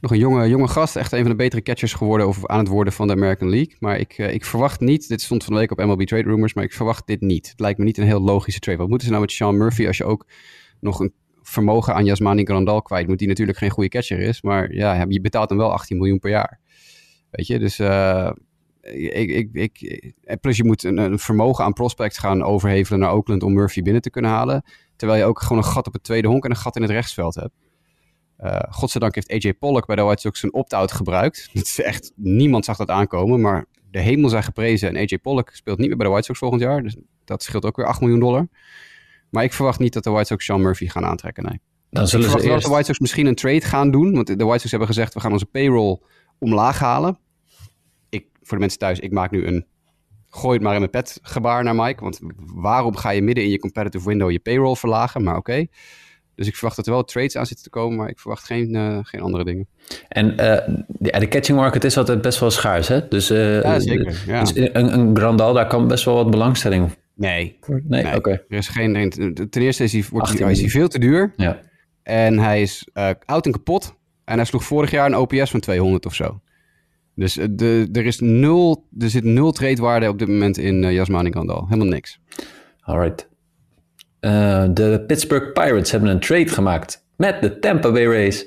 nog 0.00 0.10
een 0.10 0.18
jonge, 0.18 0.48
jonge 0.48 0.68
gast. 0.68 0.96
Echt 0.96 1.12
een 1.12 1.20
van 1.20 1.30
de 1.30 1.36
betere 1.36 1.62
catchers 1.62 1.92
geworden 1.92 2.28
of 2.28 2.46
aan 2.46 2.58
het 2.58 2.68
worden 2.68 2.92
van 2.92 3.06
de 3.06 3.12
American 3.12 3.48
League. 3.48 3.76
Maar 3.78 3.98
ik, 3.98 4.18
uh, 4.18 4.34
ik 4.34 4.44
verwacht 4.44 4.80
niet, 4.80 5.08
dit 5.08 5.22
stond 5.22 5.44
van 5.44 5.52
de 5.52 5.58
week 5.58 5.70
op 5.70 5.78
MLB 5.78 6.02
Trade 6.02 6.22
Rumors, 6.28 6.54
maar 6.54 6.64
ik 6.64 6.72
verwacht 6.72 7.06
dit 7.06 7.20
niet. 7.20 7.48
Het 7.50 7.60
lijkt 7.60 7.78
me 7.78 7.84
niet 7.84 7.98
een 7.98 8.04
heel 8.04 8.20
logische 8.20 8.60
trade. 8.60 8.78
Wat 8.78 8.88
moeten 8.88 9.06
ze 9.06 9.12
nou 9.12 9.24
met 9.24 9.34
Sean 9.34 9.56
Murphy 9.56 9.86
als 9.86 9.96
je 9.96 10.04
ook 10.04 10.26
nog 10.80 11.00
een 11.00 11.12
vermogen 11.42 11.94
aan 11.94 12.04
Yasmani 12.04 12.44
Grandal 12.44 12.82
kwijt 12.82 13.06
moet, 13.06 13.18
die 13.18 13.28
natuurlijk 13.28 13.58
geen 13.58 13.70
goede 13.70 13.88
catcher 13.88 14.18
is. 14.18 14.42
Maar 14.42 14.72
ja, 14.72 15.04
je 15.08 15.20
betaalt 15.20 15.48
hem 15.48 15.58
wel 15.58 15.72
18 15.72 15.96
miljoen 15.96 16.18
per 16.18 16.30
jaar. 16.30 16.60
Weet 17.30 17.46
je, 17.46 17.58
dus 17.58 17.78
ik, 18.80 19.30
ik, 19.30 19.48
ik, 19.52 20.40
plus 20.40 20.56
je 20.56 20.64
moet 20.64 20.84
een, 20.84 20.96
een, 20.98 21.18
vermogen 21.18 21.64
aan 21.64 21.72
prospects 21.72 22.18
gaan 22.18 22.42
overhevelen 22.42 23.00
naar 23.00 23.12
Oakland 23.12 23.42
om 23.42 23.52
Murphy 23.52 23.82
binnen 23.82 24.02
te 24.02 24.10
kunnen 24.10 24.30
halen. 24.30 24.64
Terwijl 25.00 25.20
je 25.20 25.26
ook 25.26 25.40
gewoon 25.40 25.58
een 25.58 25.68
gat 25.68 25.86
op 25.86 25.92
het 25.92 26.02
tweede 26.02 26.28
honk 26.28 26.44
en 26.44 26.50
een 26.50 26.56
gat 26.56 26.76
in 26.76 26.82
het 26.82 26.90
rechtsveld 26.90 27.34
hebt. 27.34 27.54
Uh, 28.40 28.58
godzijdank 28.70 29.14
heeft 29.14 29.44
AJ 29.44 29.54
Pollock 29.54 29.86
bij 29.86 29.96
de 29.96 30.02
White 30.02 30.20
Sox 30.20 30.42
een 30.42 30.52
opt-out 30.52 30.92
gebruikt. 30.92 31.48
Dat 31.52 31.64
is 31.64 31.80
echt, 31.80 32.12
niemand 32.16 32.64
zag 32.64 32.76
dat 32.76 32.88
aankomen, 32.88 33.40
maar 33.40 33.66
de 33.90 34.00
hemel 34.00 34.28
zijn 34.28 34.42
geprezen. 34.42 34.88
En 34.88 34.96
AJ 34.96 35.18
Pollock 35.18 35.50
speelt 35.52 35.78
niet 35.78 35.88
meer 35.88 35.96
bij 35.96 36.06
de 36.06 36.12
White 36.12 36.26
Sox 36.26 36.38
volgend 36.38 36.60
jaar. 36.60 36.82
Dus 36.82 36.96
dat 37.24 37.42
scheelt 37.42 37.64
ook 37.64 37.76
weer 37.76 37.86
8 37.86 38.00
miljoen 38.00 38.20
dollar. 38.20 38.48
Maar 39.30 39.44
ik 39.44 39.52
verwacht 39.52 39.78
niet 39.78 39.92
dat 39.92 40.04
de 40.04 40.10
White 40.10 40.26
Sox 40.26 40.44
Sean 40.44 40.60
Murphy 40.60 40.88
gaan 40.88 41.04
aantrekken, 41.04 41.44
nee. 41.44 41.60
Dan 41.90 42.08
zullen 42.08 42.26
ik 42.26 42.32
ze 42.32 42.36
eerst... 42.36 42.52
dat 42.52 42.62
de 42.62 42.68
White 42.68 42.86
Sox 42.86 42.98
misschien 42.98 43.26
een 43.26 43.34
trade 43.34 43.60
gaan 43.60 43.90
doen. 43.90 44.14
Want 44.14 44.26
de 44.26 44.44
White 44.44 44.58
Sox 44.58 44.70
hebben 44.70 44.88
gezegd, 44.88 45.14
we 45.14 45.20
gaan 45.20 45.32
onze 45.32 45.46
payroll 45.46 46.00
omlaag 46.38 46.78
halen. 46.78 47.18
Ik, 48.08 48.26
voor 48.42 48.54
de 48.54 48.58
mensen 48.58 48.78
thuis, 48.78 48.98
ik 48.98 49.12
maak 49.12 49.30
nu 49.30 49.46
een 49.46 49.66
gooi 50.30 50.54
het 50.54 50.62
maar 50.62 50.72
in 50.72 50.78
mijn 50.78 50.90
pet 50.90 51.18
gebaar 51.22 51.64
naar 51.64 51.74
Mike. 51.74 52.02
Want 52.02 52.20
waarom 52.54 52.96
ga 52.96 53.10
je 53.10 53.22
midden 53.22 53.44
in 53.44 53.50
je 53.50 53.58
competitive 53.58 54.08
window 54.08 54.30
je 54.30 54.38
payroll 54.38 54.74
verlagen? 54.74 55.22
Maar 55.22 55.36
oké. 55.36 55.50
Okay. 55.50 55.68
Dus 56.34 56.48
ik 56.48 56.54
verwacht 56.54 56.76
dat 56.76 56.86
er 56.86 56.92
wel 56.92 57.04
trades 57.04 57.36
aan 57.36 57.46
zitten 57.46 57.64
te 57.64 57.70
komen, 57.70 57.98
maar 57.98 58.08
ik 58.08 58.18
verwacht 58.18 58.44
geen, 58.44 58.74
uh, 58.74 58.98
geen 59.02 59.20
andere 59.20 59.44
dingen. 59.44 59.68
En 60.08 60.30
uh, 60.30 60.36
de, 60.86 61.18
de, 61.18 61.28
catching 61.28 61.58
market 61.58 61.84
is 61.84 61.96
altijd 61.96 62.22
best 62.22 62.40
wel 62.40 62.50
schaars, 62.50 62.88
hè? 62.88 63.08
Dus, 63.08 63.30
uh, 63.30 63.62
ja, 63.62 63.80
zeker. 63.80 64.22
Ja. 64.26 64.40
dus 64.40 64.56
een, 64.56 64.92
een, 64.92 65.16
Grandal, 65.16 65.52
daar 65.52 65.66
kan 65.66 65.88
best 65.88 66.04
wel 66.04 66.14
wat 66.14 66.30
belangstelling 66.30 66.90
Nee. 67.14 67.58
Nee, 67.66 67.82
nee. 67.84 68.06
oké. 68.06 68.16
Okay. 68.16 68.44
Er 68.48 68.56
is 68.56 68.68
geen, 68.68 69.10
ten 69.50 69.62
eerste 69.62 69.84
is 69.84 69.92
hij, 69.92 70.04
wordt 70.10 70.38
hij, 70.38 70.50
is 70.50 70.60
hij 70.60 70.68
veel 70.68 70.88
te 70.88 70.98
duur. 70.98 71.32
Ja. 71.36 71.60
En 72.02 72.38
hij 72.38 72.62
is 72.62 72.88
oud 73.24 73.46
en 73.46 73.52
kapot. 73.52 73.94
En 74.24 74.36
hij 74.36 74.44
sloeg 74.44 74.64
vorig 74.64 74.90
jaar 74.90 75.06
een 75.06 75.16
OPS 75.16 75.50
van 75.50 75.60
200 75.60 76.06
of 76.06 76.14
zo. 76.14 76.40
Dus 77.20 77.38
de, 77.50 77.88
er, 77.92 78.06
is 78.06 78.20
nul, 78.20 78.86
er 78.98 79.10
zit 79.10 79.24
nul 79.24 79.52
tradewaarde 79.52 80.08
op 80.08 80.18
dit 80.18 80.28
moment 80.28 80.58
in 80.58 80.82
uh, 80.82 80.92
Yasmani 80.92 81.30
Grandal. 81.30 81.64
Helemaal 81.68 81.86
niks. 81.86 82.20
Alright. 82.80 83.28
Uh, 84.20 84.64
de 84.70 85.04
Pittsburgh 85.06 85.52
Pirates 85.52 85.90
hebben 85.90 86.10
een 86.10 86.20
trade 86.20 86.48
gemaakt 86.48 87.04
met 87.16 87.42
de 87.42 87.58
Tampa 87.58 87.92
Bay 87.92 88.06
Rays. 88.06 88.46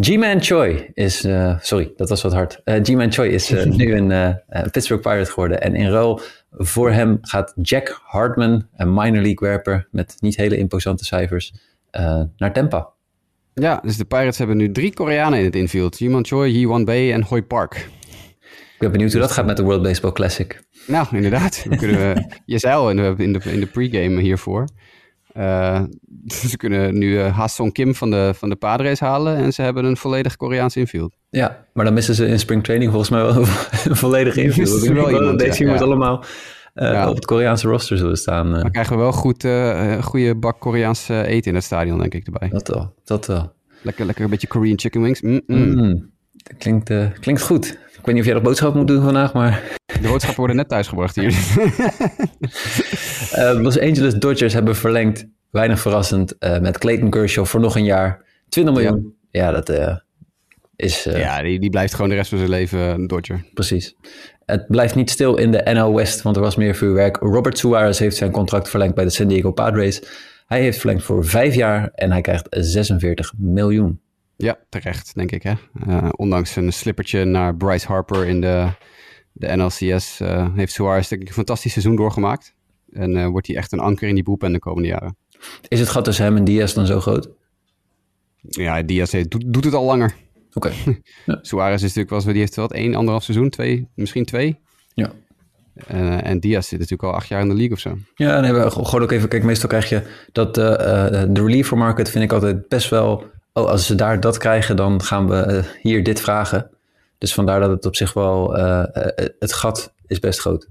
G-Man 0.00 0.42
Choi 0.42 0.90
is, 0.94 1.24
uh, 1.24 1.58
sorry, 1.60 1.92
dat 1.96 2.08
was 2.08 2.22
wat 2.22 2.32
hard. 2.32 2.60
Uh, 2.64 2.74
G-Man 2.82 3.12
Choi 3.12 3.30
is 3.30 3.50
nu 3.76 3.94
een 3.94 4.40
Pittsburgh 4.70 5.02
Pirate 5.02 5.30
geworden. 5.30 5.60
En 5.60 5.74
in 5.74 5.90
ruil 5.90 6.20
voor 6.50 6.90
hem 6.90 7.18
gaat 7.20 7.52
Jack 7.62 8.00
Hartman, 8.04 8.66
een 8.76 8.94
minor 8.94 9.22
league 9.22 9.48
werper 9.48 9.88
met 9.90 10.16
niet 10.20 10.36
hele 10.36 10.56
imposante 10.56 11.04
cijfers, 11.04 11.54
naar 12.36 12.52
Tampa. 12.52 12.88
Ja, 13.54 13.80
dus 13.82 13.96
de 13.96 14.04
Pirates 14.04 14.38
hebben 14.38 14.56
nu 14.56 14.72
drie 14.72 14.94
Koreanen 14.94 15.38
in 15.38 15.44
het 15.44 15.56
infield. 15.56 15.96
G-Man 15.96 16.26
Choi, 16.26 16.52
Yi-Wan 16.52 16.84
Bae 16.84 17.12
en 17.12 17.22
Hoi 17.22 17.42
Park. 17.42 17.88
Ik 18.78 18.84
ben 18.84 18.92
benieuwd 18.92 19.12
hoe 19.12 19.20
dat 19.20 19.30
gaat 19.30 19.46
met 19.46 19.56
de 19.56 19.62
World 19.62 19.82
Baseball 19.82 20.12
Classic. 20.12 20.62
Nou, 20.86 21.06
inderdaad. 21.10 21.62
Dan 21.68 21.78
kunnen 21.78 21.96
we, 21.96 22.26
je 22.44 22.58
zei 22.58 22.74
al 22.74 22.90
in 22.90 22.96
de, 22.96 23.14
in 23.16 23.32
de, 23.32 23.40
in 23.52 23.60
de 23.60 23.66
pregame 23.66 24.20
hiervoor. 24.20 24.68
Uh, 25.36 25.82
ze 26.50 26.56
kunnen 26.56 26.98
nu 26.98 27.12
uh, 27.12 27.36
Ha-Song 27.36 27.72
Kim 27.72 27.94
van 27.94 28.10
de, 28.10 28.32
van 28.34 28.48
de 28.48 28.56
Padres 28.56 29.00
halen 29.00 29.36
en 29.36 29.52
ze 29.52 29.62
hebben 29.62 29.84
een 29.84 29.96
volledig 29.96 30.36
Koreaans 30.36 30.76
infield. 30.76 31.16
Ja, 31.30 31.66
maar 31.72 31.84
dan 31.84 31.94
missen 31.94 32.14
ze 32.14 32.26
in 32.26 32.38
spring 32.38 32.64
training 32.64 32.90
volgens 32.90 33.10
mij 33.10 33.22
wel 33.22 33.36
een 33.88 33.96
volledig 33.96 34.36
infield. 34.36 34.80
Wel 34.80 35.10
iemand, 35.10 35.38
Deze 35.38 35.64
ja, 35.64 35.70
moet 35.70 35.78
ja. 35.78 35.84
allemaal 35.84 36.24
uh, 36.74 36.92
ja. 36.92 37.08
op 37.08 37.14
het 37.14 37.24
Koreaanse 37.24 37.68
roster 37.68 37.98
zullen 37.98 38.16
staan. 38.16 38.52
Dan 38.52 38.70
krijgen 38.70 38.96
we 38.96 39.02
wel 39.02 39.12
goed, 39.12 39.44
een 39.44 40.02
goede 40.02 40.34
bak 40.34 40.60
Koreaans 40.60 41.08
eten 41.08 41.50
in 41.50 41.54
het 41.54 41.64
stadion, 41.64 41.98
denk 41.98 42.14
ik, 42.14 42.26
erbij. 42.26 42.48
Dat 42.48 42.68
wel, 42.68 42.94
dat 43.04 43.26
wel. 43.26 43.52
Lekker, 43.82 44.06
lekker 44.06 44.24
een 44.24 44.30
beetje 44.30 44.46
Korean 44.46 44.78
chicken 44.78 45.02
wings. 45.02 45.20
Mm 45.20 45.40
-mm. 45.46 45.74
Mm, 45.74 46.10
dat 46.32 46.56
klinkt, 46.58 46.92
klinkt 47.20 47.42
goed. 47.42 47.78
Ik 48.08 48.14
weet 48.14 48.24
niet 48.24 48.32
of 48.32 48.34
jij 48.34 48.42
nog 48.42 48.52
boodschap 48.52 48.74
moet 48.74 48.96
doen 48.96 49.04
vandaag, 49.04 49.32
maar... 49.32 49.62
De 50.00 50.08
boodschappen 50.08 50.36
worden 50.36 50.56
net 50.56 50.68
thuisgebracht 50.68 51.14
hier. 51.14 51.30
uh, 53.36 53.60
Los 53.64 53.80
Angeles 53.80 54.14
Dodgers 54.14 54.52
hebben 54.52 54.76
verlengd, 54.76 55.26
weinig 55.50 55.80
verrassend, 55.80 56.34
uh, 56.40 56.58
met 56.58 56.78
Clayton 56.78 57.10
Kershaw 57.10 57.46
voor 57.46 57.60
nog 57.60 57.76
een 57.76 57.84
jaar. 57.84 58.24
20 58.48 58.74
miljoen. 58.74 59.14
Ja, 59.30 59.44
ja 59.44 59.50
dat 59.52 59.70
uh, 59.70 59.96
is... 60.76 61.04
ja, 61.04 61.42
die, 61.42 61.60
die 61.60 61.70
blijft 61.70 61.94
gewoon 61.94 62.10
de 62.10 62.16
rest 62.16 62.28
van 62.28 62.38
zijn 62.38 62.50
leven 62.50 62.78
een 62.78 63.06
Dodger. 63.06 63.44
Precies. 63.54 63.94
Het 64.44 64.66
blijft 64.66 64.94
niet 64.94 65.10
stil 65.10 65.36
in 65.36 65.50
de 65.50 65.70
NL 65.72 65.94
West, 65.94 66.22
want 66.22 66.36
er 66.36 66.42
was 66.42 66.56
meer 66.56 66.74
vuurwerk. 66.74 67.16
Robert 67.16 67.58
Suarez 67.58 67.98
heeft 67.98 68.16
zijn 68.16 68.30
contract 68.30 68.68
verlengd 68.68 68.94
bij 68.94 69.04
de 69.04 69.10
San 69.10 69.28
Diego 69.28 69.52
Padres. 69.52 70.02
Hij 70.46 70.60
heeft 70.60 70.78
verlengd 70.78 71.02
voor 71.02 71.24
vijf 71.24 71.54
jaar 71.54 71.90
en 71.94 72.12
hij 72.12 72.20
krijgt 72.20 72.46
46 72.50 73.32
miljoen. 73.36 74.00
Ja, 74.40 74.58
terecht, 74.68 75.14
denk 75.14 75.32
ik. 75.32 75.42
Hè? 75.42 75.54
Uh, 75.88 76.08
ondanks 76.16 76.56
een 76.56 76.72
slippertje 76.72 77.24
naar 77.24 77.56
Bryce 77.56 77.86
Harper 77.86 78.26
in 78.26 78.40
de, 78.40 78.68
de 79.32 79.56
NLCS 79.56 80.20
uh, 80.20 80.54
heeft 80.54 80.72
Suarez 80.72 81.08
denk 81.08 81.22
ik, 81.22 81.28
een 81.28 81.34
fantastisch 81.34 81.72
seizoen 81.72 81.96
doorgemaakt. 81.96 82.54
En 82.92 83.16
uh, 83.16 83.26
wordt 83.26 83.46
hij 83.46 83.56
echt 83.56 83.72
een 83.72 83.80
anker 83.80 84.08
in 84.08 84.14
die 84.14 84.24
boepen 84.24 84.52
de 84.52 84.58
komende 84.58 84.88
jaren. 84.88 85.16
Is 85.68 85.80
het 85.80 85.88
gat 85.88 86.04
tussen 86.04 86.24
hem 86.24 86.36
en 86.36 86.44
Diaz 86.44 86.74
dan 86.74 86.86
zo 86.86 87.00
groot? 87.00 87.30
Ja, 88.40 88.82
Diaz 88.82 89.12
heeft, 89.12 89.30
doet, 89.30 89.44
doet, 89.46 89.64
het 89.64 89.74
al 89.74 89.84
langer. 89.84 90.14
Oké. 90.52 90.72
Okay. 90.84 91.02
Ja. 91.26 91.38
Suarez 91.42 91.82
is 91.82 91.94
natuurlijk 91.94 92.24
wel, 92.24 92.32
die 92.32 92.42
heeft 92.42 92.56
wat 92.56 92.72
één, 92.72 92.94
anderhalf 92.94 93.22
seizoen, 93.22 93.50
twee, 93.50 93.88
misschien 93.94 94.24
twee. 94.24 94.58
Ja. 94.94 95.12
Uh, 95.92 96.26
en 96.26 96.40
Diaz 96.40 96.68
zit 96.68 96.78
natuurlijk 96.78 97.08
al 97.08 97.14
acht 97.14 97.28
jaar 97.28 97.40
in 97.40 97.48
de 97.48 97.54
league 97.54 97.72
of 97.72 97.78
zo. 97.78 97.98
Ja, 98.14 98.40
nee, 98.40 98.52
we 98.52 98.70
gewoon 98.70 99.02
ook 99.02 99.12
even, 99.12 99.28
kijk, 99.28 99.44
meestal 99.44 99.68
krijg 99.68 99.88
je 99.88 100.02
dat 100.32 100.58
uh, 100.58 100.64
de 101.28 101.42
reliever 101.44 101.76
market 101.76 102.10
vind 102.10 102.24
ik 102.24 102.32
altijd 102.32 102.68
best 102.68 102.90
wel 102.90 103.36
oh, 103.58 103.68
als 103.68 103.86
ze 103.86 103.94
daar 103.94 104.20
dat 104.20 104.38
krijgen, 104.38 104.76
dan 104.76 105.02
gaan 105.02 105.28
we 105.28 105.46
uh, 105.52 105.82
hier 105.82 106.02
dit 106.02 106.20
vragen. 106.20 106.70
Dus 107.18 107.34
vandaar 107.34 107.60
dat 107.60 107.70
het 107.70 107.86
op 107.86 107.96
zich 107.96 108.12
wel, 108.12 108.58
uh, 108.58 108.84
het 109.38 109.52
gat 109.52 109.94
is 110.06 110.18
best 110.18 110.40
groot. 110.40 110.68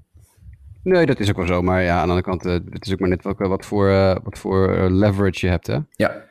Nee, 0.83 1.05
dat 1.05 1.19
is 1.19 1.29
ook 1.29 1.35
wel 1.35 1.47
zo. 1.47 1.61
Maar 1.61 1.83
ja, 1.83 1.91
aan 1.91 2.07
de 2.07 2.13
andere 2.13 2.21
kant, 2.21 2.43
het 2.43 2.85
is 2.85 2.93
ook 2.93 2.99
maar 2.99 3.09
net 3.09 3.23
wat, 3.23 3.37
wat 3.37 3.65
voor, 3.65 3.89
wat 4.23 4.37
voor 4.37 4.89
leverage 4.89 5.45
je 5.45 5.51
hebt, 5.51 5.67
hè? 5.67 5.77
Ja. 5.91 6.25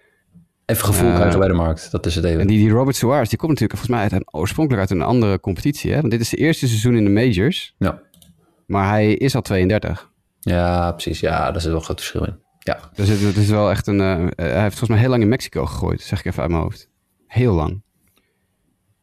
Even 0.67 0.85
gevoel 0.85 1.13
krijgen 1.13 1.39
bij 1.39 1.49
de 1.49 1.55
markt, 1.55 1.91
dat 1.91 2.07
is 2.07 2.15
het 2.15 2.25
even. 2.25 2.41
En 2.41 2.47
die, 2.47 2.59
die 2.59 2.71
Robert 2.71 2.97
Suarez, 2.97 3.29
die 3.29 3.39
komt 3.39 3.51
natuurlijk 3.51 3.79
volgens 3.79 4.01
mij 4.01 4.03
uit 4.03 4.13
een, 4.13 4.41
oorspronkelijk 4.41 4.91
uit 4.91 5.01
een 5.01 5.07
andere 5.07 5.41
competitie, 5.41 5.93
hè? 5.93 6.01
Want 6.01 6.11
dit 6.11 6.21
is 6.21 6.29
de 6.29 6.37
eerste 6.37 6.67
seizoen 6.67 6.97
in 6.97 7.05
de 7.05 7.11
majors. 7.11 7.75
Ja. 7.79 8.01
Maar 8.67 8.89
hij 8.89 9.15
is 9.15 9.35
al 9.35 9.43
32. 9.43 10.11
Ja, 10.41 10.93
precies. 10.93 11.21
Ja, 11.21 11.51
daar 11.51 11.61
zit 11.61 11.71
wel 11.71 11.79
een 11.79 11.85
groot 11.85 12.01
verschil 12.01 12.25
in. 12.25 12.46
Ja. 12.67 12.79
Dus 12.95 13.09
het, 13.09 13.21
het 13.21 13.37
is 13.37 13.49
wel 13.49 13.71
echt 13.71 13.87
een. 13.87 14.01
Uh, 14.01 14.27
hij 14.37 14.63
heeft 14.63 14.69
volgens 14.69 14.89
mij 14.89 14.99
heel 14.99 15.09
lang 15.09 15.23
in 15.23 15.29
Mexico 15.29 15.67
gegooid, 15.67 16.01
zeg 16.01 16.19
ik 16.19 16.25
even 16.25 16.43
uit 16.43 16.51
mijn 16.51 16.63
hoofd. 16.63 16.89
Heel 17.27 17.55
lang. 17.55 17.83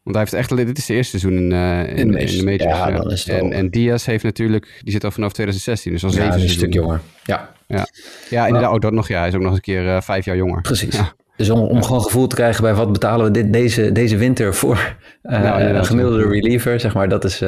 Want 0.02 0.16
hij 0.16 0.18
heeft 0.18 0.32
echt. 0.32 0.56
Dit 0.56 0.78
is 0.78 0.86
de 0.86 0.94
eerste 0.94 1.18
seizoen 1.18 1.42
in, 1.42 1.50
uh, 1.50 1.80
in, 1.80 1.96
in, 1.96 2.10
de. 2.10 2.18
In 2.18 2.38
de 2.38 2.44
majors 2.44 2.62
ja, 2.62 2.88
ja. 2.88 2.96
Dan 2.96 3.10
is 3.10 3.24
het 3.24 3.40
en, 3.40 3.52
en 3.52 3.70
Diaz 3.70 4.06
heeft 4.06 4.24
natuurlijk. 4.24 4.80
Die 4.82 4.92
zit 4.92 5.04
al 5.04 5.10
vanaf 5.10 5.32
2016, 5.32 5.92
dus 5.92 6.04
al 6.04 6.10
ja, 6.10 6.16
zeven 6.16 6.40
een 6.40 6.48
stuk 6.48 6.72
jonger. 6.72 7.00
Ja. 7.24 7.52
Ja, 7.66 7.86
ja 8.30 8.46
inderdaad. 8.46 8.72
Oh, 8.72 8.80
dat 8.80 8.92
nog. 8.92 9.08
Ja, 9.08 9.18
hij 9.18 9.28
is 9.28 9.34
ook 9.34 9.40
nog 9.40 9.48
eens 9.48 9.56
een 9.56 9.74
keer 9.74 9.84
uh, 9.84 10.00
vijf 10.00 10.24
jaar 10.24 10.36
jonger. 10.36 10.60
Precies. 10.60 10.96
Ja. 10.96 11.12
Dus 11.36 11.50
om, 11.50 11.60
om 11.60 11.82
gewoon 11.82 12.02
gevoel 12.02 12.26
te 12.26 12.34
krijgen 12.34 12.62
bij 12.62 12.74
wat 12.74 12.92
betalen 12.92 13.26
we 13.26 13.30
dit, 13.30 13.52
deze, 13.52 13.92
deze 13.92 14.16
winter 14.16 14.54
voor 14.54 14.96
nou, 15.22 15.62
een 15.62 15.84
gemiddelde 15.84 16.28
reliever, 16.28 16.80
zeg 16.80 16.94
maar. 16.94 17.08
Dat 17.08 17.24
is. 17.24 17.42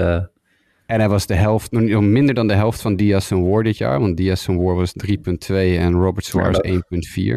En 0.86 0.98
hij 0.98 1.08
was 1.08 1.26
de 1.26 1.34
helft, 1.34 1.72
nog 1.72 2.02
minder 2.02 2.34
dan 2.34 2.48
de 2.48 2.54
helft 2.54 2.80
van 2.80 2.96
Diaz 2.96 3.30
en 3.30 3.48
War 3.48 3.62
dit 3.62 3.78
jaar. 3.78 4.00
Want 4.00 4.16
Diaz 4.16 4.48
en 4.48 4.62
War 4.62 4.74
was 4.74 4.92
3,2 5.06 5.16
en 5.48 5.92
Robert 5.92 6.24
Suarez 6.24 6.58
ja, 6.62 6.80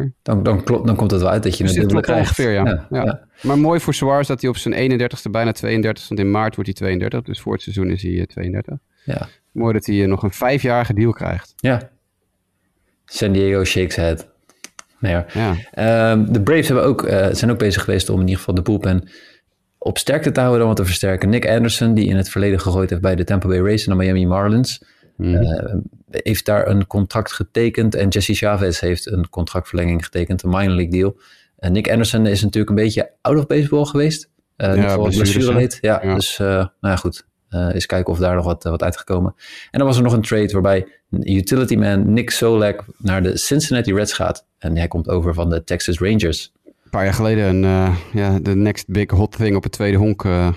1,4. 0.06 0.12
Dan, 0.22 0.42
dan, 0.42 0.64
klopt, 0.64 0.86
dan 0.86 0.96
komt 0.96 1.10
het 1.10 1.20
wel 1.20 1.30
uit 1.30 1.42
dat 1.42 1.56
je 1.56 1.64
dus 1.64 1.74
een 1.74 1.80
dubbele 1.80 2.00
krijgt. 2.00 2.20
Ongeveer, 2.20 2.52
ja. 2.52 2.64
Ja, 2.64 2.86
ja. 2.90 3.04
ja. 3.04 3.20
Maar 3.42 3.58
mooi 3.58 3.80
voor 3.80 3.94
Suarez 3.94 4.28
dat 4.28 4.40
hij 4.40 4.50
op 4.50 4.56
zijn 4.56 5.00
31ste 5.00 5.30
bijna 5.30 5.52
32 5.52 6.08
want 6.08 6.20
in 6.20 6.30
maart 6.30 6.54
wordt 6.54 6.70
hij 6.70 6.88
32. 6.88 7.22
Dus 7.22 7.40
voor 7.40 7.52
het 7.52 7.62
seizoen 7.62 7.90
is 7.90 8.02
hij 8.02 8.26
32. 8.26 8.78
Ja. 9.04 9.28
Mooi 9.52 9.72
dat 9.72 9.86
hij 9.86 10.06
nog 10.06 10.22
een 10.22 10.32
vijfjarige 10.32 10.94
deal 10.94 11.12
krijgt. 11.12 11.52
Ja. 11.56 11.90
San 13.04 13.32
Diego 13.32 13.64
shakes 13.64 13.96
head. 13.96 14.28
Nee, 14.98 15.22
ja. 15.32 15.50
Um, 16.12 16.32
de 16.32 16.42
Braves 16.42 16.66
hebben 16.66 16.84
ook, 16.84 17.02
uh, 17.02 17.26
zijn 17.30 17.50
ook 17.50 17.58
bezig 17.58 17.84
geweest 17.84 18.08
om 18.08 18.14
in 18.14 18.20
ieder 18.20 18.38
geval 18.38 18.54
de 18.54 18.62
bullpen 18.62 19.08
op 19.82 19.98
sterkte 19.98 20.32
te 20.32 20.40
houden 20.40 20.58
dan 20.58 20.68
wat 20.68 20.76
te 20.76 20.84
versterken. 20.84 21.28
Nick 21.28 21.48
Anderson, 21.48 21.94
die 21.94 22.06
in 22.06 22.16
het 22.16 22.28
verleden 22.28 22.60
gegooid 22.60 22.90
heeft 22.90 23.02
bij 23.02 23.16
de 23.16 23.24
Tampa 23.24 23.48
Bay 23.48 23.60
Rays 23.60 23.86
en 23.86 23.90
de 23.90 24.04
Miami 24.04 24.26
Marlins, 24.26 24.82
mm 25.16 25.34
-hmm. 25.34 25.42
uh, 25.44 25.74
heeft 26.10 26.44
daar 26.44 26.68
een 26.68 26.86
contract 26.86 27.32
getekend. 27.32 27.94
En 27.94 28.08
Jesse 28.08 28.34
Chavez 28.34 28.80
heeft 28.80 29.10
een 29.10 29.28
contractverlenging 29.28 30.04
getekend, 30.04 30.42
een 30.42 30.50
minor 30.50 30.74
league 30.74 30.90
deal. 30.90 31.16
En 31.58 31.72
Nick 31.72 31.90
Anderson 31.90 32.26
is 32.26 32.42
natuurlijk 32.42 32.70
een 32.70 32.84
beetje 32.84 33.10
out 33.20 33.38
of 33.38 33.46
baseball 33.46 33.84
geweest. 33.84 34.30
Uh, 34.56 34.76
Ja, 34.76 34.96
blessure 34.96 35.54
leed. 35.54 35.78
Ja, 35.80 36.00
Ja. 36.02 36.14
dus 36.14 36.38
eh, 36.38 36.46
nou 36.46 36.70
ja, 36.80 36.96
goed. 36.96 37.28
Eh 37.48 37.68
eens 37.72 37.86
kijken 37.86 38.12
of 38.12 38.18
daar 38.18 38.34
nog 38.34 38.44
wat, 38.44 38.64
eh, 38.64 38.70
wat 38.70 38.82
uitgekomen. 38.82 39.34
En 39.70 39.78
dan 39.78 39.86
was 39.88 39.96
er 39.96 40.02
nog 40.02 40.12
een 40.12 40.22
trade 40.22 40.52
waarbij 40.52 40.86
utility 41.10 41.76
man 41.76 42.12
Nick 42.12 42.30
Solak 42.30 42.84
naar 42.98 43.22
de 43.22 43.38
Cincinnati 43.38 43.94
Reds 43.94 44.12
gaat. 44.12 44.46
En 44.58 44.76
hij 44.76 44.88
komt 44.88 45.08
over 45.08 45.34
van 45.34 45.50
de 45.50 45.64
Texas 45.64 45.98
Rangers. 45.98 46.52
Een 46.90 46.96
paar 46.98 47.04
jaar 47.04 47.14
geleden 47.14 47.44
een, 47.48 47.64
eh, 47.64 47.96
ja, 48.12 48.38
de 48.38 48.54
next 48.56 48.88
big 48.88 49.10
hot 49.10 49.36
thing 49.36 49.56
op 49.56 49.62
het 49.62 49.72
tweede 49.72 49.96
honk 49.96 50.24
eh, 50.24 50.48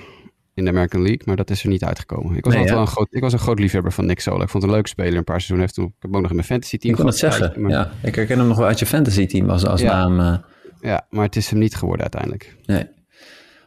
in 0.53 0.63
de 0.63 0.69
American 0.69 1.01
League. 1.01 1.21
Maar 1.25 1.35
dat 1.35 1.49
is 1.49 1.63
er 1.63 1.69
niet 1.69 1.83
uitgekomen. 1.83 2.35
Ik 2.37 2.45
was, 2.45 2.53
Nee, 2.53 2.65
wel 2.65 2.79
een 2.79 2.87
groot, 2.87 3.07
ik 3.09 3.21
was 3.21 3.33
een 3.33 3.39
groot 3.39 3.59
liefhebber 3.59 3.91
van 3.91 4.05
Nick 4.05 4.19
Solak. 4.19 4.41
Ik 4.41 4.49
vond 4.49 4.63
het 4.63 4.71
een 4.71 4.77
leuk 4.77 4.87
speler. 4.87 5.17
Een 5.17 5.23
paar 5.23 5.41
seizoenen 5.41 5.65
heeft 5.65 5.73
toen. 5.75 5.85
Ik 5.85 5.93
heb 5.99 6.15
ook 6.15 6.21
nog 6.21 6.29
in 6.29 6.35
mijn 6.35 6.47
fantasy 6.47 6.77
team 6.77 6.93
Ik 6.93 6.99
kon 6.99 7.09
het 7.09 7.17
zeggen. 7.17 7.61
maar- 7.61 7.71
Ja, 7.71 7.91
ik 8.03 8.15
herken 8.15 8.37
hem 8.37 8.47
nog 8.47 8.57
wel 8.57 8.67
uit 8.67 8.79
je 8.79 8.85
fantasy 8.85 9.25
team 9.25 9.49
als, 9.49 9.65
als 9.65 9.81
Ja. 9.81 9.93
naam. 10.07 10.19
eh, 10.19 10.37
ja, 10.89 11.05
maar 11.09 11.25
het 11.25 11.35
is 11.35 11.49
hem 11.49 11.59
niet 11.59 11.75
geworden 11.75 12.01
uiteindelijk. 12.01 12.55
Nee. 12.65 12.85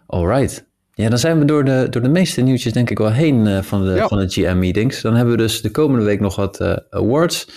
Alright. 0.07 0.67
Ja, 0.93 1.09
dan 1.09 1.19
zijn 1.19 1.39
we 1.39 1.45
door 1.45 1.65
de, 1.65 1.87
door 1.91 2.03
de 2.03 2.09
meeste 2.09 2.41
nieuwtjes 2.41 2.73
denk 2.73 2.91
ik 2.91 2.99
wel 2.99 3.13
heen 3.13 3.65
van, 3.65 3.85
de, 3.85 3.91
Ja. 3.95 4.09
van 4.09 4.19
de 4.19 4.29
GM-meetings. 4.29 5.01
Dan 5.03 5.15
hebben 5.15 5.37
we 5.37 5.43
dus 5.43 5.61
de 5.63 5.71
komende 5.71 6.05
week 6.05 6.21
nog 6.21 6.37
wat 6.37 6.61
awards. 6.91 7.49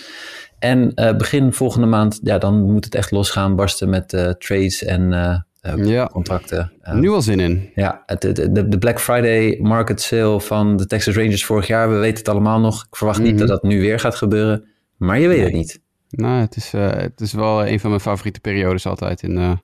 En 0.60 0.94
eh, 0.94 1.16
begin 1.16 1.52
volgende 1.52 1.86
maand, 1.86 2.20
ja, 2.22 2.38
dan 2.38 2.62
moet 2.72 2.84
het 2.84 2.94
echt 2.94 3.10
losgaan, 3.10 3.56
barsten 3.56 3.88
met 3.88 4.12
eh, 4.12 4.28
trades 4.30 4.84
en 4.84 5.12
eh, 5.12 5.38
Ja. 5.86 6.06
contracten. 6.06 6.72
Nu 6.92 7.08
al 7.10 7.22
zin 7.22 7.40
in. 7.40 7.70
ja, 7.74 8.02
het, 8.06 8.22
het- 8.22 8.36
de, 8.54 8.68
de 8.68 8.78
Black 8.78 9.00
Friday 9.00 9.58
market 9.62 10.00
sale 10.00 10.40
van 10.40 10.76
de 10.76 10.86
Texas 10.86 11.16
Rangers 11.16 11.44
vorig 11.44 11.66
jaar, 11.66 11.90
we 11.90 11.96
weten 11.96 12.18
het 12.18 12.28
allemaal 12.28 12.60
nog. 12.60 12.84
Ik 12.90 12.96
verwacht 12.96 13.18
niet 13.20 13.30
Mhm. 13.30 13.38
dat 13.38 13.48
dat 13.48 13.62
nu 13.62 13.80
weer 13.80 14.00
gaat 14.00 14.14
gebeuren, 14.14 14.64
maar 14.96 15.18
je 15.18 15.28
weet 15.28 15.44
het 15.44 15.52
niet. 15.52 15.80
Nou, 16.10 16.40
het 16.40 16.56
is, 16.56 16.72
het 16.72 17.20
is 17.20 17.32
wel 17.32 17.66
een 17.66 17.80
van 17.80 17.90
mijn 17.90 18.02
favoriete 18.02 18.40
periodes 18.40 18.86
altijd 18.86 19.22
in, 19.22 19.60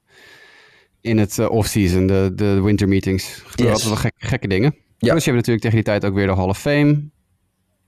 in 1.01 1.18
het 1.18 1.49
off-season, 1.49 2.07
de, 2.07 2.32
de 2.34 2.61
winter 2.62 2.88
meetings. 2.88 3.42
Gebeuren 3.47 3.74
Yes. 3.76 3.84
altijd 3.84 4.03
wel 4.03 4.11
gek- 4.12 4.28
gekke 4.30 4.49
dingen. 4.49 4.74
Ja. 4.99 5.11
Plus 5.11 5.24
je 5.24 5.30
hebt 5.30 5.47
natuurlijk 5.47 5.61
tegen 5.61 5.76
die 5.76 5.84
tijd 5.84 6.05
ook 6.05 6.14
weer 6.14 6.26
de 6.26 6.34
Hall 6.34 6.49
of 6.49 6.59
Fame 6.59 7.09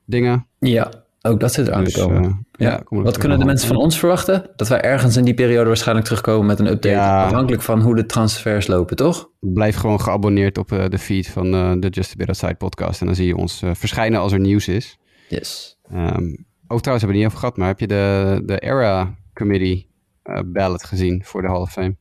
dingen. 0.04 0.46
Ja, 0.58 0.90
ook 1.22 1.40
dat 1.40 1.52
zit 1.52 1.66
eraan 1.68 1.84
Dus, 1.84 1.92
te 1.92 2.00
komen. 2.00 2.22
eh, 2.22 2.30
Ja. 2.52 2.70
ja, 2.70 2.76
kom 2.84 2.98
er 2.98 3.04
Wat 3.04 3.18
kunnen 3.18 3.38
de 3.38 3.44
mensen 3.44 3.68
van 3.68 3.76
ons 3.76 3.98
verwachten? 3.98 4.50
Dat 4.56 4.68
wij 4.68 4.80
ergens 4.80 5.16
in 5.16 5.24
die 5.24 5.34
periode 5.34 5.66
waarschijnlijk 5.66 6.06
terugkomen 6.06 6.46
met 6.46 6.58
een 6.58 6.66
update. 6.66 6.94
Ja. 6.94 7.24
Afhankelijk 7.24 7.62
van 7.62 7.80
hoe 7.80 7.94
de 7.94 8.06
transfers 8.06 8.66
lopen, 8.66 8.96
toch? 8.96 9.30
Blijf 9.40 9.76
gewoon 9.76 10.00
geabonneerd 10.00 10.58
op 10.58 10.72
eh, 10.72 10.84
de 10.88 10.98
feed 10.98 11.28
van 11.28 11.54
eh, 11.54 11.72
de 11.78 11.88
Just 11.88 12.10
a 12.12 12.14
Bit 12.16 12.26
Outside 12.26 12.54
podcast. 12.54 13.00
En 13.00 13.06
dan 13.06 13.14
zie 13.14 13.26
je 13.26 13.36
ons 13.36 13.62
verschijnen 13.72 14.20
als 14.20 14.32
er 14.32 14.40
nieuws 14.40 14.68
is. 14.68 14.98
Yes. 15.28 15.78
Ehm 15.90 16.34
ook 16.70 16.80
trouwens, 16.80 16.84
hebben 16.84 17.00
we 17.00 17.06
het 17.06 17.16
niet 17.16 17.26
over 17.26 17.38
gehad, 17.38 17.56
maar 17.56 17.68
heb 17.68 17.80
je 17.80 17.86
de, 17.86 18.42
de 18.44 18.58
Era 18.58 19.14
Committee 19.34 19.90
ballot 20.44 20.84
gezien 20.84 21.22
voor 21.24 21.42
de 21.42 21.48
Hall 21.48 21.60
of 21.60 21.72
Fame? 21.72 21.96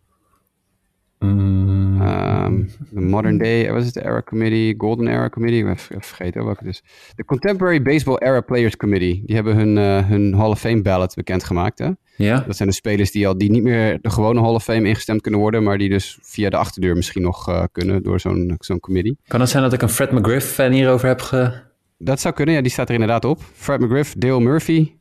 Mm, 1.19 1.77
Ehm, 2.01 2.63
de 2.89 3.01
Modern 3.01 3.37
Day, 3.37 3.71
wat 3.71 3.79
is 3.79 3.85
het? 3.85 3.93
De 3.93 4.03
Era 4.05 4.21
Committee, 4.21 4.75
Golden 4.77 5.07
Era 5.07 5.29
Committee, 5.29 5.71
ik 5.71 6.03
vergeten 6.03 6.45
welke 6.45 6.63
het 6.65 6.73
is. 6.73 6.83
De 7.15 7.25
Contemporary 7.25 7.81
Baseball 7.81 8.17
Era 8.17 8.41
Players 8.41 8.77
Committee, 8.77 9.21
die 9.25 9.35
hebben 9.35 9.55
hun, 9.55 9.77
eh, 9.77 10.07
hun 10.07 10.33
Hall 10.33 10.49
of 10.49 10.59
Fame 10.59 10.81
ballot 10.81 11.15
bekendgemaakt. 11.15 11.79
Hè? 11.79 11.89
ja? 12.17 12.43
Dat 12.47 12.55
zijn 12.55 12.69
de 12.69 12.75
spelers 12.75 13.11
die, 13.11 13.27
al, 13.27 13.37
die 13.37 13.51
niet 13.51 13.63
meer 13.63 13.99
de 14.01 14.09
gewone 14.09 14.41
Hall 14.41 14.53
of 14.53 14.63
Fame 14.63 14.87
ingestemd 14.87 15.21
kunnen 15.21 15.39
worden, 15.39 15.63
maar 15.63 15.77
die 15.77 15.89
dus 15.89 16.17
via 16.21 16.49
de 16.49 16.57
achterdeur 16.57 16.95
misschien 16.95 17.21
nog 17.21 17.49
eh, 17.49 17.63
kunnen 17.71 18.03
door 18.03 18.19
zo'n 18.19 18.55
zo'n 18.59 18.79
committee. 18.79 19.17
Kan 19.27 19.39
het 19.39 19.49
zijn 19.49 19.63
dat 19.63 19.73
ik 19.73 19.81
een 19.81 19.89
Fred 19.89 20.11
McGriff 20.11 20.53
fan 20.53 20.71
hierover 20.71 21.07
heb 21.07 21.21
ge... 21.21 21.65
Dat 21.97 22.19
zou 22.19 22.33
kunnen, 22.33 22.55
ja, 22.55 22.61
die 22.61 22.71
staat 22.71 22.87
er 22.87 22.93
inderdaad 22.93 23.25
op. 23.25 23.41
Fred 23.55 23.79
McGriff, 23.79 24.13
Dale 24.17 24.39
Murphy 24.39 24.91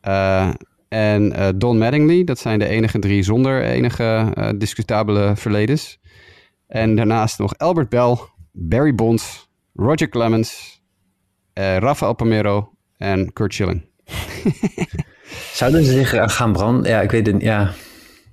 eh, 0.00 0.50
en 0.94 1.32
eh, 1.32 1.48
Don 1.56 1.78
Mattingly. 1.78 2.24
Dat 2.24 2.38
zijn 2.38 2.58
de 2.58 2.66
enige 2.66 2.98
drie 2.98 3.22
zonder 3.22 3.62
enige 3.62 4.30
eh, 4.34 4.48
discutabele 4.56 5.32
verledens. 5.36 5.98
En 6.66 6.96
daarnaast 6.96 7.38
nog 7.38 7.58
Albert 7.58 7.88
Bell, 7.88 8.16
Barry 8.52 8.94
Bonds, 8.94 9.48
Roger 9.74 10.08
Clemens, 10.08 10.80
eh, 11.52 11.76
Rafael 11.76 12.14
Palmero 12.14 12.72
en 12.96 13.32
Kurt 13.32 13.54
Schilling. 13.54 13.84
Zouden 15.52 15.84
ze 15.84 15.92
zich 15.92 16.14
aan 16.14 16.30
gaan 16.30 16.52
branden? 16.52 16.90
Ja, 16.90 17.00
ik 17.00 17.10
weet 17.10 17.26
het 17.26 17.34
niet. 17.34 17.44
Ja, 17.44 17.72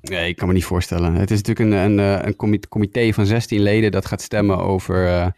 Nee, 0.02 0.28
ik 0.30 0.36
kan 0.36 0.48
me 0.48 0.54
niet 0.54 0.66
voorstellen. 0.66 1.14
Het 1.14 1.32
is 1.32 1.42
natuurlijk 1.42 1.70
een, 1.70 1.98
een, 1.98 2.26
een 2.28 2.36
comi- 2.36 2.60
comité 2.70 3.14
van 3.14 3.26
16 3.26 3.62
leden 3.62 3.92
dat 3.92 4.06
gaat 4.06 4.22
stemmen 4.22 4.58
over 4.58 5.34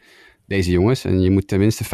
deze 0.46 0.72
jongens. 0.72 1.06
En 1.06 1.22
je 1.22 1.32
moet 1.32 1.48
tenminste 1.48 1.84
75% 1.84 1.88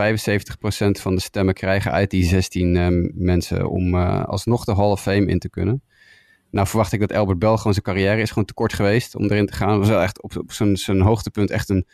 van 1.01 1.15
de 1.15 1.21
stemmen 1.21 1.53
krijgen 1.53 1.91
uit 1.91 2.09
die 2.09 2.23
16 2.23 2.75
eh, 2.75 2.87
mensen 3.13 3.69
om 3.69 3.95
eh, 3.95 4.23
alsnog 4.25 4.65
de 4.65 4.75
Hall 4.75 4.91
of 4.91 5.01
Fame 5.01 5.25
in 5.25 5.39
te 5.39 5.49
kunnen. 5.49 5.83
Nou 6.51 6.67
verwacht 6.67 6.93
ik 6.93 6.99
dat 6.99 7.13
Albert 7.13 7.39
Bell 7.39 7.57
gewoon 7.57 7.73
zijn 7.73 7.85
carrière 7.85 8.21
is 8.21 8.29
gewoon 8.29 8.45
te 8.45 8.53
kort 8.53 8.73
geweest 8.73 9.15
om 9.15 9.23
erin 9.23 9.45
te 9.45 9.53
gaan. 9.53 9.69
Het 9.69 9.79
was 9.79 9.89
wel 9.89 10.01
echt 10.01 10.21
op, 10.21 10.37
op 10.37 10.51
zijn, 10.51 10.77
zijn 10.77 11.01
hoogtepunt 11.01 11.49
echt 11.49 11.69
een 11.69 11.87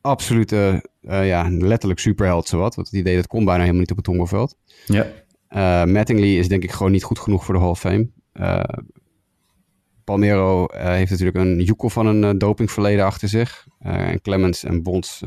absolute, 0.00 0.88
eh, 1.02 1.26
ja, 1.26 1.48
letterlijk 1.50 2.00
superheld 2.00 2.48
zowat. 2.48 2.74
Want 2.74 2.86
het 2.86 2.96
idee 2.96 3.16
dat 3.16 3.26
kon 3.26 3.44
bijna 3.44 3.60
helemaal 3.60 3.80
niet 3.80 3.90
op 3.90 3.96
het 3.96 4.06
honkbalveld. 4.06 4.56
ja. 4.86 5.06
Eh 5.48 5.84
Mattingly 5.84 6.38
is 6.38 6.48
denk 6.48 6.62
ik 6.62 6.70
gewoon 6.70 6.92
niet 6.92 7.04
goed 7.04 7.18
genoeg 7.18 7.44
voor 7.44 7.54
de 7.54 7.60
Hall 7.60 7.70
of 7.70 7.80
Fame. 7.80 8.08
Palmero 10.06 10.66
eh, 10.66 10.86
heeft 10.88 11.10
natuurlijk 11.10 11.36
een 11.36 11.60
joekel 11.60 11.90
van 11.90 12.06
een 12.06 12.24
eh, 12.24 12.38
dopingverleden 12.38 13.04
achter 13.04 13.28
zich. 13.28 13.66
Eh, 13.78 14.08
en 14.08 14.20
Clemens 14.20 14.64
en 14.64 14.82
Bonds, 14.82 15.22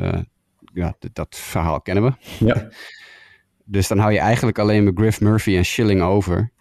ja, 0.74 0.96
dat 1.14 1.36
verhaal 1.36 1.82
kennen 1.82 2.04
we. 2.04 2.46
ja. 2.46 2.68
Dus 3.72 3.88
dan 3.88 3.98
hou 3.98 4.12
je 4.12 4.20
eigenlijk 4.20 4.60
alleen 4.60 4.84
McGriff, 4.84 5.22
Murphy 5.22 5.56
en 5.56 5.66
Schilling 5.66 6.02
over. 6.02 6.52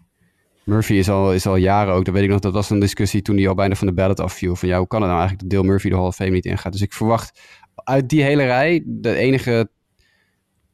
Murphy 0.65 0.93
is 0.93 1.09
al, 1.09 1.33
is 1.33 1.47
al 1.47 1.57
jaren 1.57 1.95
ook, 1.95 2.05
dat 2.05 2.15
weet 2.15 2.23
ik 2.23 2.31
nog, 2.31 2.41
dat 2.41 2.53
was 2.53 2.71
een 2.71 2.79
discussie 2.79 3.23
toen 3.23 3.37
hij 3.37 3.49
al 3.49 3.55
bijna 3.55 3.75
van 3.75 3.87
de 3.87 3.93
ballot 3.93 4.21
afviel. 4.21 4.57
Van 4.57 4.69
ja, 4.69 4.79
hoe 4.79 4.87
kan 4.87 5.01
het 5.01 5.11
nou 5.11 5.21
eigenlijk 5.21 5.51
dat 5.51 5.59
Dale 5.59 5.73
Murphy 5.73 5.89
de 5.89 5.95
Hall 5.95 6.07
of 6.07 6.15
Fame 6.15 6.31
niet 6.31 6.45
ingaat? 6.45 6.73
Dus 6.73 6.81
ik 6.81 6.93
verwacht 6.93 7.41
uit 7.75 8.09
die 8.09 8.23
hele 8.23 8.45
rij, 8.45 8.83
de 8.87 9.15
enige 9.15 9.71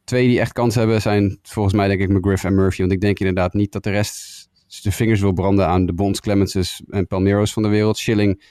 twee 0.05 0.29
die 0.29 0.41
echt 0.41 0.53
kans 0.53 0.75
hebben 0.75 1.03
zijn 1.03 1.39
volgens 1.43 1.75
mij 1.75 1.89
denk 1.89 2.01
ik 2.01 2.09
McGriff 2.09 2.45
en 2.45 2.55
Murphy. 2.55 2.81
Want 2.81 2.93
ik 2.93 3.01
denk 3.01 3.19
inderdaad 3.19 3.55
niet 3.55 3.73
dat 3.73 3.83
de 3.83 3.91
rest 3.91 4.34
de 4.83 4.93
vingers 4.93 5.21
wil 5.21 5.33
branden 5.33 5.67
aan 5.67 5.87
de 5.87 5.93
Bonds, 5.93 6.21
Clemenses 6.21 6.83
en 6.89 7.07
Palmero's 7.07 7.53
van 7.53 7.63
de 7.63 7.69
wereld. 7.69 7.99
Schilling, 7.99 8.43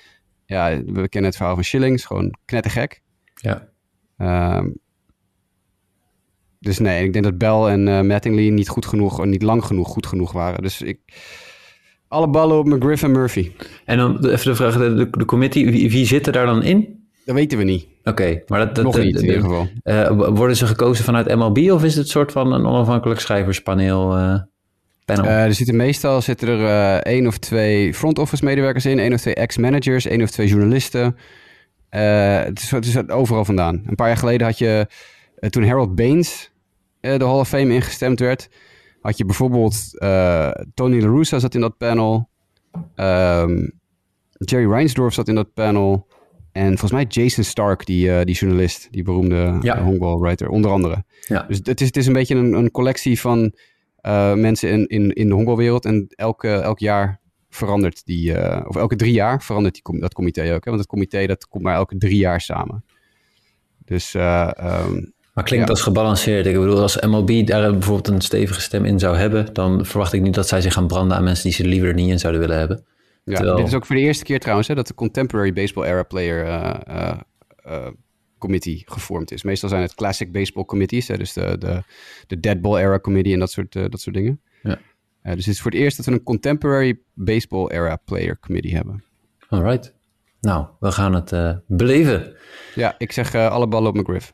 ja, 0.45 0.83
we 0.85 1.09
kennen 1.09 1.29
het 1.29 1.35
verhaal 1.35 1.55
van 1.55 1.63
Schilling, 1.63 1.95
is 1.95 2.05
gewoon 2.05 2.33
knettergek. 2.45 3.01
ja. 3.35 3.71
Ehm, 4.17 4.69
dus 6.59 6.79
nee, 6.79 7.03
ik 7.05 7.13
denk 7.13 7.25
dat 7.25 7.37
Bell 7.37 7.63
en 7.71 7.87
eh, 7.87 8.01
Mattingly 8.01 8.49
niet 8.49 8.69
goed 8.69 8.85
genoeg, 8.85 9.19
of 9.19 9.25
niet 9.25 9.41
lang 9.43 9.65
genoeg 9.65 9.87
goed 9.87 10.05
genoeg 10.05 10.31
waren. 10.31 10.61
Dus 10.61 10.81
ik, 10.81 10.99
alle 12.07 12.29
ballen 12.29 12.57
op 12.57 12.65
McGriff 12.65 13.03
en 13.03 13.11
Murphy. 13.11 13.51
En 13.85 13.97
dan 13.97 14.25
even 14.25 14.45
de 14.45 14.55
vraag, 14.55 14.77
de, 14.77 14.93
de, 14.93 15.09
de 15.09 15.25
committee, 15.25 15.71
wie, 15.71 15.89
wie 15.91 16.05
zit 16.05 16.27
er 16.27 16.33
daar 16.33 16.45
dan 16.45 16.63
in? 16.63 17.07
Dat 17.25 17.35
weten 17.35 17.57
we 17.57 17.63
niet. 17.63 17.87
Oké, 18.03 18.41
maar 18.47 18.59
dat, 18.59 18.75
dat 18.75 18.83
Nog 18.83 18.97
niet, 18.97 19.05
in 19.05 19.11
de- 19.21 19.21
ieder 19.25 19.41
geval. 19.41 19.67
eh, 19.83 20.09
worden 20.35 20.55
ze 20.55 20.67
gekozen 20.67 21.03
vanuit 21.05 21.35
MLB 21.35 21.57
of 21.71 21.83
is 21.83 21.95
het 21.95 22.03
een 22.03 22.09
soort 22.11 22.31
van 22.31 22.53
een 22.53 22.65
onafhankelijk 22.65 23.19
schrijverspaneel? 23.19 24.15
eh, 24.17 24.39
panel? 25.05 25.25
Eh, 25.25 25.43
er 25.43 25.53
zitten 25.53 25.75
meestal 25.75 26.21
zitten 26.21 26.47
er 26.47 26.65
eh, 26.65 27.13
één 27.13 27.27
of 27.27 27.37
twee 27.37 27.93
front 27.93 28.19
office 28.19 28.45
medewerkers 28.45 28.85
in, 28.85 28.99
één 28.99 29.13
of 29.13 29.21
twee 29.21 29.35
ex-managers, 29.35 30.05
één 30.05 30.21
of 30.21 30.29
twee 30.29 30.47
journalisten. 30.47 31.15
Eh, 31.89 32.43
het, 32.43 32.59
is, 32.59 32.71
het 32.71 32.85
is 32.85 33.09
overal 33.09 33.45
vandaan. 33.45 33.83
Een 33.85 33.95
paar 33.95 34.07
jaar 34.07 34.17
geleden 34.17 34.47
had 34.47 34.57
je, 34.57 34.87
toen 35.49 35.67
Harold 35.67 35.95
Baines 35.95 36.51
de 36.99 37.17
Hall 37.25 37.39
of 37.39 37.47
Fame 37.47 37.73
ingestemd 37.73 38.19
werd, 38.19 38.49
had 39.01 39.17
je 39.17 39.25
bijvoorbeeld 39.25 39.89
Tony 40.73 41.01
La 41.01 41.07
Russa 41.07 41.39
zat 41.39 41.55
in 41.55 41.61
dat 41.61 41.77
panel, 41.77 42.29
Ehm, 42.95 43.67
Jerry 44.31 44.69
Reinsdorf 44.71 45.13
zat 45.13 45.27
in 45.27 45.35
dat 45.35 45.53
panel 45.53 46.07
en 46.51 46.67
volgens 46.67 46.91
mij 46.91 47.05
Jason 47.07 47.43
Stark, 47.43 47.85
die, 47.85 48.25
die 48.25 48.35
journalist, 48.35 48.87
die 48.91 49.03
beroemde 49.03 49.57
Ja. 49.61 49.83
honkbalwriter, 49.83 50.47
onder 50.49 50.71
andere. 50.71 51.03
ja. 51.27 51.45
Dus 51.47 51.57
het 51.63 51.81
is, 51.81 51.87
het 51.87 51.97
is 51.97 52.07
een 52.07 52.13
beetje 52.13 52.35
een, 52.35 52.53
een 52.53 52.71
collectie 52.71 53.19
van 53.19 53.53
eh, 54.03 54.33
mensen 54.33 54.69
in, 54.69 54.87
in, 54.87 55.11
in 55.13 55.27
de 55.27 55.33
honkbalwereld. 55.33 55.85
En 55.85 56.05
elke, 56.15 56.49
elk 56.49 56.79
jaar 56.79 57.19
verandert 57.49 58.05
die, 58.05 58.33
eh, 58.33 58.67
of 58.67 58.75
elke 58.75 58.95
drie 58.95 59.13
jaar 59.13 59.41
verandert 59.43 59.73
die, 59.83 59.99
dat 59.99 60.13
comité 60.13 60.41
ook. 60.53 60.63
Hè? 60.65 60.69
Want 60.71 60.77
het 60.79 60.87
comité 60.87 61.25
dat 61.25 61.47
komt 61.47 61.63
maar 61.63 61.75
elke 61.75 61.97
drie 61.97 62.17
jaar 62.17 62.41
samen. 62.41 62.85
Dus 63.85 64.13
eh, 64.13 64.49
ehm, 64.57 65.01
Maar 65.33 65.43
klinkt 65.43 65.65
Ja. 65.67 65.71
als 65.73 65.81
gebalanceerd. 65.81 66.45
Ik 66.45 66.53
bedoel, 66.53 66.81
als 66.81 66.99
MLB 67.01 67.47
daar 67.47 67.71
bijvoorbeeld 67.71 68.07
een 68.07 68.21
stevige 68.21 68.61
stem 68.61 68.85
in 68.85 68.99
zou 68.99 69.17
hebben, 69.17 69.53
dan 69.53 69.85
verwacht 69.85 70.13
ik 70.13 70.21
niet 70.21 70.33
dat 70.33 70.47
zij 70.47 70.61
zich 70.61 70.73
gaan 70.73 70.87
branden 70.87 71.17
aan 71.17 71.23
mensen 71.23 71.43
die 71.43 71.53
ze 71.53 71.65
liever 71.65 71.87
er 71.87 71.93
niet 71.93 72.09
in 72.09 72.19
zouden 72.19 72.41
willen 72.41 72.57
hebben. 72.57 72.85
ja, 73.23 73.35
Terwijl- 73.35 73.57
dit 73.57 73.67
is 73.67 73.73
ook 73.73 73.85
voor 73.85 73.95
de 73.95 74.01
eerste 74.01 74.23
keer 74.23 74.39
trouwens 74.39 74.67
hè, 74.67 74.75
dat 74.75 74.87
de 74.87 74.93
Contemporary 74.93 75.53
Baseball 75.53 75.85
Era 75.85 76.03
Player 76.03 76.45
Committee 78.43 78.81
gevormd 78.85 79.31
is. 79.31 79.43
Meestal 79.43 79.69
zijn 79.69 79.81
het 79.81 79.95
Classic 79.95 80.31
Baseball 80.31 80.65
Committees, 80.65 81.07
hè, 81.07 81.17
dus 81.17 81.33
de, 81.33 81.57
de, 81.57 81.83
de 82.27 82.39
Dead 82.39 82.61
Ball 82.61 82.79
Era 82.79 82.99
Committee 82.99 83.33
en 83.33 83.39
dat 83.39 83.51
soort, 83.51 83.75
eh, 83.75 83.83
dat 83.89 84.01
soort 84.01 84.15
dingen. 84.15 84.41
Ja. 84.63 84.79
Eh, 85.21 85.33
dus 85.33 85.45
het 85.45 85.53
is 85.53 85.61
voor 85.61 85.71
het 85.71 85.79
eerst 85.79 85.97
dat 85.97 86.05
we 86.05 86.11
een 86.11 86.23
Contemporary 86.23 86.99
Baseball 87.13 87.67
Era 87.67 87.95
Player 87.95 88.39
Committee 88.39 88.75
hebben. 88.75 89.03
Alright. 89.49 89.93
Nou, 90.41 90.65
we 90.79 90.91
gaan 90.91 91.13
het 91.13 91.31
eh, 91.31 91.57
beleven. 91.67 92.35
Ja, 92.75 92.95
ik 92.97 93.11
zeg 93.11 93.35
alle 93.35 93.67
ballen 93.67 93.89
op 93.89 93.95
McGriff. 93.95 94.33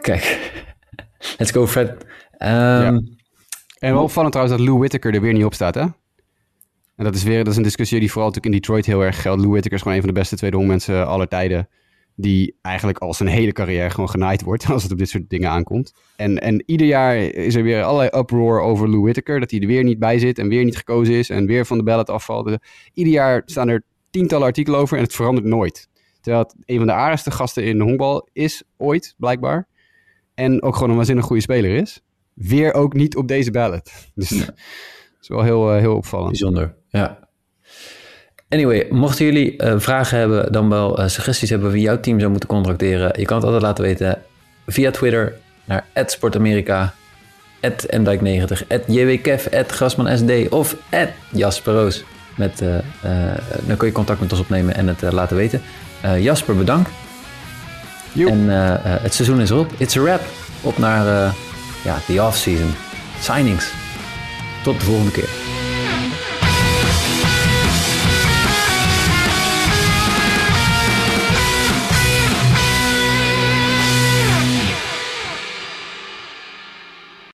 Kijk, 0.00 0.52
let's 1.38 1.50
go 1.50 1.66
Fred. 1.66 2.06
Ehm, 2.38 2.52
Ja. 2.82 3.00
En 3.78 3.92
wel 3.92 4.02
opvallend 4.02 4.32
trouwens 4.32 4.58
dat 4.58 4.66
Lou 4.66 4.78
Whitaker 4.78 5.14
er 5.14 5.20
weer 5.20 5.32
niet 5.32 5.44
op 5.44 5.54
staat, 5.54 5.74
hè? 5.74 5.80
En 6.96 7.04
dat 7.06 7.14
is 7.14 7.22
weer 7.22 7.38
dat 7.38 7.52
is 7.52 7.56
een 7.56 7.62
discussie 7.62 8.00
die 8.00 8.10
vooral 8.10 8.28
natuurlijk 8.28 8.54
in 8.54 8.60
Detroit 8.60 8.86
heel 8.86 9.04
erg 9.04 9.22
geldt. 9.22 9.40
Lou 9.40 9.50
Whitaker 9.50 9.76
is 9.76 9.82
gewoon 9.82 9.96
een 9.96 10.04
van 10.04 10.14
de 10.14 10.20
beste 10.20 10.36
tweede 10.36 10.56
honkmensen 10.56 11.06
aller 11.06 11.28
tijden. 11.28 11.68
Die 12.20 12.56
eigenlijk 12.62 12.98
al 12.98 13.14
zijn 13.14 13.28
hele 13.28 13.52
carrière 13.52 13.90
gewoon 13.90 14.10
genaaid 14.10 14.42
wordt 14.42 14.66
als 14.72 14.82
het 14.82 14.92
op 14.92 14.98
dit 14.98 15.08
soort 15.08 15.30
dingen 15.30 15.50
aankomt. 15.50 15.92
En, 16.16 16.38
en 16.38 16.62
ieder 16.66 16.86
jaar 16.86 17.16
is 17.18 17.54
er 17.54 17.62
weer 17.62 17.82
allerlei 17.82 18.20
uproar 18.20 18.60
over 18.60 18.88
Lou 18.88 19.02
Whitaker, 19.02 19.40
dat 19.40 19.50
hij 19.50 19.60
er 19.60 19.66
weer 19.66 19.84
niet 19.84 19.98
bij 19.98 20.18
zit 20.18 20.38
en 20.38 20.48
weer 20.48 20.64
niet 20.64 20.76
gekozen 20.76 21.14
is 21.14 21.30
en 21.30 21.46
weer 21.46 21.66
van 21.66 21.78
de 21.78 21.84
ballot 21.84 22.10
afvalt. 22.10 22.46
Dus 22.46 22.56
ieder 22.92 23.12
jaar 23.12 23.42
staan 23.44 23.68
er 23.68 23.82
tientallen 24.10 24.46
artikelen 24.46 24.80
over 24.80 24.96
en 24.96 25.02
het 25.02 25.14
verandert 25.14 25.46
nooit. 25.46 25.88
Terwijl 26.20 26.42
het 26.44 26.54
een 26.64 26.76
van 26.76 26.86
de 26.86 26.92
aardigste 26.92 27.30
gasten 27.30 27.64
in 27.64 27.78
de 27.78 27.84
honkbal 27.84 28.28
is, 28.32 28.62
ooit, 28.76 29.14
blijkbaar. 29.18 29.68
En 30.34 30.62
ook 30.62 30.74
gewoon 30.74 30.90
een 30.90 30.96
waanzinnig 30.96 31.24
goede 31.24 31.42
speler 31.42 31.70
is. 31.70 32.02
Weer 32.34 32.74
ook 32.74 32.94
niet 32.94 33.16
op 33.16 33.28
deze 33.28 33.50
ballot. 33.50 33.90
Dus 34.14 34.28
dat 34.28 34.54
is 35.20 35.28
wel 35.28 35.42
heel, 35.42 35.74
uh, 35.74 35.80
heel 35.80 35.96
opvallend. 35.96 36.30
Bijzonder, 36.30 36.76
ja. 36.88 37.29
Anyway, 38.50 38.86
mochten 38.90 39.24
jullie 39.24 39.62
uh, 39.62 39.74
vragen 39.76 40.18
hebben, 40.18 40.52
dan 40.52 40.68
wel 40.68 41.00
uh, 41.00 41.08
suggesties 41.08 41.50
hebben 41.50 41.70
wie 41.70 41.82
jouw 41.82 42.00
team 42.00 42.18
zou 42.18 42.30
moeten 42.30 42.48
contracteren. 42.48 43.12
Je 43.18 43.24
kan 43.24 43.36
het 43.36 43.44
altijd 43.44 43.62
laten 43.62 43.84
weten 43.84 44.22
via 44.66 44.90
Twitter 44.90 45.34
naar 45.64 45.84
@sportamerika, 46.06 46.94
@mdijk90, 47.90 48.66
@jwkev, 48.86 49.46
@grasmansd 49.66 50.48
of 50.48 50.76
@jasperoos. 51.28 52.04
Met, 52.36 52.60
uh, 52.62 52.74
dan 53.66 53.76
kun 53.76 53.86
je 53.86 53.94
contact 53.94 54.20
met 54.20 54.32
ons 54.32 54.40
opnemen 54.40 54.74
en 54.74 54.88
het 54.88 55.02
laten 55.12 55.36
weten. 55.36 55.62
Jasper, 56.18 56.56
bedankt. 56.56 56.90
En 58.14 58.48
het 59.02 59.14
seizoen 59.14 59.40
is 59.40 59.50
erop. 59.50 59.72
It's 59.76 59.96
a 59.96 60.00
wrap. 60.02 60.20
Op 60.62 60.78
naar 60.78 61.34
ja, 61.84 61.98
de 62.06 62.22
off-season. 62.22 62.74
Signings. 63.20 63.72
Tot 64.62 64.78
de 64.78 64.84
volgende 64.84 65.10
keer. 65.10 65.39